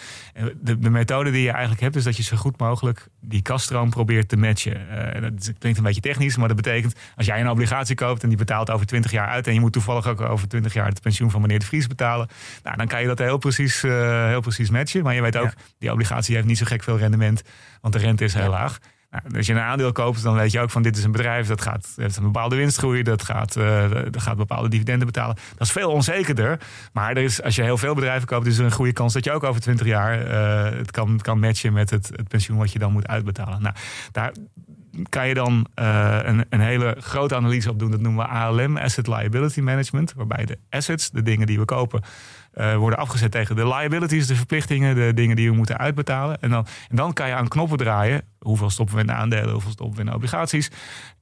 De, 0.60 0.78
de, 0.78 0.90
methode 0.90 1.30
die 1.30 1.42
je 1.42 1.50
eigenlijk 1.50 1.80
hebt, 1.80 1.96
is 1.96 2.04
dat 2.04 2.16
je 2.16 2.22
zo 2.22 2.36
goed 2.36 2.58
mogelijk 2.58 3.06
die 3.20 3.42
kaststroom 3.42 3.90
probeert 3.90 4.28
te 4.28 4.36
matchen. 4.36 4.86
Uh, 4.90 5.22
dat 5.22 5.52
klinkt 5.58 5.78
een 5.78 5.84
beetje 5.84 6.00
technisch, 6.00 6.36
maar 6.36 6.48
dat 6.48 6.56
betekent 6.56 6.94
als 7.16 7.26
jij 7.26 7.40
een 7.40 7.50
obligatie 7.50 7.94
koopt 7.94 8.22
en 8.22 8.28
die 8.28 8.38
betaalt 8.38 8.70
over 8.70 8.86
20 8.86 9.10
jaar 9.10 9.28
uit 9.28 9.46
en 9.46 9.54
je 9.54 9.60
moet 9.60 9.72
toevallig 9.72 10.06
ook 10.06 10.20
over 10.20 10.48
20 10.48 10.72
jaar 10.72 10.86
het 10.86 11.00
pensioen 11.00 11.30
van 11.30 11.40
meneer 11.40 11.58
de 11.58 11.66
Vries 11.66 11.86
betalen, 11.86 12.28
nou, 12.62 12.76
dan 12.76 12.86
kan 12.86 13.00
je 13.00 13.06
dat 13.06 13.18
heel 13.18 13.38
precies, 13.38 13.84
uh, 13.84 14.26
heel 14.26 14.40
precies 14.40 14.70
matchen. 14.70 15.02
Maar 15.02 15.14
je 15.14 15.22
weet 15.22 15.36
ook, 15.36 15.44
ja. 15.44 15.54
die 15.78 15.92
obligatie 15.92 16.34
heeft 16.34 16.46
niet 16.46 16.58
zo 16.58 16.64
gek 16.64 16.82
veel 16.82 16.98
rendement, 16.98 17.42
want 17.80 17.94
de 17.94 18.00
rente 18.00 18.24
is 18.24 18.34
heel 18.34 18.42
ja. 18.42 18.48
laag. 18.48 18.78
Nou, 19.10 19.36
als 19.36 19.46
je 19.46 19.52
een 19.52 19.58
aandeel 19.58 19.92
koopt, 19.92 20.22
dan 20.22 20.34
weet 20.34 20.52
je 20.52 20.60
ook 20.60 20.70
van 20.70 20.82
dit 20.82 20.96
is 20.96 21.04
een 21.04 21.12
bedrijf 21.12 21.46
dat 21.46 21.60
gaat 21.60 21.92
heeft 21.96 22.16
een 22.16 22.22
bepaalde 22.22 22.56
winstgroei, 22.56 23.02
dat 23.02 23.22
gaat, 23.22 23.56
uh, 23.56 23.90
dat 23.90 24.22
gaat 24.22 24.36
bepaalde 24.36 24.68
dividenden 24.68 25.06
betalen. 25.06 25.36
Dat 25.56 25.66
is 25.66 25.72
veel 25.72 25.90
onzekerder. 25.90 26.60
Maar 26.92 27.10
er 27.10 27.22
is, 27.22 27.42
als 27.42 27.56
je 27.56 27.62
heel 27.62 27.78
veel 27.78 27.94
bedrijven 27.94 28.26
koopt, 28.26 28.46
is 28.46 28.58
er 28.58 28.64
een 28.64 28.72
goede 28.72 28.92
kans 28.92 29.12
dat 29.12 29.24
je 29.24 29.32
ook 29.32 29.44
over 29.44 29.60
20 29.60 29.86
jaar 29.86 30.26
uh, 30.26 30.78
het 30.78 30.90
kan, 30.90 31.18
kan 31.22 31.38
matchen 31.38 31.72
met 31.72 31.90
het, 31.90 32.10
het 32.16 32.28
pensioen 32.28 32.58
wat 32.58 32.72
je 32.72 32.78
dan 32.78 32.92
moet 32.92 33.06
uitbetalen. 33.06 33.62
Nou, 33.62 33.74
daar 34.12 34.32
kan 35.08 35.28
je 35.28 35.34
dan 35.34 35.66
uh, 35.80 36.18
een, 36.22 36.44
een 36.48 36.60
hele 36.60 36.96
grote 36.98 37.34
analyse 37.34 37.70
op 37.70 37.78
doen. 37.78 37.90
Dat 37.90 38.00
noemen 38.00 38.24
we 38.24 38.30
ALM, 38.30 38.76
Asset 38.76 39.06
Liability 39.06 39.60
Management. 39.60 40.12
Waarbij 40.16 40.44
de 40.44 40.58
assets, 40.70 41.10
de 41.10 41.22
dingen 41.22 41.46
die 41.46 41.58
we 41.58 41.64
kopen, 41.64 42.02
uh, 42.54 42.76
worden 42.76 42.98
afgezet 42.98 43.30
tegen 43.30 43.56
de 43.56 43.66
liabilities, 43.66 44.26
de 44.26 44.36
verplichtingen, 44.36 44.94
de 44.94 45.14
dingen 45.14 45.36
die 45.36 45.50
we 45.50 45.56
moeten 45.56 45.78
uitbetalen. 45.78 46.40
En 46.40 46.50
dan, 46.50 46.66
en 46.88 46.96
dan 46.96 47.12
kan 47.12 47.28
je 47.28 47.34
aan 47.34 47.48
knoppen 47.48 47.78
draaien 47.78 48.22
hoeveel 48.38 48.70
stoppen 48.70 48.94
we 48.94 49.02
in 49.02 49.12
aandelen, 49.12 49.52
hoeveel 49.52 49.70
stoppen 49.70 49.96
we 49.96 50.10
in 50.10 50.14
obligaties. 50.14 50.70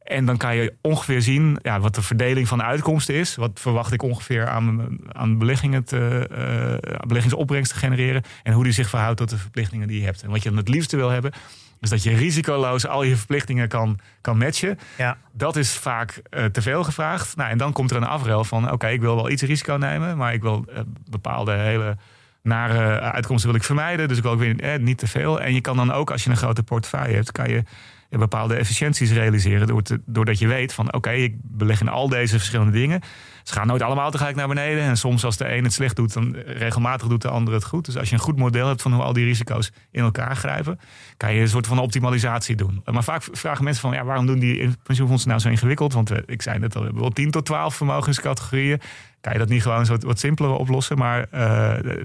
En 0.03 0.25
dan 0.25 0.37
kan 0.37 0.57
je 0.57 0.75
ongeveer 0.83 1.23
zien 1.23 1.59
ja, 1.63 1.81
wat 1.81 1.95
de 1.95 2.03
verdeling 2.03 2.49
van 2.49 2.59
de 2.59 2.65
uitkomsten 2.65 3.15
is. 3.15 3.37
Wat 3.37 3.61
verwacht 3.61 3.93
ik 3.93 4.03
ongeveer 4.03 4.49
aan, 4.49 4.99
aan 5.13 5.39
beleggingen 5.39 5.85
te, 5.85 6.29
uh, 6.33 7.01
beleggingsopbrengst 7.07 7.73
te 7.73 7.79
genereren. 7.79 8.23
En 8.43 8.53
hoe 8.53 8.65
die 8.65 8.73
zich 8.73 8.89
verhoudt 8.89 9.19
tot 9.19 9.31
de 9.31 9.39
verplichtingen 9.39 9.89
die 9.89 9.99
je 9.99 10.05
hebt. 10.05 10.23
En 10.23 10.31
wat 10.31 10.43
je 10.43 10.49
dan 10.49 10.59
het 10.59 10.69
liefste 10.69 10.97
wil 10.97 11.09
hebben, 11.09 11.33
is 11.81 11.91
dat 11.91 12.03
je 12.03 12.15
risicoloos 12.15 12.87
al 12.87 13.03
je 13.03 13.17
verplichtingen 13.17 13.69
kan, 13.69 13.99
kan 14.21 14.39
matchen. 14.39 14.79
Ja. 14.97 15.17
Dat 15.33 15.57
is 15.57 15.73
vaak 15.73 16.23
uh, 16.31 16.45
te 16.45 16.63
veel 16.63 16.85
gevraagd. 16.85 17.37
Nou, 17.37 17.51
en 17.51 17.59
dan 17.59 17.73
komt 17.73 17.91
er 17.91 17.97
een 17.97 18.05
afruil 18.05 18.45
van: 18.45 18.73
oké, 18.73 18.89
ik 18.89 19.01
wil 19.01 19.15
wel 19.15 19.31
iets 19.31 19.43
risico 19.43 19.75
nemen, 19.75 20.17
maar 20.17 20.33
ik 20.33 20.43
wil 20.43 20.65
uh, 20.69 20.79
bepaalde 21.11 21.53
hele 21.53 21.97
nare 22.43 23.01
uitkomsten 23.01 23.51
wil 23.51 23.59
ik 23.59 23.65
vermijden. 23.65 24.09
Dus 24.09 24.17
ik 24.17 24.23
wil 24.23 24.33
ook 24.33 24.39
weer 24.39 24.61
eh, 24.61 24.79
niet 24.79 24.99
te 24.99 25.07
veel. 25.07 25.41
En 25.41 25.55
je 25.55 25.61
kan 25.61 25.77
dan 25.77 25.93
ook, 25.93 26.11
als 26.11 26.25
je 26.25 26.31
een 26.31 26.37
grote 26.37 26.63
portefeuille 26.63 27.15
hebt, 27.15 27.33
kan 27.33 27.49
je 27.51 27.63
bepaalde 28.11 28.55
efficiënties 28.55 29.13
realiseren. 29.13 29.67
Door 29.67 29.83
doordat 30.07 30.39
je 30.39 30.47
weet 30.47 30.73
van 30.73 30.93
oké, 30.93 31.11
ik 31.11 31.35
beleg 31.43 31.81
in 31.81 31.89
al 31.89 32.09
deze 32.09 32.37
verschillende 32.37 32.73
dingen. 32.73 33.01
Ze 33.49 33.55
gaan 33.55 33.67
nooit 33.67 33.83
allemaal 33.83 34.11
tegelijk 34.11 34.37
naar 34.37 34.49
beneden. 34.49 34.83
En 34.83 34.97
soms 34.97 35.25
als 35.25 35.37
de 35.37 35.55
een 35.55 35.65
het 35.65 35.73
slecht 35.73 35.97
doet, 35.97 36.13
dan 36.13 36.37
regelmatig 36.37 37.09
doet 37.09 37.23
de 37.23 37.29
ander 37.29 37.55
het 37.55 37.65
goed. 37.65 37.85
Dus 37.85 37.97
als 37.97 38.09
je 38.09 38.15
een 38.15 38.21
goed 38.21 38.37
model 38.37 38.69
hebt 38.69 38.83
van 38.83 38.93
hoe 38.93 39.03
al 39.03 39.13
die 39.13 39.25
risico's 39.25 39.73
in 39.91 40.03
elkaar 40.03 40.37
grijpen, 40.37 40.81
kan 41.17 41.35
je 41.35 41.41
een 41.41 41.49
soort 41.49 41.67
van 41.67 41.79
optimalisatie 41.79 42.57
doen. 42.57 42.83
Maar 42.85 43.05
vaak 43.05 43.23
vragen 43.33 43.65
mensen 43.65 43.83
van 43.83 43.93
ja, 43.93 44.05
waarom 44.05 44.27
doen 44.27 44.39
die 44.39 44.71
pensioenfondsen 44.83 45.29
nou 45.29 45.41
zo 45.41 45.49
ingewikkeld? 45.49 45.93
Want 45.93 46.13
ik 46.27 46.43
zei 46.43 46.59
net 46.59 46.75
al, 46.75 46.81
we 46.81 46.87
hebben 46.87 47.03
wel 47.03 47.13
10 47.13 47.31
tot 47.31 47.45
12 47.45 47.75
vermogenscategorieën. 47.75 48.81
Kan 49.21 49.33
je 49.33 49.39
dat 49.39 49.49
niet 49.49 49.63
gewoon 49.63 49.87
zo 49.87 49.97
wat 50.01 50.19
simpeler 50.19 50.51
oplossen? 50.51 50.99
Maar 50.99 51.27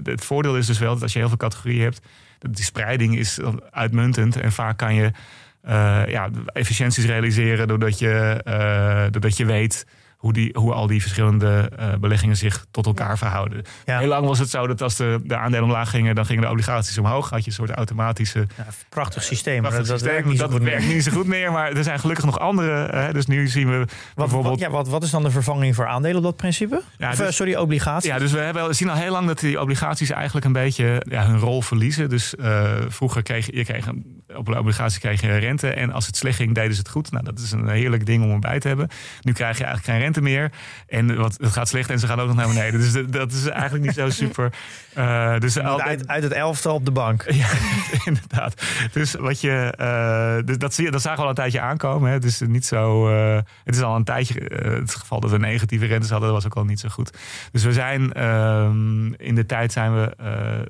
het 0.02 0.24
voordeel 0.24 0.56
is 0.56 0.66
dus 0.66 0.78
wel 0.78 0.92
dat 0.92 1.02
als 1.02 1.12
je 1.12 1.18
heel 1.18 1.28
veel 1.28 1.36
categorieën 1.36 1.82
hebt, 1.82 2.00
die 2.50 2.64
spreiding 2.64 3.18
is 3.18 3.38
uitmuntend. 3.70 4.36
En 4.36 4.52
vaak 4.52 4.76
kan 4.76 4.94
je 4.94 5.10
ja, 6.06 6.30
efficiënties 6.44 7.04
realiseren 7.04 7.68
doordat 7.68 7.98
je, 7.98 8.40
doordat 9.10 9.36
je 9.36 9.44
weet 9.44 9.86
hoe, 10.24 10.32
die, 10.32 10.50
hoe 10.52 10.72
al 10.72 10.86
die 10.86 11.00
verschillende 11.00 11.70
uh, 11.80 11.94
beleggingen 12.00 12.36
zich 12.36 12.66
tot 12.70 12.86
elkaar 12.86 13.18
verhouden. 13.18 13.62
Heel 13.84 14.08
lang 14.08 14.26
was 14.26 14.38
het 14.38 14.50
zo 14.50 14.66
dat 14.66 14.82
als 14.82 14.96
de, 14.96 15.20
de 15.24 15.36
aandelen 15.36 15.64
omlaag 15.64 15.90
gingen, 15.90 16.14
dan 16.14 16.26
gingen 16.26 16.42
de 16.42 16.50
obligaties 16.50 16.98
omhoog. 16.98 17.30
Had 17.30 17.44
je 17.44 17.46
een 17.46 17.56
soort 17.56 17.70
automatische. 17.70 18.46
Ja, 18.56 18.66
prachtig 18.88 19.22
systeem. 19.22 19.60
Prachtig 19.60 19.86
dat, 19.86 19.98
systeem, 19.98 20.12
werkt, 20.12 20.28
niet, 20.28 20.38
dat 20.38 20.50
zo 20.50 20.58
werkt 20.58 20.86
niet 20.86 21.04
zo 21.04 21.12
goed 21.12 21.26
meer. 21.26 21.52
Maar 21.52 21.72
er 21.72 21.84
zijn 21.84 21.98
gelukkig 21.98 22.24
nog 22.24 22.38
andere. 22.38 23.12
dus 23.12 23.26
nu 23.26 23.48
zien 23.48 23.70
we 23.70 23.86
bijvoorbeeld. 24.14 24.60
Wat, 24.60 24.62
ja, 24.62 24.70
wat, 24.70 24.88
wat 24.88 25.02
is 25.02 25.10
dan 25.10 25.22
de 25.22 25.30
vervanging 25.30 25.74
voor 25.74 25.86
aandelen 25.86 26.16
op 26.16 26.22
dat 26.22 26.36
principe? 26.36 26.82
Ja, 26.98 27.10
of, 27.10 27.16
dus, 27.16 27.36
sorry, 27.36 27.54
obligaties. 27.54 28.10
Ja, 28.10 28.18
dus 28.18 28.32
we 28.32 28.38
hebben, 28.38 28.74
zien 28.74 28.88
al 28.88 28.96
heel 28.96 29.12
lang 29.12 29.26
dat 29.26 29.40
die 29.40 29.60
obligaties 29.60 30.10
eigenlijk 30.10 30.46
een 30.46 30.52
beetje 30.52 31.02
ja, 31.08 31.26
hun 31.26 31.38
rol 31.38 31.62
verliezen. 31.62 32.08
Dus 32.08 32.34
uh, 32.40 32.72
vroeger 32.88 33.22
kreeg 33.22 33.46
je 33.54 33.64
kreeg 33.64 33.86
een, 33.86 34.22
op 34.36 34.48
een 34.48 34.58
obligatie 34.58 35.00
kreeg 35.00 35.20
je 35.20 35.36
rente. 35.36 35.68
En 35.68 35.92
als 35.92 36.06
het 36.06 36.16
slecht 36.16 36.36
ging, 36.36 36.54
deden 36.54 36.72
ze 36.72 36.78
het 36.78 36.88
goed. 36.88 37.10
Nou, 37.10 37.24
dat 37.24 37.38
is 37.38 37.52
een 37.52 37.68
heerlijk 37.68 38.06
ding 38.06 38.24
om 38.24 38.30
erbij 38.30 38.60
te 38.60 38.68
hebben. 38.68 38.88
Nu 39.20 39.32
krijg 39.32 39.58
je 39.58 39.64
eigenlijk 39.64 39.94
geen 39.94 40.04
rente 40.04 40.20
meer. 40.20 40.52
En 40.86 41.16
wat, 41.16 41.36
het 41.40 41.52
gaat 41.52 41.68
slecht 41.68 41.90
en 41.90 41.98
ze 41.98 42.06
gaan 42.06 42.20
ook 42.20 42.26
nog 42.26 42.36
naar 42.36 42.48
beneden. 42.48 42.80
Dus 42.80 42.92
dat 43.06 43.32
is 43.32 43.46
eigenlijk 43.46 43.84
niet 43.84 43.94
zo 43.94 44.10
super. 44.10 44.52
Uh, 44.98 45.38
dus 45.38 45.58
uit, 45.58 46.08
uit 46.08 46.22
het 46.22 46.32
elftal 46.32 46.74
op 46.74 46.84
de 46.84 46.90
bank. 46.90 47.24
ja, 47.42 47.48
inderdaad. 48.10 48.62
Dus 48.92 49.14
wat 49.14 49.40
je, 49.40 49.74
uh, 49.80 50.46
dus 50.46 50.58
dat, 50.58 50.74
zie 50.74 50.90
dat 50.90 51.02
zagen 51.02 51.18
we 51.18 51.22
al 51.22 51.28
een 51.28 51.34
tijdje 51.34 51.60
aankomen. 51.60 52.08
Hè. 52.08 52.14
Het 52.14 52.24
is 52.24 52.40
niet 52.40 52.66
zo. 52.66 53.10
Uh, 53.10 53.38
het 53.64 53.74
is 53.74 53.82
al 53.82 53.96
een 53.96 54.04
tijdje. 54.04 54.50
het 54.62 54.94
geval 54.94 55.20
dat 55.20 55.30
we 55.30 55.38
negatieve 55.38 55.86
rentes 55.86 56.10
hadden, 56.10 56.28
dat 56.28 56.42
was 56.42 56.52
ook 56.52 56.58
al 56.58 56.64
niet 56.64 56.80
zo 56.80 56.88
goed. 56.88 57.18
Dus 57.52 57.64
we 57.64 57.72
zijn 57.72 58.12
ehm, 58.12 59.12
in 59.12 59.34
de 59.34 59.46
tijd 59.46 59.72
zijn 59.72 59.94
we 59.94 60.16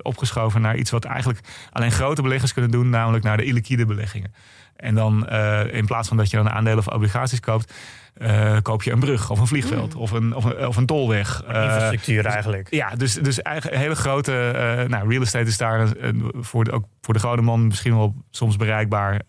opgeschoven 0.03 0.61
naar 0.61 0.77
iets 0.77 0.91
wat 0.91 1.05
eigenlijk 1.05 1.41
alleen 1.73 1.93
grote 1.93 2.23
beleggers 2.23 2.53
kunnen 2.53 2.71
doen, 2.71 2.91
namelijk 2.91 3.25
naar 3.25 3.37
de 3.37 3.45
illiquide 3.55 3.87
beleggingen. 3.87 4.35
En 4.77 4.95
dan 4.95 5.29
in 5.71 5.87
plaats 5.87 6.09
van 6.09 6.17
dat 6.17 6.31
je 6.31 6.37
dan 6.37 6.51
aandelen 6.51 6.79
of 6.79 6.89
obligaties 6.89 7.41
koopt 7.41 7.73
uh, 8.19 8.57
koop 8.63 8.83
je 8.83 8.91
een 8.91 8.99
brug 8.99 9.31
of 9.31 9.39
een 9.39 9.47
vliegveld 9.47 9.95
mm. 9.95 10.01
of, 10.01 10.11
een, 10.11 10.35
of, 10.35 10.45
een, 10.45 10.67
of 10.67 10.77
een 10.77 10.87
tolweg. 10.87 11.43
Infrastructuur 11.43 12.27
eigenlijk. 12.27 12.71
Ja, 12.71 12.91
dus, 12.91 13.15
dus 13.15 13.43
eigenlijk 13.43 13.77
hele 13.77 13.95
grote. 13.95 14.87
Nou, 14.89 15.09
real 15.09 15.23
estate 15.23 15.49
is 15.49 15.57
daar 15.57 15.89
voor 16.33 16.65
de, 16.65 16.71
ook 16.71 16.85
voor 17.01 17.15
de 17.15 17.21
gewone 17.21 17.43
man 17.43 17.67
misschien 17.67 17.97
wel 17.97 18.15
soms 18.31 18.57
bereikbaar. 18.57 19.21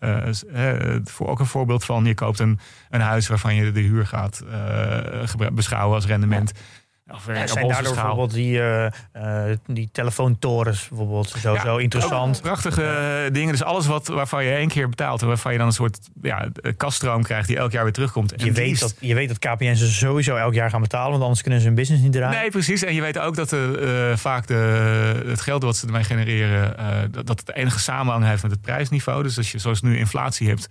voor, 1.04 1.28
ook 1.28 1.40
een 1.40 1.46
voorbeeld 1.46 1.84
van: 1.84 2.04
je 2.04 2.14
koopt 2.14 2.38
een, 2.38 2.58
een 2.90 3.00
huis 3.00 3.28
waarvan 3.28 3.54
je 3.54 3.72
de 3.72 3.80
huur 3.80 4.06
gaat 4.06 4.44
beschouwen 5.52 5.94
als 5.94 6.06
rendement. 6.06 6.52
Of 7.12 7.26
ja, 7.26 7.46
zijn 7.46 7.68
daardoor 7.68 7.94
bijvoorbeeld 7.94 8.32
die, 8.32 8.58
uh, 8.58 8.86
uh, 9.16 9.42
die 9.66 9.88
telefoontorens 9.92 10.88
bijvoorbeeld 10.88 11.28
zo, 11.28 11.52
ja, 11.52 11.60
zo 11.60 11.76
interessant. 11.76 12.40
Prachtige 12.40 13.28
dingen. 13.32 13.52
Dus 13.52 13.62
alles 13.62 13.86
wat, 13.86 14.06
waarvan 14.06 14.44
je 14.44 14.50
één 14.50 14.68
keer 14.68 14.88
betaalt 14.88 15.20
en 15.20 15.26
waarvan 15.26 15.52
je 15.52 15.58
dan 15.58 15.66
een 15.66 15.72
soort 15.72 15.98
ja, 16.22 16.48
kaststroom 16.76 17.22
krijgt 17.22 17.48
die 17.48 17.56
elk 17.56 17.72
jaar 17.72 17.82
weer 17.82 17.92
terugkomt. 17.92 18.32
Je, 18.36 18.52
weet, 18.52 18.80
dat, 18.80 18.94
je 19.00 19.14
weet 19.14 19.28
dat 19.28 19.38
KPN 19.38 19.74
ze 19.74 19.92
sowieso 19.92 20.36
elk 20.36 20.54
jaar 20.54 20.70
gaan 20.70 20.80
betalen, 20.80 21.10
want 21.10 21.22
anders 21.22 21.42
kunnen 21.42 21.60
ze 21.60 21.66
hun 21.66 21.74
business 21.74 22.02
niet 22.02 22.12
draaien. 22.12 22.40
Nee, 22.40 22.50
precies. 22.50 22.82
En 22.82 22.94
je 22.94 23.00
weet 23.00 23.18
ook 23.18 23.36
dat 23.36 23.48
de, 23.48 24.12
vaak 24.16 24.46
de, 24.46 25.22
het 25.26 25.40
geld 25.40 25.62
wat 25.62 25.76
ze 25.76 25.86
ermee 25.86 26.04
genereren, 26.04 26.76
dat, 27.12 27.26
dat 27.26 27.40
het 27.40 27.52
enige 27.52 27.78
samenhang 27.78 28.24
heeft 28.24 28.42
met 28.42 28.50
het 28.50 28.60
prijsniveau. 28.60 29.22
Dus 29.22 29.36
als 29.36 29.52
je 29.52 29.58
zoals 29.58 29.82
nu 29.82 29.98
inflatie 29.98 30.48
hebt 30.48 30.68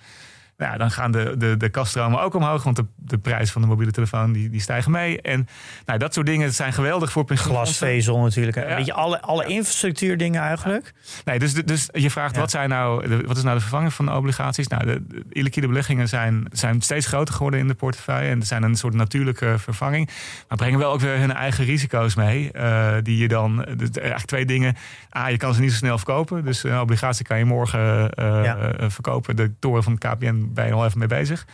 nou, 0.58 0.78
dan 0.78 0.91
gaan 0.91 1.12
de, 1.12 1.36
de, 1.38 1.58
de 1.58 1.70
kaststromen 1.70 2.22
ook 2.22 2.34
omhoog, 2.34 2.64
want 2.64 2.76
de, 2.76 2.86
de 2.95 3.18
prijs 3.18 3.51
van 3.51 3.62
de 3.62 3.68
mobiele 3.68 3.91
telefoon 3.91 4.32
die, 4.32 4.49
die 4.49 4.62
stijgen 4.62 4.91
mee. 4.91 5.22
En 5.22 5.47
nou, 5.86 5.99
dat 5.99 6.14
soort 6.14 6.26
dingen 6.26 6.53
zijn 6.53 6.74
geweldig 6.74 7.12
voor. 7.12 7.24
Glasvezel 7.28 8.20
natuurlijk. 8.20 8.58
Ja. 8.58 8.76
Weet 8.76 8.86
je, 8.86 8.93
alle, 8.93 9.22
alle 9.22 9.45
infrastructuurdingen 9.45 10.41
eigenlijk. 10.41 10.93
Nee, 11.26 11.39
dus, 11.39 11.53
dus 11.53 11.89
je 11.91 12.10
vraagt 12.10 12.38
wat, 12.38 12.51
zijn 12.51 12.70
nou, 12.70 13.08
wat 13.26 13.38
is 13.38 13.43
nou 13.43 13.56
de 13.56 13.62
vervanging 13.62 13.93
van 13.93 14.06
de 14.06 14.12
obligaties? 14.12 14.68
Nou, 14.68 14.86
de, 14.86 15.08
de 15.08 15.24
illiquide 15.30 15.68
beleggingen 15.68 16.08
zijn, 16.08 16.47
zijn 16.51 16.82
steeds 16.82 17.08
groter 17.08 17.34
geworden 17.34 17.60
in 17.60 17.68
de 17.68 17.74
portefeuille. 17.74 18.30
En 18.30 18.43
zijn 18.43 18.64
een 18.64 18.76
soort 18.76 18.93
natuurlijke 18.93 19.56
vervanging. 19.58 20.10
Maar 20.47 20.58
brengen 20.58 20.80
wel 20.80 20.91
ook 20.91 20.99
weer 20.99 21.18
hun 21.18 21.34
eigen 21.34 21.66
risico's 21.66 22.16
mee. 22.16 22.49
Uh, 22.53 22.93
die 23.03 23.18
je 23.18 23.28
dan, 23.28 23.66
dus 23.78 23.89
eigenlijk 23.91 24.26
twee 24.26 24.45
dingen. 24.45 24.76
A, 25.18 25.28
je 25.28 25.38
kan 25.38 25.53
ze 25.53 25.62
niet 25.62 25.72
zo 25.72 25.78
snel 25.78 25.97
verkopen. 25.97 26.45
Dus 26.45 26.64
een 26.64 26.80
obligatie 26.80 27.26
kan 27.26 27.38
je 27.38 27.45
morgen 27.45 28.10
uh, 28.20 28.53
verkopen. 28.88 29.36
De 29.36 29.60
toren 29.60 29.84
van 29.84 29.93
het 29.93 30.03
KPN 30.03 30.45
ben 30.54 30.66
je 30.66 30.72
nog 30.72 30.86
even 30.86 31.00
mee 31.00 31.08
bezig. 31.08 31.46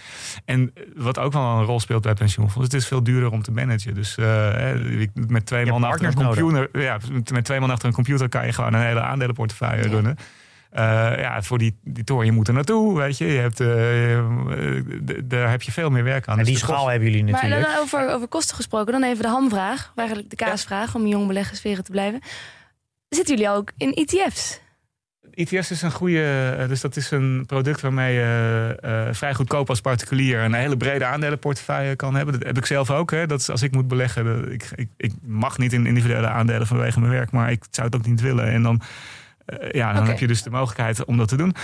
En 0.45 0.73
wat 0.95 1.19
ook 1.19 1.33
wel 1.33 1.41
een 1.41 1.63
rol 1.63 1.79
speelt 1.79 2.01
bij 2.01 2.13
pensioenfondsen, 2.13 2.73
het 2.73 2.81
is 2.81 2.87
veel 2.87 3.03
duurder 3.03 3.31
om 3.31 3.41
te 3.41 3.51
managen. 3.51 3.93
Dus 3.93 4.17
uh, 4.17 4.53
met 5.13 5.45
twee 5.45 5.65
man 5.65 5.83
achter 5.83 6.07
een 6.07 6.13
computer, 6.13 6.81
ja, 6.81 6.97
met 7.31 7.45
twee 7.45 7.59
man 7.59 7.71
achter 7.71 7.87
een 7.87 7.93
computer 7.93 8.29
kan 8.29 8.45
je 8.45 8.53
gewoon 8.53 8.73
een 8.73 8.81
hele 8.81 9.01
aandelenportefeuille 9.01 9.87
runnen. 9.87 10.17
Uh, 10.73 10.79
ja, 11.17 11.41
voor 11.41 11.57
die, 11.57 11.79
die 11.83 12.03
toren, 12.03 12.25
je 12.25 12.31
moet 12.31 12.47
er 12.47 12.53
naartoe, 12.53 12.97
weet 12.97 13.17
je. 13.17 13.25
je 13.25 13.39
hebt, 13.39 13.59
uh, 13.59 15.23
daar 15.23 15.49
heb 15.49 15.61
je 15.61 15.71
veel 15.71 15.89
meer 15.89 16.03
werk 16.03 16.27
aan. 16.27 16.37
En 16.37 16.43
dus 16.43 16.53
die 16.53 16.57
schaal 16.57 16.87
hebben 16.87 17.09
jullie 17.09 17.23
natuurlijk. 17.23 17.61
Maar 17.61 17.71
dan 17.71 17.81
over, 17.81 18.09
over 18.09 18.27
kosten 18.27 18.55
gesproken, 18.55 18.91
dan 18.91 19.03
even 19.03 19.23
de 19.23 19.29
hamvraag. 19.29 19.91
Eigenlijk 19.95 20.29
de 20.29 20.35
kaasvraag, 20.35 20.95
om 20.95 21.07
jong 21.07 21.27
beleggersferen 21.27 21.83
te 21.83 21.91
blijven. 21.91 22.21
Zitten 23.09 23.35
jullie 23.35 23.51
ook 23.51 23.71
in 23.77 23.93
ETF's? 23.93 24.59
ETS 25.29 25.71
is 25.71 25.81
een 25.81 25.91
goede, 25.91 26.55
eh, 26.59 26.67
dus 26.67 26.81
dat 26.81 26.95
is 26.95 27.11
een 27.11 27.43
product 27.47 27.81
waarmee 27.81 28.13
je 28.13 28.77
uh, 28.85 29.13
vrij 29.13 29.33
goedkoop 29.33 29.69
als 29.69 29.81
particulier 29.81 30.39
een 30.39 30.53
hele 30.53 30.77
brede 30.77 31.05
aandelenportefeuille 31.05 31.95
kan 31.95 32.15
hebben. 32.15 32.33
Dat 32.33 32.47
heb 32.47 32.57
ik 32.57 32.65
zelf 32.65 32.91
ook. 32.91 33.11
Hè. 33.11 33.27
Dat 33.27 33.39
is, 33.39 33.49
als 33.49 33.61
ik 33.61 33.71
moet 33.71 33.87
beleggen, 33.87 34.51
ik, 34.51 34.71
ik, 34.75 34.89
ik, 34.97 35.11
mag 35.21 35.57
niet 35.57 35.73
in 35.73 35.85
individuele 35.85 36.27
aandelen 36.27 36.67
vanwege 36.67 36.99
mijn 36.99 37.11
werk, 37.11 37.31
maar 37.31 37.51
ik 37.51 37.63
zou 37.71 37.87
het 37.87 37.95
ook 37.95 38.05
niet 38.05 38.21
willen. 38.21 38.45
En 38.45 38.63
dan, 38.63 38.81
uh, 39.47 39.71
ja, 39.71 39.93
dan 39.93 40.07
heb 40.07 40.19
je 40.19 40.27
dus 40.27 40.43
de 40.43 40.49
mogelijkheid 40.49 41.05
om 41.05 41.17
dat 41.17 41.27
te 41.27 41.37
doen. 41.37 41.55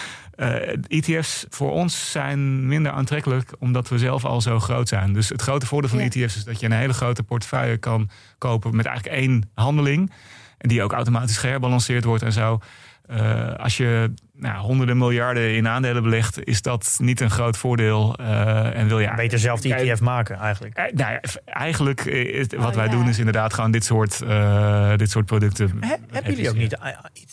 ETF's 0.88 1.46
voor 1.50 1.72
ons 1.72 2.12
zijn 2.12 2.68
minder 2.68 2.92
aantrekkelijk 2.92 3.52
omdat 3.60 3.90
we 3.90 3.98
zelf 3.98 4.26
al 4.26 4.42
zo 4.42 4.60
groot 4.60 4.88
zijn. 4.88 5.14
Dus 5.14 5.30
het 5.30 5.42
grote 5.42 5.66
voordeel 5.66 5.90
van 5.90 6.00
ETF's 6.00 6.36
is 6.36 6.44
dat 6.44 6.60
je 6.60 6.66
een 6.66 6.72
hele 6.72 6.94
grote 6.94 7.24
portefeuille 7.24 7.78
kan 7.78 8.10
kopen 8.38 8.76
met 8.76 8.86
eigenlijk 8.86 9.18
één 9.18 9.50
handeling. 9.54 10.12
En 10.58 10.70
die 10.70 10.84
ook 10.84 10.94
automatisch 10.94 11.38
geherbalanceerd 11.38 12.04
wordt 12.04 12.24
en 12.24 12.34
zo. 12.34 12.60
Uh, 13.10 13.54
als 13.56 13.78
je 13.78 14.14
nou, 14.40 14.66
honderden 14.66 14.98
miljarden 14.98 15.56
in 15.56 15.68
aandelen 15.68 16.04
belegt, 16.04 16.44
is 16.44 16.62
dat 16.62 16.98
niet 17.02 17.22
een 17.22 17.30
groot 17.30 17.58
voordeel. 17.58 18.16
Uh, 18.20 18.78
en 18.78 18.88
wil 18.88 19.00
je 19.00 19.14
beter 19.16 19.40
zelf 19.40 19.62
de 19.62 19.74
ETF 19.74 20.02
maken 20.02 20.38
eigenlijk. 20.38 20.80
Uh, 20.80 20.86
nou 20.94 21.12
ja, 21.12 21.22
eigenlijk 21.46 22.06
is, 22.06 22.48
wat 22.58 22.70
oh, 22.70 22.76
wij 22.76 22.88
doen 22.88 23.08
is 23.08 23.18
inderdaad 23.18 23.54
gewoon 23.54 23.72
dit 23.72 23.86
soort, 23.86 24.22
uh, 24.24 24.96
dit 24.96 25.12
soort 25.12 25.26
producten. 25.26 25.78
He, 25.80 25.96
hebben 26.12 26.34
jullie 26.34 26.50
ook 26.50 26.56
niet 26.56 26.78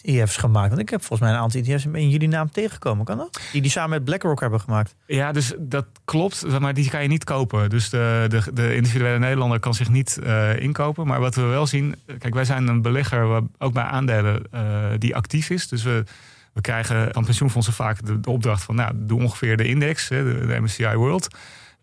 ETF's 0.03 0.37
gemaakt? 0.37 0.69
Want 0.69 0.81
ik 0.81 0.89
heb 0.89 1.01
volgens 1.01 1.21
mij 1.21 1.31
een 1.31 1.43
aantal 1.43 1.61
ETF's 1.61 1.87
in 1.93 2.11
jullie 2.11 2.29
naam 2.29 2.51
tegengekomen. 2.51 3.05
Kan 3.05 3.17
dat? 3.17 3.41
Die 3.53 3.63
die 3.63 3.71
samen 3.71 3.91
met 3.91 4.05
BlackRock 4.05 4.41
hebben 4.41 4.61
gemaakt. 4.61 4.95
Ja, 5.07 5.33
dus 5.33 5.55
dat 5.59 5.87
klopt, 6.05 6.59
maar 6.59 6.75
die 6.75 6.91
kan 6.91 7.03
je 7.03 7.09
niet 7.09 7.25
kopen. 7.25 7.71
Dus 7.71 7.91
de, 7.91 8.25
de, 8.29 8.43
de 8.53 8.75
individuele 8.75 9.19
Nederlander 9.19 9.61
kan 9.61 9.75
zich 9.75 9.89
niet 9.89 10.19
inkopen. 10.59 11.07
Maar 11.07 11.21
wat 11.21 11.35
we 11.35 11.43
wel 11.43 11.67
zien, 11.67 11.95
kijk, 12.19 12.35
wij 12.35 12.45
zijn 12.45 12.69
een 12.69 12.83
belegger 12.83 13.43
ook 13.59 13.73
bij 13.73 13.83
aandelen 13.83 14.43
die 14.99 15.17
actief 15.17 15.51
is. 15.51 15.69
Dus 15.69 15.83
we 15.83 16.05
we 16.55 16.61
krijgen 16.61 17.09
van 17.13 17.25
pensioenfondsen 17.25 17.73
vaak 17.73 18.07
de, 18.07 18.31
opdracht 18.31 18.63
van, 18.63 18.75
nou, 18.75 18.93
doe 18.95 19.23
ongeveer 19.23 19.57
de 19.57 19.69
index, 19.69 20.09
de, 20.09 20.45
de 20.47 20.61
MSCI 20.61 20.95
World. 20.95 21.29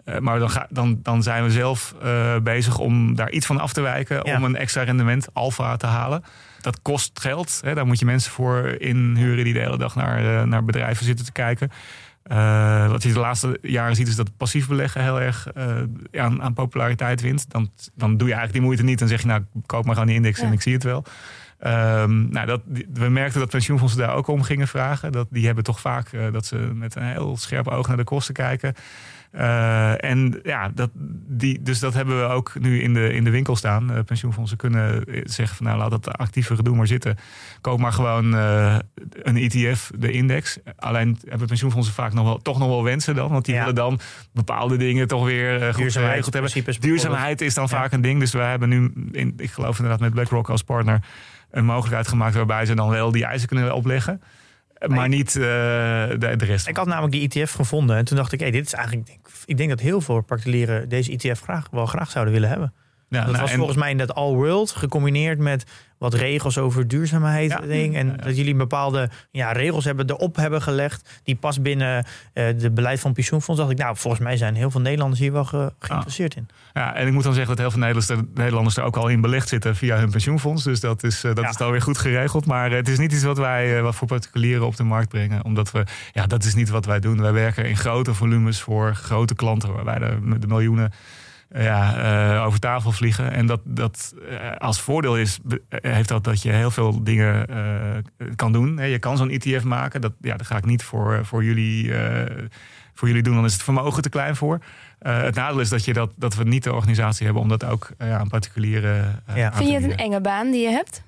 Eh, 0.05 0.17
maar 0.19 0.39
dan, 0.39 0.49
ga, 0.49 0.67
dan, 0.69 0.99
dan 1.03 1.23
zijn 1.23 1.43
we 1.43 1.51
zelf 1.51 1.95
eh, 2.01 2.37
bezig 2.37 2.77
om 2.77 3.15
daar 3.15 3.31
iets 3.31 3.45
van 3.45 3.59
af 3.59 3.73
te 3.73 3.81
wijken. 3.81 4.19
Ja. 4.23 4.37
Om 4.37 4.43
een 4.43 4.55
extra 4.55 4.83
rendement, 4.83 5.27
alfa, 5.33 5.77
te 5.77 5.85
halen. 5.85 6.23
Dat 6.61 6.81
kost 6.81 7.19
geld. 7.19 7.59
Hè. 7.63 7.73
Daar 7.73 7.85
moet 7.85 7.99
je 7.99 8.05
mensen 8.05 8.31
voor 8.31 8.75
inhuren 8.79 9.43
die 9.43 9.53
de 9.53 9.59
hele 9.59 9.77
dag 9.77 9.95
naar, 9.95 10.39
eh, 10.39 10.43
naar 10.43 10.63
bedrijven 10.63 11.05
zitten 11.05 11.25
te 11.25 11.31
kijken. 11.31 11.71
Wat 12.89 13.03
je 13.03 13.13
de 13.13 13.19
laatste 13.19 13.57
jaren 13.61 13.95
ziet 13.95 14.07
is 14.07 14.15
dat 14.15 14.37
passief 14.37 14.67
beleggen 14.67 15.03
heel 15.03 15.21
erg 15.21 15.47
aan, 16.11 16.41
aan 16.41 16.53
populariteit 16.53 17.21
wint. 17.21 17.51
Dan, 17.51 17.71
dan 17.95 18.17
doe 18.17 18.27
je 18.27 18.33
eigenlijk 18.33 18.53
die 18.53 18.61
moeite 18.61 18.83
niet. 18.83 18.99
Dan 18.99 19.07
zeg 19.07 19.21
je 19.21 19.27
nou, 19.27 19.43
koop 19.65 19.83
maar 19.85 19.93
gewoon 19.93 20.07
die 20.07 20.17
index 20.17 20.39
Ja. 20.39 20.45
en 20.45 20.53
ik 20.53 20.61
zie 20.61 20.73
het 20.73 20.83
wel. 20.83 21.05
Ehm, 21.61 22.29
nou, 22.29 22.45
dat, 22.45 22.61
we 22.93 23.09
merkten 23.09 23.39
dat 23.39 23.49
pensioenfondsen 23.49 23.99
daar 23.99 24.15
ook 24.15 24.27
om 24.27 24.43
gingen 24.43 24.67
vragen. 24.67 25.11
Dat, 25.11 25.27
die 25.29 25.45
hebben 25.45 25.63
toch 25.63 25.79
vaak 25.79 26.13
eh, 26.13 26.31
dat 26.31 26.45
ze 26.45 26.55
met 26.55 26.95
een 26.95 27.03
heel 27.03 27.37
scherp 27.37 27.67
oog 27.67 27.87
naar 27.87 27.97
de 27.97 28.03
kosten 28.03 28.33
kijken. 28.33 28.73
Eh, 29.31 30.03
en 30.03 30.39
ja, 30.43 30.71
dat, 30.73 30.89
die, 31.27 31.61
dus 31.61 31.79
dat 31.79 31.93
hebben 31.93 32.19
we 32.19 32.25
ook 32.33 32.53
nu 32.59 32.81
in 32.81 32.93
de, 32.93 33.13
in 33.13 33.23
de 33.23 33.29
winkel 33.29 33.55
staan. 33.55 33.91
Eh, 33.91 34.03
pensioenfondsen 34.05 34.57
kunnen 34.57 35.03
zeggen 35.23 35.55
van 35.57 35.65
nou 35.65 35.77
laat 35.77 35.89
dat 35.89 36.17
actieve 36.17 36.55
gedoe 36.55 36.75
maar 36.75 36.87
zitten. 36.87 37.17
Koop 37.61 37.79
maar 37.79 37.93
gewoon 37.93 38.33
een 38.33 39.37
ETF, 39.37 39.91
de 39.97 40.11
index. 40.11 40.57
Alleen 40.75 41.17
hebben 41.27 41.47
pensioenfondsen 41.47 41.93
vaak 41.93 42.13
nog 42.13 42.25
wel, 42.25 42.37
toch 42.37 42.59
nog 42.59 42.67
wel 42.67 42.83
wensen 42.83 43.15
dan. 43.15 43.29
Want 43.29 43.45
die 43.45 43.53
Ja. 43.53 43.59
willen 43.59 43.75
dan 43.75 43.99
bepaalde 44.33 44.77
dingen 44.77 45.07
toch 45.07 45.25
weer 45.25 45.73
goed 45.73 45.91
geregeld 45.91 46.33
hebben. 46.33 46.79
Duurzaamheid 46.79 47.41
is 47.41 47.53
dan 47.53 47.67
Ja. 47.69 47.69
vaak 47.77 47.91
een 47.91 48.01
ding. 48.01 48.19
Dus 48.19 48.31
wij 48.31 48.49
hebben 48.49 48.69
nu, 48.69 48.93
in, 49.11 49.33
ik 49.37 49.51
geloof 49.51 49.75
inderdaad 49.75 49.99
met 50.01 50.13
BlackRock 50.13 50.49
als 50.49 50.63
partner, 50.63 51.03
een 51.51 51.65
mogelijkheid 51.65 52.07
gemaakt 52.07 52.35
waarbij 52.35 52.65
ze 52.65 52.75
dan 52.75 52.89
wel 52.89 53.11
die 53.11 53.25
eisen 53.25 53.47
kunnen 53.47 53.75
opleggen. 53.75 54.21
Maar 54.87 55.07
niet 55.07 55.35
eh, 55.35 55.41
de, 55.41 56.33
de 56.37 56.45
rest. 56.45 56.67
Ik 56.67 56.77
had 56.77 56.87
namelijk 56.87 57.11
die 57.11 57.29
ETF 57.29 57.53
gevonden 57.53 57.97
en 57.97 58.05
toen 58.05 58.17
dacht 58.17 58.31
ik, 58.31 58.39
hey, 58.39 58.51
dit 58.51 58.65
is 58.65 58.73
eigenlijk, 58.73 59.07
ik 59.07 59.13
denk, 59.13 59.35
ik 59.45 59.57
denk 59.57 59.69
dat 59.69 59.79
heel 59.79 60.01
veel 60.01 60.21
particulieren 60.21 60.89
deze 60.89 61.11
ETF 61.11 61.41
graag, 61.41 61.67
wel 61.71 61.85
graag 61.85 62.11
zouden 62.11 62.33
willen 62.33 62.49
hebben. 62.49 62.73
Dat 63.19 63.25
nou, 63.25 63.41
was 63.41 63.51
en- 63.51 63.57
volgens 63.57 63.77
mij 63.77 63.91
in 63.91 63.97
dat 63.97 64.13
All 64.13 64.33
World 64.33 64.71
gecombineerd 64.71 65.39
met 65.39 65.65
wat 65.97 66.13
regels 66.13 66.57
over 66.57 66.87
duurzaamheid. 66.87 67.49
Ja. 67.51 67.59
Ding, 67.59 67.95
en 67.95 68.05
Ja, 68.07 68.13
ja. 68.17 68.23
dat 68.23 68.37
jullie 68.37 68.55
bepaalde 68.55 69.09
ja, 69.31 69.51
regels 69.51 69.85
hebben 69.85 70.09
erop 70.09 70.35
hebben 70.35 70.61
gelegd. 70.61 71.19
Die 71.23 71.35
pas 71.35 71.61
binnen 71.61 72.05
eh 72.33 72.45
de 72.57 72.71
beleid 72.71 72.99
van 72.99 73.13
pensioenfonds. 73.13 73.61
Dacht 73.61 73.71
ik, 73.73 73.77
nou, 73.77 73.97
volgens 73.97 74.23
mij 74.23 74.37
zijn 74.37 74.55
heel 74.55 74.71
veel 74.71 74.81
Nederlanders 74.81 75.19
hier 75.21 75.31
wel 75.31 75.45
ge- 75.45 75.73
geïnteresseerd 75.79 76.35
in. 76.35 76.47
Ja, 76.73 76.95
en 76.95 77.07
ik 77.07 77.13
moet 77.13 77.23
dan 77.23 77.33
zeggen 77.33 77.55
dat 77.55 77.59
heel 77.59 77.71
veel 77.71 77.79
Nederlanders, 77.87 78.27
Nederlanders 78.33 78.77
er 78.77 78.83
ook 78.83 78.97
al 78.97 79.07
in 79.07 79.21
belegd 79.21 79.47
zitten 79.47 79.75
via 79.75 79.97
hun 79.97 80.09
pensioenfonds. 80.11 80.63
Dus 80.63 80.79
dat 80.79 81.03
is, 81.03 81.23
eh, 81.23 81.33
dat 81.35 81.49
is 81.49 81.57
dan 81.57 81.71
weer 81.71 81.81
goed 81.81 81.97
geregeld. 81.97 82.45
Maar 82.45 82.69
eh, 82.71 82.75
het 82.77 82.87
is 82.87 82.97
niet 82.97 83.11
iets 83.13 83.23
wat 83.23 83.37
wij 83.37 83.77
eh, 83.77 83.83
wat 83.83 83.95
voor 83.95 84.07
particulieren 84.07 84.65
op 84.65 84.75
de 84.75 84.83
markt 84.83 85.09
brengen. 85.09 85.45
Omdat 85.45 85.71
we, 85.71 85.83
ja, 86.11 86.27
dat 86.27 86.43
is 86.43 86.53
niet 86.55 86.69
wat 86.69 86.85
wij 86.85 86.99
doen. 86.99 87.21
Wij 87.21 87.33
werken 87.33 87.65
in 87.65 87.77
grote 87.77 88.13
volumes 88.13 88.61
voor 88.61 88.95
grote 88.95 89.35
klanten, 89.35 89.73
waarbij 89.73 89.99
de, 89.99 90.39
de 90.39 90.47
miljoenen 90.47 90.91
eh, 90.91 90.97
ja, 91.53 91.95
eh, 92.37 92.45
over 92.45 92.59
tafel 92.59 92.91
vliegen. 92.91 93.31
En 93.31 93.45
dat, 93.45 93.59
dat 93.63 94.13
eh, 94.29 94.51
als 94.57 94.81
voordeel 94.81 95.17
is, 95.17 95.39
eh, 95.69 95.91
heeft 95.93 96.09
dat 96.09 96.23
dat 96.23 96.41
je 96.41 96.51
heel 96.51 96.71
veel 96.71 97.03
dingen 97.03 97.47
eh, 97.47 98.27
kan 98.35 98.51
doen. 98.51 98.77
Hè, 98.77 98.85
Je 98.85 98.99
kan 98.99 99.17
zo'n 99.17 99.29
ETF 99.29 99.63
maken. 99.63 100.01
Dat, 100.01 100.13
ja, 100.21 100.35
dat 100.37 100.47
ga 100.47 100.57
ik 100.57 100.65
niet 100.65 100.83
voor, 100.83 101.25
voor, 101.25 101.43
jullie, 101.43 101.93
eh, 101.97 102.45
voor 102.93 103.07
jullie 103.07 103.23
doen. 103.23 103.35
Dan 103.35 103.45
is 103.45 103.53
het 103.53 103.63
vermogen 103.63 104.01
te 104.01 104.09
klein 104.09 104.35
voor. 104.35 104.59
Eh, 104.99 105.21
het 105.21 105.35
nadeel 105.35 105.59
is 105.59 105.69
dat, 105.69 105.85
je 105.85 105.93
dat, 105.93 106.11
dat 106.15 106.35
we 106.35 106.43
niet 106.43 106.63
de 106.63 106.73
organisatie 106.73 107.25
hebben 107.25 107.43
om 107.43 107.49
dat 107.49 107.65
ook 107.65 107.89
ja, 107.99 108.17
aan 108.17 108.29
particulieren 108.29 109.23
Ja. 109.35 109.45
aan 109.45 109.51
te 109.51 109.57
Vind 109.57 109.69
je 109.69 109.75
het 109.75 109.83
een 109.91 109.97
enge 109.97 110.21
baan 110.21 110.51
die 110.51 110.61
je 110.61 110.69
hebt? 110.69 111.03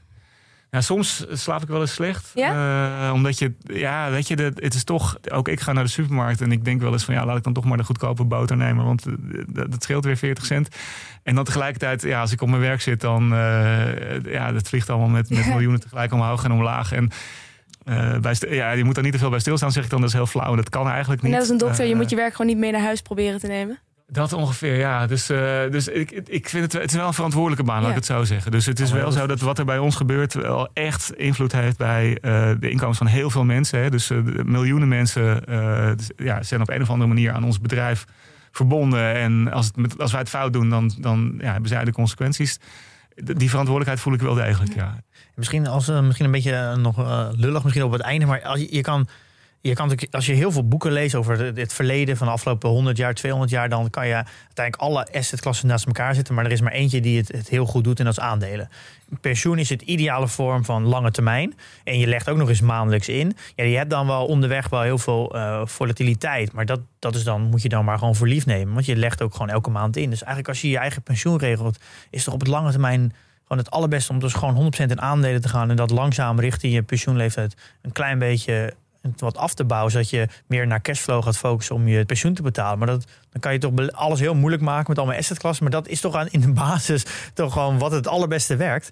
Ja, 0.74 0.82
soms 0.82 1.26
slaap 1.32 1.62
ik 1.62 1.68
wel 1.68 1.82
eens 1.82 1.94
slecht. 1.94 2.32
Ja? 2.34 3.08
Eh, 3.08 3.14
omdat 3.14 3.38
je, 3.40 3.54
ja, 3.64 4.10
weet 4.10 4.28
je, 4.28 4.36
de, 4.36 4.52
het 4.56 4.74
is 4.74 4.84
toch. 4.84 5.18
Ook 5.32 5.48
ik 5.48 5.60
ga 5.60 5.72
naar 5.74 5.84
de 5.84 5.90
supermarkt 5.90 6.42
en 6.42 6.52
ik 6.52 6.66
denk 6.66 6.82
wel 6.82 6.92
eens 6.92 7.04
van 7.04 7.14
ja, 7.14 7.26
laat 7.26 7.38
ik 7.38 7.44
dan 7.44 7.54
toch 7.54 7.64
maar 7.66 7.78
de 7.78 7.84
goedkope 7.84 8.24
boter 8.24 8.58
nemen. 8.58 8.86
Want 8.86 9.06
eh, 9.06 9.14
dat, 9.70 9.84
scheelt 9.84 10.06
weer 10.06 10.18
40 10.18 10.46
cent. 10.46 10.68
En 11.24 11.36
dan 11.36 11.44
tegelijkertijd, 11.44 12.02
ja, 12.02 12.22
als 12.22 12.32
ik 12.32 12.42
op 12.42 12.50
mijn 12.50 12.62
werk 12.62 12.82
zit, 12.82 13.02
dan. 13.02 13.34
eh, 13.34 14.24
ja, 14.24 14.52
dat 14.52 14.68
vliegt 14.68 14.90
allemaal 14.90 15.08
met, 15.08 15.30
met 15.30 15.46
miljoenen 15.48 15.80
tegelijk 15.80 16.14
omhoog 16.14 16.44
en 16.44 16.52
omlaag. 16.52 16.92
En. 16.92 17.12
eh, 17.86 18.18
bij 18.20 18.36
ja, 18.50 18.72
je 18.72 18.84
moet 18.84 18.96
daar 18.96 19.04
niet 19.04 19.14
te 19.14 19.20
veel 19.20 19.30
bij 19.30 19.40
stilstaan, 19.40 19.72
zeg 19.72 19.84
ik 19.84 19.90
dan. 19.90 20.00
Dat 20.00 20.10
is 20.10 20.16
heel 20.16 20.26
flauw. 20.28 20.56
Dat 20.56 20.70
kan 20.70 20.90
eigenlijk 20.90 21.22
niet. 21.22 21.32
Net 21.32 21.40
als 21.40 21.50
een 21.50 21.58
dokter, 21.58 21.86
je 21.86 21.96
moet 21.96 22.10
je 22.10 22.16
werk 22.16 22.32
gewoon 22.32 22.48
niet 22.48 22.58
mee 22.58 22.72
naar 22.72 22.82
huis 22.82 23.02
proberen 23.02 23.40
te 23.40 23.48
nemen. 23.48 23.80
Dat 24.08 24.34
ongeveer, 24.34 24.78
ja. 24.78 25.08
Dus, 25.08 25.30
eh, 25.30 25.62
dus 25.72 25.88
ik, 25.88 26.12
ik 26.12 26.50
vind 26.50 26.64
het, 26.64 26.82
het 26.82 26.92
is 26.92 26.98
wel 26.98 27.08
een 27.08 27.14
verantwoordelijke 27.14 27.64
baan, 27.64 27.76
laat 27.76 27.84
Ja. 27.84 27.90
ik 27.90 27.96
het 27.96 28.06
zo 28.06 28.24
zeggen. 28.24 28.52
Dus 28.52 28.66
het 28.66 28.80
is 28.80 28.92
wel 28.92 29.12
zo 29.12 29.28
dat 29.28 29.40
wat 29.40 29.60
er 29.60 29.66
bij 29.66 29.78
ons 29.78 29.96
gebeurt 29.96 30.34
wel 30.34 30.70
echt 30.74 31.14
invloed 31.14 31.52
heeft 31.52 31.78
bij 31.78 32.18
eh, 32.22 32.52
de 32.60 32.70
inkomens 32.70 32.98
van 32.98 33.08
heel 33.08 33.30
veel 33.30 33.44
mensen. 33.44 33.80
Hè. 33.80 33.90
Dus 33.90 34.10
eh, 34.10 34.18
miljoenen 34.44 34.88
mensen 34.88 35.42
dus, 35.98 36.10
ja, 36.18 36.44
zijn 36.44 36.62
op 36.62 36.70
een 36.70 36.82
of 36.82 36.90
andere 36.90 37.10
manier 37.10 37.32
aan 37.32 37.44
ons 37.44 37.60
bedrijf 37.60 38.06
verbonden. 38.52 39.14
En 39.14 39.52
als, 39.52 39.66
het 39.66 39.76
met, 39.76 40.00
als 40.00 40.12
wij 40.12 40.20
het 40.20 40.30
fout 40.30 40.54
doen, 40.54 40.70
dan, 40.70 40.94
dan 41.00 41.36
ja, 41.40 41.52
hebben 41.52 41.70
zij 41.70 41.84
de 41.84 41.92
consequenties. 41.92 42.60
Die 43.16 43.50
verantwoordelijkheid 43.50 44.00
voel 44.00 44.14
ik 44.14 44.22
wel 44.22 44.34
degelijk, 44.34 44.74
ja. 44.74 45.04
Misschien, 45.36 45.68
als, 45.68 45.88
misschien 45.88 46.26
een 46.26 46.32
beetje 46.32 46.76
nog 46.76 46.98
lullig 47.36 47.64
misschien 47.64 47.84
op 47.86 47.92
het 47.92 48.02
einde. 48.02 48.26
Maar 48.26 48.42
als 48.42 48.60
je, 48.60 48.76
je 48.76 48.82
kan... 48.82 49.08
Je 49.64 49.74
kan 49.74 49.88
natuurlijk, 49.88 50.16
als 50.16 50.26
je 50.26 50.34
heel 50.34 50.52
veel 50.52 50.68
boeken 50.68 50.92
leest 50.92 51.16
over 51.16 51.40
het- 51.56 51.74
verleden 51.74 52.18
van 52.18 52.28
de 52.28 52.34
afgelopen 52.34 52.70
100 52.70 52.98
jaar, 52.98 53.14
200 53.14 53.52
jaar, 53.52 53.70
dan 53.70 53.90
kan 53.90 54.08
je 54.08 54.14
uiteindelijk 54.14 54.76
alle 54.76 55.08
assetklassen 55.18 55.68
naast 55.68 55.86
elkaar 55.86 56.16
zetten. 56.16 56.34
Maar 56.34 56.46
er 56.46 56.52
is 56.52 56.62
maar 56.62 56.72
eentje 56.72 57.02
die 57.02 57.18
het, 57.18 57.50
heel 57.50 57.66
goed 57.66 57.84
doet 57.84 58.00
en 58.00 58.06
dat 58.06 58.14
is 58.18 58.24
aandelen. 58.24 58.70
Pensioen 59.22 59.58
is 59.58 59.70
het 59.70 59.82
ideale 59.82 60.28
vorm 60.28 60.66
van 60.66 60.84
lange 60.86 61.12
termijn. 61.12 61.54
En 61.84 62.00
je 62.00 62.08
legt 62.08 62.30
ook 62.30 62.38
nog 62.38 62.50
eens 62.50 62.62
maandelijks 62.62 63.10
in. 63.10 63.36
Ja, 63.56 63.64
je 63.64 63.78
hebt 63.78 63.90
dan 63.90 64.08
wel 64.08 64.26
onderweg 64.26 64.70
wel 64.70 64.82
heel 64.82 64.98
veel 64.98 65.36
eh, 65.36 65.62
volatiliteit. 65.66 66.54
Maar 66.54 66.66
dat, 66.66 66.80
dat 67.00 67.16
is 67.16 67.24
dan, 67.24 67.42
moet 67.42 67.62
je 67.62 67.70
dan 67.70 67.86
maar 67.86 67.98
gewoon 67.98 68.16
voor 68.16 68.28
lief 68.28 68.46
nemen. 68.46 68.74
Want 68.74 68.86
je 68.86 68.96
legt 68.96 69.22
ook 69.22 69.32
gewoon 69.32 69.50
elke 69.50 69.70
maand 69.70 69.98
in. 69.98 70.10
Dus 70.10 70.20
eigenlijk 70.20 70.48
als 70.48 70.62
je 70.62 70.70
je 70.70 70.78
eigen 70.78 71.02
pensioen 71.02 71.38
regelt, 71.38 71.78
is 72.10 72.24
toch 72.24 72.34
op 72.34 72.40
het 72.40 72.50
lange 72.50 72.72
termijn 72.72 73.14
gewoon 73.42 73.58
het 73.58 73.72
allerbeste 73.72 74.12
om 74.12 74.20
dus 74.20 74.34
gewoon 74.34 74.74
100% 74.74 74.92
in 74.92 75.02
aandelen 75.02 75.42
te 75.42 75.50
gaan. 75.50 75.70
En 75.70 75.76
dat 75.76 75.90
langzaam 75.92 76.40
richting 76.40 76.74
je 76.74 76.84
pensioenleeftijd 76.84 77.56
een 77.82 77.92
klein 77.92 78.20
beetje 78.20 78.74
wat 79.18 79.38
af 79.38 79.54
te 79.54 79.66
bouwen. 79.66 79.92
Zodat 79.92 80.10
je 80.10 80.28
meer 80.48 80.68
naar 80.68 80.82
cashflow 80.82 81.24
gaat 81.24 81.38
focussen 81.38 81.76
om 81.76 81.88
je 81.88 82.06
pensioen 82.06 82.34
te 82.34 82.42
betalen. 82.42 82.78
Maar 82.78 82.88
dat, 82.88 83.06
dan 83.30 83.42
kan 83.42 83.54
je 83.54 83.60
toch 83.60 83.92
alles 83.92 84.20
heel 84.20 84.36
moeilijk 84.36 84.64
maken 84.64 84.86
met 84.88 84.98
allemaal 84.98 85.18
assetklassen. 85.18 85.64
Maar 85.64 85.74
dat 85.74 85.88
is 85.88 86.02
toch 86.02 86.16
aan, 86.16 86.28
in 86.28 86.42
de 86.42 86.52
basis 86.64 87.06
toch 87.34 87.54
gewoon 87.54 87.78
wat 87.78 87.92
het 87.92 88.08
allerbeste 88.08 88.56
werkt. 88.56 88.92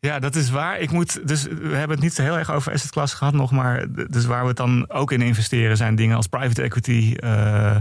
Ja, 0.00 0.18
dat 0.18 0.34
is 0.34 0.50
waar. 0.50 0.78
Ik 0.78 0.90
moet, 0.90 1.28
dus 1.28 1.42
we 1.42 1.76
hebben 1.76 1.96
het 1.96 2.00
niet 2.00 2.16
heel 2.16 2.38
erg 2.38 2.50
over 2.50 2.72
asset 2.72 3.14
gehad 3.14 3.34
nog, 3.34 3.50
maar 3.50 3.86
dus 4.10 4.24
waar 4.24 4.42
we 4.42 4.48
het 4.48 4.56
dan 4.56 4.90
ook 4.90 5.12
in 5.12 5.22
investeren 5.22 5.76
zijn 5.76 5.94
dingen 5.94 6.16
als 6.16 6.26
private 6.26 6.62
equity, 6.62 7.14
eh, 7.16 7.76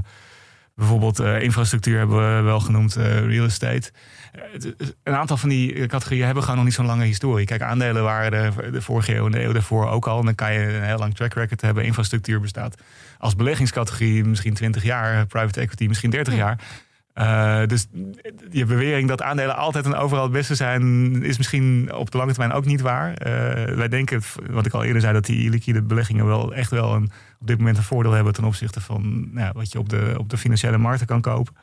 bijvoorbeeld 0.75 1.19
eh, 1.19 1.41
infrastructuur 1.41 1.97
hebben 1.97 2.37
we 2.37 2.41
wel 2.41 2.59
genoemd, 2.59 2.95
eh, 2.95 3.25
real 3.25 3.45
estate. 3.45 3.91
Eh, 4.35 4.87
een 5.03 5.13
aantal 5.13 5.37
van 5.37 5.49
die 5.49 5.87
categorieën 5.87 6.25
hebben 6.25 6.43
gewoon 6.43 6.57
nog 6.57 6.67
niet 6.67 6.75
zo'n 6.75 6.85
lange 6.85 7.05
historie. 7.05 7.45
Kijk, 7.45 7.61
aandelen 7.61 8.03
waren 8.03 8.71
de 8.71 8.81
vorige 8.81 9.15
eeuw 9.15 9.25
en 9.25 9.31
de 9.31 9.43
eeuw 9.43 9.53
daarvoor 9.53 9.89
ook 9.89 10.07
al. 10.07 10.19
En 10.19 10.25
dan 10.25 10.35
kan 10.35 10.53
je 10.53 10.59
een 10.59 10.83
heel 10.83 10.97
lang 10.97 11.15
track 11.15 11.33
record 11.33 11.61
hebben. 11.61 11.83
Infrastructuur 11.83 12.39
bestaat 12.39 12.75
als 13.19 13.35
beleggingscategorie 13.35 14.25
misschien 14.25 14.53
20 14.53 14.83
jaar, 14.83 15.25
private 15.25 15.59
equity 15.59 15.87
misschien 15.87 16.09
30 16.09 16.35
jaar. 16.35 16.59
Eh, 17.15 17.65
dus 17.65 17.87
je 18.51 18.65
bewering 18.65 19.07
dat 19.07 19.21
aandelen 19.21 19.55
altijd 19.55 19.85
en 19.85 19.95
overal 19.95 20.23
het 20.23 20.31
beste 20.31 20.55
zijn, 20.55 21.23
is 21.23 21.37
misschien 21.37 21.93
op 21.93 22.11
de 22.11 22.17
lange 22.17 22.31
termijn 22.31 22.57
ook 22.57 22.65
niet 22.65 22.81
waar. 22.81 23.13
Eh, 23.13 23.75
wij 23.75 23.87
denken, 23.87 24.21
wat 24.49 24.65
ik 24.65 24.73
al 24.73 24.83
eerder 24.83 25.01
zei, 25.01 25.13
dat 25.13 25.25
die 25.25 25.49
liquide 25.49 25.81
beleggingen 25.81 26.25
wel 26.25 26.53
echt 26.53 26.71
wel 26.71 26.93
een, 26.93 27.11
op 27.39 27.47
dit 27.47 27.57
moment 27.57 27.77
een 27.77 27.83
voordeel 27.83 28.11
hebben 28.11 28.33
ten 28.33 28.43
opzichte 28.43 28.81
van 28.81 29.29
nou, 29.31 29.51
wat 29.53 29.71
je 29.71 29.79
op 29.79 29.89
de, 29.89 30.15
op 30.17 30.29
de 30.29 30.37
financiële 30.37 30.77
markten 30.77 31.07
kan 31.07 31.21
kopen. 31.21 31.55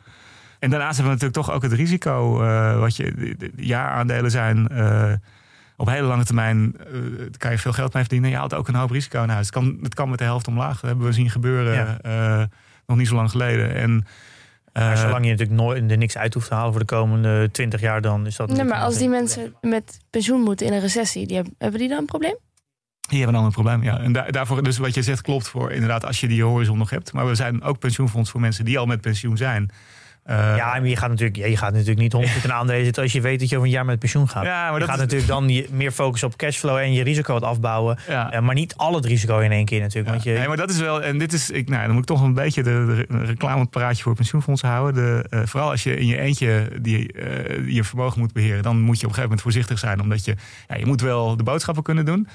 En 0.62 0.70
daarnaast 0.70 0.96
hebben 0.96 1.14
we 1.16 1.20
natuurlijk 1.24 1.46
toch 1.46 1.50
ook 1.56 1.62
het 1.62 1.72
risico, 1.72 2.42
eh, 2.42 2.78
wat 2.78 2.96
je 2.96 3.12
de, 3.14 3.36
de 3.36 3.52
jaaraandelen 3.56 4.30
zijn. 4.30 4.68
eh, 4.68 5.12
op 5.76 5.88
hele 5.88 6.06
lange 6.06 6.24
termijn 6.24 6.76
eh, 6.78 6.86
kan 7.36 7.50
je 7.50 7.58
veel 7.58 7.72
geld 7.72 7.92
mee 7.92 8.02
verdienen. 8.02 8.30
Je 8.30 8.36
haalt 8.36 8.54
ook 8.54 8.68
een 8.68 8.74
hoop 8.74 8.90
risico 8.90 9.22
in 9.22 9.28
huis. 9.28 9.46
Het 9.46 9.54
kan, 9.54 9.78
het 9.82 9.94
kan 9.94 10.08
met 10.10 10.18
de 10.18 10.24
helft 10.24 10.48
omlaag. 10.48 10.80
Dat 10.80 10.90
hebben 10.90 11.06
we 11.06 11.12
zien 11.12 11.30
gebeuren 11.30 11.72
Ja. 11.74 11.98
eh, 12.40 12.44
nog 12.86 12.96
niet 12.96 13.08
zo 13.08 13.14
lang 13.14 13.30
geleden. 13.30 13.74
En 13.74 14.06
Maar 14.72 14.92
eh, 14.92 14.98
zolang 15.00 15.24
je 15.24 15.30
natuurlijk 15.30 15.60
nooit 15.60 15.90
er 15.90 15.96
niks 15.96 16.16
uit 16.16 16.34
hoeft 16.34 16.48
te 16.48 16.54
halen 16.54 16.70
voor 16.70 16.80
de 16.80 16.86
komende 16.86 17.48
20 17.50 17.80
jaar, 17.80 18.00
dan 18.00 18.26
is 18.26 18.36
dat. 18.36 18.48
Nee, 18.48 18.64
maar 18.64 18.80
als 18.80 18.98
die 18.98 19.08
mensen 19.08 19.54
met 19.60 19.98
pensioen 20.10 20.40
moeten 20.40 20.66
in 20.66 20.72
een 20.72 20.80
recessie, 20.80 21.26
die 21.26 21.36
hebben, 21.36 21.54
hebben 21.58 21.78
die 21.80 21.88
dan 21.88 21.98
een 21.98 22.06
probleem? 22.06 22.36
Die 23.00 23.16
hebben 23.18 23.36
dan 23.36 23.44
een 23.44 23.52
probleem, 23.52 23.82
ja. 23.82 23.98
En 24.00 24.12
da- 24.12 24.26
daarvoor, 24.30 24.62
dus 24.62 24.78
wat 24.78 24.94
je 24.94 25.02
zegt 25.02 25.22
klopt 25.22 25.48
voor 25.48 25.72
inderdaad 25.72 26.04
als 26.06 26.20
je 26.20 26.28
die 26.28 26.42
horizon 26.44 26.78
nog 26.78 26.90
hebt. 26.90 27.12
Maar 27.12 27.26
we 27.26 27.34
zijn 27.34 27.62
ook 27.62 27.78
pensioenfonds 27.78 28.30
voor 28.30 28.40
mensen 28.40 28.64
die 28.64 28.78
al 28.78 28.86
met 28.86 29.00
pensioen 29.00 29.36
zijn. 29.36 29.70
Eh, 30.22 30.56
Ja, 30.56 30.66
maar 30.66 30.86
je 30.86 30.96
gaat 30.96 31.08
natuurlijk, 31.08 31.36
je 31.36 31.56
gaat 31.56 31.72
natuurlijk 31.72 31.98
niet 31.98 32.12
100% 32.12 32.44
in 32.44 32.52
aandelen 32.52 32.84
zitten 32.84 33.02
als 33.02 33.12
je 33.12 33.20
weet 33.20 33.40
dat 33.40 33.48
je 33.48 33.54
over 33.56 33.68
een 33.68 33.74
jaar 33.74 33.84
met 33.84 33.98
pensioen 33.98 34.28
gaat. 34.28 34.44
ja, 34.44 34.62
maar 34.64 34.72
je 34.72 34.78
dat 34.78 34.88
gaat 34.88 34.96
is- 34.96 35.02
natuurlijk 35.02 35.30
dan 35.30 35.48
je 35.48 35.66
meer 35.70 35.90
focussen 35.92 36.28
op 36.28 36.36
cashflow 36.36 36.76
en 36.76 36.92
je 36.92 37.02
risico 37.02 37.32
wat 37.32 37.42
afbouwen. 37.42 37.98
ja. 38.08 38.32
Eh, 38.32 38.40
maar 38.40 38.54
niet 38.54 38.74
al 38.76 38.94
het 38.94 39.04
risico 39.04 39.38
in 39.38 39.52
één 39.52 39.64
keer 39.64 39.80
natuurlijk. 39.80 40.06
Ja, 40.06 40.12
Want 40.12 40.22
je, 40.24 40.32
nee, 40.32 40.48
maar 40.48 40.56
dat 40.56 40.70
is 40.70 40.78
wel, 40.80 41.02
en 41.02 41.18
dit 41.18 41.32
is, 41.32 41.50
ik, 41.50 41.68
nou, 41.68 41.82
dan 41.82 41.90
moet 41.92 42.00
ik 42.02 42.08
toch 42.16 42.22
een 42.22 42.34
beetje 42.34 42.62
de, 42.62 42.70
de 42.86 42.94
re- 43.18 43.24
reclamepraatje 43.24 44.02
voor 44.02 44.14
pensioenfondsen 44.14 44.68
houden. 44.68 44.94
De, 44.94 45.26
eh, 45.28 45.40
vooral 45.44 45.70
als 45.70 45.82
je 45.82 45.96
in 45.96 46.06
je 46.06 46.18
eentje 46.18 46.68
die, 46.80 47.14
je 47.66 47.84
vermogen 47.84 48.20
moet 48.20 48.32
beheren, 48.32 48.62
dan 48.62 48.80
moet 48.80 49.00
je 49.00 49.06
op 49.06 49.12
een 49.12 49.14
gegeven 49.14 49.22
moment 49.22 49.42
voorzichtig 49.42 49.78
zijn, 49.78 50.00
omdat 50.00 50.24
je, 50.24 50.34
ja, 50.68 50.76
je 50.76 50.86
moet 50.86 51.00
wel 51.00 51.36
de 51.36 51.42
boodschappen 51.42 51.82
kunnen 51.82 52.04
doen. 52.04 52.28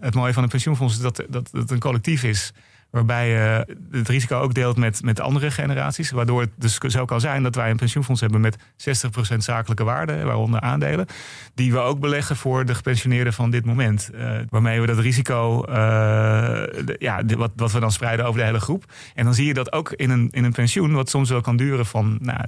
Het 0.00 0.14
mooie 0.14 0.32
van 0.32 0.42
een 0.42 0.48
pensioenfonds 0.48 0.94
is 0.94 1.00
dat, 1.00 1.24
dat 1.28 1.48
het 1.52 1.70
een 1.70 1.78
collectief 1.78 2.22
is. 2.22 2.52
Waarbij 2.94 3.28
je 3.28 3.66
het 3.90 4.08
risico 4.08 4.38
ook 4.40 4.54
deelt 4.54 4.76
met, 4.76 5.02
met 5.02 5.20
andere 5.20 5.50
generaties. 5.50 6.10
Waardoor 6.10 6.40
het 6.40 6.50
dus 6.56 6.78
zo 6.78 7.04
kan 7.04 7.20
zijn 7.20 7.42
dat 7.42 7.54
wij 7.54 7.70
een 7.70 7.76
pensioenfonds 7.76 8.20
hebben 8.20 8.40
met 8.40 8.56
60% 8.56 9.36
zakelijke 9.36 9.84
waarde, 9.84 10.24
waaronder 10.24 10.60
aandelen. 10.60 11.06
Die 11.54 11.72
we 11.72 11.78
ook 11.78 12.00
beleggen 12.00 12.36
voor 12.36 12.64
de 12.64 12.74
gepensioneerden 12.74 13.32
van 13.32 13.50
dit 13.50 13.64
moment. 13.64 14.10
Uh, 14.14 14.30
waarmee 14.48 14.80
we 14.80 14.86
dat 14.86 14.98
risico, 14.98 15.64
uh, 15.68 15.74
de, 15.74 16.96
ja, 16.98 17.22
de, 17.22 17.36
wat, 17.36 17.50
wat 17.56 17.72
we 17.72 17.80
dan 17.80 17.92
spreiden 17.92 18.26
over 18.26 18.40
de 18.40 18.46
hele 18.46 18.60
groep. 18.60 18.84
En 19.14 19.24
dan 19.24 19.34
zie 19.34 19.46
je 19.46 19.54
dat 19.54 19.72
ook 19.72 19.92
in 19.92 20.10
een, 20.10 20.28
in 20.30 20.44
een 20.44 20.52
pensioen, 20.52 20.92
wat 20.92 21.10
soms 21.10 21.30
wel 21.30 21.40
kan 21.40 21.56
duren 21.56 21.86
van 21.86 22.18
nou, 22.20 22.40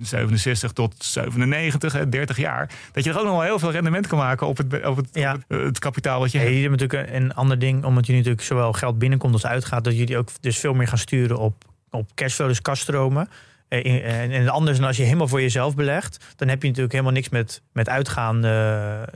67 0.00 0.72
tot 0.72 0.94
97, 0.98 1.92
hè, 1.92 2.08
30 2.08 2.36
jaar. 2.36 2.70
Dat 2.92 3.04
je 3.04 3.10
er 3.10 3.18
ook 3.18 3.24
nog 3.24 3.32
wel 3.32 3.42
heel 3.42 3.58
veel 3.58 3.70
rendement 3.70 4.06
kan 4.06 4.18
maken 4.18 4.46
op 4.46 4.56
het, 4.56 4.86
op 4.86 4.96
het, 4.96 5.08
Ja. 5.12 5.34
op 5.34 5.42
het, 5.48 5.60
het 5.60 5.78
kapitaal 5.78 6.20
wat 6.20 6.32
je 6.32 6.38
Hey, 6.38 6.46
hebt. 6.46 6.60
je 6.60 6.68
hebt 6.68 6.80
natuurlijk 6.80 7.12
een, 7.14 7.34
ander 7.34 7.58
ding, 7.58 7.84
omdat 7.84 8.06
jullie 8.06 8.20
natuurlijk 8.20 8.46
zowel 8.48 8.72
geld 8.72 8.98
binnenkomt 8.98 9.32
als 9.32 9.44
uitgaat, 9.64 9.84
dat 9.84 9.96
jullie 9.96 10.18
ook 10.18 10.28
dus 10.40 10.58
veel 10.58 10.74
meer 10.74 10.88
gaan 10.88 10.98
sturen 10.98 11.38
op, 11.38 11.64
op 11.90 12.10
cashflow, 12.14 12.48
dus 12.48 12.62
kaststromen. 12.62 13.28
Eh, 13.68 14.22
En, 14.22 14.30
en 14.30 14.48
anders 14.48 14.78
dan 14.78 14.86
als 14.86 14.96
je 14.96 15.02
helemaal 15.02 15.28
voor 15.28 15.40
jezelf 15.40 15.74
belegt, 15.74 16.24
dan 16.36 16.48
heb 16.48 16.60
je 16.62 16.66
natuurlijk 16.66 16.92
helemaal 16.92 17.12
niks 17.14 17.28
met, 17.28 17.62
met 17.72 17.88
uitgaan. 17.88 18.44
eh, 18.44 18.50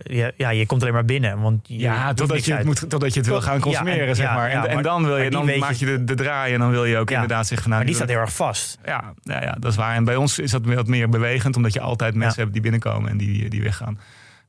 ja, 0.02 0.30
ja, 0.36 0.50
je 0.50 0.66
komt 0.66 0.80
alleen 0.80 0.92
maar 0.94 1.04
binnen. 1.04 1.40
Want 1.40 1.68
je 1.68 1.78
Ja, 1.78 2.14
totdat 2.14 2.44
je, 2.44 2.54
het 2.54 2.64
moet, 2.64 2.90
totdat 2.90 3.12
je 3.14 3.20
het 3.20 3.28
wil 3.28 3.40
gaan 3.40 3.54
ja, 3.54 3.60
consumeren, 3.60 4.06
en- 4.08 4.16
zeg 4.16 4.26
ja, 4.26 4.34
maar. 4.34 4.50
En, 4.50 4.66
en 4.68 4.82
dan, 4.82 5.04
wil 5.04 5.16
je, 5.18 5.30
dan 5.30 5.58
maak 5.58 5.72
je- 5.72 5.84
de, 5.86 6.04
de 6.04 6.14
draai 6.14 6.52
en 6.54 6.58
dan 6.60 6.70
wil 6.70 6.84
je 6.84 6.98
ook 6.98 7.10
inderdaad 7.10 7.46
zeggen 7.46 7.62
van... 7.62 7.70
Nou, 7.70 7.76
Maar 7.76 7.84
die 7.86 7.94
staat 7.94 8.08
heel 8.08 8.18
erg 8.18 8.32
vast. 8.36 8.78
ja, 8.84 9.14
ja, 9.22 9.42
ja, 9.42 9.56
dat 9.60 9.70
is 9.70 9.76
waar. 9.76 9.94
En 9.94 10.04
bij 10.04 10.16
ons 10.16 10.38
is 10.38 10.50
dat 10.50 10.64
wat 10.64 10.86
meer 10.86 11.08
bewegend, 11.08 11.56
omdat 11.56 11.72
je 11.72 11.80
altijd 11.80 12.14
mensen 12.14 12.40
hebt 12.40 12.52
die 12.52 12.62
binnenkomen 12.62 13.10
en 13.10 13.16
die, 13.16 13.48
die 13.48 13.62
weggaan. 13.62 13.98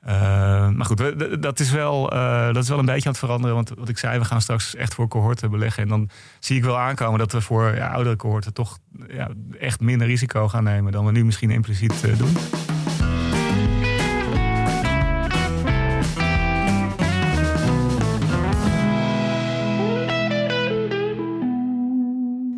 Eh, 0.01 0.69
maar 0.69 0.85
goed, 0.85 1.41
dat 1.41 1.59
is, 1.59 1.71
wel, 1.71 2.11
eh, 2.11 2.45
dat 2.45 2.63
is 2.63 2.69
wel 2.69 2.79
een 2.79 2.85
beetje 2.85 3.05
aan 3.05 3.11
het 3.11 3.19
veranderen. 3.19 3.55
Want 3.55 3.71
wat 3.77 3.89
ik 3.89 3.97
zei, 3.97 4.19
we 4.19 4.25
gaan 4.25 4.41
straks 4.41 4.75
echt 4.75 4.93
voor 4.93 5.07
cohorten 5.07 5.51
beleggen. 5.51 5.83
En 5.83 5.89
dan 5.89 6.09
zie 6.39 6.57
ik 6.57 6.63
wel 6.63 6.77
aankomen 6.77 7.19
dat 7.19 7.31
we 7.31 7.41
voor 7.41 7.75
ja, 7.75 7.87
oudere 7.87 8.15
cohorten 8.15 8.53
toch 8.53 8.77
ja, 9.07 9.29
echt 9.59 9.79
minder 9.79 10.07
risico 10.07 10.47
gaan 10.47 10.63
nemen 10.63 10.91
dan 10.91 11.05
we 11.05 11.11
nu 11.11 11.25
misschien 11.25 11.51
impliciet 11.51 12.03
eh, 12.03 12.17
doen. 12.17 12.33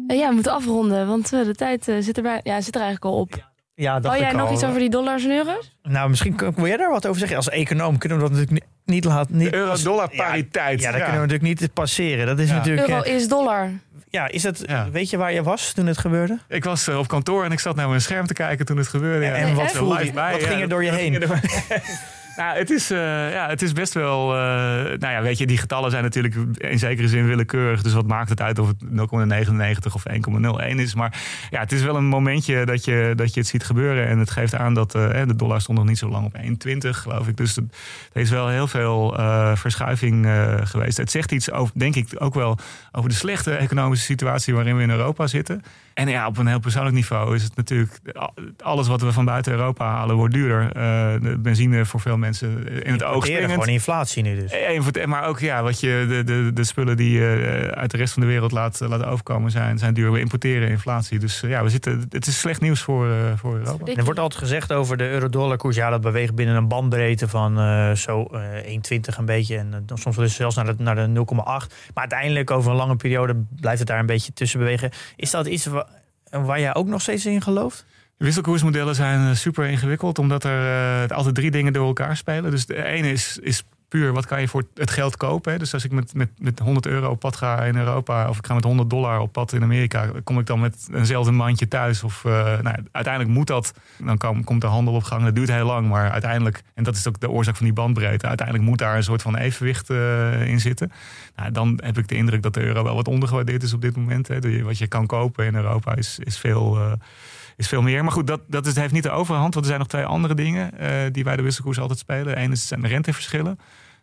Ja, 0.08 0.28
we 0.28 0.34
moeten 0.34 0.54
afronden, 0.54 1.08
want 1.08 1.30
de 1.30 1.56
tijd 1.56 1.84
zit, 1.84 2.18
erbij, 2.18 2.39
ja, 2.44 2.62
zit 2.62 2.76
er 2.76 2.82
eigenlijk 2.82 3.14
al 3.14 3.20
op. 3.20 3.51
Ja, 3.76 3.99
dacht 3.99 4.19
jij 4.19 4.30
ik 4.30 4.36
nog 4.36 4.47
al. 4.47 4.53
iets 4.53 4.63
over 4.63 4.80
die 4.80 4.89
dollars 4.89 5.24
en 5.24 5.32
euro's? 5.32 5.78
Nou, 5.84 6.09
misschien 6.09 6.36
kun- 6.36 6.53
wil 6.55 6.67
jij 6.67 6.78
daar 6.78 6.89
wat 6.91 7.05
over 7.07 7.19
zeggen. 7.19 7.38
Als 7.38 7.49
econoom 7.49 7.97
kunnen 7.97 8.17
we 8.17 8.24
dat 8.24 8.34
natuurlijk 8.34 8.65
niet, 8.86 8.95
niet 8.95 9.03
laten. 9.05 9.38
Niet 9.38 9.53
euro-dollar 9.53 10.09
pariteit. 10.15 10.80
Ja, 10.82 10.91
dat 10.91 11.01
kunnen 11.03 11.22
we 11.22 11.28
natuurlijk 11.28 11.59
niet 11.61 11.74
passeren. 11.74 12.26
Dat 12.26 12.39
is 12.39 12.49
Ja. 12.49 12.55
natuurlijk. 12.55 12.88
Euro 12.88 13.01
eh, 13.01 13.15
is 13.15 13.28
dollar. 13.28 13.69
ja, 14.09 14.28
is 14.28 14.45
Ja. 14.65 14.89
Weet 14.91 15.09
je 15.09 15.17
waar 15.17 15.34
je 15.34 15.43
was 15.43 15.74
toen 15.74 15.86
het 15.86 15.97
gebeurde? 15.97 16.39
Ik 16.47 16.63
was 16.63 16.88
eh, 16.88 16.97
op 16.97 17.07
kantoor 17.07 17.43
en 17.45 17.51
ik 17.51 17.59
zat 17.59 17.76
naar 17.76 17.88
mijn 17.89 18.01
scherm 18.01 18.28
te 18.28 18.34
kijken 18.34 18.65
toen 18.65 18.78
het 18.78 18.88
gebeurde. 18.88 19.26
Ja. 19.26 19.34
En 19.34 19.55
wat 19.55 19.72
voelde 19.72 19.93
live 19.93 20.05
je? 20.05 20.11
bij, 20.13 20.32
Wat 20.32 20.41
ja, 20.41 20.47
ging 20.47 20.61
er 20.61 20.69
dat- 20.69 20.69
door 20.69 20.84
je 20.84 20.89
dat 20.91 20.99
heen? 20.99 21.13
nou, 22.38 22.57
het 22.57 22.69
is, 22.69 22.91
eh, 22.91 23.32
ja, 23.32 23.47
het 23.49 23.61
is 23.61 23.73
best 23.73 23.93
wel. 23.93 24.34
eh, 24.36 24.39
nou 24.99 25.13
ja, 25.13 25.21
weet 25.21 25.38
je, 25.38 25.47
die 25.47 25.57
getallen 25.57 25.91
zijn 25.91 26.03
natuurlijk 26.03 26.36
in 26.57 26.79
zekere 26.79 27.07
zin 27.07 27.27
willekeurig. 27.27 27.82
Dus 27.82 27.93
wat 27.93 28.07
maakt 28.07 28.29
het 28.29 28.41
uit 28.41 28.59
of 28.59 28.67
het 28.67 28.77
0,99 28.89 29.93
of 29.93 30.03
1,01 30.05 30.79
is? 30.79 30.95
Maar 30.95 31.21
ja, 31.49 31.59
het 31.59 31.71
is 31.71 31.82
wel 31.82 31.95
een 31.95 32.05
momentje 32.05 32.65
dat 32.65 32.86
je, 32.86 33.13
dat 33.15 33.34
je 33.34 33.39
het 33.39 33.49
ziet 33.49 33.63
gebeuren. 33.63 34.07
En 34.07 34.19
het 34.19 34.29
geeft 34.29 34.55
aan 34.55 34.73
dat 34.73 34.95
eh, 34.95 35.21
de 35.27 35.36
dollar 35.36 35.61
stond 35.61 35.77
nog 35.77 35.88
niet 35.88 35.97
zo 35.97 36.09
lang 36.09 36.25
op 36.25 36.36
1,20, 36.36 36.89
geloof 36.89 37.27
ik. 37.27 37.38
Dus 37.38 37.57
er 37.57 38.21
is 38.21 38.29
wel 38.29 38.47
heel 38.47 38.67
veel 38.67 39.13
verschuiving 39.55 40.27
geweest. 40.63 40.97
Het 40.97 41.11
zegt 41.11 41.32
iets 41.32 41.51
over, 41.51 41.73
denk 41.79 41.95
ik, 41.95 42.07
ook 42.17 42.34
wel 42.34 42.57
over 42.91 43.09
de 43.09 43.15
slechte 43.15 43.55
economische 43.55 44.05
situatie 44.05 44.53
waarin 44.53 44.75
we 44.77 44.84
in 44.84 44.89
Europa 44.89 45.27
zitten. 45.27 45.63
En 45.94 46.08
ja, 46.10 46.28
op 46.28 46.38
een 46.38 46.48
heel 46.48 46.60
persoonlijk 46.60 46.96
niveau 46.96 47.36
is 47.36 47.44
het 47.44 47.56
natuurlijk... 47.56 48.00
alles 48.64 48.88
wat 48.88 49.02
we 49.02 49.12
van 49.12 49.26
buiten 49.26 49.52
Europa 49.52 49.86
halen 49.86 50.16
wordt 50.16 50.34
duurder. 50.34 50.66
Eh, 50.66 51.22
de 51.22 51.38
benzine 51.39 51.86
voor 51.86 52.00
veel 52.00 52.18
mensen 52.18 52.68
in 52.84 52.92
het 52.92 53.04
oog 53.04 53.26
springend. 53.26 53.52
Gewoon 53.52 53.68
inflatie 53.68 54.24
nu 54.24 54.36
dus. 54.39 54.52
Voor 54.78 54.86
het- 54.92 55.06
maar 55.06 55.24
ook 55.28 55.39
ja, 55.39 55.64
wat 55.64 55.80
je, 55.80 56.06
de, 56.10 56.24
de, 56.24 56.52
de 56.54 56.64
spullen 56.64 56.98
die 56.98 57.12
je 57.20 57.72
uit 57.76 57.92
de 57.92 57.98
rest 57.98 58.14
van 58.14 58.22
de 58.22 58.28
wereld 58.28 58.52
laat, 58.52 58.80
laat 58.80 59.04
overkomen 59.06 59.52
zijn, 59.52 59.78
zijn 59.78 59.94
duur. 59.94 60.12
We 60.12 60.20
importeren 60.20 60.70
inflatie. 60.70 61.20
Dus 61.20 61.44
eh, 61.44 61.50
ja, 61.50 61.64
we 61.64 61.70
zitten, 61.70 62.06
het 62.10 62.28
is 62.28 62.39
slecht 62.39 62.62
nieuws 62.62 62.82
voor, 62.82 63.10
eh, 63.10 63.16
voor 63.36 63.58
Europa. 63.58 63.92
Er 63.96 64.04
wordt 64.04 64.20
altijd 64.20 64.42
gezegd 64.42 64.74
over 64.74 64.98
de 64.98 65.10
euro-dollar 65.10 65.58
koers. 65.58 65.76
Ja, 65.76 65.89
dat 65.89 66.02
beweegt 66.02 66.36
binnen 66.36 66.56
een 66.56 66.68
bandbreedte 66.68 67.28
van 67.28 67.60
eh, 67.60 67.92
zo 67.92 68.24
eh 68.24 68.39
1,20 68.76 69.18
een 69.18 69.26
beetje. 69.26 69.58
En 69.58 69.74
eh, 69.74 69.80
dan 69.86 69.98
soms 69.98 70.16
wel 70.16 70.26
eens 70.26 70.36
zelfs 70.36 70.56
naar 70.56 70.66
de, 70.66 70.74
naar 70.84 70.96
de 70.96 71.26
0,8. 71.26 71.44
Maar 71.44 71.68
uiteindelijk 71.94 72.52
over 72.52 72.72
een 72.72 72.78
lange 72.78 72.96
periode 72.96 73.44
blijft 73.60 73.80
het 73.80 73.88
daar 73.88 74.00
een 74.00 74.06
beetje 74.06 74.34
tussen 74.34 74.60
bewegen. 74.60 74.89
Is 75.16 75.32
dat 75.32 75.48
iets 75.48 75.70
wa- 76.32 76.41
waar 76.41 76.59
jij 76.59 76.75
ook 76.75 76.88
nog 76.88 77.01
steeds 77.01 77.25
in 77.25 77.41
gelooft? 77.41 77.86
Wisselkoersmodellen 78.17 78.95
zijn 78.95 79.29
eh, 79.29 79.36
super 79.36 79.65
ingewikkeld, 79.65 80.19
omdat 80.19 80.43
er 80.43 81.03
eh, 81.09 81.17
altijd 81.17 81.36
drie 81.36 81.51
dingen 81.51 81.73
door 81.73 81.88
elkaar 81.88 82.17
spelen. 82.17 82.51
Dus 82.51 82.65
de 82.65 82.84
ene 82.84 83.11
is, 83.11 83.38
is 83.41 83.63
puur 83.92 84.14
wat 84.14 84.26
kan 84.26 84.42
je 84.42 84.48
voor 84.48 84.64
het 84.74 84.92
geld 84.92 85.18
kopen. 85.18 85.52
Hè? 85.52 85.58
Dus 85.58 85.74
als 85.74 85.86
ik 85.86 85.92
met, 85.92 86.14
met, 86.14 86.30
met 86.38 86.60
100 86.60 86.86
euro 86.86 87.10
op 87.10 87.20
pad 87.20 87.36
ga 87.36 87.64
in 87.64 87.76
Europa, 87.78 88.30
of 88.30 88.38
ik 88.38 88.46
ga 88.46 88.54
met 88.54 88.64
100 88.64 88.89
dollar 88.89 89.20
op 89.20 89.32
pad 89.32 89.54
in 89.54 89.64
Amerika, 89.64 90.12
kom 90.24 90.39
ik 90.39 90.46
dan 90.46 90.60
met 90.60 90.88
eenzelfde 90.94 91.32
mandje 91.32 91.68
thuis? 91.68 92.04
Of 92.04 92.24
uh, 92.24 92.32
nou, 92.34 92.76
uiteindelijk 92.92 93.34
moet 93.34 93.48
dat, 93.48 93.74
dan 93.98 94.18
kom, 94.18 94.44
komt 94.44 94.62
de 94.62 94.68
handel 94.68 94.94
op 94.94 95.04
gang. 95.04 95.24
Dat 95.24 95.36
duurt 95.36 95.52
heel 95.52 95.66
lang, 95.66 95.89
maar 95.89 96.12
uiteindelijk, 96.12 96.64
en 96.74 96.84
dat 96.84 96.96
is 96.96 97.08
ook 97.08 97.20
de 97.20 97.30
oorzaak 97.30 97.56
van 97.56 97.66
die 97.66 97.74
bandbreedte, 97.74 98.28
uiteindelijk 98.28 98.68
moet 98.68 98.78
daar 98.78 98.96
een 98.96 99.04
soort 99.04 99.22
van 99.22 99.38
evenwicht 99.38 99.89
uh, 99.89 100.48
in 100.48 100.60
zitten. 100.60 100.92
Nou, 101.36 101.52
dan 101.52 101.80
heb 101.84 101.98
ik 101.98 102.08
de 102.08 102.16
indruk 102.16 102.42
dat 102.42 102.54
de 102.54 102.62
euro 102.62 102.84
wel 102.84 102.96
wat 102.96 103.08
ondergewaardeerd 103.08 103.64
is 103.64 103.74
op 103.74 103.82
dit 103.82 103.96
moment. 103.96 104.28
Hè? 104.28 104.64
Wat 104.64 104.78
je 104.78 104.88
kan 104.88 105.06
kopen 105.06 105.46
in 105.46 105.56
Europa 105.56 105.96
is, 105.96 106.20
is 106.20 106.38
veel. 106.38 106.78
Uh, 106.78 106.92
is 107.58 107.68
veel 107.68 107.82
meer. 107.82 108.04
Maar 108.04 108.12
goed, 108.12 108.28
dat, 108.28 108.41
dat 108.47 108.66
is, 108.66 108.76
heeft 108.76 108.93
niet 108.93 109.04
de 109.04 109.10
overhand. 109.10 109.54
Want 109.54 109.66
er 109.66 109.72
zijn 109.72 109.80
nog 109.80 109.88
twee 109.88 110.06
andere 110.06 110.34
dingen 110.34 110.72
uh, 110.82 110.89
die 111.12 111.24
bij 111.24 111.36
de 111.36 111.41
wisselkoers 111.41 111.80
altijd 111.80 111.99
spelen. 111.99 112.41
Eén 112.41 112.52
is 112.52 112.68
zijn 112.68 112.82
de 112.82 112.88
renteverschillen. 112.88 113.60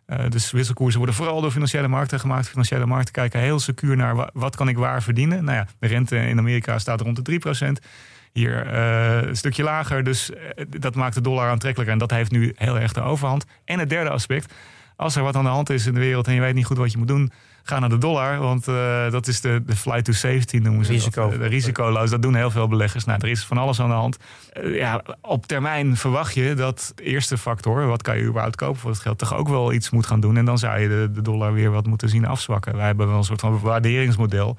Uh, 0.07 0.17
dus 0.29 0.51
wisselkoersen 0.51 0.97
worden 0.97 1.15
vooral 1.15 1.41
door 1.41 1.51
financiële 1.51 1.87
markten 1.87 2.19
gemaakt. 2.19 2.49
Financiële 2.49 2.85
markten 2.85 3.13
kijken 3.13 3.39
heel 3.39 3.59
secuur 3.59 3.95
naar 3.95 4.29
wat, 4.33 4.55
kan 4.55 4.67
ik 4.67 4.77
waar 4.77 5.03
verdienen. 5.03 5.43
Nou 5.43 5.57
ja, 5.57 5.67
de 5.79 5.87
rente 5.87 6.17
in 6.17 6.37
Amerika 6.37 6.79
staat 6.79 7.01
rond 7.01 7.25
de 7.25 7.41
3%. 7.81 7.87
Hier 8.31 8.73
uh, 8.73 9.27
een 9.27 9.35
stukje 9.35 9.63
lager. 9.63 10.03
Dus 10.03 10.31
dat 10.69 10.95
maakt 10.95 11.15
de 11.15 11.21
dollar 11.21 11.49
aantrekkelijker. 11.49 11.93
En 11.93 11.99
dat 11.99 12.11
heeft 12.11 12.31
nu 12.31 12.53
heel 12.55 12.79
erg 12.79 12.93
de 12.93 13.01
overhand. 13.01 13.45
En 13.65 13.79
het 13.79 13.89
derde 13.89 14.09
aspect. 14.09 14.53
Als 14.95 15.15
er 15.15 15.23
wat 15.23 15.35
aan 15.35 15.43
de 15.43 15.49
hand 15.49 15.69
is 15.69 15.85
in 15.85 15.93
de 15.93 15.99
wereld 15.99 16.27
en 16.27 16.33
je 16.33 16.41
weet 16.41 16.53
niet 16.53 16.65
goed 16.65 16.77
wat 16.77 16.91
je 16.91 16.97
moet 16.97 17.07
doen, 17.07 17.31
ga 17.63 17.79
naar 17.79 17.89
de 17.89 17.97
dollar. 17.97 18.39
Want 18.39 18.67
uh, 18.67 19.11
dat 19.11 19.27
is 19.27 19.41
de, 19.41 19.61
de 19.65 19.75
flight 19.75 20.05
to 20.05 20.11
safety 20.11 20.57
noemen 20.57 20.85
ze 20.85 20.91
Risico. 20.91 21.29
dat. 21.29 21.39
De 21.39 21.47
risicoloos, 21.47 22.09
dat 22.09 22.21
doen 22.21 22.35
heel 22.35 22.51
veel 22.51 22.67
beleggers. 22.67 23.05
Nou, 23.05 23.19
er 23.21 23.29
is 23.29 23.43
van 23.45 23.57
alles 23.57 23.79
aan 23.79 23.89
de 23.89 23.95
hand. 23.95 24.17
Uh, 24.63 24.77
ja, 24.77 25.01
op 25.21 25.45
termijn 25.45 25.97
verwacht 25.97 26.33
je 26.33 26.53
dat 26.53 26.91
de 26.95 27.03
eerste 27.03 27.37
factor, 27.37 27.87
wat 27.87 28.01
kan 28.01 28.17
je 28.17 28.23
überhaupt 28.23 28.55
kopen 28.55 28.79
voor 28.79 28.91
het 28.91 28.99
geld, 28.99 29.17
toch 29.17 29.33
ook 29.33 29.49
wel 29.49 29.73
iets 29.73 29.89
moet 29.89 30.05
gaan 30.05 30.19
doen. 30.19 30.37
En 30.37 30.45
dan 30.45 30.57
zou 30.57 30.79
je 30.79 30.87
de, 30.87 31.09
de 31.13 31.21
dollar 31.21 31.53
weer 31.53 31.71
wat 31.71 31.85
moeten 31.85 32.09
zien 32.09 32.25
afzwakken. 32.25 32.75
Wij 32.75 32.85
hebben 32.85 33.07
wel 33.07 33.17
een 33.17 33.23
soort 33.23 33.39
van 33.41 33.59
waarderingsmodel. 33.59 34.57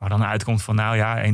Waar 0.00 0.08
dan 0.08 0.24
uitkomt 0.24 0.62
van, 0.62 0.74
nou 0.74 0.96
ja, 0.96 1.24
1,20, 1.24 1.30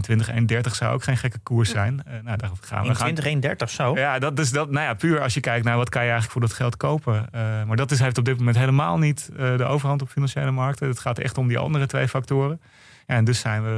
1,30 0.56 0.60
zou 0.72 0.94
ook 0.94 1.02
geen 1.02 1.16
gekke 1.16 1.38
koers 1.38 1.70
zijn. 1.70 2.02
Uh, 2.06 2.12
nou, 2.22 2.36
daar 2.36 2.50
gaan 2.60 3.14
we 3.14 3.38
1,20, 3.40 3.66
1,30 3.66 3.72
zo? 3.72 3.94
Ja, 3.94 4.18
dat 4.18 4.38
is 4.38 4.50
dat. 4.50 4.70
Nou 4.70 4.86
ja, 4.86 4.94
puur 4.94 5.20
als 5.20 5.34
je 5.34 5.40
kijkt 5.40 5.64
naar 5.64 5.76
wat 5.76 5.88
kan 5.88 6.02
je 6.02 6.10
eigenlijk 6.10 6.38
voor 6.38 6.48
dat 6.48 6.56
geld 6.56 6.76
kopen. 6.76 7.14
Uh, 7.34 7.40
maar 7.64 7.76
dat 7.76 7.90
is, 7.90 7.98
heeft 7.98 8.18
op 8.18 8.24
dit 8.24 8.38
moment 8.38 8.56
helemaal 8.56 8.98
niet 8.98 9.30
uh, 9.32 9.56
de 9.56 9.64
overhand 9.64 10.02
op 10.02 10.08
financiële 10.08 10.50
markten. 10.50 10.88
Het 10.88 10.98
gaat 10.98 11.18
echt 11.18 11.38
om 11.38 11.48
die 11.48 11.58
andere 11.58 11.86
twee 11.86 12.08
factoren. 12.08 12.60
Ja, 13.06 13.14
en 13.14 13.24
dus 13.24 13.40
zijn 13.40 13.62
we 13.62 13.70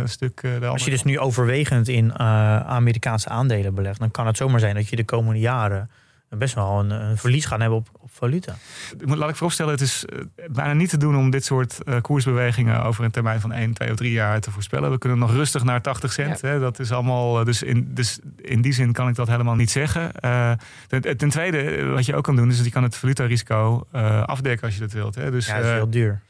een 0.00 0.08
stuk 0.08 0.40
de 0.40 0.48
andere... 0.48 0.70
Als 0.70 0.84
je 0.84 0.90
dus 0.90 1.02
nu 1.02 1.18
overwegend 1.18 1.88
in 1.88 2.04
uh, 2.04 2.16
Amerikaanse 2.60 3.28
aandelen 3.28 3.74
belegt, 3.74 3.98
dan 3.98 4.10
kan 4.10 4.26
het 4.26 4.36
zomaar 4.36 4.60
zijn 4.60 4.74
dat 4.74 4.88
je 4.88 4.96
de 4.96 5.04
komende 5.04 5.40
jaren 5.40 5.90
best 6.28 6.54
wel 6.54 6.78
een, 6.78 6.90
een 6.90 7.16
verlies 7.16 7.44
gaan 7.44 7.60
hebben 7.60 7.78
op 7.78 7.88
valuta. 8.14 8.56
Laat 8.98 9.28
ik 9.28 9.36
vooropstellen, 9.36 9.72
het 9.72 9.80
is 9.80 10.04
uh, 10.12 10.20
bijna 10.50 10.72
niet 10.72 10.88
te 10.88 10.96
doen 10.96 11.16
om 11.16 11.30
dit 11.30 11.44
soort 11.44 11.78
uh, 11.84 12.00
koersbewegingen 12.00 12.84
over 12.84 13.04
een 13.04 13.10
termijn 13.10 13.40
van 13.40 13.52
1, 13.52 13.72
2 13.72 13.90
of 13.90 13.96
3 13.96 14.12
jaar 14.12 14.40
te 14.40 14.50
voorspellen. 14.50 14.90
We 14.90 14.98
kunnen 14.98 15.18
nog 15.18 15.32
rustig 15.32 15.64
naar 15.64 15.80
80 15.80 16.12
cent. 16.12 16.40
Ja. 16.40 16.48
Hè, 16.48 16.60
dat 16.60 16.78
is 16.78 16.92
allemaal. 16.92 17.40
Uh, 17.40 17.46
dus 17.46 17.62
in, 17.62 17.90
dus 17.94 18.18
in 18.36 18.62
die 18.62 18.72
zin 18.72 18.92
kan 18.92 19.08
ik 19.08 19.14
dat 19.14 19.28
helemaal 19.28 19.54
niet 19.54 19.70
zeggen. 19.70 20.10
Uh, 20.24 20.52
ten, 20.88 21.16
ten, 21.16 21.28
tweede, 21.28 21.84
wat 21.84 22.06
je 22.06 22.14
ook 22.16 22.24
kan 22.24 22.36
doen, 22.36 22.50
is 22.50 22.56
dat 22.56 22.64
je 22.64 22.72
kan 22.72 22.82
het 22.82 22.96
valutarisico 22.96 23.86
afdekken 24.26 24.66
als 24.66 24.74
je 24.74 24.80
dat 24.80 24.92
wilt. 24.92 25.14
Hè. 25.14 25.30
Dus, 25.30 25.46
ja, 25.46 25.56
dat 25.56 25.64
is 25.64 25.70
heel 25.70 25.90
duur. 25.90 26.20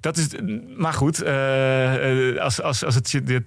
Dat 0.00 0.16
is, 0.16 0.28
maar 0.76 0.92
goed, 0.92 1.24
als, 2.38 2.62
als, 2.62 2.84
als 2.84 2.94
het 2.94 3.10
je 3.10 3.22
de 3.22 3.42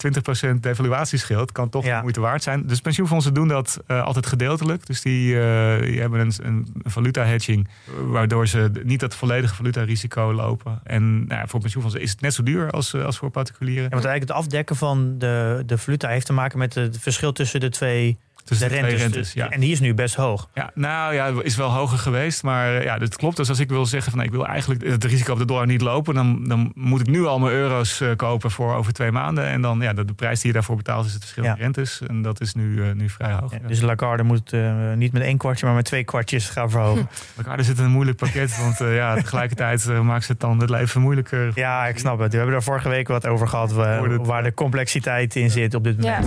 20% 0.55 0.59
devaluatie 0.59 1.19
scheelt, 1.19 1.51
kan 1.51 1.69
toch 1.69 1.85
ja. 1.85 2.01
moeite 2.01 2.19
waard 2.19 2.43
zijn. 2.43 2.67
Dus 2.67 2.81
pensioenfondsen 2.81 3.33
doen 3.33 3.47
dat 3.47 3.79
altijd 3.87 4.25
gedeeltelijk. 4.25 4.85
Dus 4.85 5.01
die, 5.01 5.33
die 5.81 5.99
hebben 5.99 6.19
een, 6.19 6.33
een, 6.43 6.67
een 6.83 6.91
valuta 6.91 7.23
hedging 7.23 7.67
waardoor 7.95 8.47
ze 8.47 8.71
niet 8.83 8.99
dat 8.99 9.15
volledige 9.15 9.55
valutarisico 9.55 10.33
lopen. 10.33 10.79
En 10.83 11.27
nou 11.27 11.47
voor 11.47 11.59
pensioenfondsen 11.59 12.03
is 12.03 12.11
het 12.11 12.21
net 12.21 12.33
zo 12.33 12.43
duur 12.43 12.71
als, 12.71 12.95
als 12.95 13.17
voor 13.17 13.29
particulieren. 13.29 13.83
Ja, 13.83 13.89
want 13.89 14.05
eigenlijk 14.05 14.33
het 14.33 14.45
afdekken 14.45 14.75
van 14.75 15.17
de, 15.17 15.63
de 15.65 15.77
valuta 15.77 16.07
heeft 16.07 16.25
te 16.25 16.33
maken 16.33 16.57
met 16.57 16.75
het 16.75 16.97
verschil 16.99 17.31
tussen 17.31 17.59
de 17.59 17.69
twee 17.69 18.17
tussen 18.47 18.67
de 18.69 18.73
de, 18.73 18.79
twee 18.79 18.89
rentes. 18.95 19.01
rentes. 19.13 19.33
dus- 19.33 19.43
Ja. 19.43 19.49
En 19.49 19.59
die 19.59 19.71
is 19.71 19.79
nu 19.79 19.93
best 19.93 20.15
hoog. 20.15 20.49
Ja, 20.53 20.71
nou 20.73 21.13
ja, 21.13 21.31
is 21.41 21.55
wel 21.55 21.69
hoger 21.69 21.97
geweest. 21.97 22.43
Maar 22.43 22.83
ja, 22.83 22.97
dat 22.97 23.15
klopt. 23.15 23.37
Dus 23.37 23.49
als 23.49 23.59
ik 23.59 23.69
wil 23.69 23.85
zeggen 23.85 24.11
van 24.11 24.19
nou, 24.19 24.31
ik 24.33 24.37
wil 24.37 24.47
eigenlijk 24.47 24.83
het 24.83 25.03
risico 25.03 25.31
op 25.33 25.37
de 25.39 25.45
dollar 25.45 25.65
niet 25.65 25.81
lopen, 25.81 26.13
dan, 26.13 26.43
dan 26.47 26.71
moet 26.75 26.99
ik 26.99 27.07
nu 27.07 27.25
al 27.25 27.39
mijn 27.39 27.53
euro's 27.53 28.01
eh, 28.01 28.09
kopen 28.15 28.51
voor 28.51 28.75
over 28.75 28.93
twee 28.93 29.11
maanden. 29.11 29.45
En 29.45 29.61
dan 29.61 29.79
ja, 29.79 29.93
de, 29.93 30.05
de 30.05 30.13
prijs 30.13 30.37
die 30.39 30.47
je 30.47 30.53
daarvoor 30.53 30.75
betaalt 30.75 31.05
is 31.05 31.13
het 31.13 31.21
verschil 31.21 31.43
in 31.43 31.49
Ja. 31.49 31.55
rentes. 31.55 32.01
En 32.07 32.21
dat 32.21 32.41
is 32.41 32.53
nu, 32.53 32.83
eh, 32.83 32.91
nu 32.93 33.09
vrij 33.09 33.31
hoog. 33.31 33.51
Ja, 33.51 33.57
Ja. 33.61 33.67
Dus 33.67 33.81
Lagarde 33.81 34.23
moet 34.23 34.53
eh, 34.53 34.73
niet 34.95 35.11
met 35.13 35.21
één 35.21 35.37
kwartje, 35.37 35.65
maar 35.65 35.75
met 35.75 35.85
twee 35.85 36.03
kwartjes 36.03 36.49
gaan 36.49 36.69
verhogen. 36.69 37.09
Elkaar 37.37 37.63
zit 37.63 37.77
in 37.77 37.83
een 37.83 37.91
moeilijk 37.91 38.17
pakket. 38.17 38.57
Want 38.61 38.81
eh, 38.81 38.95
ja, 38.95 39.15
tegelijkertijd 39.21 39.87
eh, 39.87 39.99
maakt 40.01 40.25
ze 40.25 40.31
het 40.31 40.41
dan 40.41 40.59
het 40.59 40.69
leven 40.69 41.01
moeilijker. 41.01 41.51
Ja, 41.55 41.85
ik 41.87 41.99
snap 41.99 42.19
het. 42.19 42.31
We 42.31 42.37
hebben 42.37 42.55
er 42.55 42.63
vorige 42.63 42.89
week 42.89 43.07
wat 43.07 43.27
over 43.27 43.47
gehad, 43.47 43.71
waar 43.73 44.43
de 44.43 44.53
complexiteit 44.53 45.35
in 45.35 45.49
zit 45.49 45.73
op 45.73 45.83
dit 45.83 45.95
Ja. 46.03 46.19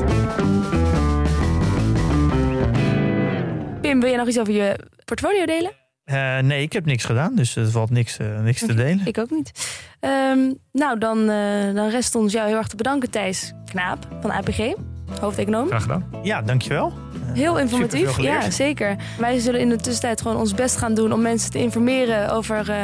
Wil 4.01 4.11
je 4.11 4.17
nog 4.17 4.29
iets 4.29 4.39
over 4.39 4.53
je 4.53 4.77
portfolio 5.05 5.47
delen? 5.47 5.71
Eh, 6.05 6.39
nee, 6.39 6.63
ik 6.63 6.73
heb 6.73 6.85
niks 6.85 7.05
gedaan, 7.05 7.35
dus 7.35 7.57
er 7.57 7.71
valt 7.71 7.91
niks, 7.91 8.17
eh, 8.19 8.41
niks 8.41 8.61
te 8.61 8.75
delen. 8.75 9.01
Ik 9.07 9.19
ook 9.19 9.31
niet. 9.31 9.53
Ehm, 10.01 10.39
nou, 10.73 10.99
dan, 10.99 11.19
eh, 11.31 11.75
dan 11.75 11.89
rest 11.89 12.15
ons 12.15 12.33
jou 12.33 12.49
heel 12.49 12.57
erg 12.57 12.67
te 12.67 12.77
bedanken, 12.77 13.11
Thijs 13.11 13.53
Knaap 13.71 14.07
van 14.21 14.31
APG, 14.33 14.75
hoofdeconoom. 15.21 15.67
Graag 15.67 15.83
gedaan. 15.83 16.05
Ja, 16.23 16.43
dankjewel. 16.43 16.93
Heel 17.33 17.59
informatief, 17.59 18.21
ja 18.21 18.51
zeker. 18.51 18.97
Wij 19.19 19.39
zullen 19.39 19.61
in 19.61 19.69
de 19.69 19.77
tussentijd 19.77 20.21
gewoon 20.21 20.37
ons 20.37 20.55
best 20.55 20.77
gaan 20.77 20.95
doen 20.95 21.13
om 21.13 21.23
mensen 21.23 21.51
te 21.51 21.59
informeren 21.59 22.31
over 22.31 22.71
eh, 22.71 22.77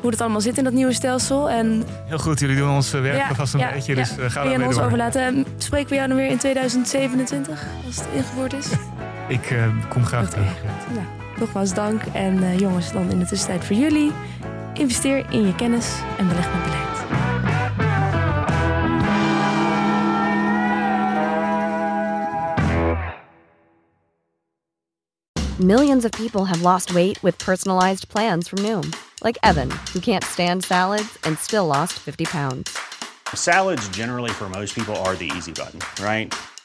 hoe 0.00 0.10
het 0.10 0.20
allemaal 0.20 0.40
zit 0.40 0.58
in 0.58 0.64
dat 0.64 0.72
nieuwe 0.72 0.92
stelsel. 0.92 1.50
En 1.50 1.84
Heel 2.06 2.18
goed, 2.18 2.40
jullie 2.40 2.56
doen 2.56 2.70
ons 2.70 2.90
werk 2.90 3.16
Ja, 3.16 3.34
vast 3.34 3.54
een 3.54 3.60
ja, 3.60 3.72
beetje. 3.72 3.94
ja. 3.94 4.00
Dus 4.00 4.18
uh, 4.18 4.30
gaan 4.30 4.48
we 4.58 4.64
ons 4.64 4.74
door. 4.76 4.84
overlaten. 4.84 5.46
Spreken 5.58 5.88
we 5.88 5.94
jou 5.94 6.08
dan 6.08 6.16
weer 6.16 6.30
in 6.30 6.38
2027 6.38 7.66
als 7.86 7.96
het 7.96 8.06
ingevoerd 8.14 8.52
is? 8.52 8.66
Ik 9.30 9.50
eh, 9.50 9.66
kom 9.88 10.04
graag 10.04 10.22
Oké. 10.22 10.30
terug. 10.32 10.62
nou, 10.94 11.06
nogmaals 11.38 11.74
dank. 11.74 12.02
En 12.12 12.42
eh, 12.42 12.58
jongens, 12.58 12.92
dan 12.92 13.10
in 13.10 13.18
de 13.18 13.26
tussentijd 13.26 13.64
voor 13.64 13.76
jullie. 13.76 14.12
Investeer 14.74 15.26
in 15.30 15.46
je 15.46 15.54
kennis 15.54 15.92
en 16.18 16.28
beleg 16.28 16.52
met 16.52 16.62
beleid. 16.62 16.88
Millions 25.58 26.04
of 26.04 26.10
people 26.10 26.44
have 26.46 26.62
lost 26.62 26.92
weight 26.92 27.22
with 27.22 27.36
personalized 27.44 28.08
plans 28.08 28.48
from 28.48 28.62
Noom, 28.62 28.88
like 29.22 29.38
Evan, 29.42 29.70
who 29.92 30.00
can't 30.00 30.24
stand 30.24 30.64
salads 30.64 31.18
and 31.22 31.38
still 31.38 31.66
lost 31.66 31.92
50 31.92 32.24
pounds. 32.24 32.78
Salads, 33.34 33.88
generally, 33.88 34.30
for 34.30 34.48
most 34.48 34.74
people, 34.74 34.96
are 34.96 35.16
the 35.16 35.30
easy 35.36 35.52
button, 35.52 35.80
right? 36.02 36.34